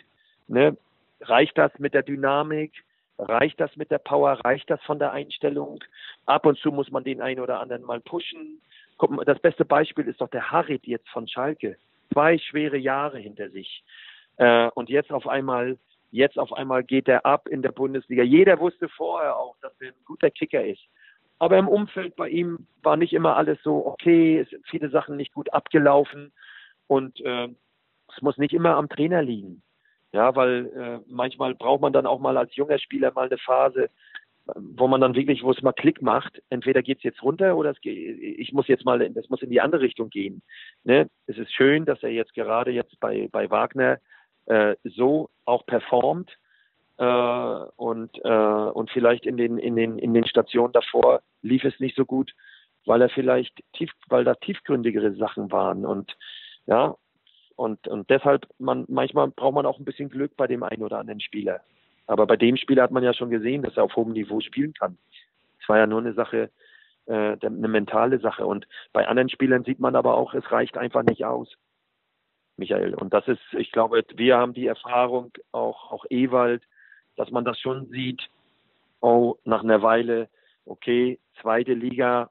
ne, 0.47 0.77
reicht 1.21 1.57
das 1.57 1.71
mit 1.79 1.93
der 1.93 2.03
Dynamik, 2.03 2.83
Reicht 3.19 3.59
das 3.59 3.75
mit 3.75 3.91
der 3.91 3.99
Power? 3.99 4.39
Reicht 4.43 4.69
das 4.69 4.81
von 4.83 4.99
der 4.99 5.11
Einstellung? 5.11 5.83
Ab 6.25 6.45
und 6.45 6.57
zu 6.57 6.71
muss 6.71 6.89
man 6.89 7.03
den 7.03 7.21
einen 7.21 7.39
oder 7.39 7.59
anderen 7.59 7.83
mal 7.83 8.01
pushen. 8.01 8.61
Guck, 8.97 9.23
das 9.25 9.39
beste 9.39 9.65
Beispiel 9.65 10.07
ist 10.07 10.19
doch 10.19 10.29
der 10.29 10.51
Harit 10.51 10.85
jetzt 10.87 11.07
von 11.09 11.27
Schalke. 11.27 11.77
Zwei 12.11 12.37
schwere 12.37 12.77
Jahre 12.77 13.19
hinter 13.19 13.49
sich. 13.49 13.83
Äh, 14.37 14.69
und 14.69 14.89
jetzt 14.89 15.11
auf 15.11 15.27
einmal, 15.27 15.77
jetzt 16.11 16.39
auf 16.39 16.53
einmal 16.53 16.83
geht 16.83 17.07
er 17.07 17.25
ab 17.25 17.47
in 17.47 17.61
der 17.61 17.71
Bundesliga. 17.71 18.23
Jeder 18.23 18.59
wusste 18.59 18.89
vorher 18.89 19.37
auch, 19.37 19.55
dass 19.61 19.73
er 19.79 19.89
ein 19.89 20.05
guter 20.05 20.31
Kicker 20.31 20.65
ist. 20.65 20.81
Aber 21.43 21.57
im 21.57 21.67
Umfeld 21.67 22.15
bei 22.15 22.29
ihm 22.29 22.67
war 22.83 22.95
nicht 22.95 23.11
immer 23.11 23.35
alles 23.35 23.61
so 23.63 23.85
okay. 23.85 24.39
Es 24.39 24.49
sind 24.49 24.65
viele 24.65 24.89
Sachen 24.89 25.17
nicht 25.17 25.33
gut 25.33 25.51
abgelaufen. 25.51 26.31
Und 26.87 27.19
äh, 27.19 27.49
es 28.15 28.21
muss 28.21 28.37
nicht 28.37 28.53
immer 28.53 28.77
am 28.77 28.87
Trainer 28.87 29.21
liegen. 29.21 29.61
Ja, 30.13 30.37
weil 30.37 30.67
äh, 30.67 30.99
manchmal 31.11 31.53
braucht 31.53 31.81
man 31.81 31.91
dann 31.91 32.05
auch 32.05 32.21
mal 32.21 32.37
als 32.37 32.55
junger 32.55 32.79
Spieler 32.79 33.11
mal 33.13 33.25
eine 33.25 33.37
Phase, 33.39 33.89
wo 34.55 34.87
man 34.87 35.01
dann 35.01 35.15
wirklich, 35.15 35.43
wo 35.43 35.51
es 35.51 35.61
mal 35.61 35.73
Klick 35.73 36.01
macht. 36.01 36.41
Entweder 36.49 36.81
geht's 36.81 37.03
jetzt 37.03 37.21
runter 37.21 37.57
oder 37.57 37.71
es 37.71 37.81
geht, 37.81 38.19
ich 38.21 38.53
muss 38.53 38.69
jetzt 38.69 38.85
mal, 38.85 39.09
das 39.09 39.27
muss 39.27 39.41
in 39.41 39.49
die 39.49 39.59
andere 39.59 39.81
Richtung 39.81 40.09
gehen. 40.09 40.43
Ne? 40.85 41.09
Es 41.27 41.37
ist 41.37 41.51
schön, 41.51 41.83
dass 41.83 42.01
er 42.03 42.11
jetzt 42.11 42.33
gerade 42.35 42.71
jetzt 42.71 42.97
bei, 43.01 43.27
bei 43.33 43.49
Wagner 43.49 43.99
äh, 44.45 44.75
so 44.85 45.29
auch 45.43 45.65
performt 45.65 46.37
äh, 46.97 47.65
und, 47.75 48.11
äh, 48.23 48.29
und 48.29 48.89
vielleicht 48.91 49.25
in 49.25 49.37
den, 49.37 49.57
in, 49.57 49.75
den, 49.75 49.97
in 49.97 50.13
den 50.13 50.25
Stationen 50.25 50.73
davor 50.73 51.21
lief 51.41 51.63
es 51.63 51.79
nicht 51.79 51.95
so 51.95 52.05
gut, 52.05 52.33
weil 52.85 53.01
er 53.01 53.09
vielleicht 53.09 53.63
tief, 53.73 53.91
weil 54.07 54.23
da 54.23 54.35
tiefgründigere 54.35 55.13
Sachen 55.15 55.51
waren. 55.51 55.85
Und 55.85 56.15
ja, 56.65 56.95
und, 57.55 57.87
und 57.87 58.09
deshalb, 58.09 58.47
man, 58.59 58.85
manchmal 58.87 59.29
braucht 59.29 59.55
man 59.55 59.65
auch 59.65 59.79
ein 59.79 59.85
bisschen 59.85 60.09
Glück 60.09 60.35
bei 60.35 60.47
dem 60.47 60.63
einen 60.63 60.83
oder 60.83 60.99
anderen 60.99 61.21
Spieler. 61.21 61.61
Aber 62.07 62.27
bei 62.27 62.35
dem 62.35 62.57
Spieler 62.57 62.83
hat 62.83 62.91
man 62.91 63.03
ja 63.03 63.13
schon 63.13 63.29
gesehen, 63.29 63.63
dass 63.63 63.77
er 63.77 63.83
auf 63.83 63.95
hohem 63.95 64.13
Niveau 64.13 64.39
spielen 64.41 64.73
kann. 64.73 64.97
Es 65.61 65.69
war 65.69 65.77
ja 65.77 65.87
nur 65.87 65.99
eine 65.99 66.13
Sache, 66.13 66.49
äh, 67.05 67.37
eine 67.41 67.67
mentale 67.67 68.19
Sache. 68.19 68.45
Und 68.45 68.67
bei 68.91 69.07
anderen 69.07 69.29
Spielern 69.29 69.63
sieht 69.63 69.79
man 69.79 69.95
aber 69.95 70.15
auch, 70.15 70.33
es 70.33 70.51
reicht 70.51 70.77
einfach 70.77 71.03
nicht 71.03 71.25
aus. 71.25 71.55
Michael. 72.57 72.93
Und 72.93 73.13
das 73.13 73.27
ist, 73.27 73.41
ich 73.53 73.71
glaube, 73.71 74.03
wir 74.15 74.37
haben 74.37 74.53
die 74.53 74.67
Erfahrung, 74.67 75.31
auch, 75.51 75.91
auch 75.91 76.05
Ewald, 76.09 76.63
dass 77.15 77.31
man 77.31 77.45
das 77.45 77.59
schon 77.59 77.87
sieht, 77.89 78.21
oh, 79.01 79.35
nach 79.43 79.63
einer 79.63 79.81
Weile, 79.81 80.29
okay, 80.65 81.19
zweite 81.41 81.73
Liga, 81.73 82.29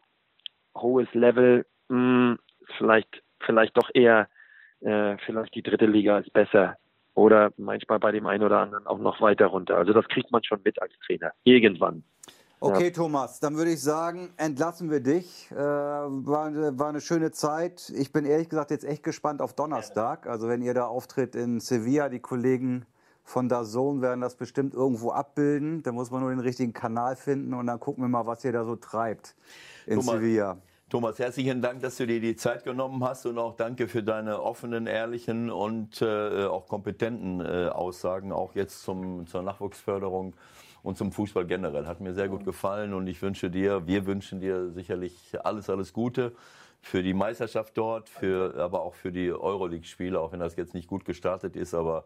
hohes 0.74 1.12
Level, 1.12 1.66
mh, 1.88 1.96
hm, 1.96 2.38
vielleicht, 2.78 3.22
vielleicht 3.44 3.76
doch 3.76 3.90
eher 3.94 4.28
äh, 4.80 5.16
vielleicht 5.26 5.54
die 5.54 5.62
dritte 5.62 5.86
Liga 5.86 6.18
ist 6.18 6.32
besser 6.32 6.76
oder 7.14 7.52
manchmal 7.56 7.98
bei 7.98 8.10
dem 8.10 8.26
einen 8.26 8.42
oder 8.42 8.60
anderen 8.60 8.86
auch 8.86 8.98
noch 8.98 9.20
weiter 9.20 9.46
runter. 9.46 9.76
Also 9.76 9.92
das 9.92 10.06
kriegt 10.08 10.30
man 10.32 10.42
schon 10.44 10.60
mit 10.64 10.80
als 10.80 10.92
Trainer. 11.06 11.32
Irgendwann. 11.44 12.02
Okay, 12.60 12.86
ja. 12.86 12.90
Thomas, 12.90 13.40
dann 13.40 13.56
würde 13.56 13.72
ich 13.72 13.82
sagen, 13.82 14.32
entlassen 14.36 14.90
wir 14.90 15.00
dich. 15.00 15.50
Äh, 15.50 15.56
war, 15.56 16.78
war, 16.78 16.88
eine 16.88 17.00
schöne 17.00 17.32
Zeit. 17.32 17.92
Ich 17.94 18.12
bin 18.12 18.24
ehrlich 18.24 18.48
gesagt 18.48 18.70
jetzt 18.70 18.84
echt 18.84 19.02
gespannt 19.02 19.42
auf 19.42 19.54
Donnerstag. 19.54 20.28
Also 20.28 20.48
wenn 20.48 20.62
ihr 20.62 20.72
da 20.72 20.86
auftritt 20.86 21.34
in 21.34 21.58
Sevilla, 21.58 22.08
die 22.08 22.20
Kollegen 22.20 22.86
von 23.24 23.48
Dazone 23.48 24.02
werden 24.02 24.20
das 24.20 24.34
bestimmt 24.34 24.74
irgendwo 24.74 25.10
abbilden. 25.10 25.82
Da 25.82 25.92
muss 25.92 26.10
man 26.10 26.20
nur 26.20 26.30
den 26.30 26.40
richtigen 26.40 26.72
Kanal 26.72 27.16
finden 27.16 27.54
und 27.54 27.66
dann 27.66 27.80
gucken 27.80 28.04
wir 28.04 28.08
mal, 28.08 28.26
was 28.26 28.44
ihr 28.44 28.52
da 28.52 28.64
so 28.64 28.76
treibt 28.76 29.34
in 29.86 30.00
Thomas, 30.00 30.14
Sevilla. 30.14 30.58
Thomas, 30.88 31.18
herzlichen 31.18 31.62
Dank, 31.62 31.80
dass 31.80 31.96
du 31.96 32.06
dir 32.06 32.20
die 32.20 32.36
Zeit 32.36 32.64
genommen 32.64 33.02
hast 33.02 33.24
und 33.24 33.38
auch 33.38 33.56
danke 33.56 33.88
für 33.88 34.02
deine 34.02 34.42
offenen, 34.42 34.86
ehrlichen 34.86 35.50
und 35.50 36.02
äh, 36.02 36.44
auch 36.44 36.66
kompetenten 36.68 37.40
äh, 37.40 37.68
Aussagen, 37.68 38.32
auch 38.32 38.54
jetzt 38.54 38.82
zum, 38.82 39.26
zur 39.26 39.42
Nachwuchsförderung 39.42 40.34
und 40.82 40.98
zum 40.98 41.12
Fußball 41.12 41.46
generell. 41.46 41.86
Hat 41.86 42.00
mir 42.00 42.12
sehr 42.12 42.28
gut 42.28 42.44
gefallen 42.44 42.92
und 42.92 43.06
ich 43.06 43.22
wünsche 43.22 43.50
dir, 43.50 43.86
wir 43.86 44.04
wünschen 44.04 44.40
dir 44.40 44.70
sicherlich 44.70 45.34
alles, 45.42 45.70
alles 45.70 45.92
Gute 45.92 46.32
für 46.82 47.02
die 47.02 47.14
Meisterschaft 47.14 47.78
dort, 47.78 48.08
für, 48.08 48.56
aber 48.58 48.82
auch 48.82 48.94
für 48.94 49.12
die 49.12 49.32
Euroleague-Spiele, 49.32 50.20
auch 50.20 50.32
wenn 50.32 50.40
das 50.40 50.56
jetzt 50.56 50.74
nicht 50.74 50.88
gut 50.88 51.04
gestartet 51.04 51.56
ist, 51.56 51.74
aber 51.74 52.04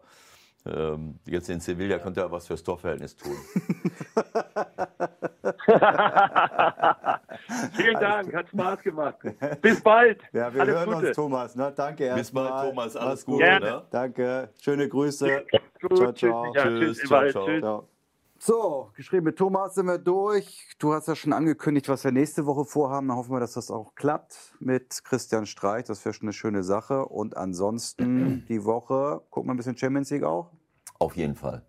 ähm, 0.67 1.19
jetzt 1.25 1.49
in 1.49 1.59
Sevilla 1.59 1.99
könnte 1.99 2.21
er 2.21 2.31
was 2.31 2.47
fürs 2.47 2.63
Torverhältnis 2.63 3.15
tun. 3.15 3.35
Vielen 7.73 7.99
Dank, 7.99 8.33
hat 8.33 8.49
Spaß 8.49 8.81
gemacht. 8.81 9.17
Bis 9.61 9.81
bald. 9.81 10.21
Ja, 10.33 10.53
wir 10.53 10.61
alles 10.61 10.75
hören 10.75 10.93
Gute. 10.93 11.07
uns, 11.07 11.15
Thomas. 11.15 11.55
Ne? 11.55 11.73
Danke 11.75 12.05
erstmal. 12.05 12.45
Bis 12.45 12.51
bald, 12.51 12.69
Thomas. 12.69 12.95
Alles 12.95 13.25
Gute. 13.25 13.59
Ne? 13.59 13.83
Danke. 13.91 14.49
Schöne 14.61 14.87
Grüße. 14.89 15.45
Gut, 15.81 15.97
ciao, 15.97 16.13
ciao. 16.13 16.53
Ja, 16.53 16.63
tschüss, 16.63 16.97
tschüss, 16.97 17.07
ciao, 17.07 17.29
ciao. 17.29 17.45
Tschüss. 17.45 17.63
So, 18.39 18.91
geschrieben 18.95 19.25
mit 19.25 19.37
Thomas 19.37 19.73
sind 19.73 19.87
wir 19.87 19.97
durch. 19.97 20.75
Du 20.77 20.93
hast 20.93 21.07
ja 21.07 21.15
schon 21.15 21.33
angekündigt, 21.33 21.89
was 21.89 22.03
wir 22.03 22.11
nächste 22.11 22.45
Woche 22.45 22.65
vorhaben. 22.65 23.07
Dann 23.07 23.17
hoffen 23.17 23.31
wir, 23.31 23.39
dass 23.39 23.53
das 23.53 23.71
auch 23.71 23.95
klappt 23.95 24.53
mit 24.59 25.03
Christian 25.03 25.47
Streich. 25.47 25.85
Das 25.85 26.05
wäre 26.05 26.13
schon 26.13 26.27
eine 26.27 26.33
schöne 26.33 26.63
Sache. 26.63 27.05
Und 27.05 27.35
ansonsten 27.35 28.45
die 28.49 28.63
Woche, 28.63 29.23
gucken 29.31 29.49
wir 29.49 29.55
ein 29.55 29.57
bisschen 29.57 29.75
Champions 29.75 30.11
League 30.11 30.23
auch? 30.23 30.51
Auf 30.99 31.15
jeden 31.15 31.35
Fall. 31.35 31.63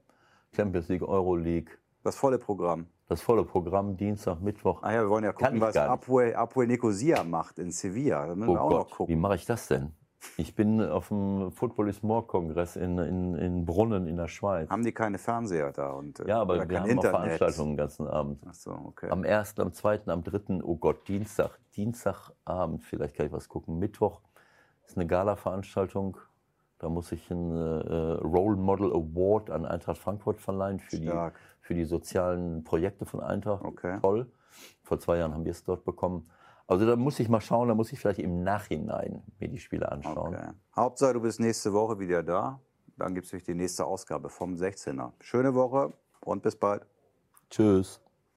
Champions 0.55 0.88
League, 0.88 1.02
Euroleague. 1.02 1.70
Das 2.02 2.16
volle 2.16 2.38
Programm. 2.38 2.86
Das 3.09 3.22
volle 3.22 3.44
Programm, 3.44 3.96
Dienstag, 3.96 4.40
Mittwoch. 4.40 4.82
Ah 4.82 4.92
ja, 4.92 5.02
wir 5.02 5.09
wollen 5.09 5.24
ja 5.24 5.32
gucken, 5.32 5.60
was 5.60 5.76
Apoel, 5.76 6.34
Apoel 6.34 6.66
Nicosia 6.66 7.24
macht 7.24 7.59
in 7.59 7.70
Sevilla. 7.70 8.26
Da 8.26 8.34
müssen 8.34 8.50
oh 8.50 8.55
wir 8.55 8.62
auch 8.62 8.68
Gott, 8.68 8.78
noch 8.90 8.96
gucken. 8.96 9.14
Wie 9.14 9.18
mache 9.18 9.36
ich 9.36 9.46
das 9.46 9.66
denn? 9.66 9.92
Ich 10.36 10.55
bin 10.55 10.82
auf 10.82 11.09
dem 11.09 11.52
Football 11.52 11.88
is 11.88 12.02
More 12.02 12.24
Kongress 12.24 12.76
in, 12.76 12.98
in, 12.98 13.34
in 13.36 13.64
Brunnen 13.64 14.06
in 14.06 14.16
der 14.16 14.28
Schweiz. 14.28 14.68
Haben 14.68 14.84
die 14.84 14.92
keine 14.92 15.16
Fernseher 15.16 15.72
da? 15.72 15.92
Und, 15.92 16.20
äh, 16.20 16.28
ja, 16.28 16.40
aber 16.40 16.68
wir 16.68 16.80
haben 16.80 16.90
Internet. 16.90 17.14
auch 17.14 17.20
Veranstaltungen 17.20 17.70
den 17.72 17.76
ganzen 17.76 18.09
Abend. 18.09 18.42
Ach 18.46 18.55
so, 18.55 18.72
okay. 18.72 19.09
Am 19.10 19.22
1., 19.22 19.59
am 19.59 19.72
2., 19.72 20.00
am 20.06 20.24
3., 20.24 20.62
oh 20.62 20.76
Gott, 20.76 21.06
Dienstag. 21.09 21.59
Dienstagabend, 21.76 22.82
vielleicht 22.82 23.14
kann 23.14 23.26
ich 23.26 23.32
was 23.32 23.48
gucken. 23.48 23.78
Mittwoch 23.78 24.20
ist 24.86 24.96
eine 24.96 25.06
Gala-Veranstaltung. 25.06 26.18
Da 26.78 26.88
muss 26.88 27.10
ich 27.12 27.30
einen 27.30 27.50
äh, 27.50 27.94
Role 28.22 28.56
Model 28.56 28.92
Award 28.92 29.50
an 29.50 29.66
Eintracht 29.66 29.98
Frankfurt 29.98 30.40
verleihen 30.40 30.78
für 30.78 30.98
die, 30.98 31.12
für 31.60 31.74
die 31.74 31.84
sozialen 31.84 32.62
Projekte 32.64 33.05
von 33.05 33.20
Eintracht. 33.20 33.64
Okay. 33.64 33.98
Toll. 34.00 34.30
Vor 34.84 34.98
zwei 35.00 35.18
Jahren 35.18 35.34
haben 35.34 35.44
wir 35.44 35.52
es 35.52 35.64
dort 35.64 35.84
bekommen. 35.84 36.30
Also 36.66 36.86
da 36.86 36.96
muss 36.96 37.18
ich 37.18 37.28
mal 37.28 37.40
schauen, 37.40 37.68
da 37.68 37.74
muss 37.74 37.92
ich 37.92 37.98
vielleicht 37.98 38.20
im 38.20 38.42
Nachhinein 38.42 39.22
mir 39.38 39.48
die 39.48 39.59
Spiele 39.59 39.90
anschauen. 39.90 40.34
Okay. 40.34 40.50
Hauptsache, 40.76 41.14
du 41.14 41.20
bist 41.22 41.40
nächste 41.40 41.72
Woche 41.72 41.98
wieder 41.98 42.22
da. 42.22 42.60
Dann 42.96 43.14
gibt 43.14 43.32
es 43.32 43.44
die 43.44 43.55
nächste 43.55 43.86
Ausgabe 43.86 44.28
vom 44.28 44.55
16er. 44.55 45.12
Schöne 45.20 45.55
Woche 45.55 45.92
und 46.20 46.42
bis 46.42 46.56
bald. 46.56 46.86
Tschüss. 47.48 48.00